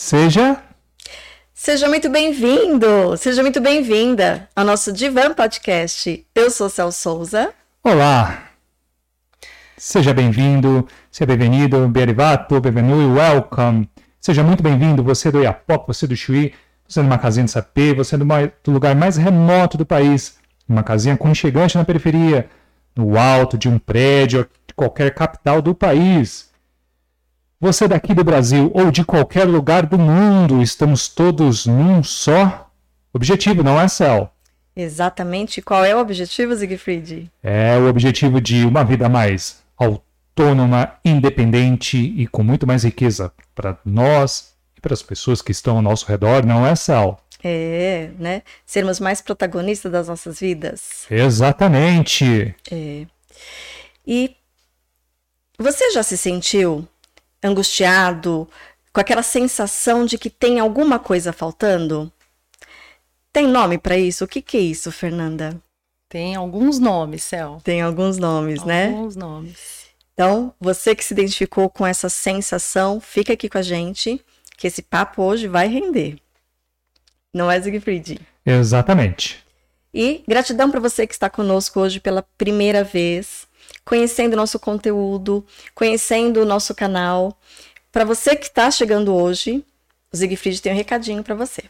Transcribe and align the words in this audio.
Seja. 0.00 0.62
Seja 1.52 1.88
muito 1.88 2.08
bem-vindo, 2.08 3.16
seja 3.16 3.42
muito 3.42 3.60
bem-vinda 3.60 4.48
ao 4.54 4.64
nosso 4.64 4.92
Divan 4.92 5.34
Podcast. 5.34 6.24
Eu 6.32 6.52
sou 6.52 6.70
Cel 6.70 6.92
Souza. 6.92 7.52
Olá. 7.82 8.44
Seja 9.76 10.14
bem-vindo, 10.14 10.86
seja 11.10 11.26
bem-vindo, 11.26 11.88
bem-arrivato, 11.88 12.60
bem-vindo, 12.60 13.12
welcome. 13.12 13.90
Seja 14.20 14.44
muito 14.44 14.62
bem-vindo, 14.62 15.02
você 15.02 15.32
do 15.32 15.42
Iapoc, 15.42 15.88
você 15.88 16.06
do 16.06 16.16
Chuí, 16.16 16.54
você 16.86 17.02
numa 17.02 17.18
casinha 17.18 17.46
de 17.46 17.50
sapê, 17.50 17.92
você 17.92 18.16
do, 18.16 18.24
do 18.62 18.70
lugar 18.70 18.94
mais 18.94 19.16
remoto 19.16 19.76
do 19.76 19.84
país, 19.84 20.38
numa 20.68 20.84
casinha 20.84 21.16
aconchegante 21.16 21.76
na 21.76 21.84
periferia, 21.84 22.48
no 22.94 23.18
alto 23.18 23.58
de 23.58 23.68
um 23.68 23.80
prédio, 23.80 24.48
de 24.64 24.74
qualquer 24.74 25.12
capital 25.12 25.60
do 25.60 25.74
país. 25.74 26.47
Você 27.60 27.88
daqui 27.88 28.14
do 28.14 28.22
Brasil 28.22 28.70
ou 28.72 28.92
de 28.92 29.04
qualquer 29.04 29.44
lugar 29.44 29.84
do 29.84 29.98
mundo, 29.98 30.62
estamos 30.62 31.08
todos 31.08 31.66
num 31.66 32.04
só 32.04 32.70
objetivo, 33.12 33.64
não 33.64 33.80
é, 33.80 33.88
Cel? 33.88 34.32
Exatamente. 34.76 35.60
Qual 35.60 35.84
é 35.84 35.92
o 35.92 35.98
objetivo, 35.98 36.54
Siegfried? 36.54 37.28
É 37.42 37.76
o 37.76 37.88
objetivo 37.88 38.40
de 38.40 38.64
uma 38.64 38.84
vida 38.84 39.08
mais 39.08 39.60
autônoma, 39.76 40.92
independente 41.04 41.98
e 41.98 42.28
com 42.28 42.44
muito 42.44 42.64
mais 42.64 42.84
riqueza 42.84 43.32
para 43.56 43.76
nós 43.84 44.54
e 44.76 44.80
para 44.80 44.94
as 44.94 45.02
pessoas 45.02 45.42
que 45.42 45.50
estão 45.50 45.74
ao 45.74 45.82
nosso 45.82 46.06
redor, 46.06 46.46
não 46.46 46.64
é, 46.64 46.76
Cel? 46.76 47.18
É, 47.42 48.10
né? 48.20 48.42
Sermos 48.64 49.00
mais 49.00 49.20
protagonistas 49.20 49.90
das 49.90 50.06
nossas 50.06 50.38
vidas. 50.38 51.06
Exatamente. 51.10 52.54
É. 52.70 53.04
E 54.06 54.36
você 55.58 55.90
já 55.90 56.04
se 56.04 56.16
sentiu 56.16 56.86
angustiado, 57.42 58.48
com 58.92 59.00
aquela 59.00 59.22
sensação 59.22 60.04
de 60.04 60.18
que 60.18 60.30
tem 60.30 60.58
alguma 60.58 60.98
coisa 60.98 61.32
faltando? 61.32 62.12
Tem 63.32 63.46
nome 63.46 63.78
para 63.78 63.96
isso? 63.96 64.24
O 64.24 64.28
que, 64.28 64.42
que 64.42 64.56
é 64.56 64.60
isso, 64.60 64.90
Fernanda? 64.90 65.60
Tem 66.08 66.34
alguns 66.34 66.78
nomes, 66.78 67.24
Cel. 67.24 67.60
Tem 67.62 67.82
alguns 67.82 68.18
nomes, 68.18 68.60
alguns 68.60 68.66
né? 68.66 68.88
Alguns 68.88 69.16
nomes. 69.16 69.78
Então, 70.14 70.54
você 70.58 70.94
que 70.94 71.04
se 71.04 71.14
identificou 71.14 71.68
com 71.68 71.86
essa 71.86 72.08
sensação, 72.08 73.00
fica 73.00 73.34
aqui 73.34 73.48
com 73.48 73.58
a 73.58 73.62
gente, 73.62 74.20
que 74.56 74.66
esse 74.66 74.82
papo 74.82 75.22
hoje 75.22 75.46
vai 75.46 75.68
render. 75.68 76.18
Não 77.32 77.50
é, 77.50 77.60
Siegfried? 77.60 78.18
Exatamente. 78.44 79.44
E 79.92 80.24
gratidão 80.26 80.70
para 80.70 80.80
você 80.80 81.06
que 81.06 81.14
está 81.14 81.30
conosco 81.30 81.80
hoje 81.80 82.00
pela 82.00 82.22
primeira 82.36 82.82
vez 82.82 83.47
conhecendo 83.88 84.34
o 84.34 84.36
nosso 84.36 84.58
conteúdo, 84.58 85.42
conhecendo 85.74 86.42
o 86.42 86.44
nosso 86.44 86.74
canal. 86.74 87.34
Para 87.90 88.04
você 88.04 88.36
que 88.36 88.44
está 88.44 88.70
chegando 88.70 89.14
hoje, 89.14 89.64
o 90.12 90.16
Siegfried 90.16 90.60
tem 90.60 90.74
um 90.74 90.76
recadinho 90.76 91.22
para 91.24 91.34
você. 91.34 91.62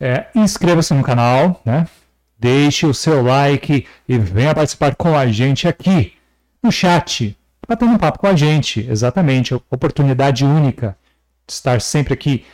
É, 0.00 0.26
Inscreva-se 0.34 0.92
no 0.92 1.04
canal, 1.04 1.62
né? 1.64 1.86
Deixe 2.36 2.86
o 2.86 2.92
seu 2.92 3.22
like 3.22 3.86
e 4.08 4.18
venha 4.18 4.52
participar 4.52 4.96
com 4.96 5.16
a 5.16 5.28
gente 5.28 5.68
aqui 5.68 6.12
no 6.60 6.72
chat, 6.72 7.38
batendo 7.68 7.92
um 7.92 7.98
papo 7.98 8.18
com 8.18 8.26
a 8.26 8.34
gente. 8.34 8.84
Exatamente, 8.90 9.54
oportunidade 9.54 10.44
única 10.44 10.98
de 11.46 11.52
estar 11.52 11.80
sempre 11.80 12.14
aqui 12.14 12.44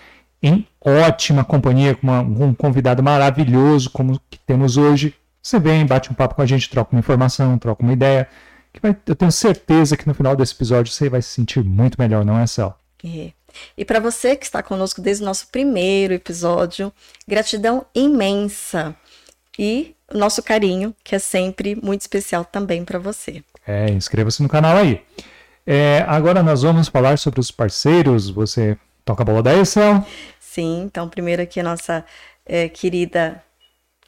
em 0.42 0.68
ótima 0.84 1.42
companhia 1.42 1.94
com 1.94 2.06
uma, 2.06 2.20
um 2.20 2.52
convidado 2.52 3.02
maravilhoso 3.02 3.88
como 3.88 4.20
que 4.28 4.38
temos 4.40 4.76
hoje. 4.76 5.14
Você 5.42 5.58
vem, 5.58 5.86
bate 5.86 6.12
um 6.12 6.14
papo 6.14 6.34
com 6.34 6.42
a 6.42 6.46
gente, 6.46 6.68
troca 6.68 6.94
uma 6.94 7.00
informação, 7.00 7.56
troca 7.56 7.82
uma 7.82 7.94
ideia 7.94 8.28
que 8.72 8.80
vai, 8.80 8.96
eu 9.06 9.16
tenho 9.16 9.32
certeza 9.32 9.96
que 9.96 10.06
no 10.06 10.14
final 10.14 10.36
desse 10.36 10.54
episódio 10.54 10.92
você 10.92 11.08
vai 11.08 11.22
se 11.22 11.28
sentir 11.28 11.62
muito 11.64 11.96
melhor, 11.98 12.24
não 12.24 12.38
é, 12.38 12.46
Cel? 12.46 12.78
É. 13.04 13.32
E 13.76 13.84
para 13.84 14.00
você 14.00 14.36
que 14.36 14.44
está 14.44 14.62
conosco 14.62 15.00
desde 15.00 15.22
o 15.22 15.26
nosso 15.26 15.48
primeiro 15.48 16.14
episódio, 16.14 16.92
gratidão 17.26 17.86
imensa 17.94 18.94
e 19.58 19.94
o 20.12 20.16
nosso 20.16 20.42
carinho, 20.42 20.94
que 21.02 21.14
é 21.14 21.18
sempre 21.18 21.74
muito 21.74 22.02
especial 22.02 22.44
também 22.44 22.84
para 22.84 22.98
você. 22.98 23.42
É, 23.66 23.90
inscreva-se 23.90 24.42
no 24.42 24.48
canal 24.48 24.76
aí. 24.76 25.02
É, 25.66 26.04
agora 26.06 26.42
nós 26.42 26.62
vamos 26.62 26.88
falar 26.88 27.18
sobre 27.18 27.40
os 27.40 27.50
parceiros. 27.50 28.30
Você 28.30 28.78
toca 29.04 29.22
a 29.22 29.26
bola 29.26 29.42
da 29.42 29.54
Excel? 29.54 30.04
Sim, 30.40 30.82
então 30.82 31.08
primeiro 31.08 31.42
aqui 31.42 31.60
a 31.60 31.62
nossa 31.62 32.04
é, 32.46 32.68
querida 32.68 33.42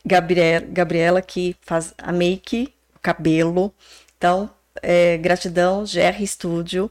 Gabriela, 0.04 0.66
Gabriela, 0.70 1.22
que 1.22 1.54
faz 1.60 1.93
a 1.99 2.12
make, 2.12 2.72
o 2.94 2.99
cabelo. 3.00 3.75
Então, 4.20 4.50
é, 4.82 5.16
gratidão, 5.16 5.82
GR 5.82 6.26
Studio. 6.26 6.91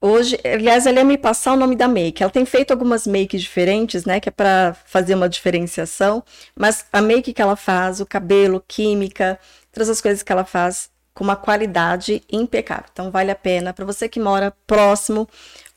Hoje, 0.00 0.36
aliás, 0.44 0.84
ela 0.84 0.98
ia 0.98 1.04
me 1.04 1.16
passar 1.16 1.52
o 1.52 1.56
nome 1.56 1.76
da 1.76 1.86
make. 1.86 2.20
Ela 2.20 2.32
tem 2.32 2.44
feito 2.44 2.72
algumas 2.72 3.06
makes 3.06 3.40
diferentes, 3.40 4.04
né? 4.04 4.18
Que 4.18 4.30
é 4.30 4.32
para 4.32 4.74
fazer 4.84 5.14
uma 5.14 5.28
diferenciação. 5.28 6.24
Mas 6.56 6.84
a 6.92 7.00
make 7.00 7.32
que 7.32 7.40
ela 7.40 7.54
faz, 7.54 8.00
o 8.00 8.06
cabelo, 8.06 8.64
química, 8.66 9.38
todas 9.70 9.88
as 9.88 10.00
coisas 10.00 10.24
que 10.24 10.32
ela 10.32 10.44
faz 10.44 10.90
com 11.14 11.22
uma 11.22 11.36
qualidade 11.36 12.20
impecável. 12.32 12.86
Então, 12.92 13.08
vale 13.12 13.30
a 13.30 13.36
pena 13.36 13.72
para 13.72 13.84
você 13.84 14.08
que 14.08 14.18
mora 14.18 14.52
próximo 14.66 15.28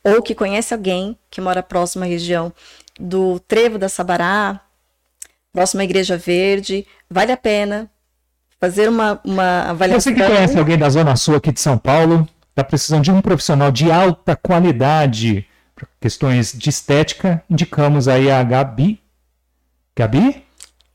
ou 0.02 0.20
que 0.20 0.34
conhece 0.34 0.74
alguém 0.74 1.16
que 1.30 1.40
mora 1.40 1.62
próximo 1.62 2.02
à 2.02 2.06
região 2.08 2.52
do 2.98 3.38
Trevo 3.38 3.78
da 3.78 3.88
Sabará, 3.88 4.60
próximo 5.52 5.82
à 5.82 5.84
Igreja 5.84 6.16
Verde, 6.16 6.84
vale 7.08 7.30
a 7.30 7.36
pena 7.36 7.88
fazer 8.64 8.88
uma, 8.88 9.20
uma 9.22 9.60
avaliação. 9.62 10.00
Você 10.00 10.14
que 10.14 10.26
conhece 10.26 10.58
alguém 10.58 10.78
da 10.78 10.88
Zona 10.88 11.16
Sul 11.16 11.36
aqui 11.36 11.52
de 11.52 11.60
São 11.60 11.76
Paulo, 11.76 12.26
está 12.48 12.64
precisando 12.64 13.04
de 13.04 13.10
um 13.10 13.20
profissional 13.20 13.70
de 13.70 13.92
alta 13.92 14.34
qualidade 14.34 15.46
para 15.76 15.86
questões 16.00 16.52
de 16.52 16.70
estética, 16.70 17.42
indicamos 17.50 18.08
aí 18.08 18.30
a 18.30 18.42
Gabi. 18.42 18.98
Gabi? 19.94 20.42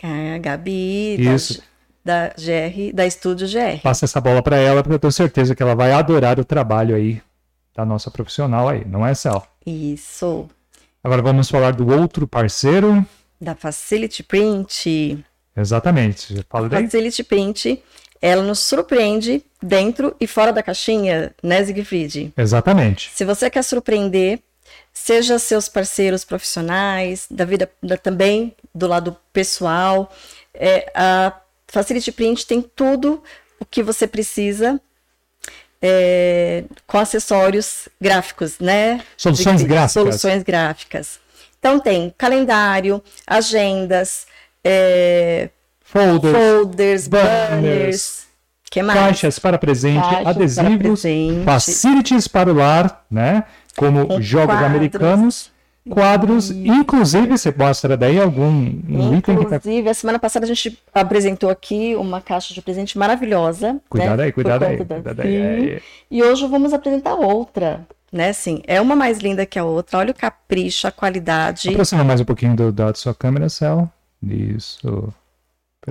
É, 0.02 0.36
a 0.36 0.38
Gabi. 0.40 1.16
Isso. 1.22 1.62
Da, 2.04 2.30
da 2.30 2.34
GR, 2.36 2.94
da 2.94 3.06
Estúdio 3.06 3.48
GR. 3.48 3.82
Passa 3.84 4.06
essa 4.06 4.20
bola 4.20 4.42
para 4.42 4.58
ela, 4.58 4.82
porque 4.82 4.96
eu 4.96 5.00
tenho 5.00 5.12
certeza 5.12 5.54
que 5.54 5.62
ela 5.62 5.76
vai 5.76 5.92
adorar 5.92 6.40
o 6.40 6.46
trabalho 6.46 6.96
aí 6.96 7.22
da 7.76 7.86
nossa 7.86 8.10
profissional 8.10 8.68
aí, 8.68 8.84
não 8.84 9.06
é, 9.06 9.14
Cel? 9.14 9.46
Isso. 9.64 10.50
Agora 11.04 11.22
vamos 11.22 11.50
falar 11.50 11.74
do 11.74 11.88
outro 11.88 12.28
parceiro. 12.28 13.06
Da 13.40 13.54
Facility 13.54 14.24
Print. 14.24 15.24
Exatamente. 15.60 16.34
Daí. 16.70 16.84
Facility 16.84 17.24
Print, 17.24 17.84
ela 18.22 18.44
nos 18.44 18.60
surpreende 18.60 19.44
dentro 19.62 20.16
e 20.20 20.28
fora 20.28 20.52
da 20.52 20.64
caixinha, 20.64 21.34
né, 21.42 21.64
Siegfried? 21.64 22.34
Exatamente. 22.38 23.12
Se 23.14 23.26
você 23.26 23.50
quer 23.50 23.64
surpreender, 23.64 24.40
seja 24.94 25.40
seus 25.40 25.70
parceiros 25.70 26.24
profissionais, 26.24 27.28
da 27.30 27.46
vida 27.46 27.70
da, 27.82 27.98
também 27.98 28.56
do 28.74 28.88
lado 28.88 29.16
pessoal, 29.32 30.12
é, 30.54 30.92
a 30.94 31.34
Facility 31.68 32.12
Print 32.12 32.46
tem 32.46 32.62
tudo 32.62 33.24
o 33.60 33.66
que 33.66 33.84
você 33.84 34.08
precisa 34.08 34.82
é, 35.82 36.64
com 36.86 36.98
acessórios 36.98 37.88
gráficos, 38.02 38.60
né? 38.60 39.02
Soluções 39.16 39.64
gráficas. 39.64 39.92
Soluções 39.94 40.44
gráficas. 40.44 41.20
Então 41.60 41.80
tem 41.80 42.14
calendário, 42.18 43.04
agendas, 43.28 44.26
é, 44.64 45.50
folders, 45.82 46.38
folders 46.38 47.08
banners, 47.08 47.62
banners 47.62 48.28
que 48.70 48.84
mais? 48.84 49.00
caixas 49.00 49.40
para 49.40 49.58
presente, 49.58 50.06
adesivos, 50.26 50.72
para 50.72 50.88
presente. 50.88 51.44
facilities 51.46 52.28
para 52.28 52.52
o 52.52 52.56
lar, 52.56 53.06
né? 53.10 53.44
Como 53.76 54.06
Com 54.06 54.22
jogos 54.22 54.56
quadros. 54.56 54.70
americanos 54.70 55.52
quadros, 55.90 56.52
inclusive 56.52 57.28
você 57.28 57.54
mostra 57.56 57.98
daí 57.98 58.20
algum 58.20 58.48
um 58.48 59.18
item 59.18 59.38
que 59.38 59.46
tá... 59.46 59.56
Inclusive, 59.56 59.90
a 59.90 59.94
semana 59.94 60.20
passada 60.20 60.46
a 60.46 60.48
gente 60.48 60.80
apresentou 60.94 61.50
aqui 61.50 61.96
uma 61.96 62.22
caixa 62.22 62.54
de 62.54 62.62
presente 62.62 62.98
maravilhosa. 62.98 63.80
Cuidado 63.90 64.18
né? 64.18 64.26
aí, 64.26 64.32
cuidado 64.32 64.66
aí. 64.66 64.78
Cuidado 64.78 65.22
aí. 65.22 65.82
E 66.10 66.24
hoje 66.24 66.48
vamos 66.48 66.74
apresentar 66.74 67.16
outra. 67.16 67.86
Né, 68.12 68.30
assim, 68.30 68.64
é 68.66 68.82
uma 68.82 68.96
mais 68.96 69.20
linda 69.20 69.46
que 69.46 69.60
a 69.60 69.64
outra. 69.64 70.00
Olha 70.00 70.10
o 70.10 70.16
capricho, 70.16 70.88
a 70.88 70.92
qualidade. 70.92 71.70
Aproxima 71.70 72.04
mais 72.04 72.20
um 72.20 72.26
pouquinho 72.26 72.56
do, 72.56 72.72
da 72.72 72.92
sua 72.96 73.14
câmera, 73.14 73.50
Cel. 73.50 73.88
Isso. 74.22 75.14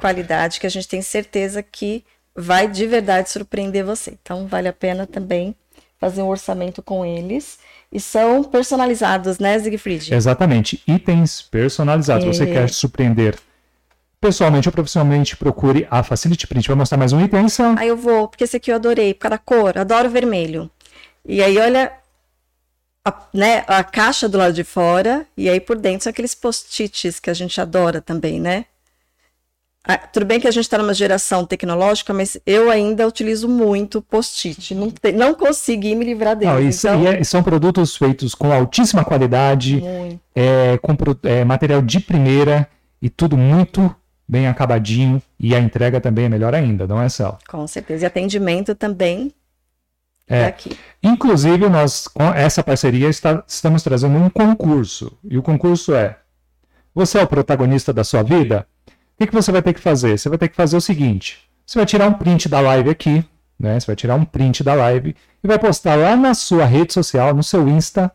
Qualidade 0.01 0.61
que 0.61 0.67
a 0.67 0.71
gente 0.71 0.87
tem 0.87 1.03
certeza 1.03 1.63
que 1.63 2.05
vai 2.37 2.69
de 2.69 2.87
verdade 2.87 3.31
surpreender 3.31 3.85
você. 3.85 4.17
Então, 4.23 4.47
vale 4.47 4.69
a 4.69 4.73
pena 4.73 5.07
também 5.07 5.55
fazer 5.99 6.23
um 6.23 6.29
orçamento 6.29 6.83
com 6.83 7.05
eles. 7.05 7.59
E 7.91 7.99
são 7.99 8.45
personalizados, 8.45 9.39
né, 9.39 9.59
Siegfried? 9.59 10.15
Exatamente. 10.15 10.83
Itens 10.87 11.43
personalizados. 11.43 12.25
É. 12.25 12.33
Você 12.33 12.47
quer 12.47 12.69
surpreender 12.71 13.39
pessoalmente 14.21 14.69
ou 14.69 14.73
profissionalmente, 14.73 15.37
procure 15.37 15.87
a 15.91 16.03
Facility 16.03 16.47
Print. 16.47 16.69
Vai 16.69 16.77
mostrar 16.77 16.99
mais 16.99 17.13
um 17.13 17.25
item, 17.25 17.49
Sam? 17.49 17.77
Ah, 17.79 17.87
eu 17.87 17.97
vou, 17.97 18.29
porque 18.29 18.45
esse 18.45 18.57
aqui 18.57 18.71
eu 18.71 18.77
adorei, 18.77 19.15
por 19.15 19.23
causa 19.23 19.37
da 19.37 19.39
cor. 19.39 19.79
Adoro 19.79 20.11
vermelho. 20.11 20.71
E 21.25 21.43
aí, 21.43 21.59
olha 21.59 21.93
a, 23.05 23.23
né, 23.33 23.65
a 23.67 23.83
caixa 23.85 24.29
do 24.29 24.39
lado 24.39 24.53
de 24.55 24.65
fora, 24.65 25.27
e 25.37 25.49
aí 25.49 25.61
por 25.61 25.77
dentro 25.79 26.05
são 26.05 26.11
aqueles 26.11 26.35
post-its 26.35 27.19
que 27.21 27.31
a 27.31 27.35
gente 27.35 27.61
adora 27.61 28.01
também, 28.01 28.41
né? 28.41 28.67
Ah, 29.91 29.97
tudo 29.97 30.27
bem 30.27 30.39
que 30.39 30.47
a 30.47 30.51
gente 30.51 30.65
está 30.65 30.77
numa 30.77 30.93
geração 30.93 31.47
tecnológica, 31.47 32.13
mas 32.13 32.37
eu 32.45 32.71
ainda 32.71 33.07
utilizo 33.07 33.49
muito 33.49 34.03
post-it. 34.03 34.75
Não, 34.75 34.91
te- 34.91 35.13
não 35.13 35.33
consegui 35.35 35.95
me 35.95 36.05
livrar 36.05 36.37
deles. 36.37 36.53
Não, 36.55 36.61
isso, 36.61 36.87
então, 36.89 37.03
e 37.05 37.07
é- 37.07 37.25
são 37.25 37.43
produtos 37.43 37.97
feitos 37.97 38.35
com 38.35 38.53
altíssima 38.53 39.03
qualidade, 39.03 39.83
é, 40.35 40.77
com 40.83 40.95
é, 41.23 41.43
material 41.43 41.81
de 41.81 42.01
primeira 42.01 42.69
e 43.01 43.09
tudo 43.09 43.35
muito 43.35 43.95
bem 44.29 44.47
acabadinho. 44.47 45.23
E 45.41 45.55
a 45.55 45.59
entrega 45.59 46.03
também 46.03 46.27
é 46.27 46.29
melhor 46.29 46.55
ainda, 46.55 46.87
não 46.87 47.01
é, 47.01 47.09
Cel? 47.09 47.39
Com 47.49 47.67
certeza. 47.67 48.05
E 48.05 48.07
atendimento 48.07 48.75
também 48.75 49.33
É. 50.29 50.55
Inclusive, 51.03 51.69
nós, 51.69 52.07
com 52.09 52.25
essa 52.25 52.63
parceria, 52.63 53.09
está- 53.09 53.43
estamos 53.47 53.83
trazendo 53.83 54.19
um 54.19 54.29
concurso. 54.29 55.17
E 55.25 55.39
o 55.39 55.43
concurso 55.43 55.95
é: 55.95 56.19
você 56.95 57.19
é 57.19 57.23
o 57.23 57.27
protagonista 57.27 57.93
da 57.93 58.05
sua 58.05 58.23
vida? 58.23 58.67
O 58.87 58.93
que, 59.19 59.27
que 59.27 59.35
você 59.35 59.51
vai 59.51 59.63
ter 59.63 59.73
que 59.73 59.81
fazer? 59.81 60.19
Você 60.19 60.29
vai 60.29 60.39
ter 60.39 60.49
que 60.49 60.57
fazer 60.57 60.77
o 60.77 60.81
seguinte: 60.81 61.39
você 61.65 61.79
vai 61.79 61.87
tirar 61.87 62.09
um 62.09 62.13
print 62.15 62.49
da 62.49 62.61
live 62.61 62.91
aqui, 62.91 63.25
né? 63.59 63.79
Você 63.79 63.87
vai 63.87 63.97
tirar 63.97 64.15
um 64.17 64.25
print 64.25 64.63
da 64.63 64.75
live 64.75 65.15
e 65.43 65.47
vai 65.49 65.59
postar 65.59 65.95
lá 65.97 66.15
na 66.17 66.35
sua 66.35 66.65
rede 66.65 66.93
social, 66.93 67.35
no 67.35 67.43
seu 67.43 67.69
Insta, 67.69 68.13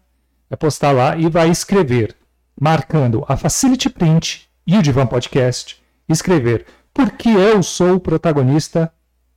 vai 0.50 0.58
postar 0.58 0.92
lá 0.92 1.16
e 1.18 1.30
vai 1.30 1.50
escrever, 1.50 2.16
marcando 2.60 3.26
a 3.28 3.36
Facility 3.36 3.90
Print 3.90 4.48
e 4.68 4.78
o 4.78 4.82
Divan 4.82 5.08
Podcast, 5.08 5.82
escrever 6.08 6.66
porque 6.94 7.30
eu 7.30 7.64
sou 7.64 7.96
o 7.96 8.00
protagonista 8.00 8.94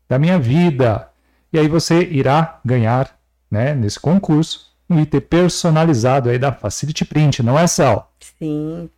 da 0.08 0.18
minha 0.18 0.38
vida. 0.38 1.08
E 1.52 1.58
aí 1.58 1.68
você 1.68 2.02
irá 2.02 2.60
ganhar, 2.64 3.16
né, 3.50 3.74
nesse 3.74 3.98
concurso, 3.98 4.74
um 4.88 5.00
item 5.00 5.20
personalizado 5.20 6.28
aí 6.28 6.38
da 6.38 6.52
Facility 6.52 7.04
Print, 7.04 7.42
não 7.42 7.58
é, 7.58 7.66
Sal? 7.66 8.12
Sim, 8.20 8.88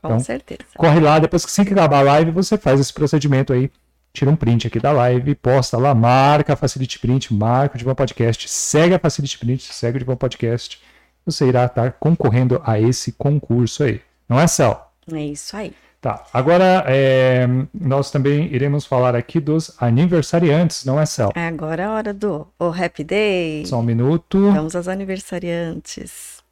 com 0.00 0.08
Então, 0.08 0.20
certeza. 0.20 0.60
Corre 0.76 1.00
lá, 1.00 1.18
depois 1.18 1.44
que 1.44 1.50
assim 1.50 1.64
que 1.64 1.72
acabar 1.72 1.98
a 1.98 2.02
live, 2.02 2.30
você 2.30 2.56
faz 2.56 2.80
esse 2.80 2.92
procedimento 2.92 3.52
aí, 3.52 3.70
tira 4.12 4.30
um 4.30 4.34
print 4.36 4.66
aqui 4.66 4.80
da 4.80 4.90
live, 4.92 5.34
posta 5.36 5.76
lá, 5.78 5.94
marca 5.94 6.52
a 6.54 6.56
Facility 6.56 6.98
Print, 6.98 7.32
marca 7.32 7.76
o 7.76 7.78
Divan 7.78 7.94
Podcast, 7.94 8.48
segue 8.48 8.94
a 8.94 8.98
Facility 8.98 9.38
Print, 9.38 9.72
segue 9.72 9.96
o 9.96 10.00
Divan 10.00 10.16
Podcast, 10.16 10.80
você 11.24 11.46
irá 11.46 11.66
estar 11.66 11.92
concorrendo 11.92 12.60
a 12.64 12.80
esse 12.80 13.12
concurso 13.12 13.84
aí, 13.84 14.00
não 14.28 14.40
é, 14.40 14.46
Sal? 14.46 14.92
É 15.12 15.22
isso 15.26 15.56
aí. 15.56 15.72
Tá, 16.00 16.24
agora 16.32 16.82
é, 16.86 17.46
nós 17.74 18.10
também 18.10 18.46
iremos 18.54 18.86
falar 18.86 19.14
aqui 19.14 19.38
dos 19.38 19.70
aniversariantes, 19.82 20.86
não 20.86 20.98
é, 20.98 21.04
Sal? 21.04 21.30
Agora 21.34 21.82
é 21.82 21.84
a 21.84 21.92
hora 21.92 22.14
do 22.14 22.48
o 22.58 22.68
Happy 22.68 23.04
Day. 23.04 23.66
Só 23.66 23.80
um 23.80 23.82
minuto. 23.82 24.50
Vamos 24.50 24.74
aos 24.74 24.88
aniversariantes. 24.88 26.42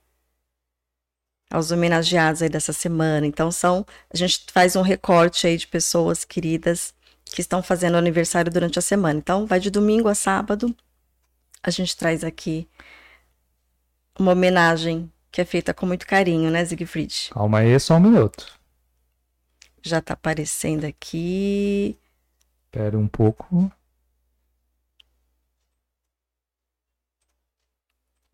Aos 1.50 1.70
homenageados 1.70 2.42
aí 2.42 2.50
dessa 2.50 2.74
semana. 2.74 3.26
Então 3.26 3.50
são, 3.50 3.86
a 4.12 4.16
gente 4.18 4.44
faz 4.52 4.76
um 4.76 4.82
recorte 4.82 5.46
aí 5.46 5.56
de 5.56 5.66
pessoas 5.66 6.26
queridas 6.26 6.92
que 7.24 7.40
estão 7.40 7.62
fazendo 7.62 7.96
aniversário 7.96 8.52
durante 8.52 8.78
a 8.78 8.82
semana. 8.82 9.18
Então 9.18 9.46
vai 9.46 9.58
de 9.58 9.70
domingo 9.70 10.08
a 10.08 10.14
sábado. 10.14 10.76
A 11.62 11.70
gente 11.70 11.96
traz 11.96 12.22
aqui 12.22 12.68
uma 14.18 14.32
homenagem 14.32 15.10
que 15.32 15.40
é 15.40 15.44
feita 15.46 15.72
com 15.72 15.86
muito 15.86 16.06
carinho, 16.06 16.50
né, 16.50 16.62
Siegfried? 16.66 17.30
Calma 17.30 17.60
aí, 17.60 17.80
só 17.80 17.96
um 17.96 18.00
minuto. 18.00 18.57
Já 19.88 20.02
tá 20.02 20.12
aparecendo 20.12 20.84
aqui. 20.84 21.98
Espera 22.66 22.98
um 22.98 23.08
pouco. 23.08 23.72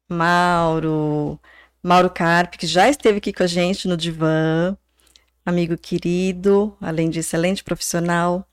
Mauro, 0.09 1.39
Mauro 1.83 2.11
Carpe, 2.11 2.59
que 2.59 2.67
já 2.67 2.89
esteve 2.89 3.19
aqui 3.19 3.33
com 3.33 3.45
a 3.45 3.47
gente 3.47 3.87
no 3.87 3.97
divã, 3.97 4.77
amigo 5.47 5.79
querido, 5.79 6.77
além 6.81 7.09
de 7.09 7.21
excelente 7.21 7.63
profissional. 7.63 8.45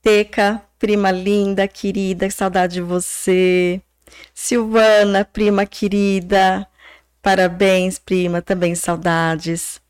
Teca, 0.00 0.62
prima 0.78 1.10
linda, 1.10 1.68
querida, 1.68 2.26
que 2.26 2.34
saudade 2.34 2.74
de 2.74 2.80
você. 2.80 3.82
Silvana, 4.32 5.24
prima 5.24 5.66
querida, 5.66 6.66
parabéns, 7.20 7.98
prima, 7.98 8.40
também 8.40 8.74
saudades. 8.74 9.80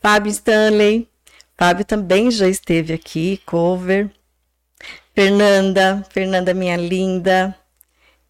Fábio 0.00 0.30
Stanley, 0.30 1.08
Fábio 1.58 1.84
também 1.84 2.30
já 2.30 2.48
esteve 2.48 2.92
aqui, 2.92 3.40
cover. 3.46 4.10
Fernanda, 5.14 6.04
Fernanda, 6.10 6.52
minha 6.52 6.76
linda. 6.76 7.56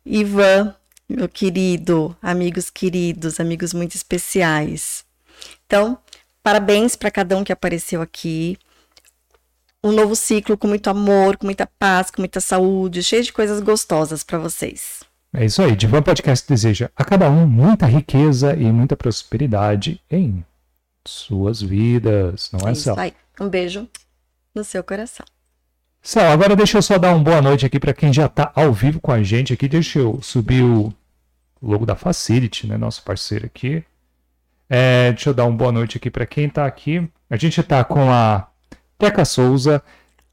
Ivan, 0.05 0.75
meu 1.09 1.29
querido, 1.29 2.17
amigos 2.23 2.71
queridos, 2.71 3.41
amigos 3.41 3.75
muito 3.75 3.97
especiais. 3.97 5.05
Então, 5.67 5.99
parabéns 6.43 6.95
para 6.95 7.11
cada 7.11 7.37
um 7.37 7.43
que 7.43 7.53
apareceu 7.53 8.01
aqui. 8.01 8.57
Um 9.83 9.91
novo 9.93 10.15
ciclo 10.15 10.57
com 10.57 10.69
muito 10.69 10.89
amor, 10.89 11.37
com 11.37 11.47
muita 11.47 11.67
paz, 11.67 12.11
com 12.11 12.23
muita 12.23 12.41
saúde, 12.41 13.03
cheio 13.03 13.25
de 13.25 13.33
coisas 13.33 13.61
gostosas 13.61 14.23
para 14.23 14.39
vocês. 14.39 15.01
É 15.35 15.45
isso 15.45 15.61
aí. 15.61 15.75
Divan 15.75 16.03
Podcast 16.03 16.49
deseja 16.49 16.91
a 16.97 17.05
cada 17.05 17.29
um 17.29 17.47
muita 17.47 17.87
riqueza 17.87 18.55
e 18.55 18.65
muita 18.73 18.97
prosperidade 18.97 20.01
em 20.11 20.45
suas 21.05 21.61
vidas, 21.61 22.51
não 22.53 22.69
é, 22.69 22.73
É 22.73 22.75
Céu? 22.75 22.95
isso 22.95 23.01
aí. 23.01 23.13
Um 23.41 23.49
beijo 23.49 23.89
no 24.55 24.65
seu 24.65 24.83
coração. 24.83 25.27
Céu, 26.03 26.31
agora 26.31 26.55
deixa 26.55 26.79
eu 26.79 26.83
só 26.83 26.99
dar 26.99 27.15
uma 27.15 27.23
boa 27.23 27.43
noite 27.43 27.67
aqui 27.67 27.81
para 27.81 27.93
quem 27.93 28.13
já 28.13 28.27
está 28.27 28.53
ao 28.55 28.73
vivo 28.73 29.01
com 29.01 29.13
a 29.13 29.23
gente 29.23 29.53
aqui. 29.53 29.69
Deixa 29.69 29.99
eu 29.99 30.21
subir 30.23 30.63
o 30.63 30.95
logo 31.61 31.85
da 31.85 31.97
Facility, 31.97 32.67
né, 32.67 32.77
nosso 32.77 33.03
parceiro 33.03 33.47
aqui. 33.47 33.85
É, 34.69 35.13
deixa 35.13 35.31
eu 35.31 35.35
dar 35.35 35.45
uma 35.45 35.57
boa 35.57 35.73
noite 35.73 35.97
aqui 35.97 36.11
para 36.11 36.27
quem 36.27 36.47
está 36.47 36.65
aqui. 36.65 37.09
A 37.29 37.37
gente 37.37 37.61
está 37.61 37.83
com 37.85 38.11
a 38.11 38.49
Teca 38.99 39.25
Souza. 39.25 39.83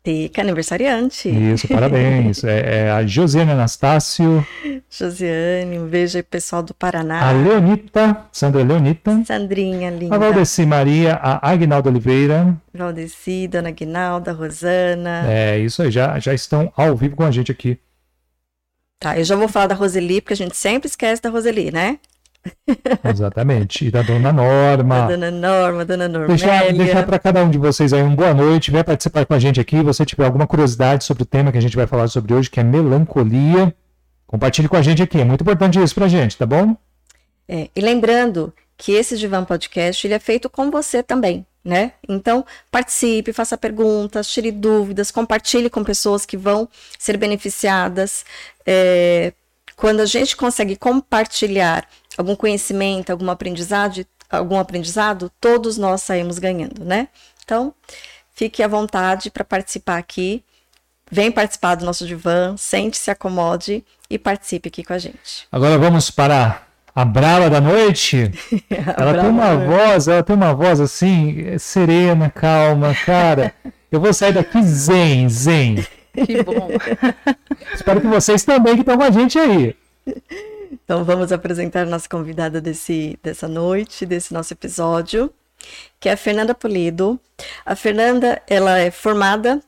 Teca, 0.04 0.42
aniversariante. 0.42 1.30
Isso, 1.30 1.66
parabéns. 1.68 2.44
é, 2.46 2.88
é 2.88 2.92
a 2.92 3.06
Josiane 3.08 3.52
Anastácio, 3.52 4.46
Josiane, 4.90 5.80
um 5.80 5.88
beijo 5.88 6.18
aí, 6.18 6.24
pessoal 6.24 6.62
do 6.62 6.74
Paraná. 6.74 7.30
a 7.30 7.32
Leonita, 7.32 8.26
Sandra 8.32 8.62
Leonita. 8.64 9.24
Sandrinha, 9.26 9.90
linda. 9.90 10.14
A 10.14 10.18
Valdeci 10.20 10.66
Maria, 10.66 11.16
a 11.16 11.50
Agnaldo 11.50 11.90
Oliveira. 11.90 12.56
Valdeci, 12.74 13.48
Dona 13.48 13.72
Guinalda, 13.72 14.34
Rosana. 14.34 15.24
É 15.28 15.58
isso 15.58 15.82
aí, 15.82 15.90
já, 15.90 16.20
já 16.20 16.34
estão 16.34 16.72
ao 16.76 16.96
vivo 16.98 17.16
com 17.16 17.24
a 17.24 17.32
gente 17.32 17.52
aqui. 17.52 17.80
Tá, 19.00 19.18
eu 19.18 19.24
já 19.24 19.36
vou 19.36 19.48
falar 19.48 19.68
da 19.68 19.76
Roseli, 19.76 20.22
porque 20.22 20.34
a 20.34 20.38
gente 20.38 20.56
sempre 20.56 20.88
esquece 20.88 21.22
da 21.22 21.30
Roseli, 21.30 21.72
né? 21.72 21.98
Exatamente. 23.04 23.88
E 23.88 23.92
da 23.92 24.02
Dona 24.02 24.20
Da 24.32 24.34
Norma. 24.34 25.08
Dona 25.08 25.32
Norma, 25.32 25.86
Dona 25.86 26.08
Normélia. 26.08 26.38
Deixar, 26.38 26.74
deixar 26.74 27.06
para 27.06 27.20
cada 27.20 27.44
um 27.44 27.50
de 27.50 27.58
vocês 27.58 27.94
aí 27.94 28.02
um 28.02 28.16
boa 28.16 28.34
noite. 28.34 28.72
Venha 28.72 28.84
participar 28.84 29.26
com 29.26 29.34
a 29.34 29.40
gente 29.40 29.60
aqui. 29.60 29.78
Se 29.78 29.84
você 29.84 30.06
tiver 30.06 30.26
alguma 30.26 30.48
curiosidade 30.48 31.04
sobre 31.04 31.24
o 31.24 31.26
tema 31.26 31.52
que 31.52 31.58
a 31.58 31.62
gente 31.62 31.76
vai 31.76 31.88
falar 31.88 32.08
sobre 32.08 32.34
hoje, 32.34 32.50
que 32.50 32.60
é 32.60 32.64
melancolia, 32.64 33.74
compartilhe 34.26 34.68
com 34.68 34.78
a 34.78 34.82
gente 34.82 35.02
aqui. 35.02 35.20
É 35.20 35.26
muito 35.26 35.42
importante 35.42 35.82
isso 35.82 35.96
pra 35.96 36.08
gente, 36.08 36.38
tá 36.38 36.46
bom? 36.46 36.76
É, 37.48 37.70
e 37.76 37.82
lembrando 37.82 38.54
que 38.78 38.94
esse 38.94 39.18
Divan 39.18 39.46
Podcast 39.46 40.06
ele 40.06 40.14
é 40.14 40.20
feito 40.20 40.50
com 40.50 40.72
você 40.72 41.04
também, 41.04 41.46
né? 41.64 41.94
Então, 42.08 42.46
participe, 42.72 43.34
faça 43.34 43.58
perguntas, 43.58 44.28
tire 44.28 44.52
dúvidas, 44.52 45.12
compartilhe 45.12 45.70
com 45.70 45.84
pessoas 45.84 46.26
que 46.26 46.36
vão 46.36 46.68
ser 46.98 47.18
beneficiadas. 47.18 48.26
É, 48.66 49.34
quando 49.76 50.00
a 50.00 50.06
gente 50.06 50.36
consegue 50.36 50.76
compartilhar 50.76 51.88
algum 52.18 52.36
conhecimento, 52.36 53.12
algum 53.12 53.30
aprendizado, 53.30 54.06
algum 54.30 54.58
aprendizado, 54.58 55.32
todos 55.40 55.78
nós 55.78 56.02
saímos 56.02 56.40
ganhando, 56.40 56.84
né? 56.84 57.08
Então, 57.44 57.74
fique 58.34 58.64
à 58.64 58.68
vontade 58.68 59.30
para 59.30 59.44
participar 59.44 59.98
aqui. 59.98 60.44
Vem 61.12 61.32
participar 61.32 61.76
do 61.76 61.86
nosso 61.86 62.08
divã, 62.08 62.56
sente-se, 62.58 63.12
acomode 63.12 63.86
e 64.10 64.18
participe 64.18 64.70
aqui 64.70 64.84
com 64.84 64.94
a 64.94 64.98
gente. 64.98 65.48
Agora 65.52 65.78
vamos 65.78 66.10
para 66.10 66.64
a 66.96 67.06
Brava 67.06 67.50
da 67.50 67.62
Noite. 67.62 68.32
Ela 68.70 69.14
tem 69.14 69.30
uma 69.30 69.56
voz, 69.56 70.08
ela 70.08 70.24
tem 70.24 70.36
uma 70.36 70.54
voz 70.54 70.80
assim, 70.80 71.58
serena, 71.58 72.30
calma, 72.30 72.96
cara. 72.96 73.54
Eu 73.92 74.00
vou 74.00 74.14
sair 74.14 74.34
daqui 74.34 74.62
zen, 74.64 75.30
zen. 75.30 75.86
Que 76.14 76.44
bom. 76.44 76.70
Espero 77.74 78.02
que 78.02 78.08
vocês 78.08 78.44
também 78.44 78.76
que 78.76 78.82
estão 78.82 78.98
com 78.98 79.04
a 79.04 79.12
gente 79.12 79.38
aí. 79.38 79.76
Então 80.84 81.04
vamos 81.04 81.32
apresentar 81.32 81.82
a 81.84 81.90
nossa 81.90 82.10
convidada 82.10 82.60
desse, 82.60 83.18
dessa 83.24 83.48
noite, 83.48 84.06
desse 84.06 84.34
nosso 84.34 84.54
episódio, 84.54 85.32
que 86.00 86.10
é 86.10 86.14
a 86.14 86.18
Fernanda 86.18 86.54
Polido. 86.54 87.20
A 87.66 87.76
Fernanda, 87.76 88.42
ela 88.48 88.78
é 88.80 88.92
formada 88.92 89.62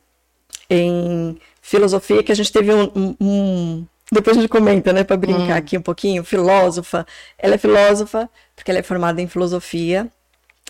em 0.68 1.38
filosofia, 1.62 2.22
que 2.22 2.32
a 2.32 2.34
gente 2.34 2.52
teve 2.52 2.72
um, 2.72 2.90
um- 2.94 3.16
um- 3.20 3.86
depois 4.12 4.36
a 4.36 4.40
gente 4.40 4.50
comenta, 4.50 4.92
né, 4.92 5.02
para 5.02 5.16
brincar 5.16 5.56
aqui 5.56 5.76
um 5.76 5.82
pouquinho, 5.82 6.22
filósofa. 6.22 7.06
Ela 7.38 7.54
é 7.54 7.58
filósofa 7.58 8.28
porque 8.54 8.70
ela 8.70 8.80
é 8.80 8.82
formada 8.82 9.20
em 9.20 9.26
filosofia, 9.26 10.06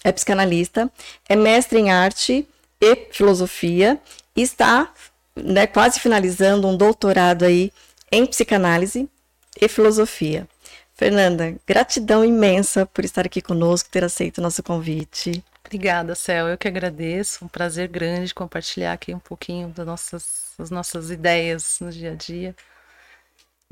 é 0.05 0.13
psicanalista, 0.13 0.91
é 1.29 1.37
mestre 1.37 1.79
em 1.79 1.91
arte 1.91 2.47
e 2.81 2.97
filosofia 3.11 3.99
e 4.35 4.43
está, 4.43 4.91
né, 5.35 5.67
quase 5.67 5.99
finalizando 6.01 6.67
um 6.69 6.77
doutorado 6.77 7.45
aí 7.45 7.73
em 8.13 8.25
psicanálise 8.25 9.09
e 9.61 9.69
filosofia. 9.69 10.47
Fernanda, 10.95 11.55
gratidão 11.67 12.25
imensa 12.25 12.87
por 12.87 13.05
estar 13.05 13.27
aqui 13.27 13.43
conosco, 13.43 13.91
ter 13.91 14.03
aceito 14.03 14.39
o 14.39 14.43
nosso 14.43 14.63
convite. 14.63 15.45
Obrigada, 15.65 16.15
Céu. 16.15 16.49
Eu 16.49 16.57
que 16.57 16.69
agradeço. 16.69 17.45
Um 17.45 17.49
prazer 17.49 17.89
grande 17.89 18.35
compartilhar 18.35 18.93
aqui 18.93 19.13
um 19.13 19.19
pouquinho 19.19 19.69
das 19.69 19.87
nossas, 19.87 20.53
das 20.59 20.71
nossas 20.71 21.11
ideias 21.11 21.79
no 21.81 21.91
dia 21.91 22.13
a 22.13 22.15
dia. 22.15 22.55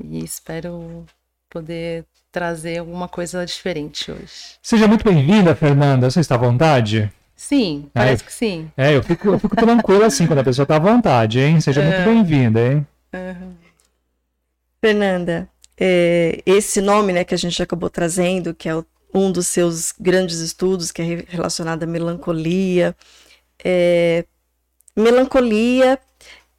E 0.03 0.23
espero 0.23 1.05
poder 1.49 2.05
trazer 2.31 2.79
alguma 2.79 3.07
coisa 3.07 3.45
diferente 3.45 4.11
hoje. 4.11 4.57
Seja 4.61 4.87
muito 4.87 5.05
bem-vinda, 5.05 5.55
Fernanda. 5.55 6.11
Você 6.11 6.19
está 6.19 6.35
à 6.35 6.37
vontade? 6.37 7.11
Sim, 7.35 7.89
parece 7.93 8.23
é, 8.23 8.25
que 8.25 8.33
sim. 8.33 8.71
É, 8.77 8.95
eu 8.95 9.01
fico, 9.01 9.29
eu 9.29 9.39
fico 9.39 9.55
tranquilo 9.55 10.03
assim 10.03 10.27
quando 10.27 10.39
a 10.39 10.43
pessoa 10.43 10.63
está 10.63 10.75
à 10.75 10.79
vontade, 10.79 11.39
hein? 11.39 11.59
Seja 11.59 11.81
muito 11.81 11.95
é. 11.95 12.05
bem-vinda, 12.05 12.59
hein? 12.59 12.87
Uhum. 13.13 13.55
Fernanda, 14.81 15.49
é, 15.77 16.41
esse 16.45 16.81
nome 16.81 17.13
né, 17.13 17.23
que 17.23 17.33
a 17.33 17.37
gente 17.37 17.61
acabou 17.61 17.89
trazendo, 17.89 18.53
que 18.53 18.69
é 18.69 18.75
o, 18.75 18.85
um 19.13 19.31
dos 19.31 19.47
seus 19.47 19.93
grandes 19.99 20.39
estudos, 20.39 20.91
que 20.91 21.01
é 21.01 21.25
relacionado 21.27 21.83
à 21.83 21.85
melancolia. 21.85 22.95
É, 23.63 24.25
melancolia 24.95 25.99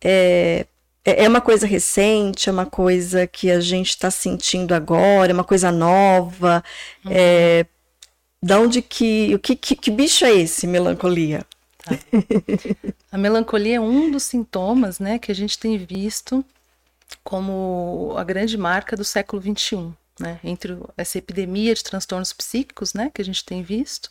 é, 0.02 0.66
é, 1.04 1.24
é 1.24 1.28
uma 1.28 1.40
coisa 1.40 1.66
recente, 1.66 2.48
é 2.48 2.52
uma 2.52 2.66
coisa 2.66 3.26
que 3.26 3.50
a 3.50 3.60
gente 3.60 3.90
está 3.90 4.10
sentindo 4.10 4.74
agora, 4.74 5.30
é 5.30 5.34
uma 5.34 5.44
coisa 5.44 5.70
nova. 5.70 6.62
Uhum. 7.04 7.12
É, 7.14 7.66
da 8.42 8.60
onde 8.60 8.82
que, 8.82 9.34
o 9.34 9.38
que, 9.38 9.56
que, 9.56 9.74
que 9.74 9.90
bicho 9.90 10.24
é 10.24 10.32
esse, 10.32 10.66
melancolia? 10.66 11.44
Tá. 11.78 11.98
A 13.10 13.18
melancolia 13.18 13.76
é 13.76 13.80
um 13.80 14.10
dos 14.10 14.24
sintomas, 14.24 14.98
né, 14.98 15.18
que 15.18 15.32
a 15.32 15.34
gente 15.34 15.58
tem 15.58 15.78
visto 15.78 16.44
como 17.22 18.14
a 18.16 18.24
grande 18.24 18.56
marca 18.56 18.96
do 18.96 19.04
século 19.04 19.42
XXI, 19.42 19.92
né? 20.18 20.40
Entre 20.42 20.78
essa 20.96 21.18
epidemia 21.18 21.74
de 21.74 21.84
transtornos 21.84 22.32
psíquicos, 22.32 22.94
né, 22.94 23.10
que 23.12 23.20
a 23.20 23.24
gente 23.24 23.44
tem 23.44 23.62
visto, 23.62 24.10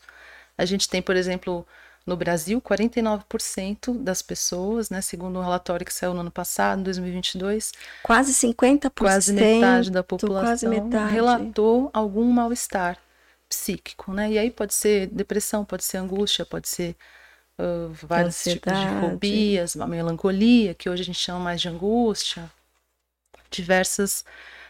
a 0.57 0.65
gente 0.65 0.87
tem, 0.87 1.01
por 1.01 1.15
exemplo, 1.15 1.65
no 2.05 2.15
Brasil, 2.15 2.61
49% 2.61 3.97
das 4.03 4.21
pessoas, 4.21 4.89
né, 4.89 5.01
segundo 5.01 5.39
um 5.39 5.41
relatório 5.41 5.85
que 5.85 5.93
saiu 5.93 6.13
no 6.13 6.21
ano 6.21 6.31
passado, 6.31 6.83
2022, 6.83 7.71
quase 8.03 8.33
50%, 8.33 8.91
quase 8.99 9.33
metade 9.33 9.91
da 9.91 10.03
população 10.03 10.69
metade. 10.69 11.11
relatou 11.11 11.89
algum 11.91 12.31
mal-estar 12.31 12.97
psíquico, 13.49 14.13
né? 14.13 14.31
E 14.31 14.37
aí 14.37 14.51
pode 14.51 14.73
ser 14.73 15.07
depressão, 15.07 15.65
pode 15.65 15.83
ser 15.83 15.97
angústia, 15.97 16.45
pode 16.45 16.67
ser 16.67 16.95
uh, 17.59 17.89
vários 17.93 18.43
tipos 18.43 18.73
de 18.73 18.99
fobias, 18.99 19.75
melancolia, 19.75 20.73
que 20.73 20.89
hoje 20.89 21.01
a 21.01 21.05
gente 21.05 21.19
chama 21.19 21.39
mais 21.39 21.61
de 21.61 21.69
angústia, 21.69 22.51
diversas, 23.55 24.25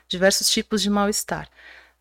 diversos 0.08 0.50
tipos 0.50 0.82
de 0.82 0.90
mal-estar. 0.90 1.50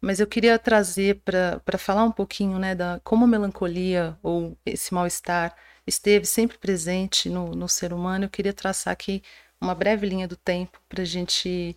Mas 0.01 0.21
eu 0.21 0.27
queria 0.27 0.59
trazer 0.59 1.23
para 1.25 1.79
falar 1.79 2.05
um 2.05 2.13
pouquinho 2.13 2.59
né, 2.59 2.75
da 2.75 3.01
como 3.03 3.25
a 3.25 3.29
melancolia 3.29 4.19
ou 4.23 4.57
esse 4.67 4.93
mal-estar 4.93 5.57
esteve 5.87 6.27
sempre 6.27 6.59
presente 6.59 7.29
no, 7.31 7.55
no 7.55 7.69
ser 7.69 7.93
humano. 7.93 8.27
Eu 8.27 8.31
queria 8.31 8.53
traçar 8.53 8.93
aqui 8.93 9.23
uma 9.61 9.75
breve 9.75 10.07
linha 10.07 10.29
do 10.29 10.37
tempo 10.37 10.81
para 10.89 11.03
a 11.03 11.07
gente 11.07 11.77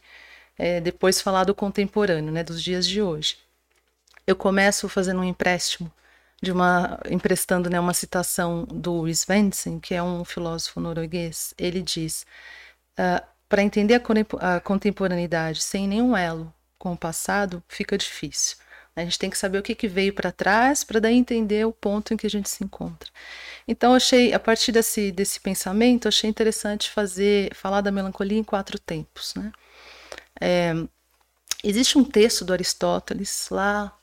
é, 0.58 0.82
depois 0.82 1.22
falar 1.22 1.46
do 1.46 1.56
contemporâneo, 1.56 2.32
né, 2.32 2.44
dos 2.44 2.62
dias 2.62 2.86
de 2.88 3.02
hoje. 3.02 3.38
Eu 4.26 4.36
começo 4.36 4.90
fazendo 4.90 5.22
um 5.22 5.24
empréstimo 5.24 5.92
de 6.42 6.52
uma 6.52 7.00
emprestando 7.10 7.70
né, 7.70 7.80
uma 7.80 7.94
citação 7.94 8.66
do 8.66 9.08
Svensson, 9.08 9.80
que 9.80 9.96
é 9.96 10.04
um 10.04 10.24
filósofo 10.26 10.80
norueguês. 10.80 11.54
Ele 11.58 11.82
diz: 11.82 12.26
uh, 13.00 13.26
para 13.50 13.64
entender 13.64 14.02
a, 14.40 14.60
contemporaneidade 14.60 15.62
sem 15.62 15.88
nenhum 15.88 16.16
elo 16.16 16.54
com 16.78 16.94
o 16.94 16.98
passado, 16.98 17.64
fica 17.68 17.98
difícil. 17.98 18.58
A 18.96 19.02
gente 19.02 19.20
tem 19.20 19.30
que 19.30 19.38
saber 19.38 19.60
o 19.60 19.64
que, 19.64 19.76
que 19.76 19.88
veio 19.88 20.12
para 20.12 20.32
trás 20.32 20.84
para 20.84 21.00
daí 21.00 21.16
entender 21.16 21.66
o 21.66 21.72
ponto 21.72 22.14
em 22.14 22.18
que 22.18 22.26
a 22.26 22.30
gente 22.30 22.50
se 22.50 22.64
encontra. 22.64 23.10
Então, 23.68 23.94
achei, 23.94 24.34
a 24.34 24.40
partir 24.40 24.72
desse, 24.72 25.12
desse 25.12 25.40
pensamento, 25.40 26.08
achei 26.08 26.28
interessante 26.30 26.90
fazer 26.90 27.54
falar 27.54 27.82
da 27.82 27.92
melancolia 27.92 28.40
em 28.40 28.44
quatro 28.44 28.80
tempos. 28.80 29.36
Né? 29.36 29.52
É, 30.42 30.74
existe 31.64 31.98
um 31.98 32.04
texto 32.04 32.44
do 32.44 32.54
Aristóteles 32.54 33.50
lá 33.52 33.96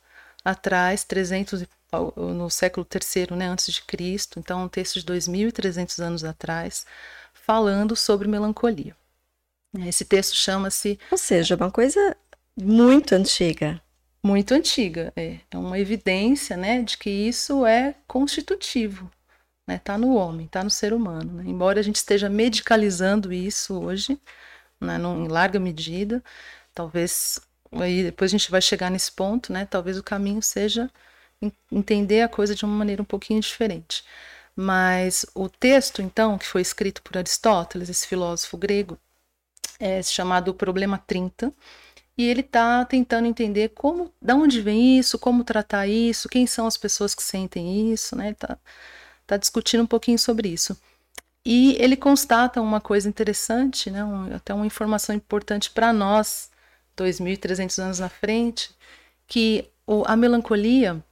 atrás, 0.45 1.05
300 1.05 1.65
no 2.17 2.51
século 2.51 2.87
III, 2.93 3.37
né, 3.37 3.47
antes 3.47 3.73
de 3.73 3.83
Cristo, 3.83 4.41
então 4.41 4.65
um 4.65 4.69
texto 4.69 5.01
de 5.01 5.07
2.300 5.07 6.03
anos 6.03 6.25
atrás, 6.25 6.85
falando 7.33 7.95
sobre 7.95 8.27
melancolia. 8.27 8.97
Esse 9.87 10.05
texto 10.05 10.35
chama-se. 10.35 10.99
Ou 11.11 11.19
seja, 11.19 11.57
uma 11.57 11.71
coisa 11.71 12.17
muito 12.57 13.15
antiga. 13.15 13.81
Muito 14.23 14.55
antiga, 14.55 15.13
é. 15.17 15.41
É 15.51 15.59
uma 15.59 15.79
evidência, 15.79 16.57
né, 16.57 16.83
de 16.83 16.97
que 16.97 17.11
isso 17.11 17.67
é 17.67 17.95
constitutivo, 18.07 19.11
né? 19.69 19.79
Tá 19.79 19.99
no 19.99 20.15
homem, 20.15 20.47
tá 20.47 20.65
no 20.65 20.71
ser 20.71 20.95
humano. 20.95 21.35
Né? 21.35 21.45
Embora 21.47 21.81
a 21.81 21.83
gente 21.83 21.97
esteja 21.97 22.29
medicalizando 22.31 23.33
isso 23.33 23.79
hoje, 23.79 24.19
né, 24.81 24.97
em 24.97 25.29
larga 25.29 25.61
medida, 25.61 26.23
talvez 26.73 27.41
aí 27.73 28.05
depois 28.05 28.31
a 28.31 28.37
gente 28.39 28.51
vai 28.51 28.63
chegar 28.63 28.91
nesse 28.91 29.13
ponto, 29.13 29.53
né? 29.53 29.67
Talvez 29.67 29.99
o 29.99 30.03
caminho 30.03 30.43
seja 30.43 30.91
entender 31.71 32.23
a 32.23 32.29
coisa 32.29 32.55
de 32.55 32.65
uma 32.65 32.75
maneira 32.75 33.03
um 33.03 33.05
pouquinho 33.05 33.41
diferente. 33.41 34.05
Mas 34.57 35.27
o 35.35 35.49
texto, 35.49 36.01
então, 36.01 36.39
que 36.39 36.47
foi 36.47 36.63
escrito 36.63 37.03
por 37.03 37.19
Aristóteles, 37.19 37.89
esse 37.89 38.07
filósofo 38.07 38.57
grego, 38.57 38.99
é 39.79 40.03
chamado 40.03 40.55
Problema 40.55 40.99
30, 40.99 41.53
e 42.17 42.25
ele 42.29 42.41
está 42.41 42.85
tentando 42.85 43.27
entender 43.27 43.71
como, 43.71 44.13
da 44.23 44.37
onde 44.37 44.61
vem 44.61 44.99
isso, 44.99 45.19
como 45.19 45.43
tratar 45.43 45.89
isso, 45.89 46.29
quem 46.29 46.47
são 46.47 46.67
as 46.67 46.77
pessoas 46.77 47.15
que 47.15 47.23
sentem 47.23 47.93
isso, 47.93 48.15
né? 48.17 48.31
Está 48.31 48.57
tá 49.27 49.37
discutindo 49.37 49.83
um 49.83 49.87
pouquinho 49.87 50.19
sobre 50.19 50.49
isso. 50.49 50.77
E 51.45 51.77
ele 51.79 51.97
constata 51.97 52.61
uma 52.61 52.81
coisa 52.81 53.09
interessante, 53.09 53.91
né? 53.91 54.05
Um, 54.05 54.35
até 54.35 54.55
uma 54.55 54.67
informação 54.67 55.15
importante 55.15 55.71
para 55.71 55.93
nós, 55.93 56.51
2.300 56.97 57.83
anos 57.83 57.99
na 57.99 58.09
frente, 58.09 58.71
que 59.27 59.69
o, 59.87 60.05
a 60.07 60.17
melancolia, 60.17 61.05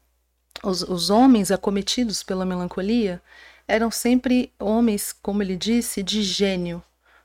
os, 0.63 0.83
os 0.83 1.11
homens 1.11 1.51
acometidos 1.51 2.23
pela 2.23 2.47
melancolia, 2.47 3.21
eram 3.67 3.91
sempre 3.91 4.53
homens, 4.59 5.13
como 5.13 5.43
ele 5.43 5.57
disse, 5.57 6.03
de 6.03 6.23
gênio, 6.23 6.83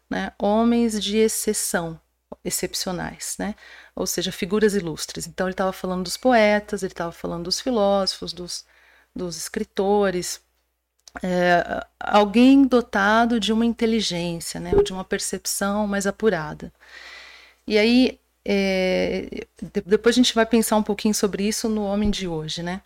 né? 0.10 0.32
homens 0.40 1.02
de 1.02 1.18
exceção, 1.18 2.00
excepcionais, 2.44 3.36
né? 3.40 3.56
ou 3.96 4.06
seja, 4.06 4.32
figuras 4.32 4.74
ilustres. 4.74 5.28
Então 5.28 5.48
ele 5.48 5.54
estava 5.54 5.74
falando 5.74 6.04
dos 6.04 6.18
poetas, 6.18 6.84
ele 6.84 6.94
estava 6.94 7.12
falando 7.12 7.46
dos 7.46 7.60
filósofos, 7.60 8.34
dos, 8.34 8.66
dos 9.16 9.38
escritores, 9.38 10.42
é, 11.24 11.86
alguém 12.00 12.66
dotado 12.66 13.40
de 13.40 13.52
uma 13.52 13.66
inteligência, 13.66 14.60
né? 14.60 14.72
ou 14.76 14.84
de 14.84 14.94
uma 14.94 15.04
percepção 15.04 15.88
mais 15.88 16.06
apurada. 16.06 16.72
E 17.66 17.78
aí, 17.78 18.20
é, 18.46 19.46
depois 19.86 20.16
a 20.16 20.18
gente 20.18 20.34
vai 20.34 20.46
pensar 20.46 20.78
um 20.78 20.84
pouquinho 20.84 21.14
sobre 21.14 21.46
isso 21.48 21.68
no 21.68 21.84
homem 21.84 22.10
de 22.10 22.28
hoje, 22.28 22.64
né? 22.64 22.82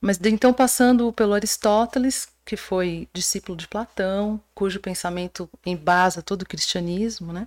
Mas 0.00 0.20
então, 0.24 0.52
passando 0.52 1.12
pelo 1.12 1.34
Aristóteles, 1.34 2.28
que 2.48 2.56
foi 2.56 3.06
discípulo 3.12 3.58
de 3.58 3.68
Platão, 3.68 4.40
cujo 4.54 4.80
pensamento 4.80 5.50
embasa 5.66 6.22
todo 6.22 6.42
o 6.42 6.46
cristianismo, 6.46 7.30
né? 7.30 7.46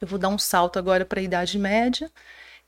Eu 0.00 0.08
vou 0.08 0.18
dar 0.18 0.30
um 0.30 0.38
salto 0.38 0.78
agora 0.78 1.04
para 1.04 1.20
a 1.20 1.22
Idade 1.22 1.58
Média, 1.58 2.10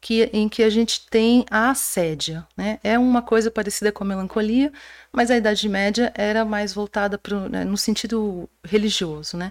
que, 0.02 0.24
em 0.34 0.50
que 0.50 0.62
a 0.62 0.68
gente 0.68 1.06
tem 1.08 1.46
a 1.50 1.70
assédia, 1.70 2.46
né? 2.54 2.78
É 2.84 2.98
uma 2.98 3.22
coisa 3.22 3.50
parecida 3.50 3.90
com 3.90 4.04
a 4.04 4.06
melancolia, 4.06 4.70
mas 5.10 5.30
a 5.30 5.36
Idade 5.38 5.66
Média 5.66 6.12
era 6.14 6.44
mais 6.44 6.74
voltada 6.74 7.16
pro, 7.16 7.48
né, 7.48 7.64
no 7.64 7.78
sentido 7.78 8.46
religioso, 8.62 9.38
né? 9.38 9.50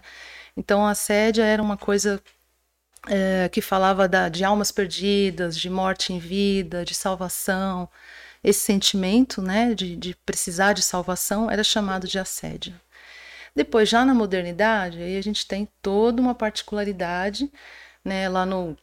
Então 0.56 0.86
a 0.86 0.92
assédia 0.92 1.44
era 1.44 1.60
uma 1.60 1.76
coisa 1.76 2.22
é, 3.08 3.50
que 3.50 3.62
falava 3.62 4.08
da, 4.08 4.30
de 4.30 4.44
almas 4.44 4.72
perdidas, 4.72 5.58
de 5.58 5.72
morte 5.72 6.14
em 6.14 6.20
vida, 6.20 6.86
de 6.86 6.94
salvação, 6.94 7.90
esse 8.44 8.62
sentimento 8.62 9.42
né, 9.42 9.74
de, 9.74 9.96
de 9.96 10.16
precisar 10.26 10.74
de 10.74 10.82
salvação 10.82 11.50
era 11.50 11.64
chamado 11.64 12.08
de 12.08 12.20
assédio. 12.20 12.80
Depois, 13.56 13.90
já 13.90 14.06
na 14.06 14.14
modernidade, 14.14 15.02
aí 15.02 15.18
a 15.18 15.24
gente 15.24 15.48
tem 15.48 15.68
toda 15.82 16.22
uma 16.22 16.36
particularidade, 16.36 17.52
né, 18.04 18.30
lá 18.30 18.46
no 18.46 18.78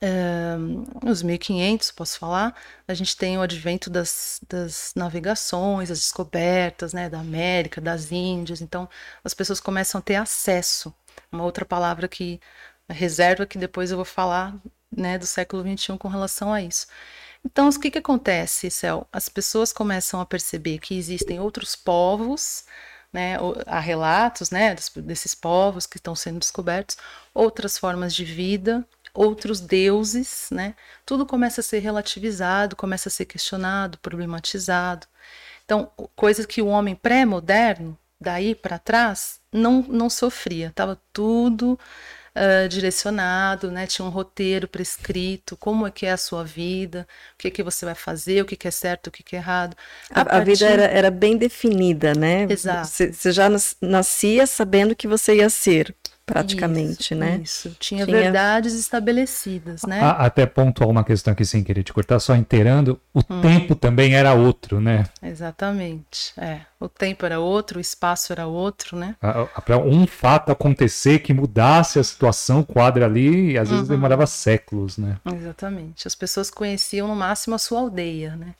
é, 0.00 0.56
nos 1.02 1.22
1500, 1.22 1.90
posso 1.92 2.18
falar, 2.18 2.54
a 2.86 2.94
gente 2.94 3.16
tem 3.16 3.36
o 3.36 3.42
advento 3.42 3.90
das, 3.90 4.40
das 4.48 4.92
navegações, 4.94 5.90
as 5.90 5.98
descobertas 5.98 6.92
né, 6.92 7.08
da 7.10 7.18
América, 7.20 7.80
das 7.80 8.12
Índias, 8.12 8.60
então 8.60 8.88
as 9.24 9.34
pessoas 9.34 9.60
começam 9.60 9.98
a 9.98 10.02
ter 10.02 10.16
acesso. 10.16 10.94
Uma 11.32 11.44
outra 11.44 11.64
palavra 11.64 12.06
que 12.08 12.40
reserva 12.88 13.46
que 13.46 13.58
depois 13.58 13.90
eu 13.90 13.96
vou 13.96 14.04
falar 14.04 14.54
né, 14.90 15.18
do 15.18 15.26
século 15.26 15.62
XXI 15.62 15.98
com 15.98 16.08
relação 16.08 16.52
a 16.52 16.62
isso. 16.62 16.86
Então, 17.50 17.66
o 17.70 17.80
que, 17.80 17.90
que 17.90 17.98
acontece, 17.98 18.70
Céu? 18.70 19.08
As 19.10 19.26
pessoas 19.26 19.72
começam 19.72 20.20
a 20.20 20.26
perceber 20.26 20.78
que 20.80 20.98
existem 20.98 21.40
outros 21.40 21.74
povos, 21.74 22.64
né, 23.10 23.36
há 23.66 23.80
relatos 23.80 24.50
né, 24.50 24.76
desses 24.96 25.34
povos 25.34 25.86
que 25.86 25.96
estão 25.96 26.14
sendo 26.14 26.40
descobertos, 26.40 26.98
outras 27.32 27.78
formas 27.78 28.14
de 28.14 28.22
vida, 28.22 28.86
outros 29.14 29.60
deuses, 29.60 30.48
né? 30.50 30.74
Tudo 31.06 31.24
começa 31.24 31.62
a 31.62 31.64
ser 31.64 31.78
relativizado, 31.78 32.76
começa 32.76 33.08
a 33.08 33.12
ser 33.12 33.24
questionado, 33.24 33.96
problematizado. 33.98 35.06
Então, 35.64 35.90
coisas 36.14 36.44
que 36.44 36.60
o 36.60 36.66
homem 36.66 36.94
pré-moderno, 36.94 37.98
daí 38.20 38.54
para 38.54 38.78
trás, 38.78 39.40
não, 39.50 39.82
não 39.88 40.10
sofria, 40.10 40.68
estava 40.68 41.00
tudo 41.14 41.78
uh, 42.34 42.68
direcionado, 42.68 43.70
né? 43.70 43.86
Tinha 43.86 44.06
um 44.06 44.10
roteiro 44.10 44.68
prescrito, 44.68 45.56
como 45.56 45.86
é 45.86 45.90
que 45.90 46.06
é 46.06 46.12
a 46.12 46.16
sua 46.16 46.44
vida, 46.44 47.06
o 47.34 47.38
que 47.38 47.48
é 47.48 47.50
que 47.50 47.62
você 47.62 47.84
vai 47.84 47.94
fazer, 47.94 48.42
o 48.42 48.44
que, 48.44 48.56
que 48.56 48.68
é 48.68 48.70
certo, 48.70 49.08
o 49.08 49.10
que, 49.10 49.22
que 49.22 49.36
é 49.36 49.38
errado. 49.38 49.76
A, 50.10 50.20
a, 50.20 50.24
partir... 50.24 50.40
a 50.40 50.44
vida 50.44 50.66
era, 50.66 50.84
era 50.84 51.10
bem 51.10 51.36
definida, 51.36 52.14
né? 52.14 52.46
Exato. 52.48 52.88
Você 52.88 53.32
já 53.32 53.48
nascia 53.80 54.46
sabendo 54.46 54.94
que 54.94 55.06
você 55.06 55.36
ia 55.36 55.50
ser 55.50 55.94
praticamente, 56.32 57.00
isso, 57.00 57.14
né? 57.14 57.40
Isso, 57.42 57.76
tinha, 57.80 58.04
tinha, 58.04 58.20
verdades 58.20 58.74
estabelecidas, 58.74 59.82
né? 59.82 60.00
A, 60.00 60.26
até 60.26 60.44
pontuar 60.44 60.88
uma 60.88 61.02
questão 61.02 61.32
aqui 61.32 61.44
sem 61.44 61.64
querer 61.64 61.82
te 61.82 61.92
cortar, 61.92 62.18
só 62.20 62.36
inteirando, 62.36 63.00
o 63.14 63.20
hum. 63.20 63.40
tempo 63.40 63.74
também 63.74 64.14
era 64.14 64.34
outro, 64.34 64.80
né? 64.80 65.06
Exatamente, 65.22 66.32
é. 66.36 66.60
O 66.78 66.88
tempo 66.88 67.26
era 67.26 67.40
outro, 67.40 67.78
o 67.78 67.80
espaço 67.80 68.32
era 68.32 68.46
outro, 68.46 68.96
né? 68.96 69.16
Para 69.64 69.78
um 69.78 70.06
fato 70.06 70.52
acontecer 70.52 71.20
que 71.20 71.32
mudasse 71.32 71.98
a 71.98 72.04
situação, 72.04 72.60
o 72.60 72.64
quadro 72.64 73.04
ali, 73.04 73.58
às 73.58 73.68
vezes 73.68 73.88
uhum. 73.88 73.96
demorava 73.96 74.26
séculos, 74.26 74.96
né? 74.96 75.16
Exatamente. 75.34 76.06
As 76.06 76.14
pessoas 76.14 76.50
conheciam 76.50 77.08
no 77.08 77.16
máximo 77.16 77.56
a 77.56 77.58
sua 77.58 77.80
aldeia, 77.80 78.36
né? 78.36 78.54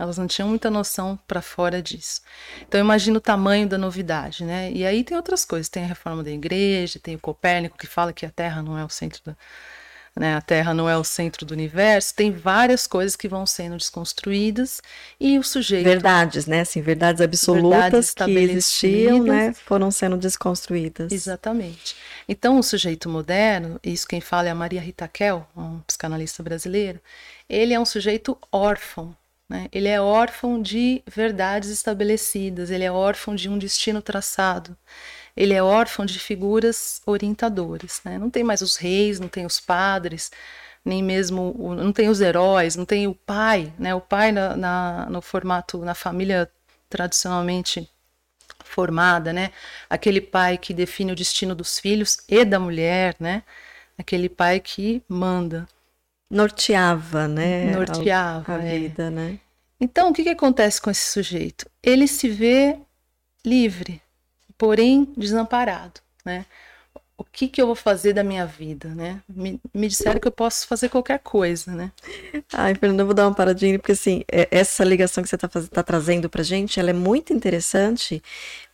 Elas 0.00 0.16
não 0.16 0.26
tinham 0.26 0.48
muita 0.48 0.70
noção 0.70 1.18
para 1.28 1.42
fora 1.42 1.82
disso. 1.82 2.22
Então 2.66 2.80
imagina 2.80 3.18
o 3.18 3.20
tamanho 3.20 3.68
da 3.68 3.76
novidade, 3.76 4.44
né? 4.44 4.72
E 4.72 4.86
aí 4.86 5.04
tem 5.04 5.14
outras 5.14 5.44
coisas, 5.44 5.68
tem 5.68 5.84
a 5.84 5.86
reforma 5.86 6.24
da 6.24 6.30
igreja, 6.30 6.98
tem 6.98 7.16
o 7.16 7.18
Copérnico 7.18 7.76
que 7.76 7.86
fala 7.86 8.10
que 8.10 8.24
a 8.24 8.30
Terra 8.30 8.62
não 8.62 8.78
é 8.78 8.82
o 8.82 8.88
centro 8.88 9.20
da, 9.22 9.36
né? 10.16 10.36
A 10.36 10.40
Terra 10.40 10.72
não 10.72 10.88
é 10.88 10.96
o 10.96 11.04
centro 11.04 11.44
do 11.44 11.52
universo. 11.52 12.14
Tem 12.14 12.32
várias 12.32 12.86
coisas 12.86 13.14
que 13.14 13.28
vão 13.28 13.44
sendo 13.44 13.76
desconstruídas 13.76 14.80
e 15.20 15.38
o 15.38 15.42
sujeito 15.42 15.84
verdades, 15.84 16.46
né? 16.46 16.60
Assim, 16.60 16.80
verdades 16.80 17.20
absolutas 17.20 18.14
verdades 18.14 18.14
que 18.14 18.38
existiam, 18.38 19.22
né? 19.22 19.52
Foram 19.52 19.90
sendo 19.90 20.16
desconstruídas. 20.16 21.12
Exatamente. 21.12 21.94
Então 22.26 22.58
o 22.58 22.62
sujeito 22.62 23.06
moderno, 23.06 23.78
isso 23.84 24.08
quem 24.08 24.22
fala 24.22 24.48
é 24.48 24.50
a 24.50 24.54
Maria 24.54 24.80
Rita 24.80 25.06
Kell, 25.06 25.46
um 25.54 25.80
psicanalista 25.80 26.42
brasileira. 26.42 27.02
Ele 27.46 27.74
é 27.74 27.78
um 27.78 27.84
sujeito 27.84 28.38
órfão 28.50 29.14
né? 29.50 29.68
Ele 29.72 29.88
é 29.88 30.00
órfão 30.00 30.62
de 30.62 31.02
verdades 31.04 31.70
estabelecidas, 31.70 32.70
ele 32.70 32.84
é 32.84 32.92
órfão 32.92 33.34
de 33.34 33.48
um 33.48 33.58
destino 33.58 34.00
traçado, 34.00 34.76
ele 35.36 35.52
é 35.52 35.60
órfão 35.60 36.06
de 36.06 36.20
figuras 36.20 37.02
orientadoras. 37.04 38.00
Né? 38.04 38.16
Não 38.16 38.30
tem 38.30 38.44
mais 38.44 38.62
os 38.62 38.76
reis, 38.76 39.18
não 39.18 39.26
tem 39.26 39.44
os 39.44 39.58
padres, 39.58 40.30
nem 40.84 41.02
mesmo 41.02 41.52
o, 41.58 41.74
não 41.74 41.92
tem 41.92 42.08
os 42.08 42.20
heróis, 42.20 42.76
não 42.76 42.84
tem 42.84 43.08
o 43.08 43.14
pai, 43.14 43.72
né? 43.78 43.94
O 43.94 44.00
pai 44.00 44.32
na, 44.32 44.56
na, 44.56 45.06
no 45.10 45.20
formato 45.20 45.78
na 45.78 45.94
família 45.94 46.50
tradicionalmente 46.88 47.90
formada, 48.64 49.32
né? 49.32 49.50
Aquele 49.90 50.20
pai 50.20 50.58
que 50.58 50.72
define 50.72 51.12
o 51.12 51.16
destino 51.16 51.54
dos 51.56 51.78
filhos 51.78 52.18
e 52.28 52.44
da 52.44 52.58
mulher, 52.60 53.16
né? 53.20 53.42
Aquele 53.98 54.28
pai 54.28 54.60
que 54.60 55.02
manda 55.08 55.68
norteava, 56.30 57.26
né? 57.26 57.72
Norteava 57.72 58.52
a, 58.52 58.56
a 58.56 58.64
é. 58.64 58.78
vida, 58.78 59.10
né? 59.10 59.38
Então, 59.80 60.10
o 60.10 60.12
que, 60.12 60.22
que 60.22 60.28
acontece 60.28 60.80
com 60.80 60.90
esse 60.90 61.10
sujeito? 61.10 61.66
Ele 61.82 62.06
se 62.06 62.28
vê 62.28 62.78
livre, 63.44 64.00
porém 64.56 65.08
desamparado, 65.16 66.00
né? 66.24 66.44
O 67.16 67.24
que, 67.24 67.48
que 67.48 67.60
eu 67.60 67.66
vou 67.66 67.74
fazer 67.74 68.14
da 68.14 68.24
minha 68.24 68.46
vida, 68.46 68.88
né? 68.94 69.22
Me, 69.28 69.60
me 69.74 69.88
disseram 69.88 70.18
que 70.18 70.28
eu 70.28 70.32
posso 70.32 70.66
fazer 70.66 70.88
qualquer 70.88 71.18
coisa, 71.18 71.70
né? 71.72 71.92
Ai, 72.52 72.74
Fernanda, 72.74 73.02
eu 73.02 73.06
vou 73.06 73.14
dar 73.14 73.26
uma 73.26 73.34
paradinha, 73.34 73.78
porque 73.78 73.92
assim, 73.92 74.22
é, 74.30 74.48
essa 74.50 74.84
ligação 74.84 75.22
que 75.22 75.28
você 75.28 75.36
está 75.36 75.48
tá 75.48 75.82
trazendo 75.82 76.30
pra 76.30 76.42
gente, 76.42 76.80
ela 76.80 76.90
é 76.90 76.94
muito 76.94 77.32
interessante, 77.32 78.22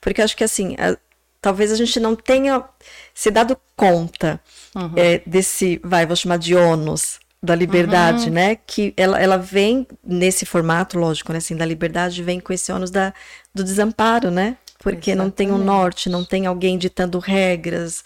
porque 0.00 0.22
acho 0.22 0.36
que 0.36 0.44
assim, 0.44 0.76
a, 0.78 0.96
talvez 1.40 1.72
a 1.72 1.76
gente 1.76 1.98
não 1.98 2.14
tenha 2.14 2.64
se 3.12 3.32
dado 3.32 3.58
conta 3.76 4.40
uhum. 4.74 4.92
é, 4.96 5.22
desse, 5.26 5.80
vai, 5.82 6.06
vou 6.06 6.14
chamar 6.14 6.38
de 6.38 6.54
ônus, 6.54 7.18
da 7.46 7.54
liberdade, 7.54 8.26
uhum. 8.26 8.34
né? 8.34 8.56
Que 8.56 8.92
ela, 8.96 9.20
ela 9.20 9.36
vem 9.38 9.86
nesse 10.04 10.44
formato, 10.44 10.98
lógico, 10.98 11.32
né? 11.32 11.38
Assim, 11.38 11.56
da 11.56 11.64
liberdade 11.64 12.22
vem 12.22 12.40
com 12.40 12.52
esse 12.52 12.70
ônus 12.72 12.90
da, 12.90 13.14
do 13.54 13.64
desamparo, 13.64 14.30
né? 14.30 14.56
Porque 14.78 15.12
Exatamente. 15.12 15.16
não 15.16 15.30
tem 15.30 15.50
um 15.50 15.58
norte, 15.64 16.10
não 16.10 16.24
tem 16.24 16.46
alguém 16.46 16.76
ditando 16.76 17.18
regras, 17.18 18.04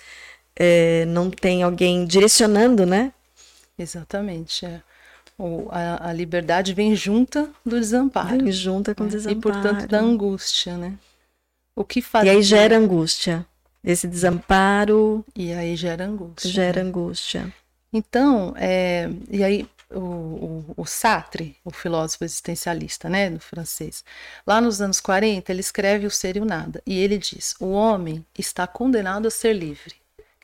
é, 0.55 1.05
não 1.07 1.31
tem 1.31 1.63
alguém 1.63 2.05
direcionando, 2.05 2.87
né? 2.87 3.13
Exatamente. 3.79 4.67
É. 4.67 4.81
O, 5.39 5.69
a, 5.71 6.11
a, 6.11 6.13
liberdade 6.13 6.75
vem 6.75 6.95
junta 6.95 7.49
do 7.65 7.81
desamparo. 7.81 8.29
Vem 8.29 8.53
junta 8.53 8.95
com 8.95 9.05
o 9.05 9.09
desamparo. 9.09 9.39
E, 9.39 9.41
portanto, 9.41 9.89
da 9.89 9.99
angústia, 9.99 10.77
né? 10.77 10.99
O 11.75 11.83
que 11.83 12.03
fazer? 12.03 12.27
E 12.27 12.31
aí 12.31 12.43
gera 12.43 12.77
angústia. 12.77 13.47
Esse 13.83 14.07
desamparo. 14.07 15.25
E 15.35 15.53
aí 15.53 15.75
gera 15.77 16.05
angústia. 16.05 16.51
Gera 16.51 16.83
né? 16.83 16.89
angústia. 16.89 17.53
Então, 17.93 18.55
é, 18.57 19.11
e 19.31 19.43
aí 19.43 19.69
o, 19.91 19.99
o, 19.99 20.75
o, 20.77 20.87
Sartre, 20.87 21.57
o 21.65 21.71
filósofo 21.71 22.25
existencialista, 22.25 23.09
né, 23.09 23.29
do 23.31 23.41
francês, 23.41 24.05
lá 24.47 24.61
nos 24.61 24.81
anos 24.81 25.01
40, 25.01 25.51
ele 25.51 25.61
escreve 25.61 26.07
O 26.07 26.11
Ser 26.11 26.37
e 26.37 26.41
o 26.41 26.45
Nada, 26.45 26.83
e 26.87 26.99
ele 26.99 27.19
diz: 27.19 27.55
o 27.59 27.71
homem 27.71 28.25
está 28.39 28.67
condenado 28.67 29.27
a 29.27 29.31
ser 29.31 29.53
livre. 29.53 29.95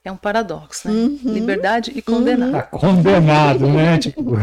É 0.05 0.13
um 0.13 0.17
paradoxo, 0.17 0.89
né? 0.89 0.95
Uhum. 0.95 1.33
Liberdade 1.33 1.91
e 1.93 2.01
condenado. 2.01 2.55
Uhum. 2.55 2.61
Tá 2.61 2.63
condenado, 2.63 3.67
né? 3.67 3.99
tipo... 3.99 4.37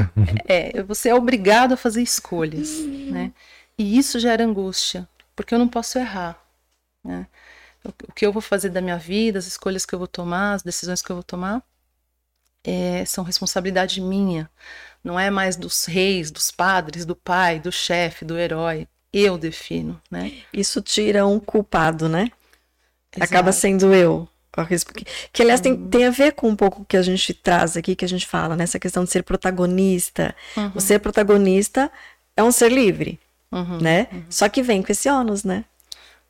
É, 0.45 0.83
você 0.83 1.07
é 1.07 1.15
obrigado 1.15 1.73
a 1.73 1.77
fazer 1.77 2.01
escolhas, 2.01 2.79
uhum. 2.79 3.11
né? 3.11 3.31
E 3.77 3.97
isso 3.97 4.19
gera 4.19 4.43
angústia, 4.43 5.07
porque 5.33 5.55
eu 5.55 5.59
não 5.59 5.69
posso 5.69 5.97
errar, 5.97 6.37
né? 7.01 7.27
O 8.07 8.11
que 8.11 8.25
eu 8.25 8.33
vou 8.33 8.41
fazer 8.41 8.69
da 8.69 8.81
minha 8.81 8.97
vida, 8.97 9.39
as 9.39 9.47
escolhas 9.47 9.85
que 9.85 9.95
eu 9.95 9.99
vou 9.99 10.07
tomar, 10.07 10.53
as 10.53 10.63
decisões 10.63 11.01
que 11.01 11.09
eu 11.09 11.15
vou 11.15 11.23
tomar, 11.23 11.63
é, 12.63 13.03
são 13.05 13.23
responsabilidade 13.23 13.99
minha. 14.01 14.49
Não 15.03 15.19
é 15.19 15.29
mais 15.29 15.55
dos 15.55 15.85
reis, 15.85 16.31
dos 16.31 16.49
padres, 16.49 17.05
do 17.05 17.15
pai, 17.15 17.59
do 17.59 17.71
chefe, 17.71 18.23
do 18.23 18.37
herói. 18.37 18.87
Eu 19.11 19.37
defino, 19.37 20.01
né? 20.09 20.31
Isso 20.51 20.81
tira 20.81 21.25
um 21.27 21.39
culpado, 21.39 22.07
né? 22.07 22.31
Exato. 23.15 23.31
Acaba 23.31 23.51
sendo 23.51 23.93
eu. 23.93 24.27
Que, 25.31 25.41
aliás 25.41 25.59
tem, 25.59 25.73
uhum. 25.73 25.89
tem 25.89 26.05
a 26.05 26.11
ver 26.11 26.33
com 26.33 26.47
um 26.47 26.55
pouco 26.55 26.83
o 26.83 26.85
que 26.85 26.95
a 26.95 27.01
gente 27.01 27.33
traz 27.33 27.75
aqui, 27.75 27.95
que 27.95 28.05
a 28.05 28.07
gente 28.07 28.27
fala, 28.27 28.55
nessa 28.55 28.77
né? 28.77 28.79
questão 28.79 29.03
de 29.03 29.09
ser 29.09 29.23
protagonista. 29.23 30.35
Uhum. 30.55 30.71
O 30.75 30.81
ser 30.81 30.99
protagonista 30.99 31.91
é 32.37 32.43
um 32.43 32.51
ser 32.51 32.71
livre, 32.71 33.19
uhum. 33.51 33.79
né? 33.79 34.07
Uhum. 34.11 34.23
Só 34.29 34.47
que 34.47 34.61
vem 34.61 34.83
com 34.83 34.91
esse 34.91 35.09
ônus, 35.09 35.43
né? 35.43 35.65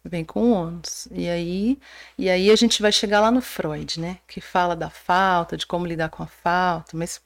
Vem 0.03 0.25
com 0.25 0.51
ônus. 0.51 1.07
E 1.11 1.29
aí, 1.29 1.79
e 2.17 2.29
aí 2.29 2.51
a 2.51 2.55
gente 2.55 2.81
vai 2.81 2.91
chegar 2.91 3.21
lá 3.21 3.31
no 3.31 3.41
Freud, 3.41 3.99
né? 3.99 4.19
Que 4.27 4.41
fala 4.41 4.75
da 4.75 4.89
falta, 4.89 5.57
de 5.57 5.65
como 5.65 5.85
lidar 5.85 6.09
com 6.09 6.23
a 6.23 6.27
falta, 6.27 6.95
mas 6.97 7.21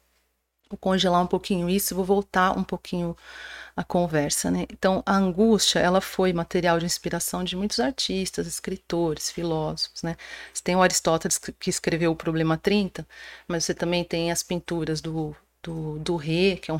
vou 0.70 0.78
congelar 0.78 1.22
um 1.22 1.28
pouquinho 1.28 1.70
isso, 1.70 1.96
vou 1.96 2.06
voltar 2.06 2.58
um 2.58 2.64
pouquinho 2.64 3.16
a 3.76 3.84
conversa, 3.84 4.52
né? 4.52 4.66
Então, 4.72 5.04
a 5.06 5.16
angústia, 5.16 5.80
ela 5.80 6.02
foi 6.02 6.34
material 6.34 6.80
de 6.80 6.86
inspiração 6.86 7.44
de 7.44 7.56
muitos 7.56 7.80
artistas, 7.80 8.48
escritores, 8.48 9.32
filósofos, 9.32 10.04
né? 10.04 10.16
Você 10.54 10.64
tem 10.64 10.76
o 10.76 10.82
Aristóteles 10.82 11.38
que 11.38 11.70
escreveu 11.70 12.12
o 12.12 12.16
Problema 12.16 12.58
30, 12.58 13.08
mas 13.48 13.66
você 13.66 13.74
também 13.74 14.04
tem 14.04 14.32
as 14.32 14.44
pinturas 14.44 15.02
do 15.02 15.36
do, 15.68 16.00
do 16.00 16.16
Rê, 16.16 16.58
que 16.62 16.72
é 16.72 16.74
um, 16.74 16.80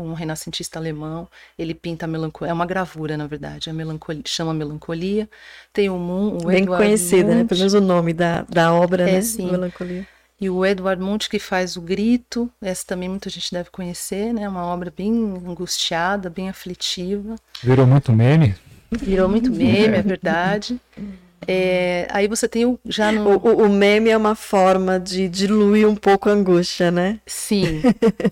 um 0.00 0.12
renascentista 0.12 0.78
alemão. 0.78 1.26
Ele 1.58 1.72
pinta 1.72 2.04
a 2.04 2.08
melancolia, 2.08 2.50
é 2.50 2.54
uma 2.54 2.66
gravura, 2.66 3.16
na 3.16 3.26
verdade, 3.26 3.72
melancolia, 3.72 4.22
chama 4.26 4.52
Melancolia. 4.52 5.28
Tem 5.72 5.88
o 5.88 5.96
Moon, 5.96 6.36
o 6.36 6.46
Bem 6.46 6.62
Edward 6.62 6.84
conhecida, 6.84 7.34
né? 7.34 7.44
Pelo 7.44 7.58
menos 7.58 7.74
o 7.74 7.80
nome 7.80 8.12
da, 8.12 8.42
da 8.42 8.74
obra, 8.74 9.08
é, 9.08 9.12
né? 9.14 9.20
Sim. 9.22 9.50
Melancolia. 9.50 10.06
E 10.38 10.50
o 10.50 10.66
Edward 10.66 11.02
Munch, 11.02 11.30
que 11.30 11.38
faz 11.38 11.78
o 11.78 11.80
Grito, 11.80 12.50
essa 12.60 12.84
também 12.86 13.08
muita 13.08 13.30
gente 13.30 13.50
deve 13.50 13.70
conhecer, 13.70 14.34
né? 14.34 14.46
Uma 14.46 14.66
obra 14.66 14.92
bem 14.94 15.10
angustiada, 15.46 16.28
bem 16.28 16.50
aflitiva. 16.50 17.36
Virou 17.62 17.86
muito 17.86 18.12
meme? 18.12 18.54
Virou 18.90 19.30
muito 19.30 19.50
meme, 19.50 19.96
é 19.96 20.02
verdade. 20.02 20.78
É, 21.46 22.08
aí 22.10 22.26
você 22.26 22.48
tem 22.48 22.64
o, 22.64 22.78
já 22.84 23.12
no... 23.12 23.36
O, 23.36 23.64
o, 23.64 23.68
meme 23.68 24.10
é 24.10 24.16
uma 24.16 24.34
forma 24.34 24.98
de 24.98 25.28
diluir 25.28 25.88
um 25.88 25.94
pouco 25.94 26.28
a 26.28 26.32
angústia, 26.32 26.90
né? 26.90 27.20
Sim, 27.26 27.82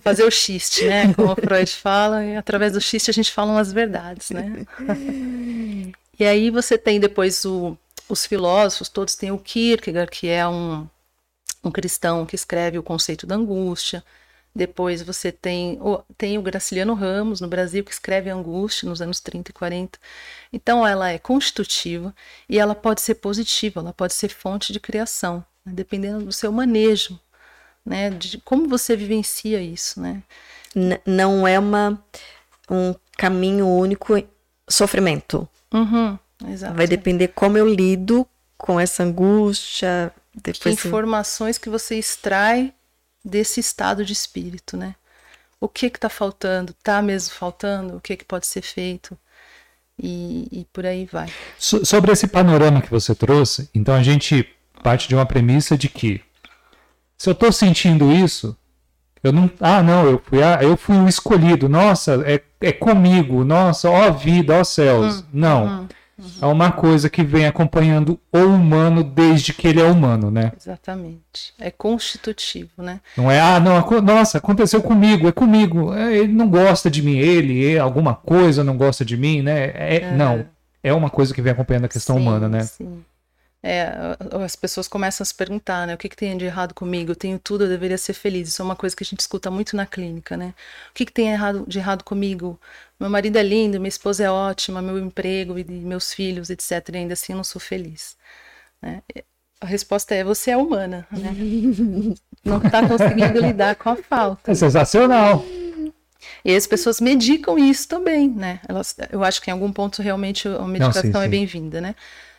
fazer 0.01 0.23
o 0.23 0.31
xiste, 0.31 0.85
né? 0.85 1.13
Como 1.13 1.31
o 1.31 1.35
Freud 1.35 1.71
fala, 1.71 2.25
e 2.25 2.35
através 2.35 2.73
do 2.73 2.81
xiste 2.81 3.09
a 3.09 3.13
gente 3.13 3.31
fala 3.31 3.51
umas 3.51 3.71
verdades, 3.71 4.31
né? 4.31 4.65
e 6.19 6.25
aí 6.25 6.49
você 6.49 6.77
tem 6.77 6.99
depois 6.99 7.45
o, 7.45 7.77
os 8.09 8.25
filósofos, 8.25 8.89
todos 8.89 9.15
têm 9.15 9.31
o 9.31 9.37
Kierkegaard, 9.37 10.11
que 10.11 10.27
é 10.27 10.47
um, 10.47 10.87
um 11.63 11.71
cristão 11.71 12.25
que 12.25 12.35
escreve 12.35 12.77
o 12.77 12.83
conceito 12.83 13.25
da 13.25 13.35
angústia. 13.35 14.03
Depois 14.55 15.01
você 15.01 15.31
tem 15.31 15.77
o, 15.81 16.01
tem 16.17 16.37
o 16.37 16.41
Graciliano 16.41 16.93
Ramos, 16.93 17.41
no 17.41 17.47
Brasil, 17.47 17.83
que 17.83 17.91
escreve 17.91 18.29
Angústia 18.29 18.87
nos 18.87 19.01
anos 19.01 19.19
30 19.19 19.51
e 19.51 19.53
40. 19.53 19.99
Então, 20.53 20.87
ela 20.87 21.09
é 21.09 21.17
constitutiva 21.17 22.15
e 22.47 22.57
ela 22.57 22.73
pode 22.73 23.01
ser 23.01 23.15
positiva, 23.15 23.81
ela 23.81 23.93
pode 23.93 24.13
ser 24.13 24.29
fonte 24.29 24.71
de 24.71 24.79
criação, 24.79 25.43
né, 25.65 25.73
dependendo 25.73 26.25
do 26.25 26.31
seu 26.31 26.51
manejo 26.51 27.19
né? 27.85 28.09
De 28.09 28.39
como 28.39 28.67
você 28.67 28.95
vivencia 28.95 29.61
isso, 29.61 30.01
né? 30.01 30.23
N 30.73 30.99
não 31.05 31.47
é 31.47 31.59
uma, 31.59 32.01
um 32.69 32.95
caminho 33.15 33.67
único 33.67 34.21
sofrimento. 34.67 35.47
Uhum. 35.71 36.17
Vai 36.73 36.87
depender 36.87 37.29
como 37.29 37.57
eu 37.57 37.67
lido 37.67 38.27
com 38.57 38.79
essa 38.79 39.03
angústia. 39.03 40.11
Depois 40.33 40.81
que 40.81 40.87
informações 40.87 41.57
que 41.57 41.69
você 41.69 41.97
extrai 41.97 42.73
desse 43.25 43.59
estado 43.59 44.05
de 44.05 44.13
espírito, 44.13 44.77
né? 44.77 44.95
O 45.59 45.67
que 45.67 45.89
que 45.89 45.99
tá 45.99 46.09
faltando? 46.09 46.73
Tá 46.83 47.01
mesmo 47.01 47.33
faltando? 47.33 47.97
O 47.97 48.01
que 48.01 48.15
que 48.15 48.23
pode 48.23 48.45
ser 48.45 48.61
feito? 48.61 49.17
E, 49.97 50.47
e 50.51 50.67
por 50.71 50.85
aí 50.85 51.05
vai. 51.05 51.31
So, 51.57 51.85
sobre 51.85 52.11
esse 52.11 52.27
panorama 52.27 52.81
que 52.81 52.91
você 52.91 53.15
trouxe, 53.15 53.69
então 53.73 53.95
a 53.95 54.03
gente 54.03 54.47
parte 54.83 55.07
de 55.07 55.15
uma 55.15 55.25
premissa 55.25 55.77
de 55.77 55.89
que 55.89 56.21
se 57.17 57.29
eu 57.29 57.31
estou 57.31 57.51
sentindo 57.51 58.11
isso, 58.11 58.55
eu 59.23 59.31
não. 59.31 59.49
Ah, 59.59 59.81
não, 59.81 60.05
eu 60.05 60.21
fui, 60.23 60.43
ah, 60.43 60.59
eu 60.61 60.77
fui 60.77 60.97
o 60.97 61.07
escolhido. 61.07 61.67
Nossa, 61.67 62.21
é, 62.25 62.41
é 62.61 62.71
comigo. 62.71 63.43
Nossa, 63.43 63.89
ó 63.89 64.11
vida, 64.11 64.59
ó 64.59 64.63
céus. 64.63 65.21
Hum, 65.21 65.23
não. 65.33 65.65
Hum, 65.65 65.87
hum. 66.19 66.23
É 66.41 66.45
uma 66.45 66.71
coisa 66.71 67.09
que 67.09 67.23
vem 67.23 67.45
acompanhando 67.45 68.19
o 68.31 68.39
humano 68.39 69.03
desde 69.03 69.53
que 69.53 69.67
ele 69.67 69.81
é 69.81 69.85
humano, 69.85 70.31
né? 70.31 70.51
Exatamente. 70.59 71.53
É 71.59 71.71
constitutivo, 71.71 72.71
né? 72.77 72.99
Não 73.17 73.29
é, 73.29 73.39
ah, 73.39 73.59
não, 73.59 73.81
nossa, 74.01 74.37
aconteceu 74.37 74.81
comigo, 74.81 75.27
é 75.27 75.31
comigo. 75.31 75.93
É, 75.93 76.15
ele 76.15 76.33
não 76.33 76.49
gosta 76.49 76.89
de 76.89 77.01
mim, 77.01 77.17
ele, 77.17 77.77
alguma 77.77 78.15
coisa 78.15 78.63
não 78.63 78.77
gosta 78.77 79.03
de 79.03 79.17
mim, 79.17 79.41
né? 79.41 79.71
É, 79.73 79.95
é. 79.97 80.11
Não. 80.11 80.45
É 80.83 80.93
uma 80.93 81.09
coisa 81.09 81.33
que 81.33 81.41
vem 81.41 81.51
acompanhando 81.51 81.85
a 81.85 81.89
questão 81.89 82.15
sim, 82.15 82.21
humana, 82.21 82.47
né? 82.47 82.63
Sim. 82.63 83.03
É, 83.67 84.15
as 84.43 84.55
pessoas 84.55 84.87
começam 84.87 85.23
a 85.23 85.25
se 85.25 85.33
perguntar, 85.33 85.87
né? 85.87 85.95
O 85.95 85.97
que, 85.97 86.07
que 86.07 86.15
tem 86.15 86.37
de 86.37 86.45
errado 86.45 86.71
comigo? 86.75 87.09
Eu 87.09 87.15
tenho 87.15 87.39
tudo, 87.39 87.63
eu 87.63 87.67
deveria 87.67 87.97
ser 87.97 88.13
feliz. 88.13 88.49
Isso 88.49 88.61
é 88.61 88.65
uma 88.65 88.75
coisa 88.75 88.95
que 88.95 89.03
a 89.03 89.05
gente 89.05 89.21
escuta 89.21 89.49
muito 89.49 89.75
na 89.75 89.87
clínica, 89.87 90.37
né? 90.37 90.53
O 90.91 90.93
que, 90.93 91.03
que 91.03 91.11
tem 91.11 91.31
errado, 91.31 91.65
de 91.67 91.79
errado 91.79 92.03
comigo? 92.03 92.59
Meu 92.99 93.09
marido 93.09 93.37
é 93.37 93.43
lindo, 93.43 93.79
minha 93.79 93.89
esposa 93.89 94.23
é 94.23 94.31
ótima, 94.31 94.81
meu 94.81 94.97
emprego 94.97 95.59
e 95.59 95.63
meus 95.63 96.13
filhos, 96.13 96.49
etc. 96.49 96.89
E 96.93 96.97
ainda 96.97 97.13
assim 97.13 97.33
eu 97.33 97.37
não 97.37 97.43
sou 97.43 97.59
feliz. 97.59 98.15
Né? 98.81 99.01
A 99.59 99.65
resposta 99.65 100.15
é: 100.15 100.23
você 100.23 100.51
é 100.51 100.57
humana, 100.57 101.07
né? 101.11 101.31
não 102.43 102.57
está 102.57 102.87
conseguindo 102.87 103.39
lidar 103.39 103.75
com 103.75 103.89
a 103.89 103.95
falta. 103.95 104.51
É 104.51 104.55
sensacional. 104.55 105.43
E 106.43 106.55
as 106.55 106.65
pessoas 106.65 107.01
medicam 107.01 107.57
isso 107.57 107.87
também, 107.87 108.29
né? 108.29 108.59
Elas, 108.67 108.95
eu 109.11 109.23
acho 109.23 109.41
que 109.41 109.49
em 109.49 109.53
algum 109.53 109.71
ponto 109.71 110.01
realmente 110.01 110.47
a 110.47 110.67
medicação 110.67 111.11
não, 111.11 111.19
sim, 111.19 111.25
é 111.25 111.29
bem-vinda, 111.29 111.81
né? 111.81 111.95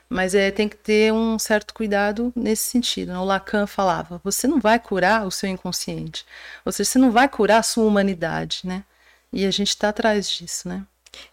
Mas 0.09 0.35
é, 0.35 0.51
tem 0.51 0.69
que 0.69 0.77
ter 0.77 1.13
um 1.13 1.39
certo 1.39 1.75
cuidado 1.75 2.33
nesse 2.35 2.71
sentido. 2.71 3.13
Né? 3.13 3.19
O 3.19 3.25
Lacan 3.25 3.67
falava: 3.67 4.21
você 4.23 4.47
não 4.47 4.61
vai 4.61 4.79
curar 4.79 5.27
o 5.27 5.31
seu 5.31 5.49
inconsciente, 5.49 6.25
ou 6.65 6.73
seja, 6.73 6.91
você 6.91 6.99
não 6.99 7.11
vai 7.11 7.29
curar 7.29 7.59
a 7.59 7.63
sua 7.63 7.85
humanidade, 7.85 8.61
né? 8.65 8.85
E 9.33 9.45
a 9.45 9.51
gente 9.51 9.69
está 9.69 9.89
atrás 9.89 10.31
disso, 10.31 10.69
né? 10.69 10.83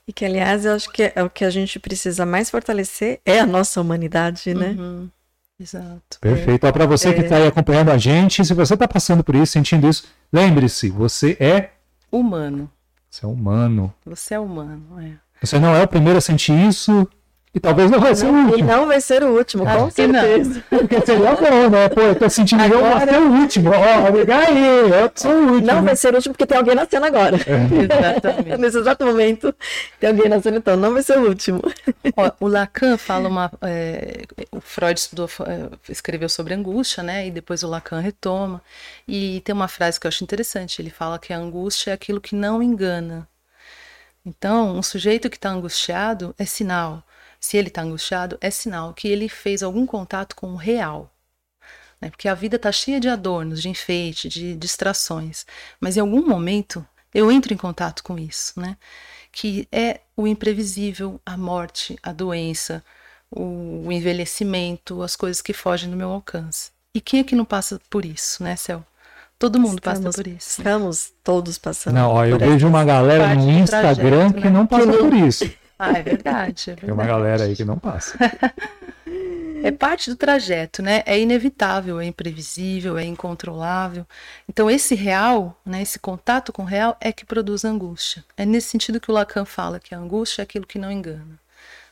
E 0.08 0.14
que, 0.14 0.26
aliás, 0.26 0.66
eu 0.66 0.74
acho 0.74 0.90
que 0.92 1.12
é 1.16 1.24
o 1.24 1.30
que 1.30 1.44
a 1.44 1.50
gente 1.50 1.80
precisa 1.80 2.26
mais 2.26 2.50
fortalecer 2.50 3.20
é 3.26 3.40
a 3.40 3.46
nossa 3.46 3.82
humanidade, 3.82 4.54
né? 4.54 4.76
Uhum. 4.78 5.10
Exato. 5.60 6.20
Perfeito. 6.20 6.66
É. 6.66 6.72
Para 6.72 6.86
você 6.86 7.10
é. 7.10 7.14
que 7.14 7.22
está 7.22 7.38
aí 7.38 7.48
acompanhando 7.48 7.90
a 7.90 7.98
gente, 7.98 8.44
se 8.44 8.54
você 8.54 8.74
está 8.74 8.88
passando 8.88 9.24
por 9.24 9.36
isso, 9.36 9.54
sentindo 9.54 9.88
isso, 9.88 10.06
lembre-se, 10.32 10.90
você 10.90 11.38
é 11.40 11.72
humano. 12.12 12.70
Você 13.10 13.26
é 13.26 13.28
humano. 13.28 13.94
Você 14.06 14.34
é 14.34 14.40
humano, 14.40 15.00
é. 15.00 15.14
Você 15.42 15.60
não 15.60 15.76
é 15.76 15.84
o 15.84 15.88
primeiro 15.88 16.18
a 16.18 16.22
sentir 16.22 16.54
isso, 16.68 17.08
e 17.56 17.60
talvez 17.60 17.92
não 17.92 18.00
vai 18.00 18.16
ser 18.16 18.26
o 18.26 18.34
último. 18.34 18.58
E 18.58 18.62
não 18.64 18.88
vai 18.88 19.00
ser 19.00 19.24
o 19.24 19.38
último, 19.38 19.64
com 19.64 19.92
certeza. 19.92 20.64
Porque 20.68 21.02
seria 21.06 21.36
bom, 21.36 21.70
né? 21.70 21.88
Pô, 21.88 22.02
eu 22.02 22.16
tô 22.16 22.28
sentindo 22.28 22.64
agora... 22.64 22.82
eu 22.82 22.90
vou 22.90 23.08
ser 23.08 23.20
o 23.20 23.42
último. 23.42 23.70
Ó, 23.70 24.10
liga 24.10 24.38
aí, 24.38 24.90
eu 24.90 25.12
sou 25.14 25.32
o 25.32 25.54
último. 25.54 25.68
Não 25.68 25.84
vai 25.84 25.96
ser 25.96 26.14
o 26.14 26.16
último 26.16 26.34
porque 26.34 26.48
tem 26.48 26.58
alguém 26.58 26.74
nascendo 26.74 27.06
agora. 27.06 27.38
É. 27.38 27.94
Exatamente. 28.18 28.58
Nesse 28.58 28.80
exato 28.80 29.06
momento 29.06 29.54
tem 30.00 30.10
alguém 30.10 30.28
nascendo, 30.28 30.58
então 30.58 30.76
não 30.76 30.94
vai 30.94 31.04
ser 31.04 31.20
o 31.20 31.28
último. 31.28 31.62
Ó, 32.18 32.32
o 32.40 32.48
Lacan 32.48 32.98
fala 32.98 33.30
uma. 33.30 33.52
É, 33.62 34.24
o 34.52 34.60
Freud 34.60 35.00
estudou, 35.00 35.30
é, 35.46 35.92
escreveu 35.92 36.30
sobre 36.30 36.56
angústia, 36.56 37.04
né? 37.04 37.28
E 37.28 37.30
depois 37.32 37.62
o 37.62 37.70
Lacan 37.70 38.00
retoma. 38.00 38.64
E 39.08 39.42
tem 39.42 39.54
uma 39.54 39.68
frase 39.68 40.00
que 40.00 40.08
eu 40.08 40.10
acho 40.10 40.24
interessante. 40.24 40.82
Ele 40.82 40.90
fala 40.90 41.20
que 41.20 41.32
a 41.32 41.38
angústia 41.38 41.92
é 41.92 41.94
aquilo 41.94 42.20
que 42.20 42.34
não 42.34 42.64
engana. 42.64 43.28
Então, 44.26 44.76
um 44.76 44.82
sujeito 44.82 45.30
que 45.30 45.36
está 45.36 45.50
angustiado 45.50 46.34
é 46.40 46.46
sinal 46.46 47.04
se 47.44 47.58
ele 47.58 47.68
está 47.68 47.82
angustiado, 47.82 48.38
é 48.40 48.50
sinal 48.50 48.94
que 48.94 49.06
ele 49.06 49.28
fez 49.28 49.62
algum 49.62 49.86
contato 49.86 50.34
com 50.34 50.54
o 50.54 50.56
real. 50.56 51.14
Né? 52.00 52.10
Porque 52.10 52.30
a 52.30 52.34
vida 52.34 52.56
está 52.56 52.72
cheia 52.72 53.02
de 53.02 53.10
adornos, 53.10 53.62
de 53.62 53.68
enfeite, 53.68 54.30
de 54.30 54.56
distrações. 54.56 55.46
Mas 55.78 55.98
em 55.98 56.00
algum 56.00 56.26
momento 56.26 56.88
eu 57.14 57.30
entro 57.30 57.54
em 57.54 57.58
contato 57.58 58.02
com 58.02 58.18
isso, 58.18 58.58
né? 58.58 58.78
que 59.30 59.68
é 59.74 60.00
o 60.16 60.26
imprevisível, 60.26 61.20
a 61.26 61.36
morte, 61.36 62.00
a 62.02 62.14
doença, 62.14 62.82
o 63.30 63.92
envelhecimento, 63.92 65.02
as 65.02 65.18
coisas 65.18 65.42
que 65.42 65.52
fogem 65.52 65.90
do 65.90 65.98
meu 65.98 66.12
alcance. 66.12 66.72
E 66.96 67.02
quem 67.02 67.20
é 67.20 67.24
que 67.26 67.36
não 67.36 67.44
passa 67.44 67.78
por 67.90 68.06
isso, 68.06 68.42
né, 68.42 68.56
Céu? 68.56 68.86
Todo 69.38 69.60
mundo 69.60 69.80
estamos, 69.80 70.00
passa 70.00 70.18
por 70.18 70.28
isso. 70.28 70.62
Estamos 70.62 71.12
todos 71.22 71.58
passando. 71.58 71.96
Não, 71.96 72.10
ó, 72.10 72.24
eu 72.24 72.40
vejo 72.40 72.66
uma 72.66 72.86
galera 72.86 73.36
no 73.36 73.52
Instagram 73.52 74.30
trajeto, 74.30 74.34
que 74.36 74.48
né? 74.48 74.50
não 74.50 74.66
passa 74.66 74.90
que 74.90 74.98
por 74.98 75.14
isso. 75.14 75.52
Ah, 75.84 76.00
é 76.00 76.02
verdade, 76.02 76.72
é 76.72 76.76
verdade. 76.76 76.86
Tem 76.86 76.94
uma 76.94 77.06
galera 77.06 77.44
aí 77.44 77.56
que 77.56 77.66
não 77.66 77.78
passa. 77.78 78.18
é 79.64 79.72
parte 79.72 80.10
do 80.10 80.16
trajeto, 80.16 80.82
né? 80.82 81.04
É 81.06 81.20
inevitável, 81.20 82.00
é 82.00 82.06
imprevisível, 82.06 82.98
é 82.98 83.04
incontrolável. 83.04 84.06
Então, 84.48 84.72
esse 84.72 84.96
real, 84.96 85.60
né, 85.66 85.82
esse 85.82 86.00
contato 86.00 86.54
com 86.54 86.64
o 86.64 86.66
real 86.66 86.96
é 87.02 87.12
que 87.12 87.26
produz 87.26 87.66
angústia. 87.66 88.24
É 88.38 88.46
nesse 88.46 88.70
sentido 88.70 89.00
que 89.00 89.12
o 89.12 89.14
Lacan 89.14 89.44
fala 89.44 89.80
que 89.80 89.94
a 89.94 89.98
angústia 89.98 90.42
é 90.42 90.44
aquilo 90.44 90.66
que 90.66 90.80
não 90.80 90.92
engana. 90.92 91.40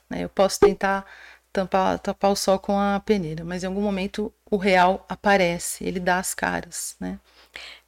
Né? 0.10 0.24
Eu 0.24 0.30
posso 0.30 0.60
tentar 0.60 1.06
tampar, 1.52 2.00
tapar 2.00 2.32
o 2.32 2.36
sol 2.36 2.60
com 2.60 2.80
a 2.80 3.00
peneira, 3.00 3.44
mas 3.44 3.64
em 3.64 3.68
algum 3.68 3.82
momento 3.82 4.32
o 4.50 4.56
real 4.56 5.06
aparece, 5.10 5.84
ele 5.84 6.00
dá 6.00 6.18
as 6.18 6.34
caras, 6.34 6.96
né? 7.00 7.20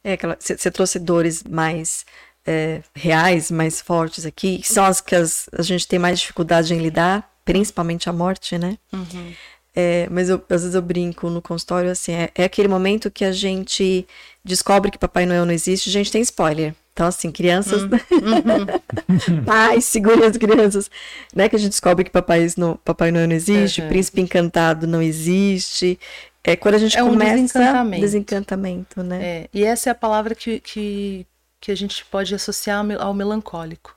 É, 0.02 0.18
você 0.38 0.70
trouxe 0.70 0.98
dores 0.98 1.42
mais 1.44 2.04
é, 2.46 2.82
reais 2.94 3.50
mais 3.50 3.80
fortes 3.80 4.26
aqui, 4.26 4.58
que 4.58 4.68
são 4.68 4.84
as 4.84 5.00
que 5.00 5.14
as, 5.14 5.48
a 5.56 5.62
gente 5.62 5.86
tem 5.88 5.98
mais 5.98 6.20
dificuldade 6.20 6.74
em 6.74 6.78
lidar, 6.78 7.30
principalmente 7.44 8.08
a 8.08 8.12
morte, 8.12 8.58
né? 8.58 8.78
Uhum. 8.92 9.32
É, 9.76 10.06
mas 10.10 10.28
eu, 10.28 10.36
às 10.48 10.62
vezes 10.62 10.74
eu 10.74 10.82
brinco 10.82 11.28
no 11.28 11.42
consultório 11.42 11.90
assim: 11.90 12.12
é, 12.12 12.30
é, 12.34 12.44
aquele 12.44 12.68
momento 12.68 13.10
que 13.10 13.24
a 13.24 13.32
gente 13.32 14.06
descobre 14.44 14.90
que 14.90 14.98
Papai 14.98 15.26
Noel 15.26 15.44
não 15.44 15.52
existe, 15.52 15.88
a 15.88 15.92
gente 15.92 16.12
tem 16.12 16.22
spoiler. 16.22 16.74
Então, 16.92 17.08
assim, 17.08 17.32
crianças. 17.32 17.82
Uhum. 17.82 17.90
uhum. 17.90 19.42
Pais, 19.44 19.84
segurem 19.84 20.24
as 20.24 20.36
crianças. 20.36 20.88
Né? 21.34 21.48
Que 21.48 21.56
a 21.56 21.58
gente 21.58 21.70
descobre 21.70 22.04
que 22.04 22.10
Papai, 22.10 22.46
no, 22.56 22.76
Papai 22.84 23.10
Noel 23.10 23.26
não 23.26 23.34
existe, 23.34 23.82
uhum. 23.82 23.88
Príncipe 23.88 24.20
Encantado 24.20 24.86
não 24.86 25.02
existe. 25.02 25.98
É 26.44 26.54
quando 26.54 26.76
a 26.76 26.78
gente 26.78 26.96
é 26.96 27.02
começa. 27.02 27.32
Um 27.32 27.46
desencantamento. 27.46 28.00
desencantamento, 28.00 29.02
né? 29.02 29.24
É, 29.24 29.48
e 29.52 29.64
essa 29.64 29.90
é 29.90 29.92
a 29.92 29.94
palavra 29.94 30.36
que, 30.36 30.60
que, 30.60 31.26
que 31.64 31.72
a 31.72 31.74
gente 31.74 32.04
pode 32.04 32.34
associar 32.34 32.84
ao 33.00 33.14
melancólico. 33.14 33.96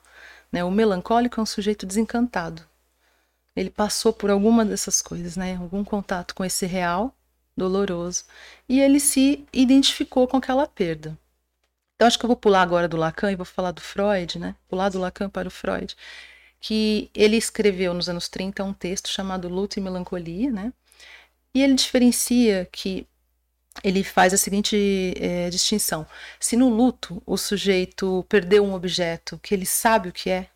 Né? 0.50 0.64
O 0.64 0.72
melancólico 0.72 1.38
é 1.38 1.44
um 1.44 1.46
sujeito 1.46 1.86
desencantado. 1.86 2.62
Ele 3.54 3.70
passou 3.70 4.14
por 4.14 4.30
alguma 4.30 4.64
dessas 4.64 5.02
coisas, 5.02 5.36
né? 5.36 5.58
algum 5.58 5.84
contato 5.84 6.34
com 6.34 6.46
esse 6.46 6.66
real 6.66 7.14
doloroso, 7.58 8.24
e 8.70 8.80
ele 8.80 9.02
se 9.02 9.46
identificou 9.52 10.30
com 10.30 10.38
aquela 10.38 10.66
perda. 10.66 11.18
Então, 11.96 12.08
acho 12.08 12.18
que 12.18 12.24
eu 12.24 12.30
vou 12.30 12.38
pular 12.38 12.62
agora 12.62 12.88
do 12.88 12.96
Lacan 12.96 13.34
e 13.34 13.36
vou 13.36 13.46
falar 13.46 13.72
do 13.72 13.82
Freud, 13.82 14.40
né? 14.40 14.56
Pular 14.70 14.88
do 14.88 15.00
Lacan 15.00 15.30
para 15.30 15.50
o 15.50 15.52
Freud, 15.52 15.94
que 16.62 17.12
ele 17.14 17.36
escreveu 17.36 17.94
nos 17.94 18.08
anos 18.08 18.30
30 18.30 18.64
um 18.64 18.72
texto 18.74 19.10
chamado 19.10 19.50
Luto 19.50 19.78
e 19.78 19.82
Melancolia, 19.82 20.52
né? 20.52 20.72
E 21.54 21.62
ele 21.62 21.74
diferencia 21.74 22.70
que 22.72 23.06
ele 23.84 24.04
faz 24.04 24.34
a 24.34 24.38
seguinte 24.38 25.14
é, 25.18 25.50
distinção: 25.50 26.06
se 26.40 26.56
no 26.56 26.70
luto 26.70 27.22
o 27.26 27.38
sujeito 27.38 28.26
perdeu 28.30 28.64
um 28.64 28.74
objeto 28.74 29.40
que 29.40 29.54
ele 29.54 29.66
sabe 29.66 30.10
o 30.10 30.14
que 30.14 30.30
é, 30.30 30.50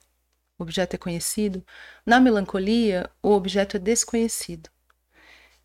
o 0.57 0.63
objeto 0.63 0.95
é 0.95 0.97
conhecido, 0.97 1.65
na 2.05 2.19
melancolia 2.19 3.09
o 3.21 3.31
objeto 3.31 3.77
é 3.77 3.79
desconhecido. 3.79 4.69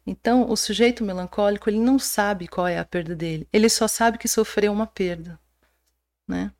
Então, 0.07 0.49
o 0.49 0.57
sujeito 0.57 1.05
melancólico 1.05 1.69
ele 1.69 1.81
não 1.81 1.99
sabe 1.99 2.47
qual 2.47 2.69
é 2.69 2.79
a 2.79 2.85
perda 2.85 3.15
dele, 3.15 3.49
ele 3.53 3.69
só 3.69 3.89
sabe 3.89 4.19
que 4.19 4.29
sofreu 4.29 4.73
uma 4.73 4.87
perda, 4.87 5.39
né? 6.29 6.53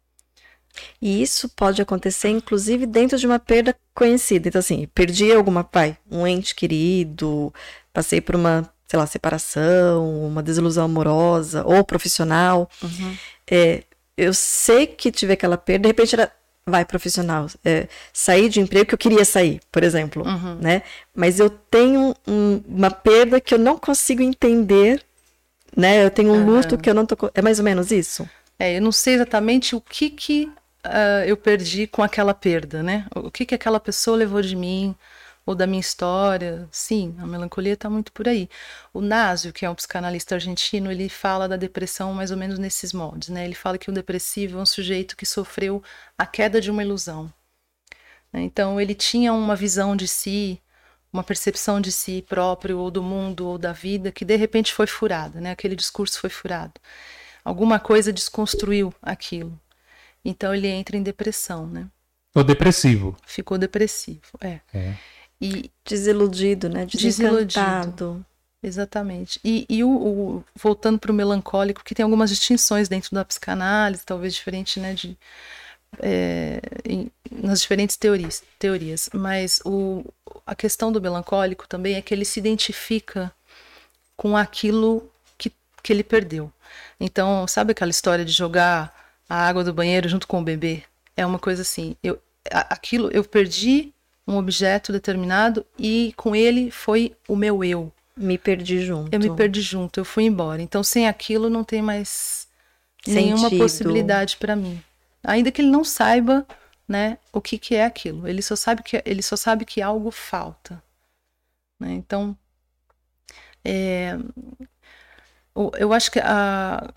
E 1.01 1.23
isso 1.23 1.49
pode 1.51 1.81
acontecer, 1.81 2.29
inclusive, 2.29 2.87
dentro 2.87 3.19
de 3.19 3.27
uma 3.27 3.39
perda 3.39 3.75
conhecida. 3.95 4.49
Então, 4.49 4.59
assim, 4.59 4.87
perdi 4.89 5.33
alguma 5.33 5.65
pai, 5.65 5.97
um 6.11 6.27
ente 6.27 6.55
querido, 6.55 7.53
passei 7.93 8.21
por 8.21 8.35
uma 8.37 8.71
sei 8.87 8.99
lá, 8.99 9.07
separação, 9.07 10.27
uma 10.27 10.43
desilusão 10.43 10.85
amorosa 10.85 11.65
ou 11.65 11.85
profissional. 11.85 12.69
Uhum. 12.83 13.17
É, 13.51 13.83
eu 14.17 14.33
sei 14.33 14.87
que 14.87 15.11
tive 15.11 15.33
aquela 15.33 15.57
perda, 15.57 15.83
de 15.83 15.89
repente 15.89 16.15
era, 16.15 16.33
vai 16.67 16.85
profissional, 16.85 17.47
é, 17.65 17.89
sair 18.13 18.49
de 18.49 18.61
emprego 18.61 18.87
que 18.87 18.95
eu 18.95 18.99
queria 18.99 19.25
sair, 19.25 19.61
por 19.71 19.83
exemplo, 19.83 20.27
uhum. 20.27 20.57
né? 20.61 20.83
Mas 21.15 21.39
eu 21.39 21.51
tenho 21.51 22.15
um, 22.27 22.63
uma 22.67 22.91
perda 22.91 23.41
que 23.41 23.55
eu 23.55 23.59
não 23.59 23.79
consigo 23.79 24.23
entender 24.23 25.05
né? 25.77 26.03
Eu 26.03 26.11
tenho 26.11 26.33
um 26.33 26.45
luto 26.45 26.79
que 26.79 26.89
eu 26.89 26.95
não 26.95 27.05
tô. 27.05 27.31
É 27.35 27.43
mais 27.43 27.59
ou 27.59 27.65
menos 27.65 27.91
isso? 27.91 28.29
É, 28.59 28.79
eu 28.79 28.83
não 28.83 28.91
sei 28.91 29.15
exatamente 29.15 29.77
o 29.77 29.81
que 29.81 30.09
que 30.09 30.51
uh, 30.87 31.25
eu 31.27 31.37
perdi 31.37 31.87
com 31.87 32.03
aquela 32.03 32.33
perda, 32.33 32.83
né? 32.83 33.05
O 33.15 33.31
que 33.31 33.45
que 33.45 33.55
aquela 33.55 33.79
pessoa 33.79 34.17
levou 34.17 34.41
de 34.41 34.57
mim 34.57 34.95
ou 35.47 35.55
da 35.55 35.67
minha 35.67 35.81
história. 35.81 36.69
Sim, 36.73 37.15
a 37.21 37.27
melancolia 37.27 37.75
está 37.75 37.89
muito 37.89 38.13
por 38.13 38.27
aí. 38.27 38.51
O 38.93 39.01
Nasio, 39.01 39.53
que 39.53 39.65
é 39.65 39.71
um 39.71 39.75
psicanalista 39.75 40.35
argentino, 40.35 40.91
ele 40.91 41.09
fala 41.09 41.49
da 41.49 41.57
depressão 41.57 42.13
mais 42.13 42.33
ou 42.33 42.37
menos 42.37 42.59
nesses 42.59 42.93
moldes, 42.93 43.29
né? 43.29 43.45
Ele 43.45 43.55
fala 43.55 43.79
que 43.79 43.89
o 43.89 43.93
depressivo 43.93 44.59
é 44.59 44.63
um 44.63 44.67
sujeito 44.67 45.17
que 45.17 45.25
sofreu 45.25 45.83
a 46.19 46.27
queda 46.27 46.61
de 46.61 46.71
uma 46.71 46.83
ilusão. 46.83 47.33
Então 48.35 48.81
ele 48.81 48.95
tinha 48.95 49.33
uma 49.33 49.57
visão 49.57 49.97
de 49.97 50.09
si, 50.09 50.61
uma 51.13 51.23
percepção 51.23 51.81
de 51.81 51.91
si 51.93 52.23
próprio 52.29 52.79
ou 52.79 52.91
do 52.91 53.03
mundo 53.03 53.47
ou 53.47 53.57
da 53.57 53.73
vida 53.73 54.13
que 54.13 54.25
de 54.25 54.37
repente 54.37 54.75
foi 54.75 54.87
furada, 54.87 55.41
né? 55.41 55.53
Aquele 55.53 55.77
discurso 55.77 56.21
foi 56.21 56.29
furado. 56.29 56.75
Alguma 57.45 57.79
coisa 57.79 58.13
desconstruiu 58.13 58.93
aquilo. 59.01 59.59
Então 60.25 60.53
ele 60.53 60.67
entra 60.67 60.97
em 60.97 61.03
depressão, 61.03 61.67
né? 61.67 61.89
O 62.35 62.43
depressivo. 62.43 63.17
Ficou 63.25 63.57
depressivo, 63.57 64.21
é. 64.41 64.61
é. 64.75 64.95
E 65.41 65.71
desiludido, 65.85 66.69
né? 66.69 66.87
Desiludido. 66.87 68.25
Exatamente. 68.63 69.39
E, 69.45 69.67
e 69.69 69.85
o, 69.85 69.91
o, 69.91 70.45
voltando 70.55 70.99
para 70.99 71.13
o 71.13 71.15
melancólico, 71.15 71.85
que 71.85 71.95
tem 71.95 72.03
algumas 72.03 72.31
distinções 72.31 72.89
dentro 72.89 73.15
da 73.15 73.25
psicanálise, 73.25 74.05
talvez 74.05 74.35
diferente, 74.35 74.81
né, 74.81 74.95
de, 74.95 75.17
é, 76.01 76.61
em, 76.85 77.11
nas 77.31 77.61
diferentes 77.61 77.97
teorias, 77.97 78.43
teorias. 78.59 79.09
Mas 79.13 79.61
o, 79.65 80.05
a 80.45 80.55
questão 80.55 80.91
do 80.91 81.01
melancólico 81.01 81.69
também 81.69 81.95
é 81.95 82.03
que 82.03 82.13
ele 82.13 82.25
se 82.25 82.41
identifica 82.41 83.33
com 84.17 84.37
aquilo 84.37 85.09
que, 85.39 85.53
que 85.83 85.93
ele 85.93 86.03
perdeu. 86.03 86.51
Então, 86.99 87.47
sabe 87.47 87.73
aquela 87.73 87.91
história 87.91 88.25
de 88.25 88.33
jogar 88.33 88.93
a 89.29 89.47
água 89.47 89.63
do 89.63 89.73
banheiro 89.73 90.09
junto 90.09 90.27
com 90.27 90.41
o 90.41 90.45
bebê? 90.45 90.83
É 91.17 91.25
uma 91.25 91.39
coisa 91.39 91.63
assim. 91.63 91.95
Eu, 92.03 92.21
aquilo 92.51 93.11
eu 93.13 93.23
perdi 93.23 93.93
um 94.27 94.37
objeto 94.37 94.93
determinado 94.93 95.65
e 95.79 96.13
com 96.17 96.35
ele 96.35 96.71
foi 96.71 97.15
o 97.29 97.37
meu 97.37 97.63
eu. 97.63 97.93
Me 98.17 98.39
perdi 98.39 98.85
junto. 98.85 99.15
Eu 99.15 99.21
me 99.21 99.37
perdi 99.37 99.61
junto, 99.61 100.01
eu 100.01 100.05
fui 100.05 100.25
embora. 100.25 100.63
Então, 100.63 100.83
sem 100.83 101.07
aquilo 101.07 101.51
não 101.51 101.63
tem 101.63 101.83
mais 101.83 102.49
Sentido. 103.05 103.15
nenhuma 103.15 103.51
possibilidade 103.51 104.39
para 104.39 104.57
mim. 104.57 104.83
Ainda 105.23 105.53
que 105.53 105.61
ele 105.61 105.71
não 105.71 105.85
saiba, 105.85 106.47
né, 106.89 107.19
o 107.33 107.41
que, 107.41 107.59
que 107.59 107.75
é 107.75 107.85
aquilo. 107.85 108.27
Ele 108.27 108.41
só 108.41 108.57
sabe 108.57 108.83
que 108.83 109.03
ele 109.05 109.23
só 109.23 109.37
sabe 109.37 109.67
que 109.67 109.83
algo 109.83 110.11
falta. 110.11 110.83
Né? 111.79 111.93
Então, 111.93 112.37
é, 113.63 114.17
eu 115.79 115.93
acho 115.93 116.11
que 116.11 116.21
a, 116.21 116.91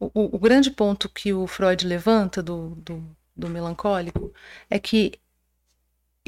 o, 0.00 0.36
o, 0.36 0.38
grande 0.38 0.70
ponto 0.70 1.08
que 1.08 1.32
o 1.32 1.46
Freud 1.46 1.86
levanta 1.86 2.42
do, 2.42 2.70
do, 2.76 3.16
do 3.36 3.48
melancólico 3.48 4.32
é 4.68 4.78
que 4.78 5.12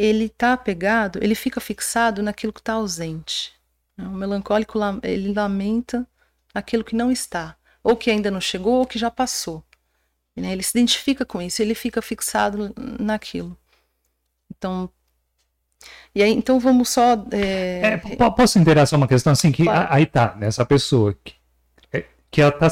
ele 0.01 0.25
está 0.27 0.55
apegado, 0.55 1.19
ele 1.23 1.35
fica 1.35 1.61
fixado 1.61 2.23
naquilo 2.23 2.55
que 2.55 2.61
está 2.61 2.73
ausente. 2.73 3.53
O 3.99 4.09
melancólico 4.09 4.79
ele 5.03 5.35
lamenta 5.35 6.07
aquilo 6.55 6.83
que 6.83 6.97
não 6.97 7.13
está, 7.13 7.55
ou 7.85 7.95
que 7.95 8.11
ainda 8.11 8.31
não 8.31 8.41
chegou, 8.41 8.79
ou 8.79 8.87
que 8.87 8.99
já 8.99 9.11
passou. 9.11 9.63
Né? 10.35 10.53
Ele 10.53 10.63
se 10.63 10.71
identifica 10.79 11.27
com 11.27 11.43
isso, 11.43 11.61
ele 11.61 11.75
fica 11.75 12.01
fixado 12.01 12.73
naquilo. 12.99 13.55
Então, 14.57 14.89
e 16.15 16.23
aí, 16.23 16.33
então 16.33 16.59
vamos 16.59 16.89
só. 16.89 17.13
É... 17.31 18.01
É, 18.19 18.31
posso 18.31 18.59
entender 18.59 18.87
só 18.87 18.97
uma 18.97 19.07
questão 19.07 19.35
assim 19.35 19.53
que 19.53 19.65
claro. 19.65 19.87
aí 19.91 20.07
tá 20.07 20.35
nessa 20.35 20.65
pessoa 20.65 21.15
que, 21.23 21.35
é, 21.93 22.05
que 22.31 22.41
ela 22.41 22.51
está 22.51 22.71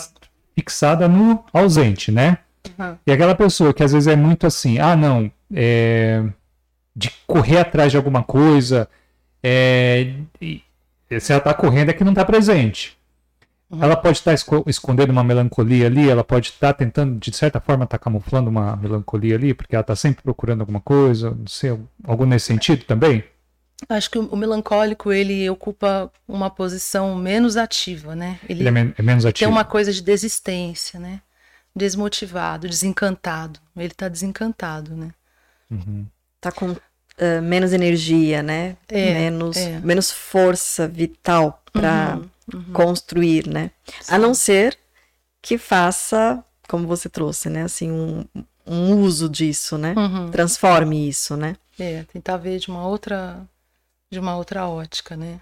fixada 0.54 1.06
no 1.06 1.44
ausente, 1.52 2.10
né? 2.10 2.38
Uhum. 2.78 2.96
E 3.06 3.12
aquela 3.12 3.34
pessoa 3.34 3.74
que 3.74 3.84
às 3.84 3.92
vezes 3.92 4.06
é 4.06 4.16
muito 4.16 4.46
assim, 4.46 4.78
ah 4.78 4.96
não, 4.96 5.30
é, 5.54 6.24
de 6.98 7.12
correr 7.28 7.58
atrás 7.58 7.92
de 7.92 7.96
alguma 7.96 8.24
coisa. 8.24 8.88
É, 9.40 10.14
e, 10.42 10.62
se 11.20 11.32
ela 11.32 11.38
está 11.38 11.54
correndo 11.54 11.90
é 11.90 11.92
que 11.92 12.02
não 12.02 12.10
está 12.10 12.24
presente. 12.24 12.98
Uhum. 13.70 13.82
Ela 13.82 13.96
pode 13.96 14.18
estar 14.18 14.36
tá 14.36 14.62
escondendo 14.66 15.10
uma 15.10 15.22
melancolia 15.22 15.86
ali, 15.86 16.08
ela 16.08 16.24
pode 16.24 16.48
estar 16.48 16.72
tá 16.72 16.78
tentando, 16.78 17.20
de 17.20 17.36
certa 17.36 17.60
forma, 17.60 17.84
estar 17.84 17.98
tá 17.98 18.04
camuflando 18.04 18.50
uma 18.50 18.74
melancolia 18.76 19.36
ali, 19.36 19.54
porque 19.54 19.76
ela 19.76 19.82
está 19.82 19.94
sempre 19.94 20.22
procurando 20.22 20.62
alguma 20.62 20.80
coisa, 20.80 21.30
não 21.30 21.46
sei, 21.46 21.78
algo 22.02 22.26
nesse 22.26 22.46
sentido 22.46 22.84
também? 22.84 23.22
Acho 23.88 24.10
que 24.10 24.18
o 24.18 24.36
melancólico 24.36 25.12
ele 25.12 25.48
ocupa 25.48 26.10
uma 26.26 26.50
posição 26.50 27.14
menos 27.14 27.56
ativa, 27.56 28.16
né? 28.16 28.40
Ele, 28.48 28.62
ele 28.62 28.68
é, 28.68 28.72
men 28.72 28.94
é, 28.98 29.02
menos 29.02 29.24
ativo. 29.24 29.46
Tem 29.46 29.48
uma 29.48 29.64
coisa 29.64 29.92
de 29.92 30.02
desistência, 30.02 30.98
né? 30.98 31.20
Desmotivado, 31.76 32.68
desencantado. 32.68 33.60
Ele 33.76 33.86
está 33.86 34.08
desencantado, 34.08 34.96
né? 34.96 35.10
Uhum. 35.70 36.06
Tá 36.40 36.50
com 36.50 36.74
uh, 37.18 37.42
menos 37.42 37.72
energia, 37.72 38.42
né? 38.42 38.76
É, 38.88 39.14
menos, 39.14 39.56
é. 39.56 39.80
menos 39.80 40.10
força 40.10 40.86
vital 40.88 41.62
para 41.72 42.16
uhum, 42.16 42.30
uhum. 42.54 42.72
construir, 42.72 43.46
né? 43.46 43.70
Sim. 44.00 44.14
A 44.14 44.18
não 44.18 44.34
ser 44.34 44.78
que 45.42 45.58
faça, 45.58 46.42
como 46.68 46.86
você 46.86 47.08
trouxe, 47.08 47.48
né? 47.48 47.62
Assim, 47.62 47.90
um, 47.90 48.24
um 48.66 48.94
uso 49.00 49.28
disso, 49.28 49.76
né? 49.78 49.94
Uhum. 49.96 50.30
Transforme 50.30 51.08
isso, 51.08 51.36
né? 51.36 51.56
É, 51.78 52.04
tentar 52.12 52.36
ver 52.36 52.58
de 52.58 52.68
uma 52.68 52.86
outra, 52.86 53.40
de 54.10 54.18
uma 54.18 54.36
outra 54.36 54.66
ótica, 54.68 55.16
né? 55.16 55.40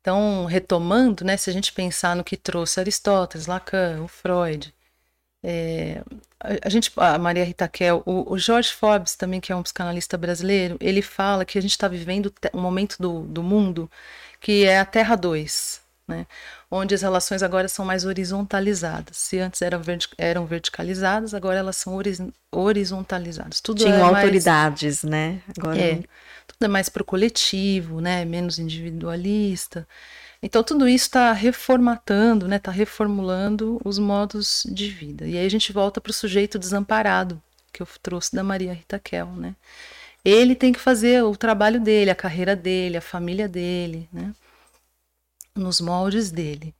Então, 0.00 0.44
retomando, 0.44 1.24
né? 1.24 1.36
Se 1.36 1.48
a 1.48 1.52
gente 1.52 1.72
pensar 1.72 2.14
no 2.14 2.24
que 2.24 2.36
trouxe 2.36 2.80
Aristóteles, 2.80 3.46
Lacan, 3.46 4.02
o 4.02 4.08
Freud, 4.08 4.74
é, 5.46 6.02
a, 6.40 6.70
gente, 6.70 6.90
a 6.96 7.18
Maria 7.18 7.44
Rita 7.44 7.68
Kel, 7.68 8.02
o, 8.06 8.32
o 8.32 8.38
George 8.38 8.72
Forbes 8.72 9.14
também, 9.14 9.40
que 9.40 9.52
é 9.52 9.56
um 9.56 9.62
psicanalista 9.62 10.16
brasileiro, 10.16 10.78
ele 10.80 11.02
fala 11.02 11.44
que 11.44 11.58
a 11.58 11.60
gente 11.60 11.72
está 11.72 11.86
vivendo 11.86 12.32
um 12.54 12.60
momento 12.60 12.96
do, 12.98 13.20
do 13.24 13.42
mundo 13.42 13.90
que 14.40 14.64
é 14.64 14.80
a 14.80 14.84
Terra 14.86 15.16
2, 15.16 15.80
né? 16.08 16.26
onde 16.70 16.94
as 16.94 17.02
relações 17.02 17.42
agora 17.42 17.68
são 17.68 17.84
mais 17.84 18.06
horizontalizadas. 18.06 19.18
Se 19.18 19.38
antes 19.38 19.60
eram, 19.60 19.82
vertic 19.82 20.12
eram 20.16 20.46
verticalizadas, 20.46 21.34
agora 21.34 21.58
elas 21.58 21.76
são 21.76 21.98
horizontalizadas. 22.50 23.60
Tudo 23.60 23.84
Tinham 23.84 23.98
é 23.98 24.02
autoridades, 24.02 25.02
né? 25.02 25.42
Agora 25.58 25.78
é, 25.78 25.96
tudo 26.46 26.62
é 26.62 26.68
mais 26.68 26.88
para 26.88 27.02
o 27.02 27.06
coletivo, 27.06 28.00
né? 28.00 28.24
menos 28.24 28.58
individualista. 28.58 29.86
Então 30.44 30.62
tudo 30.62 30.86
isso 30.86 31.06
está 31.06 31.32
reformatando, 31.32 32.46
né? 32.46 32.56
Está 32.56 32.70
reformulando 32.70 33.80
os 33.82 33.98
modos 33.98 34.62
de 34.70 34.90
vida. 34.90 35.26
E 35.26 35.38
aí 35.38 35.46
a 35.46 35.48
gente 35.48 35.72
volta 35.72 36.02
para 36.02 36.10
o 36.10 36.12
sujeito 36.12 36.58
desamparado 36.58 37.42
que 37.72 37.80
eu 37.80 37.88
trouxe 38.02 38.36
da 38.36 38.44
Maria 38.44 38.74
Rita 38.74 38.98
Kel, 38.98 39.28
né? 39.28 39.56
Ele 40.22 40.54
tem 40.54 40.70
que 40.70 40.78
fazer 40.78 41.24
o 41.24 41.34
trabalho 41.34 41.80
dele, 41.80 42.10
a 42.10 42.14
carreira 42.14 42.54
dele, 42.54 42.98
a 42.98 43.00
família 43.00 43.48
dele, 43.48 44.06
né? 44.12 44.34
Nos 45.56 45.80
moldes 45.80 46.30
dele. 46.30 46.74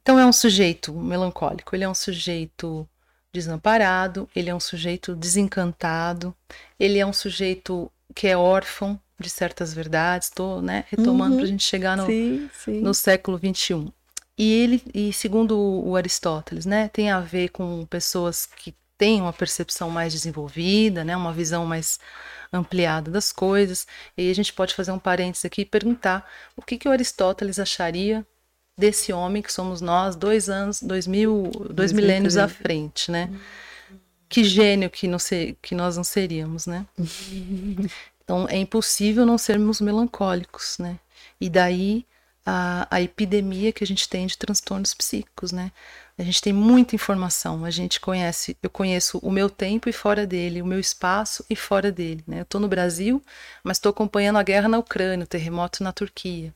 Então 0.00 0.16
é 0.16 0.24
um 0.24 0.32
sujeito 0.32 0.94
melancólico, 0.94 1.74
ele 1.74 1.82
é 1.82 1.88
um 1.88 1.94
sujeito 1.94 2.88
desamparado, 3.32 4.28
ele 4.34 4.48
é 4.48 4.54
um 4.54 4.60
sujeito 4.60 5.16
desencantado, 5.16 6.32
ele 6.78 7.00
é 7.00 7.06
um 7.06 7.12
sujeito 7.12 7.90
que 8.14 8.28
é 8.28 8.36
órfão, 8.36 9.00
de 9.18 9.30
certas 9.30 9.72
verdades, 9.72 10.28
estou 10.28 10.60
né, 10.60 10.84
retomando 10.88 11.32
uhum. 11.32 11.36
para 11.38 11.46
a 11.46 11.48
gente 11.48 11.64
chegar 11.64 11.96
no, 11.96 12.06
sim, 12.06 12.50
sim. 12.64 12.80
no 12.80 12.92
século 12.92 13.38
XXI. 13.38 13.92
E 14.38 14.52
ele, 14.52 14.82
e 14.94 15.12
segundo 15.12 15.58
o 15.58 15.96
Aristóteles, 15.96 16.66
né, 16.66 16.88
tem 16.88 17.10
a 17.10 17.20
ver 17.20 17.48
com 17.48 17.86
pessoas 17.86 18.44
que 18.44 18.74
têm 18.98 19.20
uma 19.20 19.32
percepção 19.32 19.90
mais 19.90 20.12
desenvolvida, 20.12 21.04
né, 21.04 21.16
uma 21.16 21.32
visão 21.32 21.64
mais 21.64 21.98
ampliada 22.52 23.10
das 23.10 23.32
coisas. 23.32 23.86
E 24.16 24.30
a 24.30 24.34
gente 24.34 24.52
pode 24.52 24.74
fazer 24.74 24.92
um 24.92 24.98
parênteses 24.98 25.44
aqui 25.44 25.62
e 25.62 25.66
perguntar 25.66 26.28
o 26.54 26.62
que, 26.62 26.76
que 26.76 26.88
o 26.88 26.92
Aristóteles 26.92 27.58
acharia 27.58 28.26
desse 28.78 29.12
homem 29.12 29.42
que 29.42 29.52
somos 29.52 29.80
nós, 29.80 30.14
dois 30.14 30.50
anos, 30.50 30.82
dois 30.82 31.06
mil, 31.06 31.50
dois 31.70 31.92
milênios 31.92 32.36
à 32.36 32.46
frente, 32.46 33.10
né? 33.10 33.30
Que 34.28 34.44
gênio 34.44 34.90
que, 34.90 35.08
não 35.08 35.18
ser, 35.18 35.56
que 35.62 35.74
nós 35.74 35.96
não 35.96 36.04
seríamos, 36.04 36.66
né? 36.66 36.84
Então 38.26 38.48
é 38.48 38.56
impossível 38.56 39.24
não 39.24 39.38
sermos 39.38 39.80
melancólicos, 39.80 40.78
né? 40.80 40.98
E 41.40 41.48
daí 41.48 42.04
a, 42.44 42.88
a 42.90 43.00
epidemia 43.00 43.72
que 43.72 43.84
a 43.84 43.86
gente 43.86 44.08
tem 44.08 44.26
de 44.26 44.36
transtornos 44.36 44.92
psíquicos, 44.92 45.52
né? 45.52 45.70
A 46.18 46.22
gente 46.24 46.42
tem 46.42 46.52
muita 46.52 46.96
informação, 46.96 47.64
a 47.64 47.70
gente 47.70 48.00
conhece, 48.00 48.56
eu 48.60 48.68
conheço 48.68 49.18
o 49.18 49.30
meu 49.30 49.48
tempo 49.48 49.88
e 49.88 49.92
fora 49.92 50.26
dele, 50.26 50.60
o 50.60 50.66
meu 50.66 50.80
espaço 50.80 51.44
e 51.48 51.54
fora 51.54 51.92
dele, 51.92 52.24
né? 52.26 52.40
Eu 52.40 52.42
estou 52.42 52.60
no 52.60 52.66
Brasil, 52.66 53.22
mas 53.62 53.76
estou 53.76 53.90
acompanhando 53.90 54.38
a 54.38 54.42
guerra 54.42 54.68
na 54.68 54.78
Ucrânia, 54.78 55.22
o 55.22 55.28
terremoto 55.28 55.84
na 55.84 55.92
Turquia. 55.92 56.52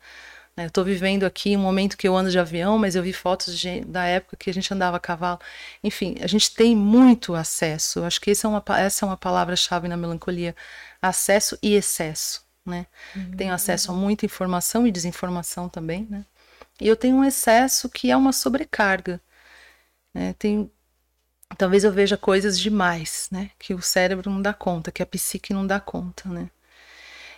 Né? 0.56 0.64
Eu 0.64 0.68
estou 0.68 0.84
vivendo 0.84 1.24
aqui 1.24 1.56
um 1.56 1.60
momento 1.60 1.96
que 1.96 2.06
eu 2.08 2.16
ando 2.16 2.30
de 2.30 2.38
avião, 2.38 2.78
mas 2.78 2.94
eu 2.96 3.02
vi 3.02 3.12
fotos 3.12 3.56
de, 3.58 3.80
da 3.82 4.04
época 4.04 4.36
que 4.36 4.50
a 4.50 4.54
gente 4.54 4.72
andava 4.72 4.96
a 4.96 5.00
cavalo. 5.00 5.38
Enfim, 5.82 6.16
a 6.20 6.26
gente 6.26 6.52
tem 6.54 6.76
muito 6.76 7.34
acesso. 7.34 8.04
Acho 8.04 8.20
que 8.20 8.30
essa 8.30 8.46
é 8.46 8.50
uma, 8.50 8.64
essa 8.78 9.04
é 9.04 9.08
uma 9.08 9.16
palavra-chave 9.16 9.88
na 9.88 9.96
melancolia 9.96 10.54
acesso 11.00 11.58
e 11.62 11.74
excesso, 11.74 12.44
né? 12.64 12.86
Uhum. 13.16 13.36
Tenho 13.36 13.54
acesso 13.54 13.90
a 13.90 13.94
muita 13.94 14.26
informação 14.26 14.86
e 14.86 14.92
desinformação 14.92 15.68
também, 15.68 16.06
né? 16.10 16.24
e 16.80 16.88
eu 16.88 16.96
tenho 16.96 17.16
um 17.16 17.24
excesso 17.24 17.88
que 17.88 18.10
é 18.10 18.16
uma 18.16 18.32
sobrecarga. 18.32 19.20
Né? 20.14 20.34
Tem, 20.38 20.70
talvez 21.58 21.84
eu 21.84 21.92
veja 21.92 22.16
coisas 22.16 22.58
demais, 22.58 23.28
né? 23.30 23.50
Que 23.58 23.74
o 23.74 23.82
cérebro 23.82 24.30
não 24.30 24.40
dá 24.40 24.54
conta, 24.54 24.90
que 24.90 25.02
a 25.02 25.06
psique 25.06 25.52
não 25.52 25.66
dá 25.66 25.78
conta, 25.78 26.28
né? 26.28 26.50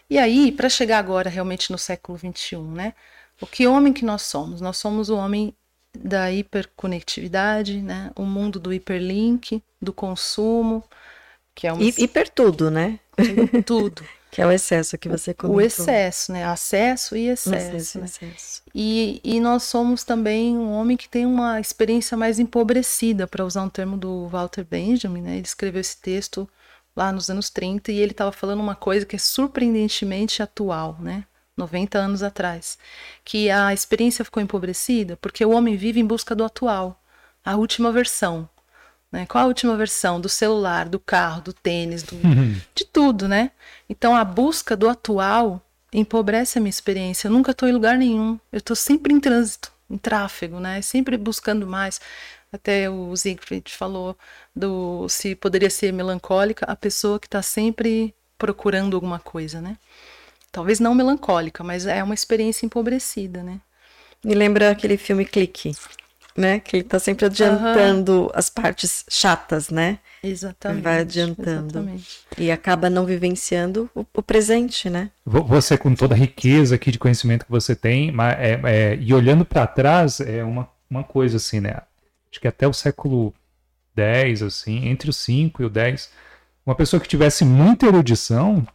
E 0.09 0.19
aí, 0.19 0.53
para 0.53 0.69
chegar 0.69 0.99
agora 0.99 1.29
realmente 1.29 1.73
no 1.73 1.79
século 1.79 2.19
XXI, 2.19 2.59
né? 2.59 2.95
O 3.41 3.47
que 3.47 3.67
homem 3.67 3.93
que 3.93 4.05
nós 4.05 4.23
somos? 4.23 4.61
Nós 4.61 4.77
somos 4.77 5.09
o 5.09 5.17
homem 5.17 5.55
da 5.97 6.31
hiperconectividade, 6.31 7.83
né? 7.83 8.13
O 8.15 8.25
mundo 8.25 8.61
do 8.61 8.73
hiperlink, 8.73 9.63
do 9.81 9.93
consumo, 9.93 10.85
que 11.55 11.67
é 11.67 11.73
um 11.73 11.81
hiper 11.81 12.29
tudo, 12.29 12.71
né? 12.71 13.01
Tudo. 13.67 14.03
que 14.31 14.41
é 14.41 14.47
o 14.47 14.51
excesso 14.51 14.97
que 14.97 15.09
você 15.09 15.35
comentou. 15.35 15.57
O 15.57 15.61
excesso, 15.61 16.33
né? 16.33 16.45
Acesso 16.45 17.17
e 17.17 17.29
excesso. 17.29 17.99
Né? 17.99 18.07
excesso. 18.07 18.63
E, 18.75 19.21
e 19.23 19.41
nós 19.41 19.65
somos 19.65 20.05
também 20.05 20.57
um 20.57 20.73
homem 20.73 20.97
que 20.97 21.09
tem 21.09 21.27
uma 21.27 21.61
experiência 21.61 22.17
mais 22.17 22.39
empobrecida, 22.39 23.27
para 23.27 23.45
usar 23.45 23.63
um 23.63 23.69
termo 23.69 23.97
do 23.97 24.27
Walter 24.29 24.65
Benjamin, 24.65 25.21
né? 25.21 25.37
Ele 25.37 25.47
escreveu 25.47 25.81
esse 25.81 26.01
texto 26.01 26.49
lá 26.97 27.13
nos 27.13 27.29
anos 27.29 27.51
30 27.51 27.93
e 27.93 27.99
ele 27.99 28.13
estava 28.13 28.33
falando 28.33 28.61
uma 28.61 28.75
coisa 28.75 29.05
que 29.05 29.17
é 29.17 29.19
surpreendentemente 29.19 30.43
atual, 30.43 30.97
né? 31.01 31.25
90 31.57 31.99
anos 31.99 32.23
atrás, 32.23 32.79
que 33.25 33.51
a 33.51 33.75
experiência 33.75 34.25
ficou 34.25 34.43
empobrecida 34.43 35.19
porque 35.19 35.45
o 35.45 35.51
homem 35.51 35.77
vive 35.77 36.01
em 36.01 36.07
busca 36.07 36.35
do 36.35 36.45
atual, 36.45 37.01
a 37.45 37.57
última 37.57 37.93
versão. 37.93 38.49
Né? 39.13 39.27
Qual 39.27 39.45
a 39.45 39.47
última 39.47 39.77
versão 39.77 40.19
do 40.19 40.29
celular, 40.29 40.89
do 40.89 40.99
carro, 40.99 41.43
do 41.43 41.53
tênis, 41.53 42.03
do, 42.03 42.17
de 42.75 42.85
tudo, 42.87 43.29
né? 43.29 43.51
Então 43.89 44.17
a 44.17 44.25
busca 44.25 44.75
do 44.75 44.89
atual 44.89 45.61
empobrece 45.93 46.57
a 46.59 46.61
minha 46.61 46.71
experiência. 46.71 47.29
Eu 47.29 47.33
nunca 47.33 47.51
estou 47.51 47.69
em 47.69 47.73
lugar 47.73 47.99
nenhum. 47.99 48.41
Eu 48.51 48.59
estou 48.59 48.75
sempre 48.75 49.13
em 49.13 49.21
trânsito, 49.21 49.71
em 49.91 49.99
tráfego, 49.99 50.59
né? 50.59 50.81
Sempre 50.81 51.19
buscando 51.19 51.67
mais. 51.67 52.01
Até 52.51 52.89
o 52.89 53.15
Siegfried 53.15 53.71
falou 53.73 54.17
do 54.57 55.09
se 55.09 55.35
poderia 55.35 55.71
ser 55.71 55.93
melancólica 55.93 56.65
a 56.67 56.77
pessoa 56.77 57.21
que 57.21 57.27
está 57.27 57.43
sempre 57.43 58.15
procurando 58.39 58.95
alguma 58.95 59.19
coisa, 59.19 59.61
né? 59.61 59.77
Talvez 60.51 60.81
não 60.81 60.95
melancólica, 60.95 61.63
mas 61.63 61.87
é 61.87 62.03
uma 62.03 62.15
experiência 62.15 62.67
empobrecida, 62.67 63.43
né? 63.43 63.61
Me 64.25 64.35
lembra 64.35 64.71
aquele 64.71 64.97
filme 64.97 65.25
Clique, 65.25 65.75
né? 66.37 66.61
Que 66.61 66.77
ele 66.77 66.85
está 66.85 66.99
sempre 66.99 67.27
adiantando 67.27 68.23
uhum. 68.23 68.31
as 68.35 68.49
partes 68.49 69.05
chatas, 69.09 69.71
né? 69.71 69.99
Exatamente. 70.23 70.83
Vai 70.83 71.01
adiantando. 71.01 71.79
Exatamente. 71.79 72.21
E 72.39 72.51
acaba 72.51 72.89
não 72.89 73.05
vivenciando 73.05 73.91
o, 73.95 74.07
o, 74.15 74.23
presente, 74.23 74.89
né? 74.89 75.11
Você, 75.25 75.77
com 75.77 75.95
toda 75.95 76.15
a 76.15 76.19
riqueza 76.19 76.75
aqui 76.75 76.91
de 76.91 76.99
conhecimento 76.99 77.45
que 77.45 77.51
você 77.51 77.75
tem, 77.75 78.13
mas, 78.13 78.39
é, 78.39 78.61
é, 78.65 78.99
e 79.01 79.13
olhando 79.13 79.45
para 79.45 79.67
trás, 79.67 80.21
é 80.21 80.45
uma, 80.45 80.69
uma 80.89 81.03
coisa 81.03 81.37
assim, 81.37 81.61
né? 81.61 81.77
acho 82.33 82.41
que 82.41 82.49
até 82.49 82.67
o 82.67 82.73
século 82.73 83.35
X, 83.95 84.43
assim, 84.43 84.89
entre 84.89 85.11
o 85.11 85.13
5 85.13 85.63
e 85.63 85.67
o 85.67 85.71
10, 85.71 86.11
uma 86.65 86.75
pessoa 86.75 86.99
que 86.99 87.09
tivesse 87.09 87.45
muita 87.45 87.87
erudição, 87.87 88.67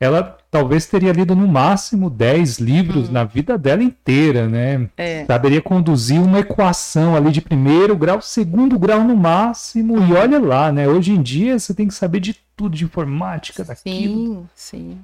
ela 0.00 0.38
talvez 0.56 0.86
teria 0.86 1.12
lido 1.12 1.36
no 1.36 1.46
máximo 1.46 2.08
10 2.08 2.58
livros 2.58 3.08
hum. 3.08 3.12
na 3.12 3.24
vida 3.24 3.58
dela 3.58 3.82
inteira, 3.82 4.48
né? 4.48 4.88
É. 4.96 5.26
Saberia 5.26 5.60
conduzir 5.60 6.18
uma 6.18 6.40
equação 6.40 7.14
ali 7.14 7.30
de 7.30 7.42
primeiro 7.42 7.94
grau, 7.94 8.22
segundo 8.22 8.78
grau 8.78 9.04
no 9.04 9.14
máximo, 9.14 9.98
e 10.02 10.14
olha 10.14 10.38
lá, 10.38 10.72
né? 10.72 10.88
Hoje 10.88 11.12
em 11.12 11.22
dia 11.22 11.58
você 11.58 11.74
tem 11.74 11.86
que 11.86 11.94
saber 11.94 12.20
de 12.20 12.34
tudo 12.56 12.74
de 12.74 12.84
informática, 12.84 13.62
daquilo. 13.62 14.48
Sim, 14.54 14.96
sim. 14.96 14.98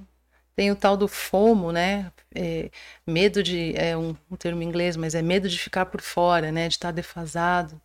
Tem 0.57 0.71
o 0.71 0.77
tal 0.77 0.97
do 0.97 1.07
FOMO, 1.07 1.71
né? 1.71 2.11
É, 2.35 2.71
medo 3.07 3.43
de. 3.43 3.75
É 3.77 3.95
um, 3.95 4.17
um, 4.31 4.37
termo 4.37 4.63
em 4.63 4.67
inglês, 4.67 4.97
mas 4.97 5.15
é 5.15 5.21
medo 5.21 5.51
de 5.51 5.59
ficar 5.59 5.85
por 5.85 6.01
fora, 6.01 6.51
né? 6.51 6.67
De 6.67 6.75
estar 6.75 6.93
defasado. 6.93 7.79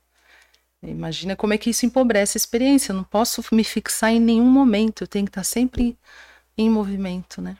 Imagina 0.81 1.35
como 1.35 1.53
é 1.53 1.57
que 1.57 1.69
isso 1.69 1.85
empobrece 1.85 2.37
a 2.37 2.39
experiência. 2.39 2.93
Eu 2.93 2.97
não 2.97 3.03
posso 3.03 3.43
me 3.51 3.63
fixar 3.63 4.11
em 4.11 4.21
nenhum 4.21 4.49
momento. 4.49 5.03
Eu 5.03 5.07
tenho 5.07 5.25
que 5.25 5.31
estar 5.31 5.43
sempre 5.43 5.97
em 6.57 6.69
movimento, 6.69 7.41
né? 7.41 7.57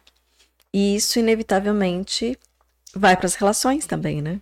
E 0.74 0.96
isso, 0.96 1.20
inevitavelmente, 1.20 2.38
vai 2.94 3.16
para 3.16 3.26
as 3.28 3.36
relações 3.36 3.86
também, 3.86 4.22
né? 4.22 4.42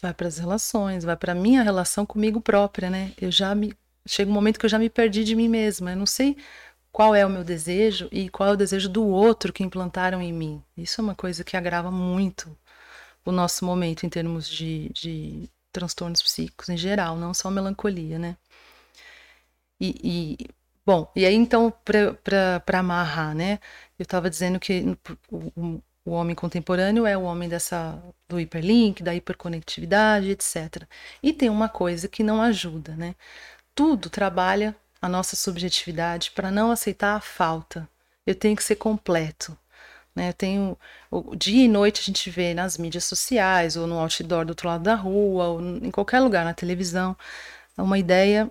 Vai 0.00 0.12
para 0.14 0.26
as 0.28 0.38
relações, 0.38 1.04
vai 1.04 1.16
para 1.16 1.32
a 1.32 1.34
minha 1.34 1.62
relação 1.62 2.04
comigo 2.04 2.40
própria, 2.40 2.90
né? 2.90 3.12
Eu 3.20 3.30
já 3.30 3.54
me. 3.54 3.74
Chega 4.06 4.30
um 4.30 4.34
momento 4.34 4.58
que 4.58 4.66
eu 4.66 4.70
já 4.70 4.78
me 4.78 4.90
perdi 4.90 5.24
de 5.24 5.34
mim 5.34 5.48
mesma. 5.48 5.92
Eu 5.92 5.96
não 5.96 6.06
sei 6.06 6.36
qual 6.92 7.14
é 7.14 7.24
o 7.26 7.30
meu 7.30 7.42
desejo 7.42 8.08
e 8.12 8.28
qual 8.28 8.50
é 8.50 8.52
o 8.52 8.56
desejo 8.56 8.88
do 8.88 9.04
outro 9.06 9.52
que 9.52 9.64
implantaram 9.64 10.20
em 10.22 10.32
mim. 10.32 10.62
Isso 10.76 11.00
é 11.00 11.04
uma 11.04 11.14
coisa 11.14 11.42
que 11.42 11.56
agrava 11.56 11.90
muito 11.90 12.56
o 13.24 13.32
nosso 13.32 13.64
momento 13.64 14.04
em 14.06 14.08
termos 14.08 14.48
de, 14.48 14.90
de 14.90 15.50
transtornos 15.72 16.22
psíquicos 16.22 16.68
em 16.68 16.76
geral, 16.76 17.16
não 17.16 17.34
só 17.34 17.50
melancolia, 17.50 18.18
né? 18.18 18.36
E, 19.80 19.94
e 20.04 20.46
bom, 20.84 21.10
e 21.14 21.24
aí 21.26 21.34
então, 21.34 21.72
para 21.84 22.78
amarrar, 22.78 23.34
né? 23.34 23.58
Eu 23.98 24.04
estava 24.04 24.30
dizendo 24.30 24.58
que 24.60 24.96
o, 25.30 25.80
o 26.04 26.10
homem 26.12 26.34
contemporâneo 26.34 27.06
é 27.06 27.16
o 27.16 27.22
homem 27.22 27.48
dessa 27.48 28.02
do 28.28 28.38
hiperlink, 28.40 29.02
da 29.02 29.14
hiperconectividade, 29.14 30.30
etc. 30.30 30.84
E 31.22 31.32
tem 31.32 31.48
uma 31.50 31.68
coisa 31.68 32.08
que 32.08 32.22
não 32.22 32.42
ajuda, 32.42 32.94
né? 32.96 33.14
Tudo 33.74 34.10
trabalha 34.10 34.76
a 35.00 35.08
nossa 35.08 35.36
subjetividade 35.36 36.30
para 36.32 36.50
não 36.50 36.70
aceitar 36.70 37.16
a 37.16 37.20
falta. 37.20 37.88
Eu 38.26 38.34
tenho 38.34 38.56
que 38.56 38.64
ser 38.64 38.76
completo. 38.76 39.56
Né? 40.14 40.30
Eu 40.30 40.32
tenho 40.32 40.78
dia 41.36 41.64
e 41.64 41.68
noite 41.68 42.00
a 42.00 42.04
gente 42.04 42.30
vê 42.30 42.54
nas 42.54 42.78
mídias 42.78 43.04
sociais 43.04 43.76
ou 43.76 43.86
no 43.86 43.98
outdoor 43.98 44.44
do 44.44 44.50
outro 44.50 44.68
lado 44.68 44.84
da 44.84 44.94
rua 44.94 45.48
ou 45.48 45.60
em 45.60 45.90
qualquer 45.90 46.20
lugar 46.20 46.44
na 46.44 46.54
televisão 46.54 47.16
uma 47.76 47.98
ideia 47.98 48.50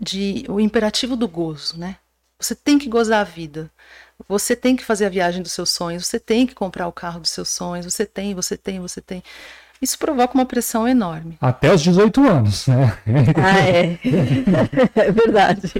de 0.00 0.44
o 0.48 0.60
imperativo 0.60 1.16
do 1.16 1.28
gozo, 1.28 1.78
né? 1.78 1.96
Você 2.38 2.54
tem 2.54 2.78
que 2.78 2.88
gozar 2.88 3.20
a 3.20 3.24
vida. 3.24 3.70
Você 4.28 4.56
tem 4.56 4.76
que 4.76 4.84
fazer 4.84 5.06
a 5.06 5.10
viagem 5.10 5.42
dos 5.42 5.52
seus 5.52 5.70
sonhos, 5.70 6.06
você 6.06 6.18
tem 6.18 6.46
que 6.46 6.54
comprar 6.54 6.88
o 6.88 6.92
carro 6.92 7.20
dos 7.20 7.30
seus 7.30 7.48
sonhos, 7.48 7.84
você 7.86 8.06
tem, 8.06 8.34
você 8.34 8.56
tem, 8.56 8.80
você 8.80 9.00
tem. 9.00 9.22
Isso 9.80 9.98
provoca 9.98 10.34
uma 10.34 10.46
pressão 10.46 10.88
enorme. 10.88 11.36
Até 11.40 11.72
os 11.72 11.82
18 11.82 12.26
anos, 12.26 12.66
né? 12.66 12.98
Ah, 13.36 13.60
é. 13.60 13.98
é 14.96 15.12
verdade. 15.12 15.72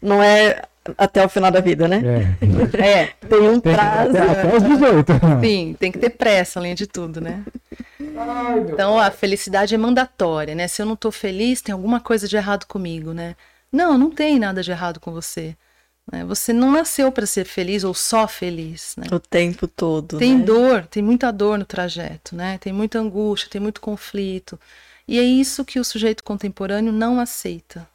Não 0.00 0.22
é 0.22 0.62
até 0.96 1.24
o 1.24 1.28
final 1.28 1.50
da 1.50 1.60
vida, 1.60 1.86
né? 1.88 2.36
É, 2.78 2.88
é 2.88 3.06
tem 3.28 3.48
um 3.48 3.60
tem 3.60 3.72
prazo. 3.72 4.16
Até, 4.16 4.30
até 4.30 4.56
os 4.56 4.62
18. 4.62 5.12
Sim, 5.40 5.76
tem 5.78 5.92
que 5.92 5.98
ter 5.98 6.10
pressa, 6.10 6.58
além 6.58 6.74
de 6.74 6.86
tudo, 6.86 7.20
né? 7.20 7.42
Ai, 8.16 8.60
então, 8.60 8.98
a 8.98 9.10
felicidade 9.10 9.74
é 9.74 9.78
mandatória, 9.78 10.54
né? 10.54 10.68
Se 10.68 10.82
eu 10.82 10.86
não 10.86 10.96
tô 10.96 11.10
feliz, 11.10 11.60
tem 11.60 11.72
alguma 11.72 12.00
coisa 12.00 12.26
de 12.26 12.36
errado 12.36 12.66
comigo, 12.66 13.12
né? 13.12 13.36
Não, 13.70 13.98
não 13.98 14.10
tem 14.10 14.38
nada 14.38 14.62
de 14.62 14.70
errado 14.70 14.98
com 14.98 15.12
você. 15.12 15.56
Né? 16.10 16.24
Você 16.24 16.52
não 16.52 16.72
nasceu 16.72 17.12
para 17.12 17.26
ser 17.26 17.44
feliz 17.44 17.84
ou 17.84 17.92
só 17.94 18.26
feliz. 18.26 18.94
Né? 18.96 19.06
O 19.12 19.20
tempo 19.20 19.68
todo. 19.68 20.18
Tem 20.18 20.38
né? 20.38 20.44
dor, 20.44 20.86
tem 20.86 21.02
muita 21.02 21.30
dor 21.30 21.58
no 21.58 21.64
trajeto, 21.64 22.34
né? 22.34 22.58
tem 22.58 22.72
muita 22.72 22.98
angústia, 22.98 23.50
tem 23.50 23.60
muito 23.60 23.80
conflito. 23.80 24.58
E 25.06 25.18
é 25.18 25.22
isso 25.22 25.64
que 25.64 25.78
o 25.78 25.84
sujeito 25.84 26.24
contemporâneo 26.24 26.92
não 26.92 27.20
aceita. 27.20 27.86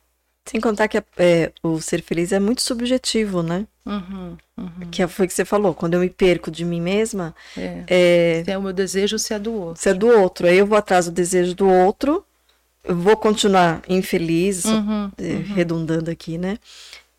Sem 0.45 0.59
contar 0.59 0.87
que 0.87 1.01
é, 1.17 1.51
o 1.63 1.79
ser 1.79 2.01
feliz 2.01 2.31
é 2.31 2.39
muito 2.39 2.61
subjetivo, 2.61 3.41
né? 3.41 3.65
Uhum, 3.85 4.37
uhum. 4.57 4.89
Que 4.91 5.05
foi 5.07 5.25
o 5.25 5.27
que 5.27 5.33
você 5.33 5.45
falou, 5.45 5.73
quando 5.73 5.93
eu 5.93 6.01
me 6.01 6.09
perco 6.09 6.51
de 6.51 6.65
mim 6.65 6.81
mesma. 6.81 7.33
É. 7.57 7.83
É, 7.87 8.43
se 8.43 8.51
é 8.51 8.57
o 8.57 8.61
meu 8.61 8.73
desejo, 8.73 9.17
se 9.17 9.33
é 9.33 9.39
do 9.39 9.53
outro. 9.53 9.81
Se 9.81 9.89
é 9.89 9.93
do 9.93 10.07
outro. 10.07 10.47
Aí 10.47 10.57
eu 10.57 10.65
vou 10.65 10.77
atrás 10.77 11.05
do 11.05 11.11
desejo 11.11 11.55
do 11.55 11.67
outro, 11.67 12.25
eu 12.83 12.95
vou 12.95 13.15
continuar 13.15 13.81
infeliz, 13.87 14.65
uhum, 14.65 15.11
é, 15.17 15.23
uhum. 15.23 15.53
redundando 15.53 16.11
aqui, 16.11 16.37
né? 16.37 16.57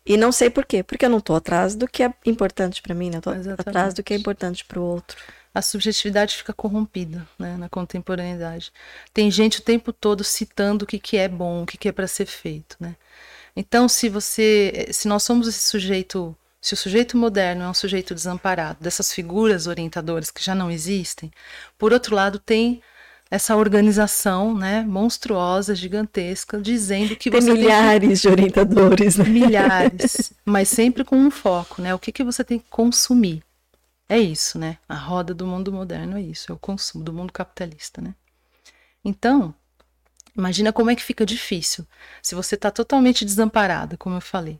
E 0.05 0.17
não 0.17 0.31
sei 0.31 0.51
por 0.51 0.65
quê, 0.65 0.83
porque 0.83 1.05
eu 1.05 1.09
não 1.09 1.17
estou 1.17 1.35
atrás 1.35 1.75
do 1.75 1.87
que 1.87 2.03
é 2.03 2.13
importante 2.27 2.79
para 2.81 2.93
mim, 2.93 3.09
né? 3.09 3.17
Estou 3.17 3.33
atrás 3.57 3.95
do 3.95 4.03
que 4.03 4.13
é 4.13 4.17
importante 4.17 4.63
para 4.63 4.79
o 4.79 4.83
outro. 4.83 5.17
A 5.53 5.61
subjetividade 5.61 6.35
fica 6.35 6.53
corrompida 6.53 7.25
né, 7.39 7.55
na 7.57 7.69
contemporaneidade. 7.69 8.71
Tem 9.13 9.31
gente 9.31 9.59
o 9.59 9.61
tempo 9.63 9.91
todo 9.93 10.23
citando 10.23 10.83
o 10.83 10.87
que, 10.87 10.99
que 10.99 11.17
é 11.17 11.27
bom, 11.27 11.63
o 11.63 11.65
que, 11.65 11.77
que 11.77 11.87
é 11.87 11.91
para 11.91 12.07
ser 12.07 12.25
feito, 12.25 12.75
né? 12.79 12.95
Então, 13.55 13.87
se 13.87 14.09
você, 14.09 14.89
se 14.91 15.07
nós 15.07 15.23
somos 15.23 15.47
esse 15.47 15.61
sujeito, 15.61 16.35
se 16.61 16.73
o 16.73 16.77
sujeito 16.77 17.17
moderno 17.17 17.63
é 17.63 17.69
um 17.69 17.73
sujeito 17.73 18.13
desamparado, 18.13 18.79
dessas 18.81 19.13
figuras 19.13 19.65
orientadoras 19.65 20.29
que 20.29 20.43
já 20.43 20.53
não 20.53 20.69
existem, 20.69 21.31
por 21.77 21.93
outro 21.93 22.15
lado 22.15 22.37
tem 22.37 22.81
essa 23.31 23.55
organização, 23.55 24.55
né, 24.55 24.83
monstruosa, 24.83 25.73
gigantesca, 25.73 26.59
dizendo 26.61 27.15
que 27.15 27.31
tem 27.31 27.41
você 27.41 27.53
milhares 27.53 28.21
tem 28.21 28.31
de 28.31 28.39
orientadores, 28.39 29.17
né? 29.17 29.25
milhares, 29.25 30.31
mas 30.45 30.69
sempre 30.69 31.03
com 31.03 31.17
um 31.17 31.31
foco, 31.31 31.81
né? 31.81 31.93
O 31.95 31.99
que 31.99 32.11
que 32.11 32.23
você 32.23 32.43
tem 32.43 32.59
que 32.59 32.69
consumir? 32.69 33.43
É 34.07 34.19
isso, 34.19 34.59
né? 34.59 34.77
A 34.87 34.95
roda 34.95 35.33
do 35.33 35.47
mundo 35.47 35.71
moderno 35.71 36.17
é 36.17 36.21
isso, 36.21 36.51
é 36.51 36.55
o 36.55 36.59
consumo 36.59 37.03
do 37.03 37.11
mundo 37.11 37.33
capitalista, 37.33 37.99
né? 37.99 38.13
Então, 39.03 39.53
imagina 40.35 40.73
como 40.73 40.89
é 40.91 40.95
que 40.95 41.03
fica 41.03 41.25
difícil 41.25 41.85
se 42.21 42.35
você 42.35 42.55
está 42.55 42.71
totalmente 42.71 43.25
desamparada, 43.25 43.97
como 43.97 44.15
eu 44.17 44.21
falei. 44.21 44.59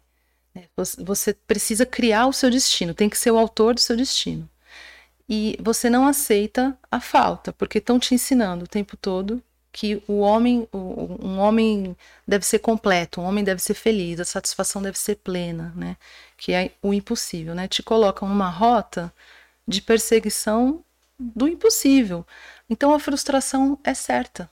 Né? 0.53 0.63
Você 0.99 1.33
precisa 1.33 1.85
criar 1.85 2.27
o 2.27 2.33
seu 2.33 2.49
destino, 2.49 2.93
tem 2.93 3.09
que 3.09 3.17
ser 3.17 3.31
o 3.31 3.37
autor 3.37 3.73
do 3.75 3.81
seu 3.81 3.95
destino. 3.97 4.49
e 5.27 5.57
você 5.61 5.89
não 5.89 6.07
aceita 6.07 6.77
a 6.91 6.99
falta, 6.99 7.51
porque 7.53 7.79
estão 7.79 7.99
te 7.99 8.13
ensinando 8.13 8.65
o 8.65 8.67
tempo 8.67 8.95
todo 8.97 9.41
que 9.71 10.01
o 10.07 10.19
homem, 10.19 10.67
um 10.73 11.37
homem 11.39 11.97
deve 12.27 12.45
ser 12.45 12.59
completo, 12.59 13.19
um 13.19 13.25
homem 13.25 13.43
deve 13.43 13.61
ser 13.61 13.73
feliz, 13.73 14.19
a 14.21 14.25
satisfação 14.25 14.81
deve 14.81 14.97
ser 14.97 15.17
plena, 15.17 15.73
né? 15.75 15.97
Que 16.37 16.53
é 16.53 16.71
o 16.81 16.93
impossível, 16.93 17.53
né? 17.53 17.67
Te 17.67 17.83
colocam 17.83 18.29
numa 18.29 18.49
rota 18.49 19.13
de 19.67 19.81
perseguição 19.81 20.83
do 21.19 21.47
impossível. 21.47 22.25
Então 22.69 22.93
a 22.93 22.99
frustração 22.99 23.77
é 23.83 23.93
certa. 23.93 24.49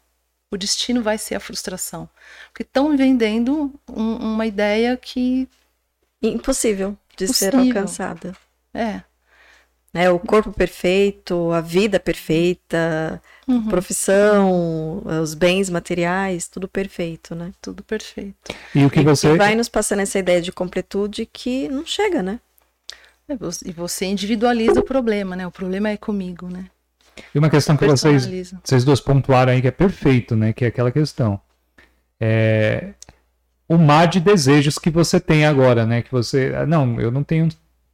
O 0.53 0.57
destino 0.57 1.01
vai 1.01 1.17
ser 1.17 1.33
a 1.33 1.39
frustração. 1.39 2.07
Porque 2.49 2.61
estão 2.61 2.95
vendendo 2.95 3.73
um, 3.89 4.15
uma 4.17 4.45
ideia 4.45 4.95
que. 4.95 5.49
Impossível 6.21 6.95
de 7.17 7.27
ser 7.33 7.55
alcançada. 7.55 8.37
É. 8.71 9.01
É, 9.95 10.11
o 10.11 10.19
corpo 10.19 10.51
perfeito, 10.51 11.51
a 11.51 11.59
vida 11.59 11.99
perfeita, 11.99 13.19
uhum. 13.47 13.67
profissão, 13.67 15.03
os 15.21 15.33
bens 15.33 15.71
materiais, 15.71 16.47
tudo 16.47 16.67
perfeito, 16.67 17.33
né? 17.33 17.51
Tudo 17.59 17.83
perfeito. 17.83 18.53
E 18.75 18.85
o 18.85 18.91
que 18.91 19.01
você. 19.01 19.33
E 19.33 19.37
vai 19.37 19.55
nos 19.55 19.69
passando 19.69 20.01
essa 20.01 20.19
ideia 20.19 20.41
de 20.41 20.51
completude 20.51 21.25
que 21.25 21.67
não 21.67 21.83
chega, 21.83 22.21
né? 22.21 22.39
É, 23.27 23.33
e 23.65 23.71
você 23.71 24.05
individualiza 24.05 24.79
o 24.79 24.83
problema, 24.83 25.35
né? 25.35 25.47
O 25.47 25.51
problema 25.51 25.89
é 25.89 25.97
comigo, 25.97 26.47
né? 26.47 26.69
E 27.33 27.39
uma 27.39 27.49
questão 27.49 27.75
que 27.75 27.85
vocês, 27.85 28.53
vocês 28.63 28.83
dois 28.83 28.99
pontuaram 28.99 29.51
aí 29.51 29.61
que 29.61 29.67
é 29.67 29.71
perfeito, 29.71 30.35
né? 30.35 30.53
Que 30.53 30.65
é 30.65 30.67
aquela 30.67 30.91
questão. 30.91 31.39
É, 32.19 32.93
o 33.67 33.77
mar 33.77 34.07
de 34.07 34.19
desejos 34.19 34.77
que 34.77 34.89
você 34.89 35.19
tem 35.19 35.45
agora, 35.45 35.85
né? 35.85 36.01
Que 36.01 36.11
você. 36.11 36.51
Não, 36.67 36.99
eu 36.99 37.11
não 37.11 37.23
tenho 37.23 37.49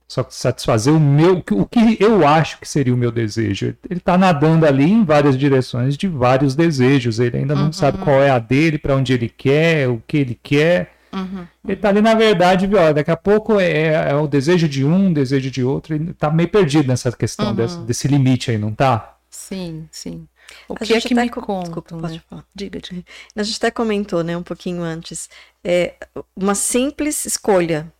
só 0.07 0.25
satisfazer 0.29 0.91
o 0.91 0.99
meu, 0.99 1.43
o 1.51 1.65
que 1.65 1.97
eu 1.99 2.27
acho 2.27 2.59
que 2.59 2.67
seria 2.67 2.93
o 2.93 2.97
meu 2.97 3.11
desejo. 3.11 3.75
Ele 3.87 3.99
está 3.99 4.17
nadando 4.17 4.65
ali 4.65 4.89
em 4.89 5.05
várias 5.05 5.37
direções 5.37 5.95
de 5.95 6.07
vários 6.07 6.55
desejos. 6.55 7.19
Ele 7.19 7.37
ainda 7.37 7.53
não 7.53 7.65
uhum. 7.65 7.73
sabe 7.73 7.99
qual 7.99 8.21
é 8.21 8.29
a 8.29 8.39
dele, 8.39 8.79
para 8.79 8.95
onde 8.95 9.13
ele 9.13 9.29
quer, 9.29 9.87
o 9.87 10.01
que 10.07 10.17
ele 10.17 10.39
quer. 10.41 10.98
Uhum. 11.11 11.47
Ele 11.65 11.73
está 11.73 11.89
ali, 11.89 12.01
na 12.01 12.13
verdade, 12.13 12.69
ó, 12.75 12.93
daqui 12.93 13.11
a 13.11 13.17
pouco 13.17 13.59
é, 13.59 14.09
é, 14.09 14.15
o 14.15 14.27
desejo 14.27 14.67
de 14.67 14.85
um, 14.85 15.09
o 15.09 15.13
desejo 15.13 15.49
de 15.49 15.63
outro. 15.63 15.95
Ele 15.95 16.11
está 16.11 16.29
meio 16.29 16.49
perdido 16.49 16.87
nessa 16.87 17.11
questão 17.11 17.49
uhum. 17.49 17.55
desse, 17.55 17.77
desse, 17.79 18.07
limite 18.07 18.51
aí, 18.51 18.57
não 18.57 18.73
tá? 18.73 19.17
Sim, 19.29 19.87
sim. 19.91 20.27
O 20.67 20.73
a 20.73 20.77
que 20.77 20.93
é 20.93 21.01
que 21.01 21.13
me 21.13 21.29
conta? 21.29 21.65
Desculpa, 21.65 21.97
né? 21.97 22.21
Diga, 22.55 22.79
diga. 22.79 23.03
A 23.35 23.43
gente 23.43 23.57
até 23.57 23.69
comentou, 23.71 24.23
né, 24.23 24.35
um 24.35 24.43
pouquinho 24.43 24.81
antes. 24.81 25.29
É 25.63 25.93
uma 26.35 26.55
simples 26.55 27.25
escolha 27.25 27.91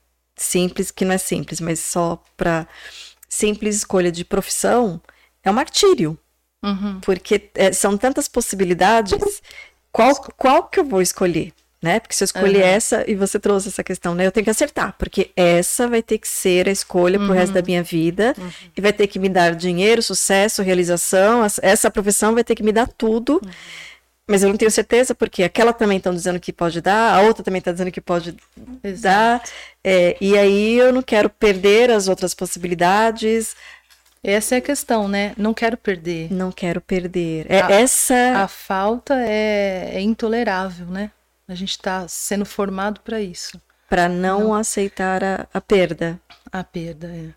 simples, 0.41 0.89
que 0.89 1.05
não 1.05 1.13
é 1.13 1.17
simples, 1.17 1.59
mas 1.59 1.79
só 1.79 2.21
para 2.35 2.67
simples 3.27 3.75
escolha 3.75 4.11
de 4.11 4.25
profissão, 4.25 5.01
é 5.43 5.51
um 5.51 5.53
martírio. 5.53 6.17
Uhum. 6.63 6.99
Porque 7.01 7.49
é, 7.55 7.71
são 7.71 7.97
tantas 7.97 8.27
possibilidades, 8.27 9.41
qual, 9.91 10.15
qual 10.37 10.63
que 10.63 10.79
eu 10.79 10.85
vou 10.85 11.01
escolher? 11.01 11.53
Né? 11.81 11.99
Porque 12.01 12.13
se 12.13 12.23
eu 12.23 12.25
escolher 12.25 12.61
uhum. 12.61 12.67
essa, 12.67 13.09
e 13.09 13.15
você 13.15 13.39
trouxe 13.39 13.69
essa 13.69 13.81
questão, 13.81 14.13
né? 14.13 14.27
Eu 14.27 14.33
tenho 14.33 14.43
que 14.43 14.49
acertar, 14.49 14.95
porque 14.99 15.31
essa 15.33 15.87
vai 15.87 16.03
ter 16.03 16.17
que 16.17 16.27
ser 16.27 16.67
a 16.67 16.71
escolha 16.71 17.17
uhum. 17.17 17.27
pro 17.27 17.35
resto 17.35 17.53
da 17.53 17.61
minha 17.61 17.81
vida, 17.81 18.35
uhum. 18.37 18.49
e 18.75 18.81
vai 18.81 18.91
ter 18.91 19.07
que 19.07 19.17
me 19.17 19.29
dar 19.29 19.55
dinheiro, 19.55 20.01
sucesso, 20.01 20.61
realização, 20.61 21.41
essa 21.61 21.89
profissão 21.89 22.33
vai 22.33 22.43
ter 22.43 22.53
que 22.53 22.63
me 22.63 22.73
dar 22.73 22.87
tudo. 22.87 23.39
Uhum 23.41 23.51
mas 24.29 24.43
eu 24.43 24.49
não 24.49 24.57
tenho 24.57 24.69
certeza 24.69 25.15
porque 25.15 25.43
aquela 25.43 25.73
também 25.73 25.97
estão 25.97 26.13
dizendo 26.13 26.39
que 26.39 26.53
pode 26.53 26.81
dar, 26.81 27.15
a 27.15 27.21
outra 27.21 27.43
também 27.43 27.57
está 27.57 27.71
dizendo 27.71 27.91
que 27.91 27.99
pode 27.99 28.37
Exato. 28.83 29.01
dar, 29.01 29.41
é, 29.83 30.15
e 30.21 30.37
aí 30.37 30.77
eu 30.77 30.93
não 30.93 31.01
quero 31.01 31.31
perder 31.31 31.89
as 31.89 32.07
outras 32.07 32.35
possibilidades. 32.35 33.55
Essa 34.23 34.53
é 34.53 34.57
a 34.59 34.61
questão, 34.61 35.07
né? 35.07 35.33
Não 35.35 35.51
quero 35.51 35.75
perder. 35.77 36.31
Não 36.31 36.51
quero 36.51 36.79
perder. 36.79 37.47
É 37.49 37.61
a, 37.61 37.71
essa. 37.71 38.43
A 38.43 38.47
falta 38.47 39.15
é, 39.15 39.93
é 39.95 40.01
intolerável, 40.01 40.85
né? 40.85 41.09
A 41.49 41.55
gente 41.55 41.71
está 41.71 42.07
sendo 42.07 42.45
formado 42.45 43.01
para 43.01 43.19
isso. 43.19 43.59
Para 43.89 44.07
não, 44.07 44.41
não, 44.41 44.53
aceitar 44.53 45.23
a, 45.23 45.47
a 45.51 45.59
perda. 45.59 46.21
A 46.51 46.63
perda, 46.63 47.07
é. 47.07 47.33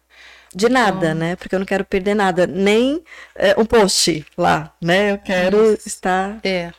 De 0.54 0.68
nada, 0.68 1.06
então... 1.06 1.14
né? 1.14 1.34
Porque 1.34 1.54
eu 1.54 1.58
não 1.58 1.64
quero 1.64 1.82
perder 1.82 2.14
nada, 2.14 2.46
nem 2.46 3.02
é, 3.34 3.58
um 3.58 3.64
post 3.64 4.26
lá, 4.36 4.70
né? 4.78 5.12
Eu 5.12 5.18
quero 5.18 5.72
Isso. 5.72 5.88
estar. 5.88 6.38
É. 6.44 6.74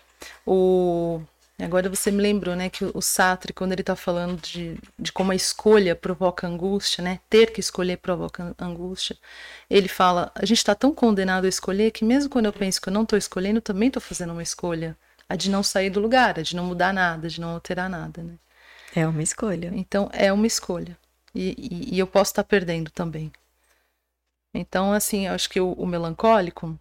O... 0.45 1.21
Agora 1.59 1.89
você 1.89 2.11
me 2.11 2.21
lembrou, 2.21 2.55
né, 2.55 2.69
que 2.69 2.83
o 2.83 3.01
Sartre, 3.01 3.53
quando 3.53 3.71
ele 3.71 3.81
está 3.81 3.95
falando 3.95 4.39
de, 4.39 4.77
de 4.99 5.11
como 5.11 5.31
a 5.31 5.35
escolha 5.35 5.95
provoca 5.95 6.45
angústia, 6.45 7.03
né, 7.03 7.19
ter 7.29 7.51
que 7.51 7.59
escolher 7.59 7.97
provoca 7.97 8.53
angústia, 8.59 9.15
ele 9.69 9.87
fala, 9.87 10.31
a 10.35 10.45
gente 10.45 10.57
está 10.57 10.75
tão 10.75 10.93
condenado 10.93 11.45
a 11.45 11.47
escolher 11.47 11.91
que 11.91 12.03
mesmo 12.03 12.29
quando 12.29 12.47
eu 12.47 12.53
penso 12.53 12.81
que 12.81 12.89
eu 12.89 12.93
não 12.93 13.03
estou 13.03 13.17
escolhendo, 13.17 13.59
eu 13.59 13.61
também 13.61 13.87
estou 13.87 14.01
fazendo 14.01 14.33
uma 14.33 14.43
escolha, 14.43 14.97
a 15.33 15.35
de 15.35 15.49
não 15.49 15.63
sair 15.63 15.89
do 15.89 15.99
lugar, 15.99 16.37
a 16.37 16.43
de 16.43 16.55
não 16.55 16.63
mudar 16.63 16.93
nada, 16.93 17.27
de 17.27 17.41
não 17.41 17.49
alterar 17.55 17.89
nada, 17.89 18.21
né. 18.21 18.37
É 18.95 19.07
uma 19.07 19.23
escolha. 19.23 19.71
Então, 19.73 20.07
é 20.13 20.31
uma 20.31 20.45
escolha. 20.45 20.95
E, 21.33 21.55
e, 21.57 21.95
e 21.95 21.99
eu 21.99 22.05
posso 22.05 22.29
estar 22.29 22.43
perdendo 22.43 22.91
também. 22.91 23.33
Então, 24.53 24.93
assim, 24.93 25.25
eu 25.25 25.33
acho 25.33 25.49
que 25.49 25.59
o, 25.59 25.73
o 25.73 25.87
melancólico 25.87 26.79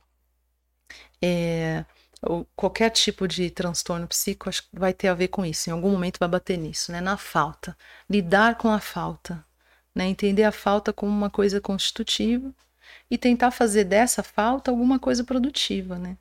é 1.22 1.86
ou 2.20 2.46
qualquer 2.54 2.90
tipo 2.90 3.26
de 3.26 3.50
transtorno 3.50 4.06
psíquico 4.06 4.48
acho 4.48 4.62
que 4.64 4.68
vai 4.78 4.92
ter 4.92 5.08
a 5.08 5.14
ver 5.14 5.28
com 5.28 5.46
isso. 5.46 5.70
Em 5.70 5.72
algum 5.72 5.90
momento 5.90 6.18
vai 6.20 6.28
bater 6.28 6.58
nisso, 6.58 6.92
né? 6.92 7.00
Na 7.00 7.16
falta. 7.16 7.74
Lidar 8.08 8.58
com 8.58 8.68
a 8.68 8.78
falta. 8.80 9.42
Né? 9.94 10.06
Entender 10.06 10.44
a 10.44 10.52
falta 10.52 10.92
como 10.92 11.10
uma 11.10 11.30
coisa 11.30 11.58
constitutiva 11.58 12.54
e 13.10 13.16
tentar 13.16 13.50
fazer 13.50 13.84
dessa 13.84 14.22
falta 14.22 14.70
alguma 14.70 14.98
coisa 14.98 15.24
produtiva, 15.24 15.98
né? 15.98 16.18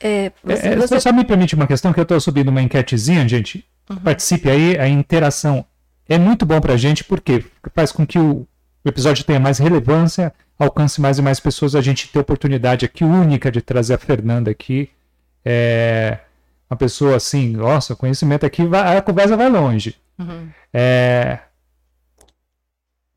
É, 0.00 0.32
você, 0.42 0.68
é, 0.68 0.76
você... 0.76 1.00
Só 1.00 1.12
me 1.12 1.24
permite 1.24 1.54
uma 1.54 1.66
questão 1.66 1.92
que 1.92 2.00
eu 2.00 2.04
estou 2.04 2.20
subindo 2.20 2.48
uma 2.48 2.62
enquetezinha, 2.62 3.28
gente. 3.28 3.64
Uhum. 3.88 3.96
Participe 3.96 4.48
aí, 4.48 4.78
a 4.78 4.88
interação 4.88 5.64
é 6.08 6.18
muito 6.18 6.46
bom 6.46 6.60
para 6.60 6.74
a 6.74 6.76
gente, 6.76 7.04
porque 7.04 7.44
faz 7.74 7.92
com 7.92 8.06
que 8.06 8.18
o, 8.18 8.46
o 8.84 8.88
episódio 8.88 9.24
tenha 9.24 9.40
mais 9.40 9.58
relevância 9.58 10.32
alcance 10.64 11.00
mais 11.00 11.18
e 11.18 11.22
mais 11.22 11.40
pessoas, 11.40 11.74
a 11.74 11.80
gente 11.80 12.08
ter 12.08 12.18
oportunidade 12.18 12.84
aqui 12.84 13.02
única 13.02 13.50
de 13.50 13.62
trazer 13.62 13.94
a 13.94 13.98
Fernanda 13.98 14.50
aqui. 14.50 14.90
É 15.44 16.18
uma 16.68 16.76
pessoa 16.76 17.16
assim, 17.16 17.50
nossa, 17.56 17.96
conhecimento 17.96 18.46
aqui, 18.46 18.64
vai, 18.64 18.96
a 18.96 19.02
conversa 19.02 19.36
vai 19.36 19.48
longe. 19.48 19.96
Uhum. 20.18 20.48
É, 20.72 21.38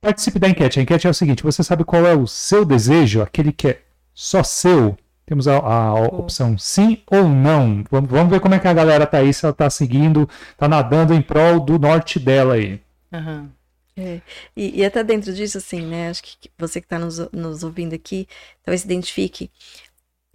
participe 0.02 0.40
da 0.40 0.50
enquete. 0.50 0.80
A 0.80 0.82
enquete 0.82 1.06
é 1.06 1.10
o 1.10 1.14
seguinte: 1.14 1.44
você 1.44 1.64
sabe 1.64 1.84
qual 1.84 2.06
é 2.08 2.16
o 2.16 2.26
seu 2.26 2.66
desejo, 2.66 3.22
aquele 3.22 3.52
que 3.52 3.68
é 3.68 3.82
só 4.14 4.42
seu? 4.42 4.98
Temos 5.26 5.48
a, 5.48 5.58
a 5.58 5.94
opção 5.94 6.58
sim 6.58 7.02
ou 7.10 7.28
não. 7.28 7.84
Vamos, 7.90 8.10
vamos, 8.10 8.32
ver 8.32 8.40
como 8.40 8.56
é 8.56 8.60
que 8.60 8.68
a 8.68 8.74
galera 8.74 9.06
tá 9.06 9.20
aí, 9.20 9.34
se 9.34 9.46
ela 9.46 9.54
tá 9.54 9.70
seguindo, 9.70 10.30
tá 10.58 10.68
nadando 10.68 11.14
em 11.14 11.22
prol 11.22 11.60
do 11.60 11.80
norte 11.80 12.20
dela 12.20 12.56
aí. 12.56 12.82
Uhum. 13.12 13.50
É. 13.96 14.22
E, 14.56 14.82
e, 14.82 14.86
até 14.86 15.04
dentro 15.04 15.34
disso, 15.34 15.58
assim, 15.58 15.82
né? 15.82 16.10
Acho 16.10 16.24
que 16.24 16.50
você 16.58 16.82
que 16.82 16.86
está 16.86 16.98
nos, 16.98 17.20
nos 17.32 17.64
ouvindo 17.64 17.94
aqui, 17.94 18.28
talvez 18.64 18.82
se 18.82 18.88
identifique 18.88 19.50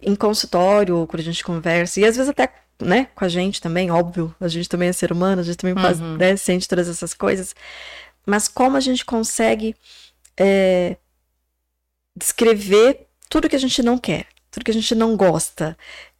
em 0.01 0.15
consultório, 0.15 0.97
ou 0.97 1.05
quando 1.05 1.19
a 1.19 1.25
gente 1.25 1.43
conversa, 1.43 1.99
e 1.99 2.05
às 2.05 2.15
vezes 2.15 2.29
até 2.29 2.49
né, 2.81 3.09
com 3.13 3.25
a 3.25 3.29
gente 3.29 3.61
também, 3.61 3.91
óbvio, 3.91 4.33
a 4.39 4.47
gente 4.47 4.69
também 4.69 4.89
é 4.89 4.93
ser 4.93 5.11
humano, 5.11 5.41
a 5.41 5.43
gente 5.43 5.57
também 5.57 5.75
faz, 5.75 5.99
uhum. 5.99 6.15
né, 6.15 6.35
sente 6.37 6.67
todas 6.67 6.87
essas 6.87 7.13
coisas, 7.13 7.53
mas 8.25 8.47
como 8.47 8.77
a 8.77 8.79
gente 8.79 9.03
consegue 9.03 9.75
é, 10.37 10.95
descrever 12.15 13.07
tudo 13.29 13.49
que 13.49 13.55
a 13.55 13.59
gente 13.59 13.83
não 13.83 13.97
quer, 13.97 14.27
tudo 14.59 14.65
que 14.65 14.71
a 14.71 14.73
gente 14.73 14.93
não 14.93 15.15
gosta, 15.15 15.77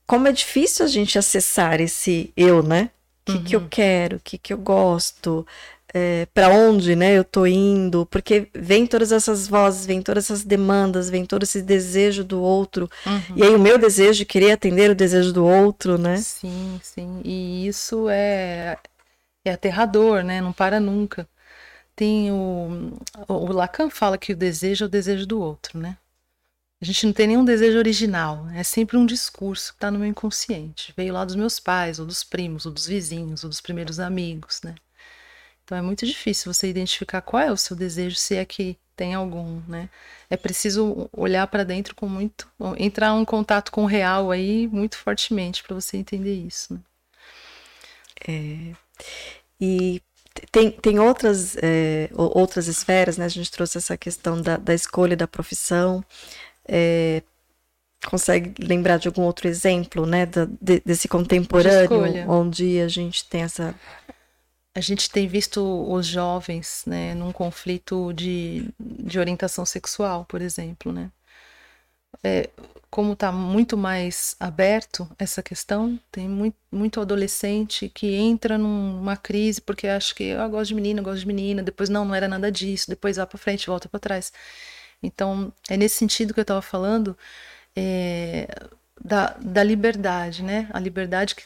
como 0.07 0.27
é 0.27 0.31
difícil 0.31 0.85
a 0.85 0.87
gente 0.87 1.19
acessar 1.19 1.79
esse 1.79 2.33
eu, 2.35 2.63
né? 2.63 2.89
O 3.27 3.31
que, 3.31 3.37
uhum. 3.37 3.43
que 3.43 3.55
eu 3.55 3.59
uhum. 3.59 3.67
quero, 3.69 4.17
o 4.17 4.19
que, 4.19 4.37
que 4.37 4.53
eu 4.53 4.57
gosto, 4.57 5.45
é, 5.93 6.25
para 6.33 6.49
onde 6.49 6.95
né, 6.95 7.15
eu 7.15 7.23
tô 7.23 7.45
indo, 7.45 8.07
porque 8.07 8.47
vem 8.53 8.87
todas 8.87 9.11
essas 9.11 9.47
vozes, 9.47 9.85
vem 9.85 10.01
todas 10.01 10.25
essas 10.25 10.43
demandas, 10.43 11.09
vem 11.09 11.25
todo 11.25 11.43
esse 11.43 11.61
desejo 11.61 12.23
do 12.23 12.41
outro. 12.41 12.89
Uhum. 13.05 13.35
E 13.35 13.43
aí 13.43 13.53
o 13.53 13.59
meu 13.59 13.77
desejo 13.77 14.19
de 14.19 14.25
querer 14.25 14.53
atender 14.53 14.89
o 14.89 14.95
desejo 14.95 15.31
do 15.31 15.45
outro, 15.45 15.97
né? 15.99 16.17
Sim, 16.17 16.79
sim. 16.81 17.21
E 17.23 17.67
isso 17.67 18.07
é, 18.09 18.77
é 19.45 19.51
aterrador, 19.51 20.23
né? 20.23 20.41
Não 20.41 20.53
para 20.53 20.79
nunca. 20.79 21.27
Tem 21.95 22.31
o, 22.31 22.97
o 23.27 23.51
Lacan 23.51 23.89
fala 23.89 24.17
que 24.17 24.31
o 24.31 24.35
desejo 24.35 24.85
é 24.85 24.87
o 24.87 24.89
desejo 24.89 25.27
do 25.27 25.39
outro, 25.39 25.77
né? 25.77 25.97
A 26.81 26.85
gente 26.85 27.05
não 27.05 27.11
tem 27.11 27.27
nenhum 27.27 27.43
desejo 27.43 27.77
original, 27.77 28.47
é 28.53 28.63
sempre 28.63 28.95
um 28.95 29.05
discurso 29.05 29.73
que 29.73 29.77
está 29.77 29.91
no 29.91 29.99
meu 29.99 30.07
inconsciente. 30.07 30.93
Veio 30.95 31.13
lá 31.13 31.25
dos 31.25 31.35
meus 31.35 31.59
pais, 31.59 31.99
ou 31.99 32.05
dos 32.05 32.23
primos, 32.23 32.65
ou 32.65 32.71
dos 32.71 32.87
vizinhos, 32.87 33.43
ou 33.43 33.49
dos 33.49 33.59
primeiros 33.59 33.99
amigos, 33.99 34.61
né? 34.63 34.75
Então 35.63 35.77
é 35.77 35.81
muito 35.81 36.05
difícil 36.05 36.51
você 36.53 36.69
identificar 36.69 37.21
qual 37.21 37.43
é 37.43 37.51
o 37.51 37.57
seu 37.57 37.75
desejo, 37.75 38.15
se 38.15 38.35
é 38.35 38.45
que 38.45 38.77
tem 38.95 39.13
algum, 39.13 39.61
né? 39.67 39.89
É 40.29 40.37
preciso 40.37 41.09
olhar 41.11 41.45
para 41.47 41.63
dentro 41.63 41.93
com 41.95 42.07
muito, 42.07 42.47
entrar 42.77 43.15
em 43.15 43.25
contato 43.25 43.71
com 43.71 43.83
o 43.83 43.87
real 43.87 44.31
aí 44.31 44.67
muito 44.67 44.97
fortemente 44.97 45.63
para 45.63 45.75
você 45.75 45.97
entender 45.97 46.33
isso. 46.33 46.73
Né? 46.73 46.79
É, 48.27 48.75
e 49.61 50.01
tem, 50.51 50.71
tem 50.71 50.99
outras, 50.99 51.55
é, 51.61 52.09
outras 52.13 52.67
esferas, 52.67 53.17
né? 53.17 53.25
A 53.25 53.29
gente 53.29 53.51
trouxe 53.51 53.77
essa 53.77 53.97
questão 53.97 54.41
da, 54.41 54.57
da 54.57 54.73
escolha 54.73 55.15
da 55.15 55.27
profissão. 55.27 56.03
É, 56.71 57.23
consegue 58.05 58.53
lembrar 58.63 58.97
de 58.97 59.07
algum 59.07 59.23
outro 59.23 59.47
exemplo, 59.47 60.05
né? 60.05 60.25
Da, 60.25 60.45
de, 60.45 60.81
desse 60.85 61.07
contemporâneo, 61.07 62.29
onde 62.29 62.79
a 62.79 62.87
gente 62.87 63.25
tem 63.25 63.41
essa. 63.41 63.75
A 64.75 64.81
gente 64.81 65.09
tem 65.09 65.27
visto 65.27 65.61
os 65.91 66.05
jovens, 66.05 66.83
né, 66.85 67.15
num 67.15 67.31
conflito 67.33 68.13
de, 68.13 68.69
de 68.79 69.19
orientação 69.19 69.65
sexual, 69.65 70.25
por 70.25 70.41
exemplo, 70.41 70.93
né? 70.93 71.11
É, 72.23 72.49
como 72.89 73.13
está 73.13 73.31
muito 73.31 73.77
mais 73.77 74.35
aberto 74.39 75.09
essa 75.17 75.43
questão, 75.43 75.99
tem 76.11 76.27
muito, 76.27 76.55
muito 76.71 76.99
adolescente 76.99 77.89
que 77.89 78.15
entra 78.15 78.57
numa 78.57 79.15
crise 79.15 79.61
porque 79.61 79.87
acha 79.87 80.13
que 80.15 80.31
ah, 80.31 80.43
eu 80.43 80.49
gosto 80.49 80.69
de 80.69 80.75
menina, 80.75 80.99
eu 80.99 81.03
gosto 81.03 81.19
de 81.19 81.27
menina, 81.27 81.61
depois 81.61 81.89
não, 81.89 82.05
não 82.05 82.15
era 82.15 82.27
nada 82.27 82.51
disso, 82.51 82.89
depois 82.89 83.17
vai 83.17 83.25
para 83.27 83.37
frente, 83.37 83.67
volta 83.67 83.87
para 83.89 83.99
trás. 83.99 84.31
Então, 85.01 85.53
é 85.69 85.77
nesse 85.77 85.95
sentido 85.95 86.33
que 86.33 86.39
eu 86.39 86.43
estava 86.43 86.61
falando 86.61 87.17
é, 87.75 88.47
da, 89.01 89.35
da 89.39 89.63
liberdade, 89.63 90.43
né? 90.43 90.69
A 90.73 90.79
liberdade 90.79 91.35
que, 91.35 91.43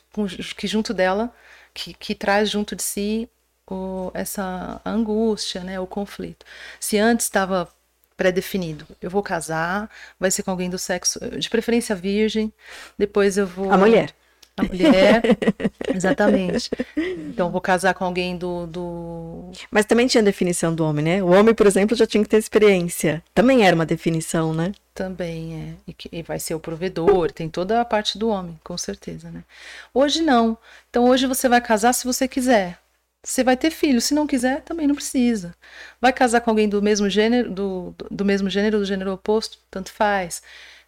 que 0.55 0.67
junto 0.67 0.93
dela, 0.93 1.33
que, 1.73 1.93
que 1.93 2.15
traz 2.15 2.49
junto 2.49 2.75
de 2.75 2.83
si 2.83 3.29
o, 3.69 4.11
essa 4.13 4.81
angústia, 4.85 5.63
né? 5.63 5.79
O 5.79 5.87
conflito. 5.87 6.45
Se 6.79 6.97
antes 6.97 7.25
estava 7.25 7.69
pré-definido. 8.15 8.87
Eu 9.01 9.09
vou 9.09 9.23
casar, 9.23 9.89
vai 10.19 10.31
ser 10.31 10.43
com 10.43 10.51
alguém 10.51 10.69
do 10.69 10.77
sexo, 10.77 11.19
de 11.37 11.49
preferência 11.49 11.95
virgem. 11.95 12.53
Depois 12.97 13.37
eu 13.37 13.47
vou. 13.47 13.71
A 13.71 13.77
mulher. 13.77 14.13
A 14.55 14.63
mulher, 14.63 15.21
exatamente. 15.93 16.69
Então, 16.95 17.49
vou 17.49 17.59
casar 17.59 17.93
com 17.95 18.05
alguém 18.05 18.37
do, 18.37 18.67
do. 18.67 19.51
Mas 19.71 19.85
também 19.85 20.05
tinha 20.05 20.21
definição 20.21 20.75
do 20.75 20.85
homem, 20.85 21.03
né? 21.03 21.23
O 21.23 21.31
homem, 21.31 21.55
por 21.55 21.65
exemplo, 21.65 21.97
já 21.97 22.05
tinha 22.05 22.23
que 22.23 22.29
ter 22.29 22.37
experiência. 22.37 23.23
Também 23.33 23.65
era 23.65 23.75
uma 23.75 23.85
definição, 23.85 24.53
né? 24.53 24.71
Também 24.93 25.55
é. 25.55 25.73
E, 25.87 25.93
que, 25.93 26.07
e 26.11 26.21
vai 26.21 26.39
ser 26.39 26.53
o 26.53 26.59
provedor, 26.59 27.31
tem 27.31 27.49
toda 27.49 27.81
a 27.81 27.85
parte 27.85 28.17
do 28.17 28.29
homem, 28.29 28.59
com 28.63 28.77
certeza, 28.77 29.31
né? 29.31 29.43
Hoje 29.91 30.21
não. 30.21 30.55
Então, 30.89 31.09
hoje 31.09 31.25
você 31.25 31.49
vai 31.49 31.59
casar 31.59 31.93
se 31.93 32.05
você 32.05 32.27
quiser. 32.27 32.77
Você 33.25 33.43
vai 33.43 33.57
ter 33.57 33.71
filho, 33.71 34.01
se 34.01 34.13
não 34.13 34.27
quiser, 34.27 34.61
também 34.61 34.85
não 34.85 34.95
precisa. 34.95 35.55
Vai 35.99 36.11
casar 36.13 36.41
com 36.41 36.49
alguém 36.51 36.67
do 36.69 36.81
mesmo 36.81 37.09
gênero, 37.09 37.49
do, 37.49 37.95
do 38.11 38.25
mesmo 38.25 38.49
gênero, 38.49 38.79
do 38.79 38.85
gênero 38.85 39.13
oposto, 39.13 39.57
tanto 39.71 39.91
faz. 39.91 40.43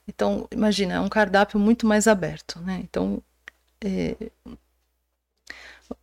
Então, 0.07 0.47
imagina, 0.51 0.95
é 0.95 0.99
um 0.99 1.09
cardápio 1.09 1.59
muito 1.59 1.87
mais 1.87 2.07
aberto, 2.07 2.59
né? 2.59 2.81
Então, 2.83 3.23
é, 3.83 4.15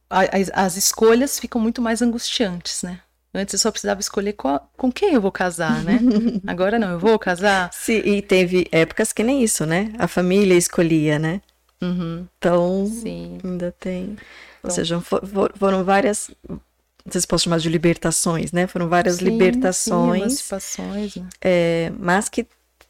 as, 0.08 0.50
as, 0.52 0.76
escolhas 0.76 1.38
ficam 1.38 1.60
muito 1.60 1.80
mais 1.80 2.02
angustiantes, 2.02 2.82
né? 2.82 3.00
Antes 3.34 3.54
eu 3.54 3.58
só 3.58 3.70
precisava 3.70 4.00
escolher 4.00 4.34
qual, 4.34 4.70
com 4.76 4.92
quem 4.92 5.14
eu 5.14 5.20
vou 5.20 5.32
casar, 5.32 5.82
né? 5.82 5.98
Agora 6.46 6.78
não, 6.78 6.90
eu 6.90 6.98
vou 6.98 7.18
casar. 7.18 7.70
Sim, 7.72 8.02
e 8.04 8.20
teve 8.20 8.68
épocas 8.70 9.12
que 9.12 9.22
nem 9.22 9.42
isso, 9.42 9.64
né? 9.64 9.92
A 9.98 10.06
família 10.06 10.54
escolhia, 10.54 11.18
né? 11.18 11.40
Uhum. 11.80 12.26
Então, 12.38 12.86
Sim. 12.86 13.38
ainda 13.42 13.74
tem. 13.80 14.16
Ou 14.62 14.70
seja, 14.70 15.00
for, 15.00 15.52
foram 15.56 15.82
várias. 15.82 16.30
Não 16.46 17.10
sei 17.10 17.20
se 17.22 17.26
posso 17.26 17.44
chamar 17.44 17.58
de 17.58 17.68
libertações, 17.68 18.52
né? 18.52 18.66
Foram 18.66 18.88
várias 18.88 19.16
sim, 19.16 19.24
libertações. 19.24 20.34
Sim, 20.34 21.20
né? 21.20 21.28
é, 21.40 21.92
mas 21.98 22.28
que 22.28 22.46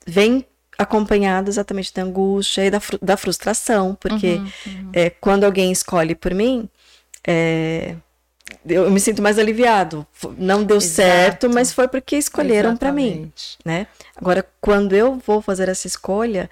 vêm 0.06 0.44
acompanhadas 0.82 1.54
exatamente 1.54 1.92
da 1.94 2.02
angústia 2.02 2.66
e 2.66 2.70
da, 2.70 2.80
da 3.00 3.16
frustração, 3.16 3.94
porque 3.94 4.34
uhum, 4.34 4.52
uhum. 4.66 4.90
É, 4.92 5.10
quando 5.10 5.44
alguém 5.44 5.72
escolhe 5.72 6.14
por 6.14 6.34
mim, 6.34 6.68
é, 7.26 7.94
eu 8.66 8.90
me 8.90 9.00
sinto 9.00 9.22
mais 9.22 9.38
aliviado. 9.38 10.06
Não 10.36 10.64
deu 10.64 10.76
Exato. 10.76 10.94
certo, 10.94 11.50
mas 11.50 11.72
foi 11.72 11.88
porque 11.88 12.16
escolheram 12.16 12.76
para 12.76 12.92
mim, 12.92 13.32
né? 13.64 13.86
Agora, 14.16 14.46
quando 14.60 14.94
eu 14.94 15.20
vou 15.24 15.40
fazer 15.40 15.68
essa 15.68 15.86
escolha, 15.86 16.50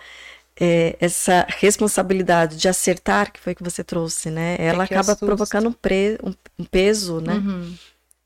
é, 0.61 0.97
essa 1.01 1.47
responsabilidade 1.49 2.57
de 2.57 2.69
acertar, 2.69 3.33
que 3.33 3.41
foi 3.41 3.55
que 3.55 3.63
você 3.63 3.83
trouxe, 3.83 4.31
né? 4.31 4.57
É 4.59 4.67
ela 4.67 4.85
acaba 4.85 5.01
assusta. 5.01 5.25
provocando 5.27 5.69
um, 5.69 6.29
um, 6.29 6.35
um, 6.59 6.65
peso, 6.65 7.21
né? 7.21 7.35
Uhum. 7.35 7.75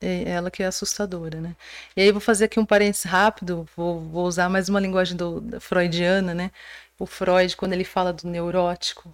É 0.01 0.29
ela 0.29 0.51
que 0.51 0.61
é 0.61 0.65
assustadora, 0.65 1.39
né? 1.39 1.55
E 1.95 2.01
aí 2.01 2.11
vou 2.11 2.21
fazer 2.21 2.45
aqui 2.45 2.59
um 2.59 2.65
parênteses 2.65 3.05
rápido, 3.05 3.67
vou, 3.75 4.01
vou 4.01 4.25
usar 4.25 4.49
mais 4.49 4.67
uma 4.69 4.79
linguagem 4.79 5.15
do, 5.15 5.59
freudiana, 5.59 6.33
né? 6.33 6.51
O 6.99 7.05
Freud, 7.05 7.55
quando 7.57 7.73
ele 7.73 7.83
fala 7.83 8.13
do 8.13 8.27
neurótico, 8.27 9.13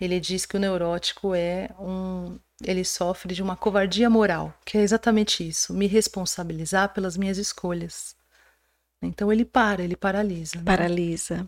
ele 0.00 0.20
diz 0.20 0.44
que 0.44 0.56
o 0.56 0.60
neurótico 0.60 1.34
é 1.34 1.70
um. 1.78 2.38
Ele 2.62 2.84
sofre 2.84 3.34
de 3.34 3.42
uma 3.42 3.56
covardia 3.56 4.08
moral, 4.08 4.54
que 4.64 4.78
é 4.78 4.80
exatamente 4.80 5.46
isso, 5.46 5.74
me 5.74 5.86
responsabilizar 5.86 6.92
pelas 6.94 7.16
minhas 7.16 7.36
escolhas. 7.36 8.16
Então 9.02 9.30
ele 9.30 9.44
para, 9.44 9.82
ele 9.82 9.96
paralisa. 9.96 10.56
Né? 10.56 10.64
Paralisa. 10.64 11.46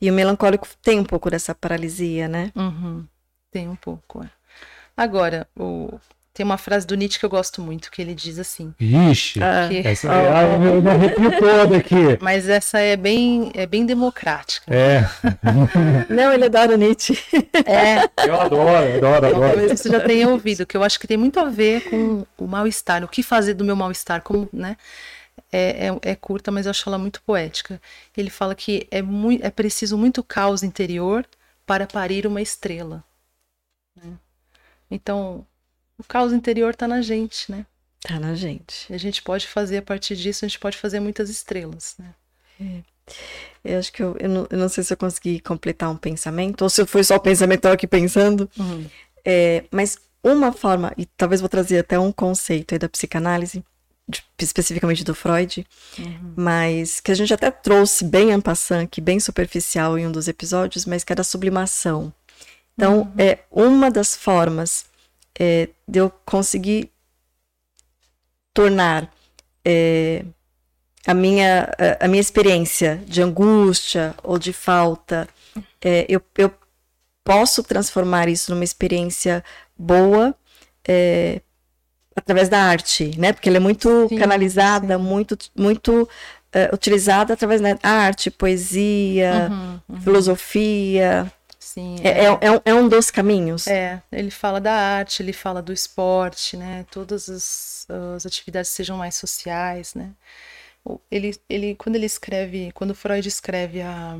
E 0.00 0.10
o 0.10 0.14
melancólico 0.14 0.66
tem 0.82 0.98
um 0.98 1.04
pouco 1.04 1.30
dessa 1.30 1.54
paralisia, 1.54 2.28
né? 2.28 2.52
Uhum, 2.54 3.06
tem 3.50 3.68
um 3.68 3.76
pouco. 3.76 4.22
É. 4.22 4.30
Agora, 4.96 5.46
o, 5.56 5.98
tem 6.34 6.44
uma 6.44 6.58
frase 6.58 6.86
do 6.86 6.94
Nietzsche 6.94 7.18
que 7.18 7.24
eu 7.24 7.30
gosto 7.30 7.62
muito, 7.62 7.90
que 7.90 8.02
ele 8.02 8.14
diz 8.14 8.38
assim. 8.38 8.74
Ixi, 8.78 9.40
ah, 9.42 9.68
que... 9.68 9.86
essa, 9.86 10.10
ah, 10.10 10.42
eu 10.42 10.82
me 10.82 10.90
arrepio 10.90 11.30
todo 11.38 11.74
aqui. 11.74 12.18
Mas 12.20 12.48
essa 12.48 12.78
é 12.80 12.96
bem, 12.96 13.52
é 13.54 13.64
bem 13.64 13.86
democrática. 13.86 14.74
É. 14.74 15.08
Não, 16.12 16.32
ele 16.32 16.44
adora 16.44 16.76
Nietzsche. 16.76 17.16
É. 17.64 18.28
Eu 18.28 18.40
adoro, 18.40 18.96
adoro, 18.96 19.26
adoro. 19.26 19.40
Talvez 19.40 19.80
você 19.80 19.88
já 19.88 20.00
tenha 20.00 20.28
ouvido, 20.28 20.66
que 20.66 20.76
eu 20.76 20.82
acho 20.82 20.98
que 20.98 21.06
tem 21.06 21.16
muito 21.16 21.38
a 21.38 21.44
ver 21.44 21.88
com 21.88 22.26
o 22.36 22.46
mal-estar, 22.46 23.04
o 23.04 23.08
que 23.08 23.22
fazer 23.22 23.54
do 23.54 23.64
meu 23.64 23.76
mal-estar, 23.76 24.20
como, 24.20 24.48
né? 24.52 24.76
é, 25.52 25.86
é, 25.86 26.10
é, 26.10 26.16
curta, 26.16 26.50
mas 26.50 26.66
eu 26.66 26.70
acho 26.70 26.88
ela 26.88 26.98
muito 26.98 27.22
poética. 27.22 27.80
Ele 28.16 28.28
fala 28.28 28.54
que 28.54 28.88
é, 28.90 29.00
muito, 29.00 29.44
é 29.44 29.50
preciso 29.50 29.96
muito 29.96 30.22
caos 30.22 30.64
interior 30.64 31.24
para 31.64 31.86
parir 31.86 32.26
uma 32.26 32.42
estrela. 32.42 33.04
Né? 33.96 34.18
Então, 34.90 35.46
o 35.98 36.04
caos 36.04 36.32
interior 36.32 36.70
está 36.70 36.88
na 36.88 37.00
gente, 37.00 37.50
né? 37.50 37.66
Está 38.04 38.20
na 38.20 38.34
gente. 38.34 38.86
E 38.90 38.94
a 38.94 38.98
gente 38.98 39.22
pode 39.22 39.46
fazer, 39.46 39.78
a 39.78 39.82
partir 39.82 40.16
disso, 40.16 40.44
a 40.44 40.48
gente 40.48 40.58
pode 40.58 40.76
fazer 40.76 41.00
muitas 41.00 41.30
estrelas, 41.30 41.94
né? 41.98 42.14
É. 42.60 42.94
Eu 43.64 43.78
acho 43.78 43.92
que 43.92 44.02
eu, 44.02 44.16
eu, 44.18 44.28
não, 44.28 44.46
eu 44.50 44.58
não 44.58 44.68
sei 44.68 44.84
se 44.84 44.92
eu 44.92 44.96
consegui 44.96 45.40
completar 45.40 45.90
um 45.90 45.96
pensamento, 45.96 46.62
ou 46.62 46.70
se 46.70 46.84
foi 46.86 47.02
só 47.02 47.16
o 47.16 47.20
pensamento 47.20 47.66
aqui 47.66 47.86
pensando. 47.86 48.48
Uhum. 48.58 48.86
É, 49.24 49.64
mas 49.70 49.98
uma 50.22 50.52
forma, 50.52 50.92
e 50.96 51.06
talvez 51.06 51.40
vou 51.40 51.48
trazer 51.48 51.78
até 51.78 51.98
um 51.98 52.12
conceito 52.12 52.74
aí 52.74 52.78
da 52.78 52.88
psicanálise, 52.88 53.64
de, 54.08 54.22
especificamente 54.38 55.04
do 55.04 55.14
Freud, 55.14 55.66
uhum. 55.98 56.34
mas 56.36 57.00
que 57.00 57.10
a 57.10 57.14
gente 57.14 57.32
até 57.32 57.50
trouxe 57.50 58.04
bem 58.04 58.32
en 58.32 58.40
passant, 58.40 58.86
que 58.86 59.00
bem 59.00 59.18
superficial 59.18 59.98
em 59.98 60.06
um 60.06 60.12
dos 60.12 60.28
episódios, 60.28 60.84
mas 60.84 61.04
que 61.04 61.12
é 61.12 61.16
da 61.16 61.24
sublimação. 61.24 62.12
Então, 62.74 63.00
uhum. 63.02 63.12
é 63.16 63.38
uma 63.50 63.90
das 63.90 64.14
formas 64.16 64.86
é, 65.38 65.68
de 65.86 65.98
eu 65.98 66.10
conseguir 66.24 66.90
tornar 68.52 69.12
é, 69.64 70.24
a, 71.06 71.14
minha, 71.14 71.70
a, 72.00 72.04
a, 72.04 72.08
minha 72.08 72.20
experiência 72.20 73.02
de 73.06 73.22
angústia 73.22 74.14
ou 74.22 74.38
de 74.38 74.52
falta, 74.52 75.28
é, 75.82 76.06
eu, 76.08 76.22
eu 76.36 76.52
posso 77.24 77.62
transformar 77.62 78.28
isso 78.28 78.52
numa 78.52 78.64
experiência 78.64 79.42
boa, 79.76 80.34
é, 80.86 81.40
através 82.14 82.48
da 82.48 82.60
arte, 82.60 83.18
né? 83.18 83.32
Porque 83.32 83.48
ela 83.48 83.56
é 83.56 83.60
muito 83.60 84.08
sim, 84.08 84.16
canalizada, 84.16 84.96
sim. 84.96 85.02
muito, 85.02 85.36
muito 85.56 86.02
uh, 86.02 86.74
utilizada 86.74 87.34
através 87.34 87.60
da 87.60 87.76
arte, 87.82 88.30
poesia, 88.30 89.48
uhum, 89.50 89.80
uhum. 89.88 90.00
filosofia. 90.00 91.32
Sim, 91.74 91.96
é, 92.04 92.08
é, 92.08 92.24
é, 92.26 92.52
um, 92.52 92.60
é, 92.64 92.72
um, 92.72 92.88
dos 92.88 93.10
caminhos. 93.10 93.66
É, 93.66 94.00
ele 94.12 94.30
fala 94.30 94.60
da 94.60 94.72
arte, 94.72 95.20
ele 95.20 95.32
fala 95.32 95.60
do 95.60 95.72
esporte, 95.72 96.56
né? 96.56 96.86
Todas 96.88 97.28
as, 97.28 97.86
as 98.14 98.24
atividades 98.24 98.70
sejam 98.70 98.96
mais 98.96 99.16
sociais, 99.16 99.92
né? 99.92 100.12
Ele, 101.10 101.36
ele, 101.48 101.74
quando 101.74 101.96
ele 101.96 102.06
escreve, 102.06 102.70
quando 102.70 102.94
Freud 102.94 103.26
escreve 103.26 103.82
a, 103.82 104.16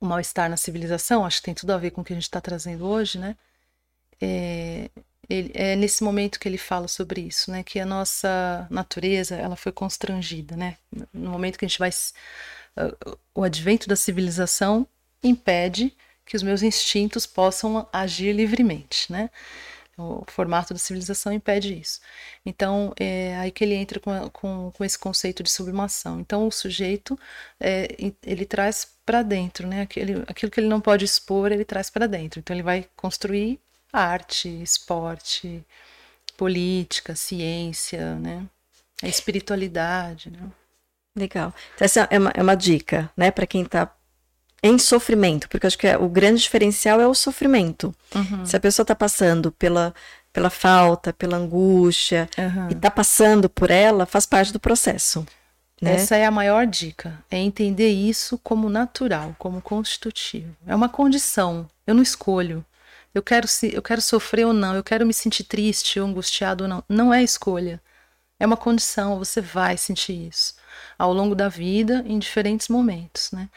o 0.00 0.06
mal-estar 0.06 0.48
na 0.48 0.56
civilização, 0.56 1.26
acho 1.26 1.38
que 1.38 1.46
tem 1.46 1.54
tudo 1.54 1.72
a 1.72 1.78
ver 1.78 1.90
com 1.90 2.02
o 2.02 2.04
que 2.04 2.12
a 2.12 2.16
gente 2.16 2.22
está 2.22 2.40
trazendo 2.40 2.86
hoje, 2.86 3.18
né? 3.18 3.36
É, 4.20 4.88
ele, 5.28 5.50
é 5.52 5.74
nesse 5.74 6.04
momento 6.04 6.38
que 6.38 6.48
ele 6.48 6.58
fala 6.58 6.86
sobre 6.86 7.22
isso, 7.22 7.50
né? 7.50 7.64
Que 7.64 7.80
a 7.80 7.84
nossa 7.84 8.68
natureza 8.70 9.34
ela 9.34 9.56
foi 9.56 9.72
constrangida, 9.72 10.56
né? 10.56 10.76
No 11.12 11.28
momento 11.28 11.58
que 11.58 11.64
a 11.64 11.68
gente 11.68 11.80
vai 11.80 11.90
o 13.34 13.42
advento 13.42 13.88
da 13.88 13.96
civilização 13.96 14.86
impede 15.24 15.92
que 16.26 16.36
os 16.36 16.42
meus 16.42 16.62
instintos 16.62 17.24
possam 17.24 17.88
agir 17.92 18.32
livremente, 18.32 19.10
né? 19.10 19.30
O 19.96 20.24
formato 20.26 20.74
da 20.74 20.78
civilização 20.78 21.32
impede 21.32 21.72
isso. 21.72 22.00
Então, 22.44 22.92
é 23.00 23.34
aí 23.38 23.50
que 23.50 23.64
ele 23.64 23.74
entra 23.74 23.98
com, 23.98 24.28
com, 24.28 24.70
com 24.72 24.84
esse 24.84 24.98
conceito 24.98 25.42
de 25.42 25.50
sublimação. 25.50 26.20
Então, 26.20 26.46
o 26.46 26.52
sujeito, 26.52 27.18
é, 27.58 27.88
ele 28.22 28.44
traz 28.44 28.86
para 29.06 29.22
dentro, 29.22 29.66
né? 29.66 29.82
Aquilo, 29.82 30.24
aquilo 30.26 30.52
que 30.52 30.60
ele 30.60 30.68
não 30.68 30.82
pode 30.82 31.04
expor, 31.06 31.50
ele 31.50 31.64
traz 31.64 31.88
para 31.88 32.06
dentro. 32.06 32.40
Então, 32.40 32.54
ele 32.54 32.62
vai 32.62 32.86
construir 32.94 33.58
arte, 33.90 34.48
esporte, 34.62 35.64
política, 36.36 37.16
ciência, 37.16 38.16
né? 38.16 38.44
A 39.02 39.08
espiritualidade, 39.08 40.30
né? 40.30 40.40
Legal. 41.16 41.54
Então, 41.74 41.84
essa 41.86 42.06
é 42.10 42.18
uma, 42.18 42.30
é 42.34 42.42
uma 42.42 42.54
dica, 42.54 43.10
né, 43.16 43.30
para 43.30 43.46
quem 43.46 43.62
está 43.62 43.90
em 44.62 44.78
sofrimento, 44.78 45.48
porque 45.48 45.66
eu 45.66 45.68
acho 45.68 45.78
que 45.78 45.86
é, 45.86 45.96
o 45.96 46.08
grande 46.08 46.42
diferencial 46.42 47.00
é 47.00 47.06
o 47.06 47.14
sofrimento. 47.14 47.94
Uhum. 48.14 48.44
Se 48.44 48.56
a 48.56 48.60
pessoa 48.60 48.84
está 48.84 48.94
passando 48.94 49.52
pela, 49.52 49.94
pela 50.32 50.50
falta, 50.50 51.12
pela 51.12 51.36
angústia, 51.36 52.28
Uhum. 52.38 52.68
e 52.70 52.72
está 52.72 52.90
passando 52.90 53.48
por 53.48 53.70
ela, 53.70 54.06
faz 54.06 54.26
parte 54.26 54.52
do 54.52 54.60
processo. 54.60 55.26
Né? 55.80 55.94
Essa 55.94 56.16
é 56.16 56.24
a 56.24 56.30
maior 56.30 56.66
dica, 56.66 57.22
é 57.30 57.36
entender 57.36 57.90
isso 57.90 58.38
como 58.38 58.68
natural, 58.70 59.36
como 59.38 59.60
constitutivo. 59.60 60.56
É 60.66 60.74
uma 60.74 60.88
condição, 60.88 61.68
eu 61.86 61.94
não 61.94 62.02
escolho. 62.02 62.64
Eu 63.14 63.22
quero, 63.22 63.46
se, 63.48 63.74
eu 63.74 63.82
quero 63.82 64.00
sofrer 64.02 64.46
ou 64.46 64.52
não, 64.52 64.74
eu 64.74 64.84
quero 64.84 65.06
me 65.06 65.12
sentir 65.14 65.44
triste 65.44 65.98
ou 65.98 66.06
angustiado 66.06 66.64
ou 66.64 66.68
não. 66.68 66.84
Não 66.88 67.14
é 67.14 67.22
escolha. 67.22 67.80
É 68.38 68.46
uma 68.46 68.56
condição, 68.56 69.18
você 69.18 69.40
vai 69.40 69.78
sentir 69.78 70.28
isso 70.28 70.54
ao 70.98 71.12
longo 71.12 71.34
da 71.34 71.48
vida, 71.48 72.02
em 72.06 72.18
diferentes 72.18 72.68
momentos, 72.68 73.30
né? 73.32 73.48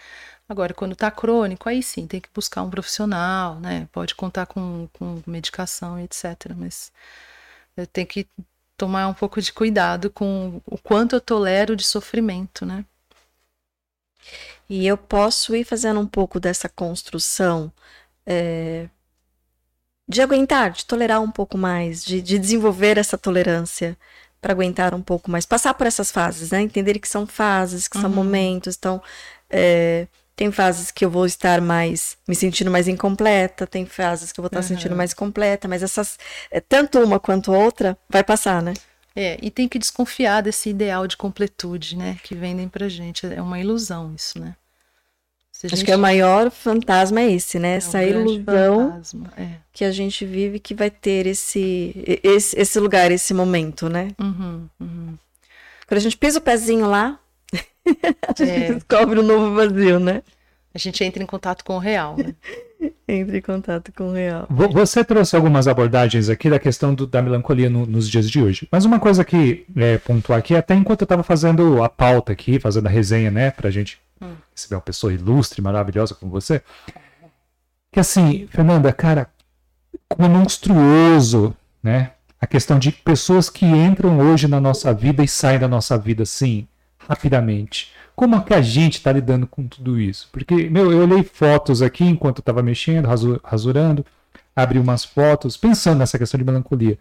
Agora, 0.50 0.74
quando 0.74 0.94
está 0.94 1.12
crônico, 1.12 1.70
aí 1.70 1.84
sim, 1.84 2.08
tem 2.08 2.20
que 2.20 2.30
buscar 2.34 2.64
um 2.64 2.70
profissional, 2.72 3.60
né? 3.60 3.88
Pode 3.92 4.16
contar 4.16 4.48
com, 4.48 4.90
com 4.94 5.22
medicação 5.28 6.00
e 6.00 6.04
etc. 6.06 6.56
Mas 6.58 6.92
eu 7.78 7.88
tenho 7.88 8.08
que 8.08 8.28
tomar 8.78 9.08
um 9.10 9.14
pouco 9.16 9.42
de 9.42 9.54
cuidado 9.54 10.10
com 10.12 10.62
o 10.66 10.78
quanto 10.78 11.16
eu 11.16 11.22
tolero 11.22 11.76
de 11.76 11.86
sofrimento, 11.86 12.66
né? 12.66 12.86
E 14.70 14.86
eu 14.86 14.98
posso 14.98 15.56
ir 15.56 15.64
fazendo 15.66 16.00
um 16.00 16.08
pouco 16.08 16.40
dessa 16.40 16.70
construção 16.70 17.72
é, 18.26 18.90
de 20.08 20.22
aguentar, 20.22 20.72
de 20.72 20.86
tolerar 20.86 21.22
um 21.22 21.32
pouco 21.32 21.58
mais, 21.58 22.04
de, 22.04 22.22
de 22.22 22.40
desenvolver 22.40 22.98
essa 22.98 23.18
tolerância 23.18 23.98
para 24.42 24.54
aguentar 24.54 24.94
um 24.96 25.02
pouco 25.02 25.30
mais, 25.30 25.46
passar 25.46 25.74
por 25.74 25.86
essas 25.86 26.12
fases, 26.12 26.52
né? 26.52 26.62
Entender 26.62 26.98
que 27.00 27.08
são 27.08 27.28
fases, 27.28 27.88
que 27.88 27.98
são 27.98 28.10
Uhum. 28.10 28.16
momentos. 28.16 28.76
Então, 28.78 29.02
é, 29.50 30.08
tem 30.40 30.54
fases 30.54 30.90
que 30.90 31.04
eu 31.04 31.10
vou 31.10 31.26
estar 31.26 31.60
mais 31.60 32.16
me 32.26 32.34
sentindo 32.34 32.72
mais 32.72 32.88
incompleta, 32.88 33.68
tem 33.68 33.86
fases 33.86 34.32
que 34.32 34.40
eu 34.40 34.42
vou 34.42 34.48
estar 34.48 34.62
Uhum. 34.62 34.68
sentindo 34.68 34.96
mais 34.96 35.14
completa, 35.14 35.68
mas 35.68 35.84
essas, 35.84 36.18
é, 36.50 36.62
tanto 36.62 36.98
uma 37.04 37.20
quanto 37.20 37.52
outra, 37.52 37.98
vai 38.10 38.24
passar, 38.24 38.62
né? 38.62 38.74
É, 39.14 39.38
e 39.42 39.52
tem 39.52 39.68
que 39.68 39.78
desconfiar 39.78 40.42
desse 40.42 40.70
ideal 40.70 41.06
de 41.08 41.18
completude, 41.18 41.98
né? 41.98 42.18
Que 42.24 42.34
vendem 42.36 42.70
pra 42.70 42.88
gente. 42.88 43.26
É 43.26 43.42
uma 43.42 43.60
ilusão 43.60 44.14
isso, 44.16 44.40
né? 44.40 44.56
A 45.62 45.68
Acho 45.68 45.76
gente- 45.76 45.86
que 45.86 45.92
é 45.92 45.96
o 45.98 46.00
maior 46.00 46.50
fantasma 46.50 47.20
é 47.20 47.32
esse, 47.34 47.60
né? 47.60 47.74
é 47.74 47.76
Essa 47.76 48.02
ilusão 48.02 48.92
fantasma, 48.92 49.34
É. 49.38 49.48
que 49.74 49.84
a 49.84 49.92
gente 49.92 50.26
vive 50.26 50.58
que 50.58 50.74
vai 50.74 50.90
ter 50.90 51.28
esse, 51.28 51.94
esse, 52.24 52.58
esse 52.58 52.80
lugar, 52.80 53.12
esse 53.12 53.34
momento, 53.34 53.90
né? 53.90 54.08
Uhum, 54.18 54.70
uhum. 54.80 55.18
Quando 55.86 55.98
a 55.98 56.02
gente 56.02 56.16
pisa 56.16 56.40
o 56.40 56.42
pezinho 56.42 56.88
lá, 56.88 57.20
a 58.28 58.34
gente 58.46 58.50
É. 58.52 58.74
descobre 58.74 59.20
um 59.20 59.24
novo 59.24 59.56
vazio, 59.56 60.00
né? 60.00 60.22
A 60.74 60.78
gente 60.78 61.04
entra 61.04 61.22
em 61.24 61.26
contato 61.26 61.64
com 61.66 61.76
o 61.76 61.80
real, 61.80 62.16
né? 62.18 62.34
Entra 63.08 63.38
em 63.38 63.42
contato 63.42 63.92
com 63.92 64.10
o 64.10 64.14
real. 64.14 64.46
Vo- 64.50 64.70
Você 64.70 65.04
trouxe 65.04 65.36
algumas 65.36 65.68
abordagens 65.68 66.30
aqui 66.30 66.50
da 66.50 66.60
questão 66.60 66.94
do- 66.94 67.08
da 67.08 67.22
melancolia 67.22 67.70
no- 67.70 67.86
nos 67.86 68.08
dias 68.08 68.30
de 68.30 68.40
hoje. 68.42 68.68
Mas 68.72 68.86
uma 68.86 69.00
coisa 69.00 69.26
que 69.26 69.66
é, 69.76 69.98
pontuar 69.98 70.38
aqui, 70.40 70.56
até 70.56 70.76
enquanto 70.76 71.02
eu 71.02 71.06
estava 71.06 71.24
fazendo 71.24 71.84
a 71.84 71.90
pauta 71.90 72.32
aqui, 72.32 72.60
fazendo 72.60 72.86
a 72.88 72.90
resenha, 72.90 73.32
né, 73.32 73.50
pra 73.52 73.70
gente 73.72 74.00
Hum. 74.22 74.36
receber 74.56 74.76
uma 74.76 74.82
pessoa 74.82 75.12
ilustre, 75.12 75.60
maravilhosa 75.62 76.14
como 76.14 76.32
você, 76.32 76.62
que 77.92 78.00
assim, 78.00 78.48
Fernanda, 78.52 78.94
cara, 78.94 79.28
como 80.08 80.26
é 80.28 80.30
monstruoso, 80.30 81.56
né, 81.84 82.12
a 82.40 82.46
questão 82.48 82.78
de 82.80 82.92
pessoas 82.92 83.50
que 83.50 83.66
entram 83.66 84.20
hoje 84.20 84.48
na 84.48 84.62
nossa 84.62 84.94
vida 84.94 85.24
e 85.24 85.28
saem 85.28 85.60
da 85.60 85.68
nossa 85.68 85.98
vida 85.98 86.24
assim, 86.24 86.68
rapidamente. 87.10 87.92
Como 88.16 88.36
é 88.36 88.40
que 88.42 88.54
a 88.54 88.62
gente 88.62 88.96
está 88.96 89.12
lidando 89.12 89.48
com 89.48 89.66
tudo 89.68 90.00
isso? 90.00 90.30
Porque, 90.32 90.70
meu, 90.70 90.92
eu 90.92 91.00
olhei 91.02 91.24
fotos 91.24 91.82
aqui 91.82 92.04
enquanto 92.06 92.38
eu 92.38 92.42
estava 92.42 92.62
mexendo, 92.62 93.06
rasu- 93.08 93.40
rasurando, 93.44 94.06
abri 94.56 94.78
umas 94.78 95.04
fotos, 95.04 95.58
pensando 95.58 96.00
nessa 96.00 96.20
questão 96.20 96.38
de 96.38 96.44
melancolia. 96.44 96.98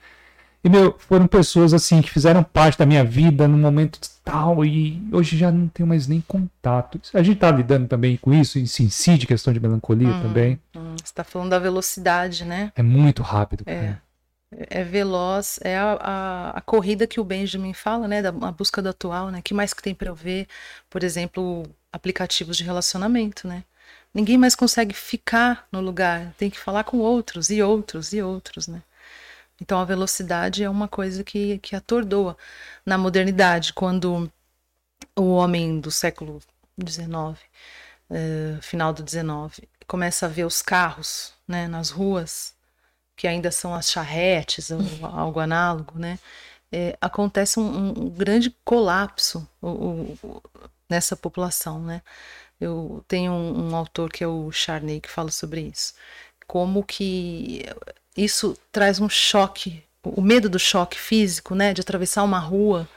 E, 0.63 0.69
meu, 0.69 0.97
foram 0.99 1.27
pessoas, 1.29 1.73
assim, 1.73 2.01
que 2.03 2.11
fizeram 2.11 2.43
parte 2.43 2.77
da 2.79 2.85
minha 2.87 3.05
vida 3.05 3.47
num 3.47 3.59
momento 3.59 3.99
tal 4.25 4.65
e 4.65 5.01
hoje 5.13 5.37
já 5.37 5.53
não 5.53 5.69
tenho 5.69 5.87
mais 5.89 6.09
nem 6.09 6.21
contato. 6.27 7.01
A 7.15 7.23
gente 7.23 7.39
tá 7.39 7.51
lidando 7.51 7.87
também 7.87 8.17
com 8.17 8.33
isso, 8.35 8.59
isso 8.59 8.83
incide 8.83 9.27
questão 9.27 9.53
de 9.53 9.61
melancolia 9.61 10.09
Hum. 10.09 10.23
também. 10.23 10.61
Hum, 10.77 10.95
Você 10.99 11.05
está 11.05 11.23
falando 11.25 11.51
da 11.51 11.59
velocidade, 11.61 12.45
né? 12.45 12.73
É 12.75 12.83
muito 12.83 13.23
rápido. 13.23 13.63
É. 13.67 13.75
cara. 13.81 14.03
É 14.51 14.83
veloz, 14.83 15.59
é 15.63 15.77
a, 15.77 15.93
a, 16.01 16.51
a 16.59 16.61
corrida 16.63 17.07
que 17.07 17.21
o 17.21 17.25
Benjamin 17.25 17.75
fala, 17.75 18.09
né? 18.09 18.23
Da 18.23 18.31
a 18.31 18.53
busca 18.53 18.81
do 18.81 18.89
atual, 18.89 19.31
né? 19.31 19.43
que 19.43 19.53
mais 19.53 19.75
que 19.75 19.83
tem 19.83 19.95
para 19.95 20.09
eu 20.09 20.15
ver? 20.15 20.49
Por 20.89 21.05
exemplo, 21.05 21.65
aplicativos 21.93 22.57
de 22.57 22.65
relacionamento, 22.65 23.47
né? 23.47 23.65
Ninguém 24.15 24.39
mais 24.39 24.55
consegue 24.55 24.95
ficar 24.95 25.67
no 25.71 25.81
lugar, 25.81 26.33
tem 26.39 26.51
que 26.51 26.59
falar 26.59 26.85
com 26.85 26.99
outros 26.99 27.51
e 27.51 27.63
outros 27.63 28.13
e 28.13 28.23
outros, 28.23 28.67
né? 28.69 28.83
Então 29.61 29.79
a 29.81 29.85
velocidade 29.85 30.63
é 30.65 30.71
uma 30.71 30.89
coisa 30.89 31.25
que, 31.25 31.59
que 31.59 31.77
atordoa. 31.77 32.37
Na 32.87 32.97
modernidade, 32.99 33.73
quando 33.73 34.31
o 35.17 35.33
homem 35.35 35.81
do 35.81 35.91
século 35.91 36.41
XIX, 36.81 37.39
eh, 38.11 38.59
final 38.63 38.93
do 38.93 39.09
XIX, 39.09 39.69
começa 39.87 40.27
a 40.27 40.29
ver 40.29 40.45
os 40.45 40.63
carros 40.63 41.35
né, 41.47 41.69
nas 41.69 41.91
ruas, 41.91 42.55
que 43.19 43.29
ainda 43.29 43.53
são 43.53 43.75
as 43.75 43.91
charretes 43.91 44.71
ou 44.73 44.81
algo 45.07 45.41
análogo, 45.41 45.99
né? 46.01 46.19
é, 46.73 46.97
acontece 47.01 47.61
um, 47.61 47.89
um- 48.07 48.11
grande 48.11 48.51
colapso 48.65 49.49
o- 49.63 50.17
o- 50.25 50.43
nessa 50.89 51.17
população, 51.17 51.81
né? 51.83 52.03
Eu 52.61 53.05
tenho 53.09 53.33
um, 53.33 53.71
um 53.71 53.77
autor 53.77 54.11
que 54.13 54.25
é 54.25 54.27
o 54.29 54.51
Charney 54.53 55.01
que 55.01 55.11
fala 55.11 55.31
sobre 55.31 55.63
isso, 55.63 55.95
como 56.47 56.85
que 56.85 57.65
isso 58.17 58.57
traz 58.73 59.01
um 59.01 59.09
choque, 59.09 59.83
o 60.05 60.21
medo 60.23 60.49
do 60.49 60.59
choque 60.59 60.99
físico, 60.99 61.55
né, 61.55 61.73
de 61.75 61.81
atravessar 61.83 62.25
uma 62.25 62.39
rua, 62.41 62.89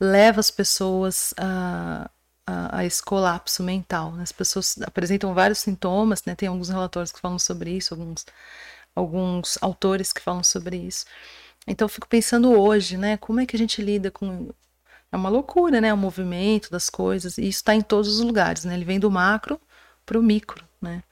leva 0.00 0.40
as 0.40 0.50
pessoas 0.50 1.34
a, 1.38 2.10
a, 2.46 2.78
a 2.78 2.84
esse 2.84 3.02
colapso 3.02 3.62
mental. 3.62 4.12
né? 4.12 4.22
As 4.22 4.32
pessoas 4.32 4.76
apresentam 4.82 5.34
vários 5.34 5.58
sintomas, 5.60 6.24
né? 6.24 6.34
Tem 6.34 6.48
alguns 6.48 6.68
relatórios 6.68 7.12
que 7.12 7.20
falam 7.20 7.38
sobre 7.38 7.70
isso, 7.72 7.94
alguns 7.94 8.26
alguns 8.94 9.58
autores 9.60 10.12
que 10.12 10.20
falam 10.20 10.42
sobre 10.42 10.76
isso. 10.76 11.04
Então 11.66 11.86
eu 11.86 11.88
fico 11.88 12.08
pensando 12.08 12.52
hoje, 12.52 12.96
né, 12.96 13.16
como 13.16 13.40
é 13.40 13.46
que 13.46 13.56
a 13.56 13.58
gente 13.58 13.82
lida 13.82 14.10
com 14.10 14.50
é 15.10 15.16
uma 15.16 15.28
loucura, 15.28 15.80
né, 15.80 15.94
o 15.94 15.96
movimento 15.96 16.70
das 16.70 16.90
coisas, 16.90 17.38
e 17.38 17.42
isso 17.42 17.58
está 17.58 17.72
em 17.72 17.80
todos 17.80 18.18
os 18.18 18.20
lugares, 18.20 18.64
né? 18.64 18.74
Ele 18.74 18.84
vem 18.84 18.98
do 18.98 19.08
macro 19.08 19.60
para 20.04 20.18
o 20.18 20.22
micro, 20.22 20.64
né? 20.82 21.04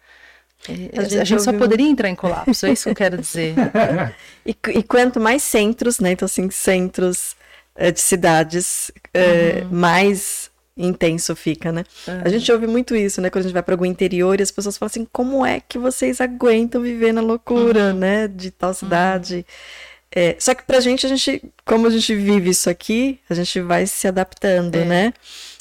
É, 0.68 0.98
A 0.98 1.02
a, 1.02 1.04
gente 1.04 1.24
gente 1.24 1.42
só 1.42 1.52
poderia 1.52 1.88
entrar 1.88 2.08
em 2.08 2.14
colapso, 2.16 2.66
é 2.66 2.72
isso 2.72 2.84
que 2.84 2.90
eu 2.90 2.94
quero 2.94 3.16
dizer. 3.18 3.54
E, 4.44 4.56
e 4.74 4.82
quanto 4.82 5.20
mais 5.20 5.44
centros, 5.44 6.00
né? 6.00 6.10
Então, 6.10 6.26
assim, 6.26 6.50
centros 6.50 7.36
eh, 7.76 7.92
de 7.92 8.00
cidades, 8.00 8.90
eh, 9.14 9.64
mais 9.70 10.41
intenso 10.76 11.34
fica, 11.36 11.70
né? 11.70 11.84
A 12.24 12.28
gente 12.28 12.50
ouve 12.50 12.66
muito 12.66 12.94
isso, 12.96 13.20
né? 13.20 13.28
Quando 13.30 13.40
a 13.44 13.48
gente 13.48 13.52
vai 13.54 13.62
para 13.62 13.74
algum 13.74 13.84
interior 13.84 14.38
e 14.38 14.42
as 14.42 14.50
pessoas 14.50 14.76
falam 14.78 14.88
assim: 14.90 15.06
como 15.12 15.44
é 15.44 15.60
que 15.60 15.78
vocês 15.78 16.20
aguentam 16.20 16.80
viver 16.82 17.12
na 17.12 17.20
loucura, 17.20 17.92
né? 17.92 18.26
De 18.28 18.50
tal 18.50 18.72
cidade. 18.74 19.44
É, 20.14 20.36
só 20.38 20.54
que 20.54 20.62
pra 20.64 20.78
gente, 20.80 21.06
a 21.06 21.08
gente, 21.08 21.42
como 21.64 21.86
a 21.86 21.90
gente 21.90 22.14
vive 22.14 22.50
isso 22.50 22.68
aqui, 22.68 23.18
a 23.30 23.34
gente 23.34 23.60
vai 23.60 23.86
se 23.86 24.06
adaptando, 24.06 24.76
É. 24.76 24.84
né? 24.84 25.12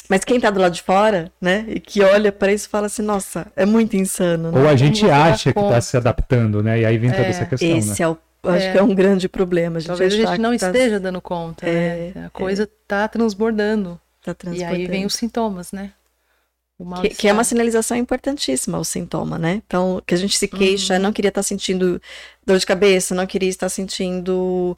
Mas 0.10 0.26
quem 0.26 0.42
tá 0.42 0.50
do 0.50 0.60
lado 0.60 0.74
de 0.74 0.82
fora, 0.82 1.32
né? 1.40 1.64
E 1.70 1.80
que 1.80 2.02
olha 2.04 2.34
para 2.34 2.52
isso 2.52 2.68
fala 2.68 2.88
assim: 2.88 3.02
nossa, 3.02 3.48
é 3.56 3.66
muito 3.66 3.96
insano, 3.96 4.52
né? 4.52 4.60
Ou 4.60 4.68
a 4.68 4.76
gente 4.76 5.06
acha 5.10 5.54
que 5.54 5.60
está 5.60 5.62
conta? 5.62 5.82
se 5.82 5.96
adaptando, 5.96 6.62
né? 6.62 6.82
E 6.82 6.86
aí 6.86 6.98
vem 6.98 7.10
toda 7.12 7.24
É, 7.24 7.30
essa 7.30 7.46
questão, 7.46 7.70
né? 7.70 7.78
Esse 7.78 8.04
é 8.04 8.08
o. 8.10 8.18
Acho 8.44 8.66
É. 8.66 8.72
que 8.72 8.78
é 8.80 8.84
um 8.84 8.96
grande 8.96 9.30
problema. 9.30 9.78
A 9.78 9.80
gente 9.80 9.88
Talvez 9.90 10.14
a 10.14 10.18
gente 10.18 10.38
não 10.40 10.50
tá- 10.58 10.66
esteja 10.68 11.00
dando 11.00 11.22
conta, 11.22 11.66
É, 11.68 12.12
né? 12.16 12.26
A 12.26 12.30
coisa 12.32 12.64
está 12.64 13.08
transbordando. 13.08 14.02
Tá 14.22 14.36
E 14.52 14.64
aí 14.64 14.88
vem 14.88 15.06
os 15.06 15.14
sintomas, 15.14 15.72
né? 15.72 15.94
Que, 17.02 17.10
que 17.10 17.28
é 17.28 17.34
uma 17.34 17.44
sinalização 17.44 17.96
importantíssima, 17.96 18.80
o 18.80 18.84
sintoma, 18.84 19.38
né? 19.38 19.62
Então, 19.66 20.02
que 20.06 20.16
a 20.16 20.18
gente 20.18 20.38
se 20.38 20.48
queixa, 20.48 20.98
não 20.98 21.14
queria 21.14 21.30
estar 21.30 21.44
sentindo 21.44 22.02
dor 22.46 22.58
de 22.58 22.66
cabeça, 22.66 23.14
não 23.14 23.28
queria 23.28 23.50
estar 23.50 23.70
sentindo, 23.70 24.76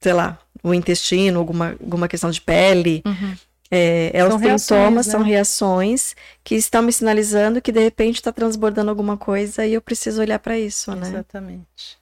sei 0.00 0.14
lá, 0.14 0.38
o 0.62 0.72
intestino, 0.72 1.38
alguma, 1.38 1.76
alguma 1.80 2.08
questão 2.08 2.30
de 2.30 2.40
pele. 2.40 3.02
Uhum. 3.04 3.36
É, 3.70 4.10
é 4.14 4.26
São 4.26 4.36
os 4.36 4.42
reações, 4.42 4.62
sintomas, 4.62 5.06
né? 5.06 5.12
são 5.12 5.22
reações 5.22 6.16
que 6.42 6.54
estão 6.54 6.82
me 6.82 6.92
sinalizando 6.92 7.60
que 7.60 7.70
de 7.70 7.80
repente 7.80 8.16
está 8.16 8.32
transbordando 8.32 8.90
alguma 8.90 9.16
coisa 9.16 9.64
e 9.66 9.74
eu 9.74 9.82
preciso 9.82 10.20
olhar 10.20 10.38
para 10.38 10.58
isso, 10.58 10.94
né? 10.94 11.08
Exatamente. 11.08 11.98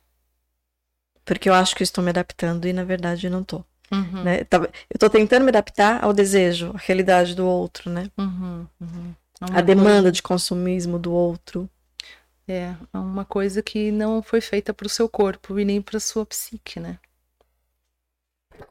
Porque 1.24 1.48
eu 1.48 1.52
acho 1.52 1.76
que 1.76 1.82
estou 1.82 2.02
me 2.02 2.10
adaptando 2.10 2.66
e 2.66 2.72
na 2.72 2.84
verdade 2.84 3.28
não 3.28 3.42
estou. 3.42 3.64
Uhum, 3.92 4.24
Né? 4.24 4.44
Tá- 4.44 4.58
Eu 4.58 4.70
estou 4.96 5.10
tentando 5.10 5.44
me 5.44 5.50
adaptar 5.50 6.02
ao 6.04 6.12
desejo, 6.12 6.72
à 6.74 6.78
realidade 6.78 7.34
do 7.34 7.46
outro, 7.46 7.90
né? 7.90 8.10
uhum, 8.18 8.68
uhum. 8.80 9.14
É 9.40 9.46
A 9.52 9.60
demanda 9.60 10.10
coisa- 10.10 10.12
de 10.12 10.22
consumismo 10.22 10.98
do 10.98 11.12
outro. 11.12 11.68
É, 12.48 12.74
é 12.94 12.98
uma 12.98 13.24
coisa 13.24 13.62
que 13.62 13.92
não 13.92 14.22
foi 14.22 14.40
feita 14.40 14.74
para 14.74 14.86
o 14.86 14.90
seu 14.90 15.08
corpo 15.08 15.58
e 15.60 15.64
nem 15.64 15.82
para 15.82 16.00
sua 16.00 16.26
psique, 16.26 16.80
né? 16.80 16.98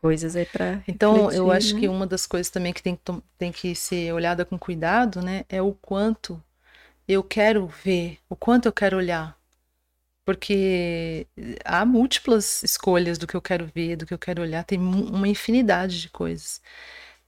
coisas 0.01 0.36
aí 0.36 0.45
para 0.45 0.84
Então, 0.88 1.32
eu 1.32 1.51
acho 1.51 1.76
né? 1.76 1.80
que 1.80 1.88
uma 1.88 2.07
das 2.07 2.26
coisas 2.26 2.49
também 2.49 2.74
que 2.74 2.82
tem, 2.82 2.97
tem 3.38 3.51
que 3.51 3.76
ser 3.76 4.13
olhada 4.13 4.45
com 4.45 4.57
cuidado, 4.57 5.22
né, 5.22 5.43
é 5.49 5.61
o 5.61 5.74
quanto 5.74 6.41
eu 7.07 7.24
quero 7.24 7.68
ver, 7.68 8.20
o 8.30 8.36
quanto 8.38 8.68
eu 8.68 8.74
quero 8.74 8.97
olhar. 8.97 9.37
Porque 10.28 11.25
há 11.63 11.86
múltiplas 11.86 12.61
escolhas 12.61 13.17
do 13.17 13.25
que 13.25 13.34
eu 13.34 13.41
quero 13.41 13.65
ver, 13.73 13.95
do 13.95 14.05
que 14.05 14.13
eu 14.13 14.19
quero 14.19 14.41
olhar, 14.41 14.61
tem 14.65 14.78
uma 14.78 15.25
infinidade 15.25 16.01
de 16.01 16.09
coisas. 16.09 16.61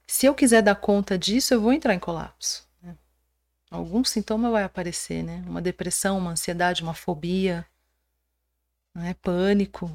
Se 0.06 0.26
eu 0.26 0.36
quiser 0.36 0.62
dar 0.62 0.76
conta 0.76 1.18
disso, 1.18 1.54
eu 1.54 1.62
vou 1.62 1.72
entrar 1.72 1.94
em 1.94 2.00
colapso. 2.00 2.68
Né? 2.84 2.98
Algum 3.72 4.04
sintoma 4.04 4.52
vai 4.52 4.64
aparecer, 4.66 5.24
né? 5.24 5.42
Uma 5.48 5.62
depressão, 5.62 6.18
uma 6.18 6.32
ansiedade, 6.32 6.84
uma 6.84 6.94
fobia, 6.94 7.66
né? 8.94 9.16
pânico, 9.22 9.90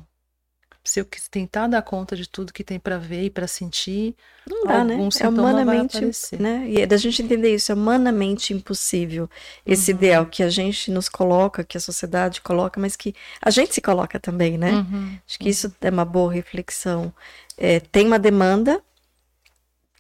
se 0.85 1.01
eu 1.01 1.07
tentar 1.31 1.67
dar 1.67 1.81
conta 1.81 2.15
de 2.15 2.29
tudo 2.29 2.53
que 2.53 2.63
tem 2.63 2.79
para 2.79 2.99
ver 2.99 3.25
e 3.25 3.31
para 3.31 3.47
sentir, 3.47 4.15
não 4.47 4.65
dá, 4.65 4.85
né? 4.85 4.99
É 5.19 5.29
humanamente, 5.29 5.99
né? 6.39 6.67
E 6.69 6.83
é 6.83 6.87
da 6.87 6.99
gente 6.99 7.23
entender 7.23 7.55
isso, 7.55 7.73
é 7.73 7.75
humanamente 7.75 8.53
impossível. 8.53 9.29
Esse 9.65 9.91
uhum. 9.91 9.97
ideal 9.97 10.27
que 10.27 10.43
a 10.43 10.51
gente 10.51 10.91
nos 10.91 11.09
coloca, 11.09 11.65
que 11.65 11.79
a 11.79 11.81
sociedade 11.81 12.43
coloca, 12.43 12.79
mas 12.79 12.97
que 12.97 13.15
a 13.41 13.49
gente 13.49 13.75
se 13.75 13.81
coloca 13.81 14.21
também, 14.21 14.59
né? 14.59 14.73
Uhum. 14.73 15.19
Acho 15.27 15.39
que 15.39 15.49
isso 15.49 15.75
é 15.81 15.89
uma 15.89 16.05
boa 16.05 16.31
reflexão. 16.31 17.11
É, 17.57 17.81
tem 17.81 18.07
uma 18.07 18.19
demanda 18.19 18.83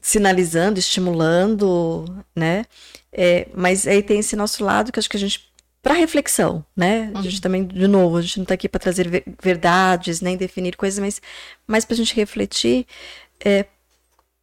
sinalizando, 0.02 0.78
estimulando, 0.78 2.04
né? 2.36 2.66
É, 3.10 3.48
mas 3.54 3.86
aí 3.86 4.02
tem 4.02 4.18
esse 4.18 4.36
nosso 4.36 4.62
lado 4.62 4.92
que 4.92 4.98
acho 4.98 5.08
que 5.08 5.16
a 5.16 5.20
gente 5.20 5.50
para 5.84 5.92
reflexão, 5.92 6.64
né? 6.74 7.12
A 7.14 7.20
gente 7.20 7.34
uhum. 7.34 7.40
também, 7.42 7.66
de 7.66 7.86
novo, 7.86 8.16
a 8.16 8.22
gente 8.22 8.38
não 8.38 8.44
está 8.44 8.54
aqui 8.54 8.70
para 8.70 8.80
trazer 8.80 9.22
verdades, 9.42 10.22
nem 10.22 10.34
definir 10.34 10.76
coisas, 10.76 10.98
mas, 10.98 11.20
mas 11.66 11.84
para 11.84 11.92
a 11.92 11.96
gente 11.98 12.16
refletir, 12.16 12.86
é, 13.44 13.66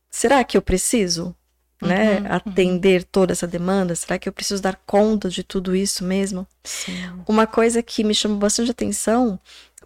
será 0.08 0.44
que 0.44 0.56
eu 0.56 0.62
preciso, 0.62 1.36
né, 1.82 2.20
uhum, 2.20 2.28
atender 2.30 3.02
uhum. 3.02 3.08
toda 3.12 3.32
essa 3.34 3.48
demanda? 3.48 3.96
Será 3.96 4.20
que 4.20 4.30
eu 4.30 4.34
preciso 4.34 4.62
dar 4.62 4.80
conta 4.86 5.30
de 5.30 5.44
tudo 5.44 5.76
isso 5.76 6.04
mesmo? 6.04 6.46
Sim. 6.64 6.94
Uma 7.28 7.48
coisa 7.48 7.82
que 7.82 8.04
me 8.04 8.14
chamou 8.14 8.38
bastante 8.38 8.70
atenção 8.70 9.39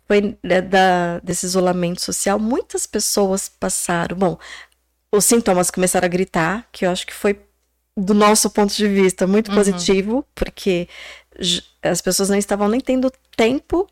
foi 0.06 0.38
né, 0.44 0.60
da, 0.62 1.20
desse 1.20 1.46
isolamento 1.46 2.02
social. 2.02 2.38
Muitas 2.38 2.86
pessoas 2.86 3.48
passaram, 3.48 4.18
bom, 4.18 4.38
os 5.10 5.24
sintomas 5.24 5.72
começaram 5.72 6.06
a 6.06 6.10
gritar, 6.10 6.68
que 6.70 6.86
eu 6.86 6.92
acho 6.92 7.08
que 7.08 7.14
foi 7.14 7.40
do 7.96 8.14
nosso 8.14 8.50
ponto 8.50 8.74
de 8.74 8.88
vista 8.88 9.26
muito 9.26 9.50
uhum. 9.50 9.56
positivo, 9.56 10.26
porque 10.36 10.88
as 11.82 12.02
pessoas 12.02 12.30
não 12.30 12.38
estavam 12.38 12.68
nem 12.68 12.80
tendo 12.80 13.12
tempo 13.36 13.88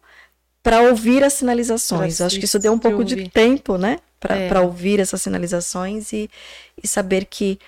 para 0.62 0.82
ouvir 0.82 1.24
as 1.24 1.34
sinalizações. 1.34 2.20
Eu 2.20 2.26
acho 2.26 2.40
que 2.40 2.46
isso 2.46 2.60
deu 2.60 2.74
um 2.74 2.80
pouco 2.80 3.00
ouvir. 3.00 3.24
de 3.24 3.30
tempo, 3.30 3.78
né? 3.78 4.00
Para 4.20 4.38
é. 4.38 4.60
ouvir 4.62 5.00
essas 5.00 5.22
sinalizações 5.22 6.14
e, 6.14 6.30
e 6.82 6.88
saber 6.88 7.26
que 7.26 7.60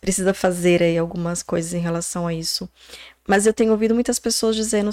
precisa 0.00 0.34
fazer 0.34 0.82
aí 0.82 0.98
algumas 0.98 1.42
coisas 1.42 1.72
em 1.72 1.78
relação 1.78 2.26
a 2.26 2.34
isso. 2.34 2.68
Mas 3.26 3.46
eu 3.46 3.54
tenho 3.54 3.70
ouvido 3.70 3.94
muitas 3.94 4.18
pessoas 4.18 4.54
dizendo 4.56 4.90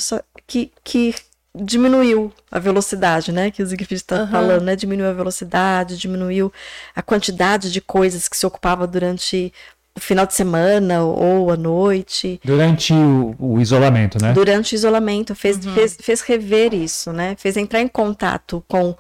que, 0.48 0.72
que 0.84 1.14
diminuiu 1.54 2.32
a 2.50 2.60
velocidade, 2.60 3.32
né? 3.32 3.52
Que 3.52 3.62
o 3.62 3.68
Siegfried 3.68 4.02
está 4.02 4.22
uhum. 4.22 4.32
falando, 4.32 4.62
né? 4.62 4.76
Diminuiu 4.76 5.10
a 5.10 5.14
velocidade, 5.14 5.98
diminuiu 5.98 6.54
a 6.96 7.02
quantidade 7.02 7.72
de 7.72 7.82
coisas 7.82 8.28
que 8.28 8.38
se 8.38 8.46
ocupava 8.46 8.88
durante 8.88 9.52
final 10.00 10.26
de 10.26 10.34
semana 10.34 11.04
ou 11.04 11.52
à 11.52 11.58
noite. 11.58 12.40
Durante 12.44 12.94
o, 12.94 13.36
o 13.38 13.60
isolamento, 13.60 14.22
né? 14.22 14.34
Durante 14.34 14.74
o 14.74 14.76
isolamento, 14.76 15.36
fez, 15.36 15.64
uhum. 15.66 15.74
fez, 15.74 15.98
fez 16.00 16.22
rever 16.22 16.74
isso, 16.74 17.12
né? 17.12 17.36
Fez 17.38 17.58
entrar 17.58 17.82
em 17.82 17.88
contato 17.88 18.64
com. 18.68 18.96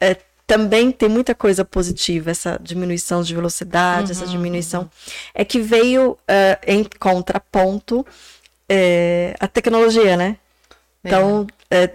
É, 0.00 0.16
também 0.46 0.90
tem 0.92 1.08
muita 1.08 1.34
coisa 1.34 1.64
positiva, 1.64 2.30
essa 2.30 2.58
diminuição 2.62 3.22
de 3.22 3.34
velocidade, 3.34 4.12
uhum, 4.12 4.18
essa 4.18 4.26
diminuição. 4.26 4.82
Uhum. 4.82 4.88
É 5.34 5.44
que 5.44 5.58
veio 5.60 6.12
uh, 6.12 6.16
em 6.66 6.84
contraponto 6.84 8.06
é, 8.68 9.34
a 9.40 9.46
tecnologia, 9.46 10.16
né? 10.16 10.36
É. 11.02 11.08
Então, 11.08 11.46
é, 11.70 11.90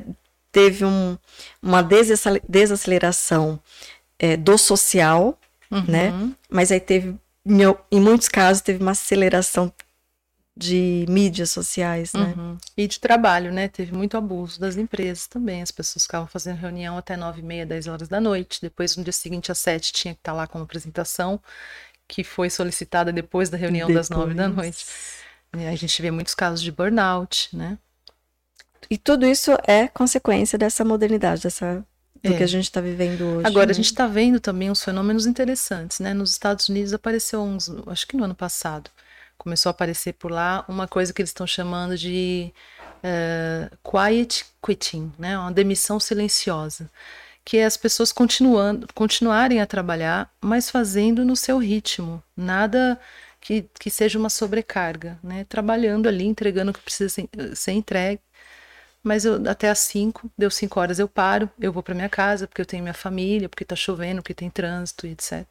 teve 0.52 0.86
um, 0.86 1.18
uma 1.62 1.84
desaceleração 2.48 3.60
é, 4.18 4.36
do 4.36 4.58
social, 4.58 5.38
né? 5.88 6.10
Uhum. 6.10 6.34
Mas 6.50 6.72
aí 6.72 6.80
teve 6.80 7.16
em 7.92 8.00
muitos 8.00 8.28
casos 8.28 8.62
teve 8.62 8.82
uma 8.82 8.92
aceleração 8.92 9.74
de 10.56 11.06
mídias 11.08 11.52
sociais, 11.52 12.12
né? 12.12 12.34
Uhum. 12.38 12.58
E 12.76 12.86
de 12.86 13.00
trabalho, 13.00 13.52
né? 13.52 13.70
Teve 13.70 13.94
muito 13.94 14.18
abuso 14.18 14.60
das 14.60 14.76
empresas 14.76 15.26
também. 15.26 15.62
As 15.62 15.72
pessoas 15.72 16.04
ficavam 16.04 16.28
fazendo 16.28 16.58
reunião 16.58 16.98
até 16.98 17.16
nove 17.16 17.40
e 17.40 17.44
meia, 17.44 17.66
dez 17.66 17.88
horas 17.88 18.10
da 18.10 18.20
noite. 18.20 18.60
Depois, 18.62 18.98
no 18.98 19.04
dia 19.04 19.14
seguinte, 19.14 19.52
às 19.52 19.58
sete, 19.58 19.94
tinha 19.94 20.14
que 20.14 20.20
estar 20.20 20.34
lá 20.34 20.46
com 20.48 20.58
uma 20.58 20.66
apresentação 20.66 21.42
que 22.08 22.26
foi 22.26 22.50
solicitada 22.50 23.14
depois 23.14 23.50
da 23.50 23.58
reunião 23.58 23.88
depois. 23.88 24.10
das 24.10 24.18
nove 24.18 24.34
da 24.34 24.50
noite. 24.50 24.86
E 25.58 25.66
a 25.66 25.76
gente 25.76 26.02
vê 26.02 26.12
muitos 26.12 26.36
casos 26.36 26.62
de 26.62 26.72
burnout, 26.72 27.56
né? 27.56 27.78
E 28.90 28.98
tudo 28.98 29.26
isso 29.26 29.52
é 29.66 29.88
consequência 29.88 30.58
dessa 30.58 30.84
modernidade, 30.84 31.44
dessa 31.44 31.86
do 32.24 32.34
é. 32.34 32.38
que 32.38 32.44
a 32.44 32.48
gente 32.48 32.66
está 32.66 32.82
vivendo 32.82 33.22
hoje. 33.22 33.48
Agora, 33.48 33.68
né? 33.68 33.72
a 33.72 33.76
gente 33.76 33.86
está 33.86 34.08
vendo 34.08 34.40
também 34.40 34.70
uns 34.70 34.84
fenômenos 34.84 35.26
interessantes, 35.26 36.00
né? 36.00 36.14
Nos 36.14 36.32
Estados 36.32 36.68
Unidos 36.70 36.94
apareceu 36.94 37.42
uns, 37.42 37.72
acho 37.88 38.08
que 38.08 38.18
no 38.18 38.24
ano 38.24 38.36
passado, 38.36 38.90
começou 39.38 39.70
a 39.70 39.72
aparecer 39.72 40.14
por 40.14 40.32
lá 40.32 40.66
uma 40.68 40.88
coisa 40.88 41.14
que 41.14 41.22
eles 41.22 41.30
estão 41.30 41.48
chamando 41.48 41.98
de 41.98 42.54
uh, 43.04 43.78
quiet 43.90 44.46
quitting, 44.66 45.12
né? 45.18 45.38
Uma 45.38 45.52
demissão 45.52 46.00
silenciosa, 46.00 46.90
que 47.46 47.58
é 47.58 47.66
as 47.66 47.78
pessoas 47.78 48.12
continuando, 48.12 48.88
continuarem 48.94 49.62
a 49.62 49.66
trabalhar, 49.66 50.30
mas 50.42 50.70
fazendo 50.70 51.24
no 51.24 51.36
seu 51.36 51.58
ritmo, 51.58 52.22
nada 52.36 53.00
que, 53.40 53.66
que 53.80 53.90
seja 53.90 54.20
uma 54.20 54.30
sobrecarga, 54.30 55.18
né? 55.24 55.46
Trabalhando 55.48 56.08
ali, 56.08 56.26
entregando 56.26 56.72
o 56.72 56.74
que 56.74 56.82
precisa 56.82 57.10
ser, 57.10 57.30
ser 57.56 57.72
entregue 57.72 58.22
mas 59.04 59.26
eu, 59.26 59.42
até 59.50 59.70
às 59.70 59.80
5, 59.80 60.30
deu 60.38 60.52
5 60.52 60.80
horas 60.80 61.00
eu 61.00 61.08
paro, 61.08 61.50
eu 61.60 61.72
vou 61.72 61.82
para 61.82 61.96
minha 61.96 62.10
casa, 62.10 62.48
porque 62.48 62.62
eu 62.62 62.66
tenho 62.66 62.84
minha 62.84 62.94
família, 62.94 63.48
porque 63.48 63.64
está 63.64 63.76
chovendo, 63.76 64.22
porque 64.22 64.34
tem 64.34 64.50
trânsito 64.50 65.08
e 65.08 65.12
etc. 65.12 65.46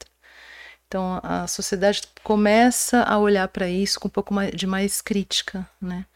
Então 0.86 1.20
a 1.22 1.46
sociedade 1.46 2.02
começa 2.22 3.02
a 3.02 3.18
olhar 3.18 3.46
para 3.48 3.68
isso 3.68 4.00
com 4.00 4.08
um 4.08 4.10
pouco 4.10 4.32
mais, 4.32 4.50
de 4.52 4.66
mais 4.66 5.02
crítica, 5.02 5.68
né? 5.80 6.06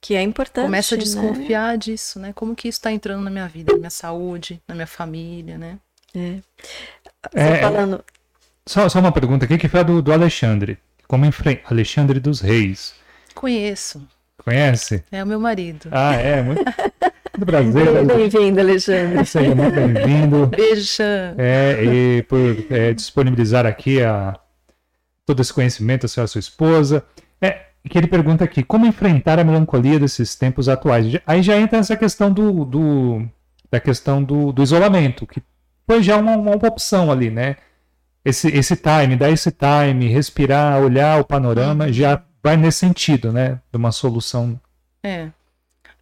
Que 0.00 0.14
é 0.14 0.22
importante. 0.22 0.64
Começa 0.64 0.94
a 0.94 0.98
né? 0.98 1.04
desconfiar 1.04 1.72
né? 1.72 1.76
disso, 1.78 2.18
né? 2.18 2.32
Como 2.34 2.54
que 2.54 2.68
isso 2.68 2.78
está 2.78 2.92
entrando 2.92 3.22
na 3.22 3.30
minha 3.30 3.48
vida, 3.48 3.72
na 3.72 3.78
minha 3.78 3.90
saúde, 3.90 4.60
na 4.66 4.74
minha 4.74 4.86
família, 4.86 5.56
né? 5.56 5.78
É. 6.14 6.40
é 7.34 7.60
falando. 7.60 8.04
Só, 8.66 8.88
só 8.88 8.98
uma 8.98 9.12
pergunta 9.12 9.44
aqui 9.44 9.56
que 9.56 9.68
foi 9.68 9.80
a 9.80 9.82
do, 9.82 10.02
do 10.02 10.12
Alexandre. 10.12 10.78
Como 11.06 11.24
enfrenta 11.24 11.62
Alexandre 11.70 12.18
dos 12.18 12.40
Reis. 12.40 12.94
Conheço. 13.34 14.06
Conhece? 14.44 15.02
É 15.10 15.24
o 15.24 15.26
meu 15.26 15.40
marido. 15.40 15.88
Ah, 15.90 16.14
é? 16.14 16.42
Muito, 16.44 16.62
muito 17.36 17.46
prazer. 17.46 18.04
Bem-vindo, 18.04 18.60
Alexandre. 18.60 19.24
Seja 19.26 19.54
muito 19.54 19.74
bem-vindo. 19.74 20.46
Beijo, 20.46 20.84
Chan. 20.84 21.34
É, 21.36 21.82
e 21.82 22.22
por 22.22 22.38
é, 22.70 22.92
disponibilizar 22.92 23.66
aqui 23.66 24.00
a, 24.02 24.38
todo 25.26 25.40
esse 25.40 25.52
conhecimento, 25.52 26.06
a 26.06 26.08
sua, 26.08 26.24
a 26.24 26.26
sua 26.28 26.38
esposa. 26.38 27.02
É, 27.40 27.62
que 27.88 27.98
ele 27.98 28.06
pergunta 28.06 28.44
aqui, 28.44 28.62
como 28.62 28.86
enfrentar 28.86 29.38
a 29.40 29.44
melancolia 29.44 29.98
desses 29.98 30.36
tempos 30.36 30.68
atuais? 30.68 31.06
Aí 31.26 31.42
já 31.42 31.58
entra 31.58 31.78
essa 31.78 31.96
questão 31.96 32.30
do, 32.30 32.64
do 32.64 33.28
da 33.70 33.80
questão 33.80 34.22
do, 34.22 34.52
do 34.52 34.62
isolamento, 34.62 35.26
que 35.26 35.42
foi 35.86 36.02
já 36.02 36.16
uma, 36.16 36.36
uma 36.36 36.54
opção 36.54 37.10
ali, 37.10 37.30
né? 37.30 37.56
Esse, 38.24 38.48
esse 38.48 38.76
time, 38.76 39.16
dar 39.16 39.30
esse 39.30 39.50
time, 39.50 40.06
respirar, 40.06 40.80
olhar 40.80 41.20
o 41.20 41.24
panorama, 41.24 41.86
uhum. 41.86 41.92
já 41.92 42.22
vai 42.44 42.58
nesse 42.58 42.80
sentido, 42.80 43.32
né? 43.32 43.60
De 43.72 43.78
uma 43.78 43.90
solução. 43.90 44.60
É. 45.02 45.30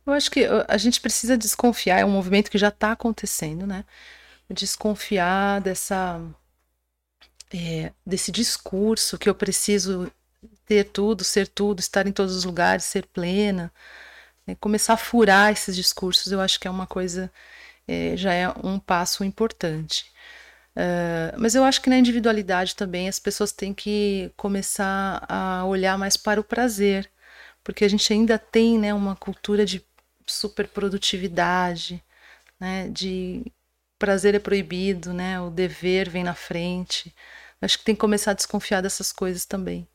Eu 0.04 0.12
acho 0.12 0.28
que 0.28 0.44
a 0.66 0.76
gente 0.76 1.00
precisa 1.00 1.38
desconfiar, 1.38 2.00
é 2.00 2.04
um 2.04 2.10
movimento 2.10 2.50
que 2.50 2.58
já 2.58 2.68
está 2.68 2.90
acontecendo, 2.90 3.64
né? 3.64 3.84
Desconfiar 4.50 5.60
dessa. 5.60 6.20
É, 7.54 7.92
desse 8.04 8.32
discurso 8.32 9.18
que 9.18 9.28
eu 9.28 9.34
preciso 9.34 10.10
ter 10.66 10.84
tudo, 10.84 11.22
ser 11.22 11.46
tudo, 11.46 11.80
estar 11.80 12.06
em 12.06 12.12
todos 12.12 12.34
os 12.34 12.44
lugares, 12.44 12.84
ser 12.84 13.06
plena. 13.06 13.70
Né? 14.46 14.56
Começar 14.58 14.94
a 14.94 14.96
furar 14.96 15.52
esses 15.52 15.76
discursos, 15.76 16.32
eu 16.32 16.40
acho 16.40 16.58
que 16.58 16.66
é 16.66 16.70
uma 16.70 16.86
coisa, 16.86 17.30
é, 17.86 18.16
já 18.16 18.32
é 18.32 18.48
um 18.48 18.78
passo 18.78 19.22
importante. 19.22 20.11
Uh, 20.74 21.36
mas 21.36 21.54
eu 21.54 21.64
acho 21.64 21.82
que 21.82 21.90
na 21.90 21.98
individualidade 21.98 22.74
também 22.74 23.08
as 23.08 23.18
pessoas 23.18 23.52
têm 23.52 23.74
que 23.74 24.32
começar 24.36 25.24
a 25.28 25.64
olhar 25.66 25.98
mais 25.98 26.16
para 26.16 26.40
o 26.40 26.44
prazer, 26.44 27.10
porque 27.62 27.84
a 27.84 27.88
gente 27.88 28.10
ainda 28.12 28.38
tem 28.38 28.78
né, 28.78 28.94
uma 28.94 29.14
cultura 29.14 29.66
de 29.66 29.84
superprodutividade, 30.26 32.02
né, 32.58 32.88
de 32.88 33.44
prazer 33.98 34.34
é 34.34 34.38
proibido, 34.38 35.12
né, 35.12 35.40
o 35.40 35.50
dever 35.50 36.08
vem 36.08 36.24
na 36.24 36.34
frente. 36.34 37.14
Acho 37.60 37.78
que 37.78 37.84
tem 37.84 37.94
que 37.94 38.00
começar 38.00 38.32
a 38.32 38.34
desconfiar 38.34 38.80
dessas 38.80 39.12
coisas 39.12 39.44
também. 39.44 39.86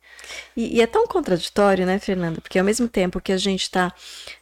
E, 0.55 0.78
e, 0.78 0.82
é 0.82 0.88
tão 0.88 1.05
contraditório, 1.05 1.86
né, 1.86 1.99
Fernanda? 1.99 2.41
Porque 2.41 2.57
ao 2.57 2.65
mesmo 2.65 2.88
tempo 2.88 3.21
que 3.21 3.32
a 3.32 3.38
gente 3.38 3.63
está. 3.63 3.93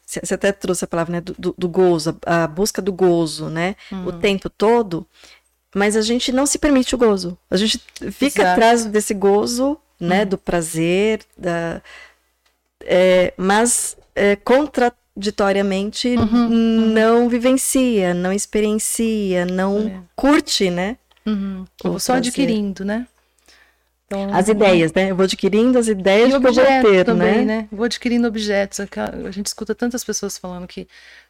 Você 0.05 0.33
até 0.33 0.51
trouxe 0.51 0.85
a 0.85 0.87
palavra 0.87 1.13
né, 1.13 1.21
do, 1.21 1.53
do, 1.57 1.67
gozo, 1.67 2.17
a, 2.25 2.47
busca 2.47 2.81
do 2.81 2.93
gozo, 2.93 3.49
né? 3.49 3.75
Uhum. 3.91 4.07
O 4.07 4.13
tempo 4.13 4.49
todo, 4.49 5.07
mas 5.75 5.97
a 5.97 6.01
gente 6.01 6.31
não 6.31 6.45
se 6.45 6.57
permite 6.57 6.95
o 6.95 6.97
gozo. 6.97 7.37
A 7.51 7.57
gente 7.57 7.81
fica 8.09 8.43
Exato. 8.43 8.47
atrás 8.51 8.85
desse 8.85 9.13
gozo, 9.13 9.77
né, 9.99 10.21
uhum. 10.21 10.29
do 10.29 10.37
prazer, 10.37 11.19
da, 11.37 11.81
é, 12.79 13.33
mas 13.35 13.97
é, 14.15 14.37
contraditoriamente 14.37 16.15
uhum. 16.15 16.47
não 16.49 17.27
vivencia, 17.27 18.13
não 18.13 18.31
experiencia, 18.31 19.45
não 19.45 19.79
é. 19.79 19.99
curte, 20.15 20.69
né? 20.69 20.95
Uhum. 21.25 21.65
Só 21.99 22.13
adquirindo, 22.13 22.85
né? 22.85 23.05
Então, 24.07 24.33
as 24.33 24.47
ideias, 24.47 24.93
né? 24.93 25.11
Eu 25.11 25.15
vou 25.17 25.25
adquirindo 25.25 25.77
as 25.77 25.89
ideias 25.89 26.29
que 26.29 26.35
eu 26.35 26.41
vou 26.41 26.53
ter, 26.53 27.03
também, 27.03 27.43
né? 27.43 27.43
né? 27.43 27.67
Vou 27.69 27.83
adquirindo 27.83 28.25
objetos. 28.27 28.79
A 28.79 29.31
gente 29.31 29.47
escuta 29.47 29.75
tantas 29.75 30.05
pessoas 30.05 30.37
falando 30.37 30.67
que 30.67 30.87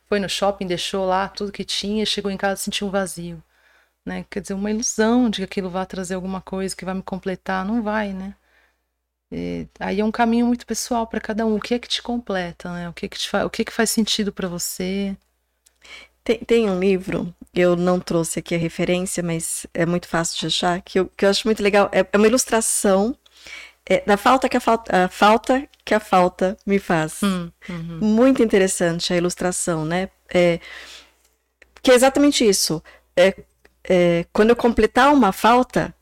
foi 0.08 0.20
no 0.20 0.30
shopping, 0.30 0.68
deixou 0.68 1.04
lá 1.04 1.28
tudo 1.28 1.52
que 1.52 1.64
tinha, 1.64 2.06
chegou 2.06 2.30
em 2.30 2.38
casa 2.38 2.62
e 2.62 2.64
sentiu 2.64 2.86
um 2.88 2.91
vazio, 2.91 3.41
né? 4.06 4.26
Quer 4.30 4.41
dizer, 4.41 4.53
uma 4.53 4.70
ilusão 4.70 5.30
de 5.30 5.39
que 5.39 5.43
aquilo 5.43 5.70
vai 5.70 5.86
trazer 5.86 6.16
alguma 6.16 6.41
coisa 6.41 6.76
que 6.76 6.86
vai 6.86 6.93
me 6.93 7.01
completar, 7.01 7.66
não 7.66 7.82
vai, 7.82 8.14
né? 8.14 8.36
E 9.32 9.68
aí 9.80 9.99
é 9.99 10.06
um 10.06 10.12
caminho 10.12 10.45
muito 10.45 10.66
pessoal 10.66 11.08
para 11.08 11.20
cada 11.20 11.45
um. 11.45 11.56
O 11.56 11.60
que 11.60 11.74
é 11.74 11.80
que 11.80 11.88
te 11.88 12.01
completa, 12.01 12.72
né? 12.72 12.88
O 12.88 12.93
que 12.93 13.08
é 13.08 13.10
que, 13.10 13.18
te 13.18 13.30
fa... 13.30 13.45
o 13.45 13.49
que, 13.49 13.64
é 13.64 13.66
que 13.66 13.72
faz 13.72 13.89
sentido 13.89 14.32
para 14.32 14.47
você? 14.47 15.18
Tem, 16.24 16.39
tem, 16.39 16.70
um 16.70 16.80
livro, 16.80 17.34
eu 17.53 17.76
não 17.76 17.99
trouxe 17.99 18.39
aqui 18.39 18.56
a 18.56 18.58
referência, 18.58 19.22
mas 19.22 19.68
é 19.74 19.86
muito 19.86 20.08
fácil 20.08 20.39
de 20.39 20.47
achar, 20.47 20.82
que 20.82 20.99
eu, 20.99 21.08
que 21.08 21.26
eu 21.26 21.30
acho 21.30 21.47
muito 21.47 21.62
legal. 21.62 21.89
É, 21.91 21.99
é 22.12 22.18
uma 22.18 22.28
ilustração 22.28 23.16
é, 23.86 24.01
da 24.01 24.18
falta 24.18 24.49
que 24.49 24.58
a 24.58 24.60
falta, 24.60 25.06
a 25.06 25.08
falta 25.08 25.68
que 25.84 25.93
a 25.93 25.99
falta 25.99 26.58
me 26.66 26.80
faz. 26.80 27.22
Hum, 27.22 27.51
uhum. 27.70 27.99
Muito 28.01 28.41
interessante 28.41 29.14
a 29.14 29.18
ilustração, 29.18 29.86
né? 29.86 30.10
É, 30.34 30.60
que 31.82 31.91
é 31.91 31.93
exatamente 31.93 32.47
isso. 32.47 32.82
É, 33.16 33.36
é, 33.89 34.25
quando 34.33 34.49
eu 34.49 34.55
completar 34.55 35.13
uma 35.13 35.31
falta, 35.31 35.93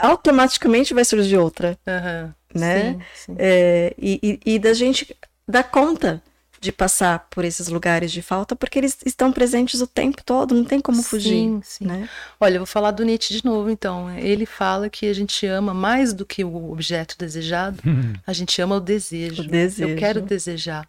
automaticamente 0.00 0.94
vai 0.94 1.04
surgir 1.04 1.36
outra. 1.36 1.78
Uhum. 1.86 2.32
Né? 2.54 2.92
Sim, 2.92 3.00
sim. 3.14 3.36
É, 3.38 3.94
e, 3.98 4.40
e, 4.46 4.54
e 4.54 4.58
da 4.58 4.72
gente 4.72 5.16
dar 5.46 5.64
conta 5.64 6.22
de 6.60 6.72
passar 6.72 7.26
por 7.28 7.44
esses 7.44 7.68
lugares 7.68 8.10
de 8.10 8.22
falta, 8.22 8.56
porque 8.56 8.78
eles 8.78 8.96
estão 9.04 9.30
presentes 9.30 9.82
o 9.82 9.86
tempo 9.86 10.24
todo, 10.24 10.54
não 10.54 10.64
tem 10.64 10.80
como 10.80 11.02
fugir. 11.02 11.30
Sim, 11.30 11.60
sim. 11.62 11.84
Né? 11.84 12.08
Olha, 12.40 12.54
eu 12.54 12.60
vou 12.60 12.66
falar 12.66 12.90
do 12.90 13.04
Nietzsche 13.04 13.34
de 13.34 13.44
novo, 13.44 13.68
então. 13.68 14.10
Ele 14.18 14.46
fala 14.46 14.88
que 14.88 15.06
a 15.06 15.12
gente 15.12 15.46
ama 15.46 15.74
mais 15.74 16.14
do 16.14 16.24
que 16.24 16.42
o 16.42 16.72
objeto 16.72 17.18
desejado, 17.18 17.82
a 18.26 18.32
gente 18.32 18.60
ama 18.62 18.76
o 18.76 18.80
desejo. 18.80 19.42
O 19.42 19.46
desejo. 19.46 19.90
Eu 19.90 19.96
quero 19.96 20.22
desejar. 20.22 20.88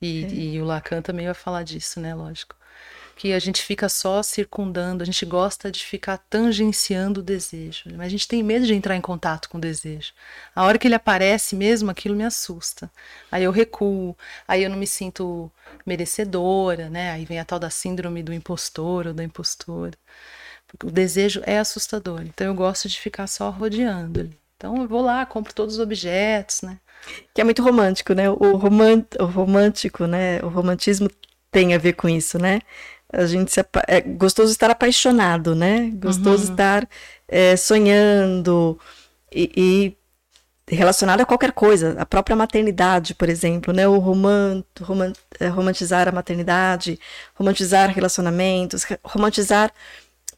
E, 0.00 0.24
é. 0.24 0.28
e 0.28 0.62
o 0.62 0.64
Lacan 0.64 1.02
também 1.02 1.24
vai 1.24 1.34
falar 1.34 1.64
disso, 1.64 1.98
né? 1.98 2.14
Lógico 2.14 2.54
que 3.16 3.32
a 3.32 3.38
gente 3.38 3.62
fica 3.62 3.88
só 3.88 4.22
circundando, 4.22 5.02
a 5.02 5.06
gente 5.06 5.24
gosta 5.24 5.72
de 5.72 5.82
ficar 5.82 6.18
tangenciando 6.28 7.20
o 7.20 7.22
desejo, 7.22 7.84
mas 7.96 8.06
a 8.06 8.08
gente 8.10 8.28
tem 8.28 8.42
medo 8.42 8.66
de 8.66 8.74
entrar 8.74 8.94
em 8.94 9.00
contato 9.00 9.48
com 9.48 9.56
o 9.56 9.60
desejo. 9.60 10.12
A 10.54 10.62
hora 10.64 10.78
que 10.78 10.86
ele 10.86 10.94
aparece 10.94 11.56
mesmo, 11.56 11.90
aquilo 11.90 12.14
me 12.14 12.24
assusta. 12.24 12.90
Aí 13.32 13.42
eu 13.42 13.50
recuo, 13.50 14.14
aí 14.46 14.62
eu 14.62 14.70
não 14.70 14.76
me 14.76 14.86
sinto 14.86 15.50
merecedora, 15.86 16.90
né? 16.90 17.10
Aí 17.12 17.24
vem 17.24 17.40
a 17.40 17.44
tal 17.44 17.58
da 17.58 17.70
síndrome 17.70 18.22
do 18.22 18.34
impostor 18.34 19.06
ou 19.06 19.14
da 19.14 19.24
impostora. 19.24 19.94
Porque 20.68 20.86
o 20.86 20.90
desejo 20.90 21.42
é 21.46 21.58
assustador, 21.58 22.20
então 22.20 22.46
eu 22.46 22.54
gosto 22.54 22.86
de 22.86 23.00
ficar 23.00 23.26
só 23.28 23.48
rodeando 23.48 24.20
ali. 24.20 24.38
Então 24.58 24.76
eu 24.82 24.88
vou 24.88 25.00
lá, 25.00 25.24
compro 25.24 25.54
todos 25.54 25.76
os 25.76 25.80
objetos, 25.80 26.60
né? 26.60 26.78
Que 27.32 27.40
é 27.40 27.44
muito 27.44 27.62
romântico, 27.62 28.12
né? 28.12 28.28
O, 28.28 28.56
romant, 28.56 29.06
o 29.18 29.24
romântico, 29.24 30.06
né? 30.06 30.40
O 30.42 30.48
romantismo 30.48 31.08
tem 31.50 31.74
a 31.74 31.78
ver 31.78 31.94
com 31.94 32.08
isso, 32.08 32.38
né? 32.38 32.60
A 33.16 33.26
gente 33.26 33.52
se, 33.52 33.64
é 33.88 34.00
gostoso 34.00 34.52
estar 34.52 34.70
apaixonado, 34.70 35.54
né? 35.54 35.90
Gostoso 35.94 36.44
uhum. 36.44 36.50
estar 36.50 36.88
é, 37.26 37.56
sonhando 37.56 38.78
e, 39.32 39.50
e, 39.56 39.96
relacionado 40.74 41.20
a 41.20 41.26
qualquer 41.26 41.52
coisa, 41.52 41.96
a 41.98 42.04
própria 42.04 42.36
maternidade, 42.36 43.14
por 43.14 43.28
exemplo, 43.28 43.72
né? 43.72 43.88
O 43.88 43.98
romant, 43.98 44.64
romant, 44.82 45.14
é, 45.40 45.48
romantizar 45.48 46.08
a 46.08 46.12
maternidade, 46.12 46.98
romantizar 47.34 47.90
relacionamentos, 47.90 48.84
romantizar 49.02 49.72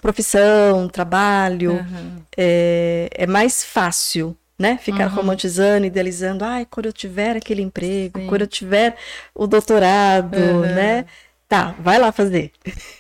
profissão, 0.00 0.88
trabalho, 0.88 1.72
uhum. 1.72 2.22
é, 2.36 3.08
é 3.12 3.26
mais 3.26 3.64
fácil, 3.64 4.36
né? 4.58 4.78
Ficar 4.78 5.08
uhum. 5.08 5.16
romantizando, 5.16 5.86
idealizando, 5.86 6.44
ai, 6.44 6.66
quando 6.68 6.86
eu 6.86 6.92
tiver 6.92 7.36
aquele 7.36 7.62
emprego, 7.62 8.20
Sim. 8.20 8.26
quando 8.26 8.42
eu 8.42 8.46
tiver 8.46 8.96
o 9.34 9.46
doutorado, 9.46 10.36
uhum. 10.36 10.60
né? 10.60 11.06
Tá, 11.48 11.74
vai 11.78 11.98
lá 11.98 12.12
fazer. 12.12 12.52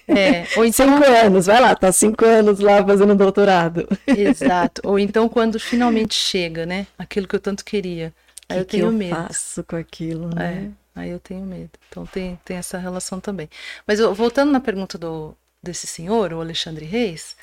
É, 0.08 0.46
ou 0.56 0.64
então... 0.66 0.86
Cinco 0.86 1.04
anos, 1.04 1.46
vai 1.46 1.60
lá, 1.60 1.76
tá 1.76 1.92
cinco 1.92 2.24
anos 2.24 2.60
lá 2.60 2.82
fazendo 2.84 3.14
doutorado. 3.14 3.86
Exato. 4.06 4.80
Ou 4.84 4.98
então 4.98 5.28
quando 5.28 5.60
finalmente 5.60 6.14
chega, 6.14 6.64
né? 6.64 6.86
Aquilo 6.98 7.28
que 7.28 7.36
eu 7.36 7.40
tanto 7.40 7.62
queria. 7.62 8.12
Aí 8.48 8.56
que 8.56 8.60
eu 8.60 8.64
tenho 8.64 8.84
que 8.84 8.94
eu 8.94 8.98
medo. 8.98 9.16
faço 9.16 9.62
com 9.64 9.76
aquilo, 9.76 10.34
né? 10.34 10.72
É, 10.96 11.00
aí 11.00 11.10
eu 11.10 11.20
tenho 11.20 11.44
medo. 11.44 11.70
Então 11.90 12.06
tem, 12.06 12.40
tem 12.42 12.56
essa 12.56 12.78
relação 12.78 13.20
também. 13.20 13.50
Mas 13.86 14.00
voltando 14.00 14.50
na 14.50 14.60
pergunta 14.60 14.96
do, 14.96 15.36
desse 15.62 15.86
senhor, 15.86 16.32
o 16.32 16.40
Alexandre 16.40 16.86
Reis, 16.86 17.36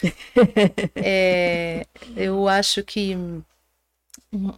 é, 0.96 1.86
eu 2.18 2.48
acho 2.48 2.84
que 2.84 3.16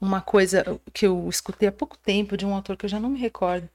uma 0.01 0.21
coisa 0.21 0.80
que 0.93 1.05
eu 1.05 1.28
escutei 1.30 1.69
há 1.69 1.71
pouco 1.71 1.97
tempo 1.97 2.36
de 2.36 2.45
um 2.45 2.53
autor 2.53 2.75
que 2.78 2.86
eu 2.86 2.89
já 2.89 2.99
não 2.99 3.09
me 3.09 3.19
recordo, 3.19 3.69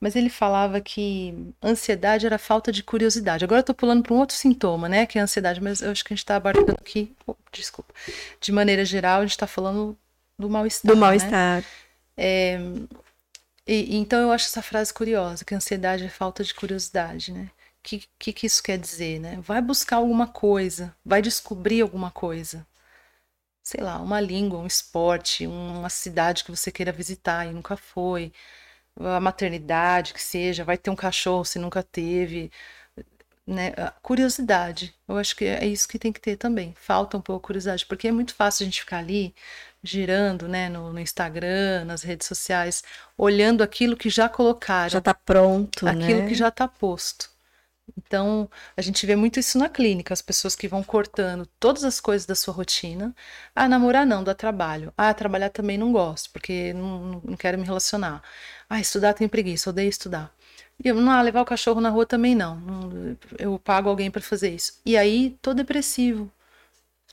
mas 0.00 0.16
ele 0.16 0.28
falava 0.28 0.80
que 0.80 1.52
ansiedade 1.62 2.26
era 2.26 2.38
falta 2.38 2.72
de 2.72 2.82
curiosidade. 2.82 3.44
Agora 3.44 3.60
eu 3.60 3.64
tô 3.64 3.74
pulando 3.74 4.02
para 4.02 4.14
um 4.14 4.18
outro 4.18 4.36
sintoma, 4.36 4.88
né, 4.88 5.06
que 5.06 5.18
é 5.18 5.20
a 5.20 5.24
ansiedade, 5.24 5.60
mas 5.60 5.80
eu 5.80 5.90
acho 5.90 6.04
que 6.04 6.12
a 6.12 6.16
gente 6.16 6.24
está 6.24 6.36
abarcando 6.36 6.76
aqui, 6.80 7.14
oh, 7.26 7.34
desculpa, 7.52 7.92
de 8.40 8.52
maneira 8.52 8.84
geral, 8.84 9.20
a 9.20 9.22
gente 9.22 9.32
está 9.32 9.46
falando 9.46 9.96
do 10.38 10.48
mal-estar. 10.48 10.88
Do 10.90 10.94
né? 10.94 11.00
mal-estar. 11.00 11.58
Né? 11.58 11.64
É, 12.16 12.60
e, 13.66 13.96
então 13.96 14.20
eu 14.20 14.32
acho 14.32 14.46
essa 14.46 14.62
frase 14.62 14.92
curiosa, 14.92 15.44
que 15.44 15.54
ansiedade 15.54 16.04
é 16.04 16.08
falta 16.08 16.42
de 16.42 16.54
curiosidade, 16.54 17.32
né? 17.32 17.50
O 17.80 17.88
que, 17.88 18.02
que, 18.18 18.32
que 18.32 18.46
isso 18.46 18.62
quer 18.62 18.76
dizer, 18.76 19.20
né? 19.20 19.38
Vai 19.40 19.62
buscar 19.62 19.96
alguma 19.96 20.26
coisa, 20.26 20.94
vai 21.04 21.22
descobrir 21.22 21.80
alguma 21.80 22.10
coisa 22.10 22.66
sei 23.68 23.82
lá, 23.82 24.00
uma 24.00 24.18
língua, 24.18 24.58
um 24.58 24.66
esporte, 24.66 25.46
uma 25.46 25.90
cidade 25.90 26.42
que 26.42 26.50
você 26.50 26.72
queira 26.72 26.90
visitar 26.90 27.46
e 27.46 27.52
nunca 27.52 27.76
foi, 27.76 28.32
a 28.98 29.20
maternidade 29.20 30.14
que 30.14 30.22
seja, 30.22 30.64
vai 30.64 30.78
ter 30.78 30.88
um 30.90 30.96
cachorro 30.96 31.44
se 31.44 31.58
nunca 31.58 31.82
teve, 31.82 32.50
né? 33.46 33.72
curiosidade. 34.02 34.94
Eu 35.06 35.18
acho 35.18 35.36
que 35.36 35.44
é 35.44 35.66
isso 35.66 35.86
que 35.86 35.98
tem 35.98 36.12
que 36.12 36.20
ter 36.20 36.36
também. 36.36 36.74
Falta 36.80 37.18
um 37.18 37.20
pouco 37.20 37.48
curiosidade, 37.48 37.84
porque 37.86 38.08
é 38.08 38.12
muito 38.12 38.34
fácil 38.34 38.64
a 38.64 38.66
gente 38.66 38.80
ficar 38.80 38.98
ali 38.98 39.34
girando, 39.82 40.48
né, 40.48 40.68
no, 40.70 40.92
no 40.92 41.00
Instagram, 41.00 41.84
nas 41.84 42.02
redes 42.02 42.26
sociais, 42.26 42.82
olhando 43.18 43.62
aquilo 43.62 43.96
que 43.98 44.08
já 44.08 44.28
colocaram, 44.30 44.88
já 44.90 44.98
está 44.98 45.14
pronto, 45.14 45.86
aquilo 45.86 46.22
né? 46.22 46.28
que 46.28 46.34
já 46.34 46.48
está 46.48 46.66
posto. 46.66 47.30
Então, 47.96 48.48
a 48.76 48.82
gente 48.82 49.04
vê 49.06 49.16
muito 49.16 49.38
isso 49.40 49.58
na 49.58 49.68
clínica, 49.68 50.12
as 50.14 50.22
pessoas 50.22 50.54
que 50.56 50.68
vão 50.68 50.82
cortando 50.82 51.46
todas 51.58 51.84
as 51.84 52.00
coisas 52.00 52.26
da 52.26 52.34
sua 52.34 52.54
rotina. 52.54 53.14
Ah, 53.54 53.68
namorar 53.68 54.06
não, 54.06 54.22
dá 54.24 54.34
trabalho. 54.34 54.92
Ah, 54.96 55.12
trabalhar 55.14 55.50
também 55.50 55.78
não 55.78 55.92
gosto, 55.92 56.30
porque 56.30 56.72
não, 56.74 57.20
não 57.24 57.36
quero 57.36 57.58
me 57.58 57.64
relacionar. 57.64 58.22
Ah, 58.68 58.80
estudar 58.80 59.14
tenho 59.14 59.30
preguiça, 59.30 59.70
odeio 59.70 59.88
estudar. 59.88 60.32
E 60.82 60.92
não, 60.92 61.10
ah, 61.12 61.22
levar 61.22 61.42
o 61.42 61.44
cachorro 61.44 61.80
na 61.80 61.90
rua 61.90 62.06
também 62.06 62.34
não 62.34 63.16
eu 63.38 63.58
pago 63.58 63.88
alguém 63.88 64.10
para 64.10 64.22
fazer 64.22 64.50
isso. 64.54 64.80
E 64.84 64.96
aí, 64.96 65.36
tô 65.42 65.54
depressivo. 65.54 66.30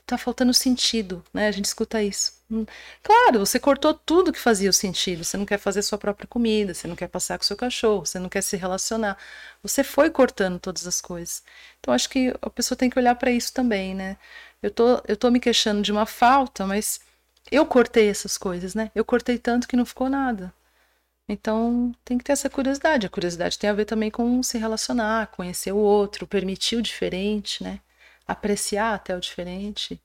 Tá 0.06 0.16
faltando 0.16 0.54
sentido, 0.54 1.24
né? 1.34 1.48
A 1.48 1.50
gente 1.50 1.64
escuta 1.64 2.00
isso. 2.00 2.32
Hum, 2.48 2.64
claro, 3.02 3.40
você 3.40 3.58
cortou 3.58 3.92
tudo 3.92 4.32
que 4.32 4.38
fazia 4.38 4.70
o 4.70 4.72
sentido. 4.72 5.24
Você 5.24 5.36
não 5.36 5.44
quer 5.44 5.58
fazer 5.58 5.82
sua 5.82 5.98
própria 5.98 6.28
comida, 6.28 6.72
você 6.72 6.86
não 6.86 6.94
quer 6.94 7.08
passear 7.08 7.38
com 7.38 7.44
seu 7.44 7.56
cachorro, 7.56 8.06
você 8.06 8.18
não 8.20 8.28
quer 8.28 8.42
se 8.42 8.56
relacionar. 8.56 9.18
Você 9.62 9.82
foi 9.82 10.08
cortando 10.10 10.60
todas 10.60 10.86
as 10.86 11.00
coisas. 11.00 11.42
Então 11.80 11.92
acho 11.92 12.08
que 12.08 12.32
a 12.40 12.48
pessoa 12.50 12.78
tem 12.78 12.88
que 12.88 12.98
olhar 12.98 13.16
para 13.16 13.32
isso 13.32 13.52
também, 13.52 13.94
né? 13.96 14.16
Eu 14.62 14.70
tô, 14.70 15.02
eu 15.08 15.16
tô 15.16 15.28
me 15.30 15.40
queixando 15.40 15.82
de 15.82 15.90
uma 15.90 16.06
falta, 16.06 16.64
mas 16.66 17.00
eu 17.50 17.66
cortei 17.66 18.08
essas 18.08 18.38
coisas, 18.38 18.74
né? 18.76 18.90
Eu 18.94 19.04
cortei 19.04 19.38
tanto 19.38 19.66
que 19.68 19.76
não 19.76 19.84
ficou 19.86 20.08
nada. 20.08 20.54
Então 21.28 21.92
tem 22.04 22.18
que 22.18 22.24
ter 22.24 22.32
essa 22.32 22.50
curiosidade. 22.50 23.06
A 23.06 23.10
curiosidade 23.10 23.58
tem 23.58 23.70
a 23.70 23.72
ver 23.74 23.84
também 23.86 24.10
com 24.10 24.42
se 24.42 24.58
relacionar, 24.58 25.28
conhecer 25.28 25.72
o 25.72 25.78
outro, 25.78 26.26
permitir 26.26 26.76
o 26.76 26.82
diferente, 26.82 27.62
né? 27.64 27.80
Apreciar 28.26 28.94
até 28.94 29.16
o 29.16 29.20
diferente. 29.20 30.00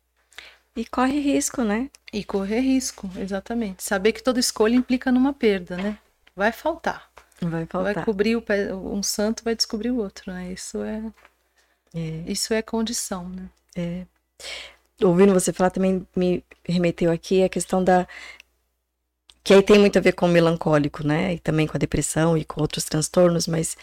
E 0.76 0.86
corre 0.86 1.20
risco, 1.20 1.64
né? 1.64 1.90
E 2.14 2.24
correr 2.24 2.60
risco, 2.62 3.10
exatamente. 3.18 3.84
Saber 3.84 4.14
que 4.14 4.24
toda 4.24 4.40
escolha 4.40 4.76
implica 4.76 5.12
numa 5.12 5.34
perda, 5.34 5.76
né? 5.76 5.98
Vai 6.36 6.52
faltar. 6.52 7.10
Vai 7.42 7.66
faltar. 7.66 7.94
Vai 7.94 8.06
cobrir 8.06 8.36
o 8.36 8.42
pé, 8.42 8.74
um 8.74 9.04
santo 9.04 9.44
vai 9.44 9.56
descobrir 9.56 9.92
o 9.92 9.98
outro, 9.98 10.32
né? 10.32 10.52
Isso 10.54 10.82
é, 10.84 11.04
é. 11.94 12.24
isso 12.26 12.54
é 12.54 12.62
condição, 12.62 13.28
né? 13.28 13.50
É. 13.76 14.06
Ouvindo 15.04 15.34
você 15.34 15.52
falar 15.52 15.72
também 15.72 16.08
me 16.16 16.44
remeteu 16.64 17.12
aqui 17.12 17.44
a 17.44 17.50
questão 17.50 17.84
da 17.84 18.08
que 19.44 19.54
aí 19.54 19.64
tem 19.64 19.80
muito 19.80 19.98
a 19.98 20.02
ver 20.02 20.12
com 20.14 20.28
o 20.28 20.30
melancólico, 20.30 21.06
né? 21.06 21.34
E 21.34 21.40
também 21.40 21.66
com 21.66 21.76
a 21.76 21.80
depressão 21.80 22.38
e 22.38 22.46
com 22.46 22.62
outros 22.62 22.86
transtornos, 22.86 23.48
mas 23.48 23.76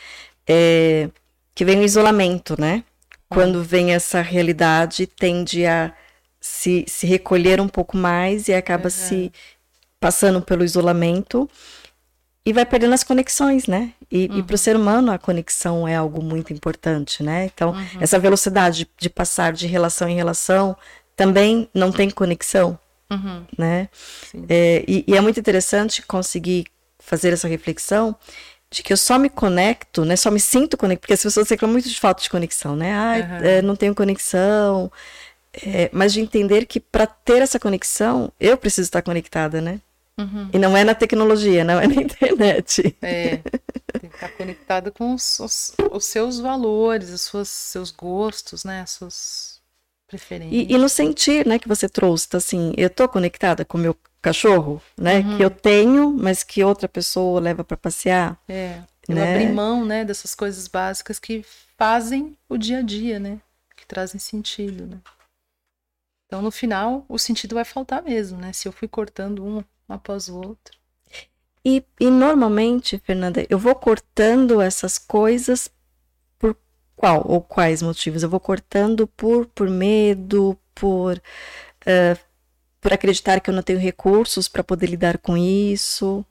é... 0.47 1.11
que 1.55 1.65
vem 1.65 1.81
o 1.81 1.85
isolamento, 1.85 2.59
né? 2.61 2.85
Quando 3.29 3.63
vem 3.63 3.93
essa 3.93 4.21
realidade, 4.21 5.07
tende 5.07 5.67
a 5.67 5.93
se, 6.41 6.85
se 6.89 7.07
recolher 7.07 7.61
um 7.61 7.69
pouco 7.69 7.97
mais 7.97 8.49
e 8.49 8.55
acaba 8.55 8.85
uhum. 8.85 8.91
se 8.91 9.33
passando 10.01 10.41
pelo 10.41 10.65
isolamento 10.65 11.49
e 12.47 12.53
vai 12.53 12.65
perdendo 12.65 12.95
as 12.95 13.05
conexões, 13.05 13.67
né? 13.67 13.93
E, 14.11 14.27
uhum. 14.27 14.39
e 14.39 14.43
para 14.43 14.55
o 14.55 14.59
ser 14.59 14.75
humano 14.75 15.13
a 15.13 15.19
conexão 15.19 15.87
é 15.87 15.95
algo 15.95 16.23
muito 16.23 16.53
importante, 16.53 17.23
né? 17.23 17.45
Então, 17.45 17.73
uhum. 17.73 17.87
essa 18.01 18.19
velocidade 18.19 18.89
de, 18.99 19.11
passar 19.11 19.53
de 19.53 19.67
relação 19.67 20.09
em 20.09 20.17
relação 20.17 20.75
também 21.15 21.69
não 21.75 21.93
tem 21.93 22.09
conexão, 22.09 22.79
uhum. 23.11 23.45
né? 23.59 23.91
É, 24.49 24.85
e, 24.89 25.05
e, 25.07 25.15
é 25.15 25.21
muito 25.21 25.39
interessante 25.39 26.01
conseguir 26.01 26.67
fazer 26.99 27.33
essa 27.33 27.49
reflexão 27.49 28.17
de 28.71 28.83
que 28.83 28.93
eu 28.93 28.97
só 28.97 29.19
me 29.19 29.31
conecto, 29.31 30.05
né? 30.05 30.17
Só 30.17 30.31
me 30.31 30.41
sinto 30.41 30.77
conectado, 30.77 31.01
porque 31.01 31.15
as 31.15 31.23
pessoas 31.23 31.49
reclamam 31.49 31.75
muito 31.75 31.89
de 31.89 31.99
falta 31.99 32.23
de 32.23 32.29
conexão, 32.29 32.77
né? 32.77 32.93
Ah, 32.93 33.19
é, 33.45 33.63
não 33.63 33.75
tenho 33.75 33.95
conexão. 33.95 34.91
É, 35.55 35.89
mas 35.93 36.13
de 36.13 36.21
entender 36.21 36.67
que 36.67 36.79
para 36.79 37.07
ter 37.07 37.43
essa 37.43 37.59
conexão, 37.59 38.31
eu 38.39 38.57
preciso 38.57 38.87
estar 38.87 39.03
conectada, 39.03 39.61
né? 39.61 39.81
Uhum. 40.19 40.51
E 40.53 40.59
não 40.59 40.77
é 40.77 40.85
na 40.85 40.95
tecnologia, 40.95 41.65
não 41.65 41.81
é 41.81 41.87
na 41.87 41.95
internet. 42.03 42.97
É, 43.01 43.37
tem 44.01 44.11
que 44.11 44.17
estar 44.17 44.29
conectado 44.31 44.93
com 44.93 45.15
os, 45.15 45.39
os, 45.39 45.73
os 45.91 46.05
seus 46.05 46.39
valores, 46.39 47.11
os 47.11 47.23
seus, 47.23 47.49
seus 47.49 47.91
gostos, 47.91 48.65
né? 48.65 48.83
As 48.83 48.91
suas 48.91 49.61
preferências. 50.09 50.69
E, 50.69 50.75
e, 50.75 50.79
no 50.79 50.89
sentir, 50.89 51.47
né, 51.47 51.59
que 51.59 51.69
você 51.69 51.89
trouxe, 51.89 52.29
tá, 52.29 52.39
assim, 52.39 52.73
eu 52.77 52.91
tô 52.91 53.09
conectada 53.09 53.65
com 53.65 53.79
o 53.79 53.81
meu 53.81 53.97
cachorro, 54.21 54.83
né? 54.97 55.19
Uhum. 55.19 55.37
Que 55.37 55.45
eu 55.45 55.51
tenho, 55.51 56.13
mas 56.13 56.43
que 56.43 56.63
outra 56.63 56.89
pessoa 56.89 57.41
leva 57.41 57.65
para 57.65 57.77
passear. 57.77 58.39
É, 58.49 58.83
eu 59.09 59.15
né? 59.15 59.35
abrir 59.35 59.53
mão, 59.53 59.85
né, 59.85 60.05
dessas 60.05 60.35
coisas 60.35 60.69
básicas 60.69 61.19
que 61.19 61.45
fazem 61.77 62.37
o 62.49 62.57
dia 62.57 62.79
a 62.79 62.83
dia, 62.83 63.19
né? 63.19 63.41
Que 63.77 63.87
trazem 63.87 64.21
sentido, 64.21 64.87
né? 64.87 64.99
Então, 66.27 66.43
no 66.43 66.51
final, 66.51 67.07
o 67.09 67.19
sentido 67.19 67.55
vai 67.55 67.65
faltar 67.65 68.03
mesmo, 68.03 68.39
né? 68.39 68.53
Se 68.53 68.69
eu 68.69 68.73
fui 68.73 68.87
cortando 68.87 69.43
um 69.43 69.65
após 69.89 70.29
o 70.29 70.37
outro. 70.37 70.77
E, 71.65 71.83
e 71.99 72.11
normalmente, 72.11 72.99
Fernanda, 72.99 73.47
eu 73.49 73.59
vou 73.59 73.75
cortando 73.75 74.61
essas 74.61 74.99
coisas 74.99 75.71
por 76.39 76.57
qual 76.95 77.25
ou 77.27 77.41
quais 77.41 77.81
motivos? 77.81 78.23
Eu 78.23 78.29
vou 78.29 78.41
cortando 78.41 79.07
por, 79.07 79.47
por 79.47 79.71
medo, 79.71 80.59
por, 80.75 81.17
uh, 81.17 82.28
por 82.89 82.95
acreditar 82.95 83.39
que 83.39 83.51
eu 83.51 83.55
não 83.55 83.63
tenho 83.63 83.79
recursos 83.79 84.49
para 84.49 84.65
poder 84.65 84.87
lidar 84.87 85.19
com 85.19 85.37
isso. 85.37 86.25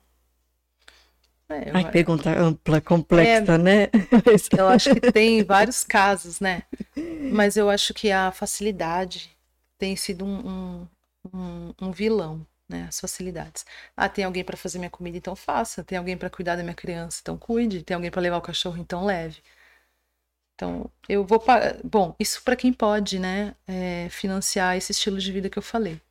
É, 1.47 1.69
Ai, 1.71 1.91
pergunta 1.91 2.31
ampla, 2.31 2.81
complexa, 2.81 3.53
é, 3.53 3.57
né? 3.59 3.89
eu 4.57 4.67
acho 4.67 4.95
que 4.95 5.11
tem 5.11 5.43
vários 5.43 5.83
casos, 5.83 6.39
né? 6.39 6.63
Mas 7.31 7.57
eu 7.57 7.69
acho 7.69 7.93
que 7.93 8.11
a 8.11 8.31
facilidade 8.31 9.37
tem 9.77 9.95
sido 9.95 10.25
um, 10.25 10.87
um, 11.31 11.73
um, 11.79 11.91
vilão 11.91 12.43
né? 12.67 12.87
As 12.89 12.99
facilidades. 12.99 13.63
Ah, 13.95 14.09
tem 14.09 14.25
alguém 14.25 14.43
para 14.43 14.57
fazer 14.57 14.79
minha 14.79 14.89
comida, 14.89 15.15
então 15.15 15.35
faça. 15.35 15.83
Tem 15.83 15.95
alguém 15.95 16.17
para 16.17 16.29
cuidar 16.29 16.55
da 16.55 16.63
minha 16.63 16.73
criança, 16.73 17.19
então 17.21 17.37
cuide. 17.37 17.83
Tem 17.83 17.93
alguém 17.93 18.09
para 18.09 18.19
levar 18.19 18.37
o 18.37 18.41
cachorro, 18.41 18.79
então 18.79 19.05
leve. 19.05 19.43
Então, 20.55 20.89
eu 21.07 21.23
vou. 21.23 21.41
Bom, 21.83 22.15
isso 22.19 22.41
para 22.43 22.55
quem 22.55 22.73
pode, 22.73 23.19
né? 23.19 23.55
É, 23.67 24.09
financiar 24.09 24.75
esse 24.75 24.91
estilo 24.91 25.19
de 25.19 25.31
vida 25.31 25.51
que 25.51 25.59
eu 25.59 25.63
falei. 25.63 26.01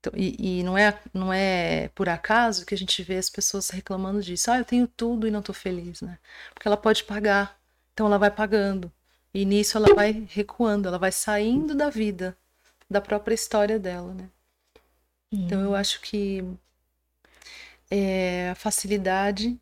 Então, 0.00 0.12
e, 0.16 0.60
e 0.60 0.62
não, 0.62 0.76
é, 0.76 0.98
não 1.12 1.32
é 1.32 1.88
por 1.94 2.08
acaso 2.08 2.64
que 2.66 2.74
a 2.74 2.78
gente 2.78 3.02
vê 3.02 3.16
as 3.16 3.30
pessoas 3.30 3.70
reclamando 3.70 4.22
disso. 4.22 4.50
Ah, 4.50 4.58
eu 4.58 4.64
tenho 4.64 4.86
tudo 4.88 5.26
e 5.26 5.30
não 5.30 5.40
estou 5.40 5.54
feliz, 5.54 6.00
né? 6.00 6.18
Porque 6.54 6.66
ela 6.66 6.76
pode 6.76 7.04
pagar. 7.04 7.58
Então, 7.92 8.06
ela 8.06 8.18
vai 8.18 8.30
pagando. 8.30 8.90
E 9.32 9.44
nisso 9.44 9.76
ela 9.76 9.94
vai 9.94 10.26
recuando, 10.30 10.88
ela 10.88 10.98
vai 10.98 11.12
saindo 11.12 11.74
da 11.74 11.88
vida, 11.88 12.36
da 12.88 13.00
própria 13.00 13.34
história 13.34 13.78
dela, 13.78 14.12
né? 14.12 14.28
Então 15.32 15.60
eu 15.60 15.74
acho 15.76 16.00
que 16.00 16.44
é, 17.88 18.50
a 18.50 18.54
facilidade 18.56 19.56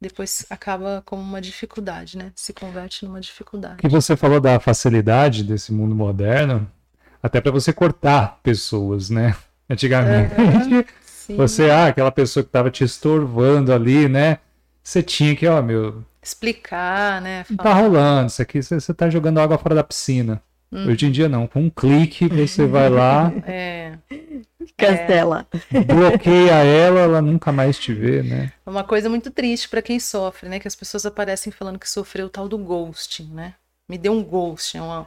depois 0.00 0.46
acaba 0.50 1.02
como 1.04 1.22
uma 1.22 1.40
dificuldade, 1.40 2.18
né? 2.18 2.30
Se 2.36 2.52
converte 2.52 3.04
numa 3.04 3.20
dificuldade. 3.20 3.78
Que 3.78 3.88
você 3.88 4.16
falou 4.16 4.40
da 4.40 4.60
facilidade 4.60 5.42
desse 5.42 5.72
mundo 5.72 5.94
moderno, 5.94 6.70
até 7.22 7.40
para 7.40 7.50
você 7.50 7.72
cortar 7.72 8.38
pessoas, 8.42 9.08
né? 9.08 9.34
Antigamente, 9.68 10.34
é, 10.34 11.34
você, 11.36 11.70
ah, 11.70 11.86
aquela 11.86 12.10
pessoa 12.10 12.42
que 12.42 12.48
estava 12.48 12.70
te 12.70 12.84
estorvando 12.84 13.72
ali, 13.72 14.08
né? 14.08 14.38
Você 14.82 15.02
tinha 15.02 15.36
que, 15.36 15.46
ó, 15.46 15.60
meu. 15.60 16.02
Explicar, 16.22 17.20
né? 17.20 17.44
Falar. 17.44 17.56
Não 17.56 17.64
tá 17.64 17.74
rolando, 17.74 18.26
isso 18.28 18.40
aqui 18.40 18.62
você, 18.62 18.94
tá 18.94 19.10
jogando 19.10 19.38
água 19.38 19.58
fora 19.58 19.74
da 19.74 19.84
piscina. 19.84 20.42
Hum. 20.70 20.86
Hoje 20.88 21.06
em 21.06 21.10
dia 21.10 21.28
não, 21.28 21.46
com 21.46 21.60
um 21.60 21.70
clique 21.70 22.28
você 22.28 22.66
vai 22.66 22.88
lá. 22.88 23.32
É. 23.46 23.98
Cancela. 24.76 25.46
É. 25.72 25.80
Bloqueia 25.80 26.62
ela, 26.62 27.00
ela 27.00 27.22
nunca 27.22 27.50
mais 27.50 27.78
te 27.78 27.92
vê, 27.92 28.22
né? 28.22 28.52
É 28.64 28.70
uma 28.70 28.84
coisa 28.84 29.08
muito 29.08 29.30
triste 29.30 29.68
para 29.68 29.82
quem 29.82 29.98
sofre, 29.98 30.48
né? 30.48 30.60
Que 30.60 30.68
as 30.68 30.76
pessoas 30.76 31.04
aparecem 31.04 31.52
falando 31.52 31.78
que 31.78 31.88
sofreu 31.88 32.26
o 32.26 32.30
tal 32.30 32.48
do 32.48 32.58
ghosting, 32.58 33.30
né? 33.32 33.54
Me 33.88 33.96
deu 33.96 34.12
um 34.12 34.22
ghost, 34.22 34.76
é 34.76 34.82
uma, 34.82 35.06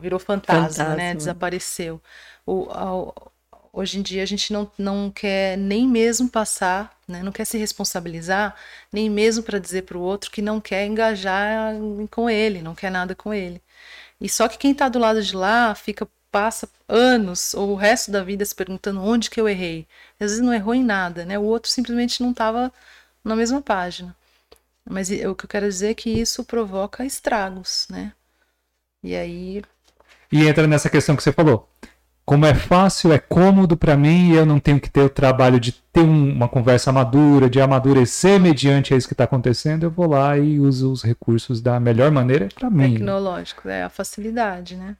virou 0.00 0.18
fantasma, 0.18 0.62
né? 0.62 0.68
fantasma, 0.68 0.96
né? 0.96 1.14
Desapareceu. 1.14 2.02
O, 2.44 2.68
a, 2.70 3.30
hoje 3.72 3.98
em 3.98 4.02
dia 4.02 4.22
a 4.22 4.26
gente 4.26 4.52
não, 4.52 4.70
não 4.78 5.10
quer 5.10 5.56
nem 5.56 5.86
mesmo 5.86 6.28
passar, 6.28 6.96
né? 7.06 7.22
não 7.22 7.32
quer 7.32 7.44
se 7.44 7.58
responsabilizar, 7.58 8.54
nem 8.92 9.08
mesmo 9.10 9.42
para 9.42 9.58
dizer 9.58 9.82
para 9.82 9.98
o 9.98 10.00
outro 10.00 10.30
que 10.30 10.42
não 10.42 10.60
quer 10.60 10.86
engajar 10.86 11.74
com 12.10 12.28
ele, 12.28 12.62
não 12.62 12.74
quer 12.74 12.90
nada 12.90 13.14
com 13.14 13.32
ele. 13.32 13.62
E 14.20 14.28
só 14.28 14.48
que 14.48 14.58
quem 14.58 14.72
está 14.72 14.88
do 14.88 14.98
lado 14.98 15.22
de 15.22 15.34
lá 15.36 15.74
fica 15.74 16.08
passa 16.30 16.68
anos 16.88 17.54
ou 17.54 17.70
o 17.70 17.76
resto 17.76 18.10
da 18.10 18.22
vida 18.22 18.44
se 18.44 18.54
perguntando 18.54 19.02
onde 19.02 19.30
que 19.30 19.40
eu 19.40 19.48
errei. 19.48 19.86
Às 20.20 20.30
vezes 20.30 20.40
não 20.40 20.52
errou 20.52 20.74
em 20.74 20.84
nada, 20.84 21.24
né? 21.24 21.38
O 21.38 21.42
outro 21.42 21.70
simplesmente 21.70 22.22
não 22.22 22.30
estava 22.32 22.72
na 23.24 23.36
mesma 23.36 23.62
página. 23.62 24.14
Mas 24.88 25.10
o 25.10 25.34
que 25.34 25.44
eu 25.44 25.48
quero 25.48 25.68
dizer 25.68 25.90
é 25.90 25.94
que 25.94 26.10
isso 26.10 26.44
provoca 26.44 27.04
estragos, 27.04 27.86
né? 27.90 28.12
E 29.02 29.14
aí. 29.14 29.62
E 30.32 30.46
entra 30.46 30.66
nessa 30.66 30.90
questão 30.90 31.14
que 31.14 31.22
você 31.22 31.32
falou. 31.32 31.68
Como 32.28 32.44
é 32.44 32.52
fácil, 32.52 33.10
é 33.10 33.18
cômodo 33.18 33.74
para 33.74 33.96
mim 33.96 34.32
e 34.32 34.36
eu 34.36 34.44
não 34.44 34.60
tenho 34.60 34.78
que 34.78 34.90
ter 34.90 35.00
o 35.00 35.08
trabalho 35.08 35.58
de 35.58 35.72
ter 35.72 36.02
um, 36.02 36.30
uma 36.30 36.46
conversa 36.46 36.92
madura, 36.92 37.48
de 37.48 37.58
amadurecer 37.58 38.38
mediante 38.38 38.94
isso 38.94 39.08
que 39.08 39.14
está 39.14 39.24
acontecendo, 39.24 39.84
eu 39.84 39.90
vou 39.90 40.06
lá 40.06 40.36
e 40.36 40.60
uso 40.60 40.92
os 40.92 41.02
recursos 41.02 41.62
da 41.62 41.80
melhor 41.80 42.10
maneira 42.10 42.50
para 42.54 42.68
mim. 42.68 42.92
Tecnológico, 42.92 43.66
é 43.70 43.82
a 43.82 43.88
facilidade, 43.88 44.76
né? 44.76 44.94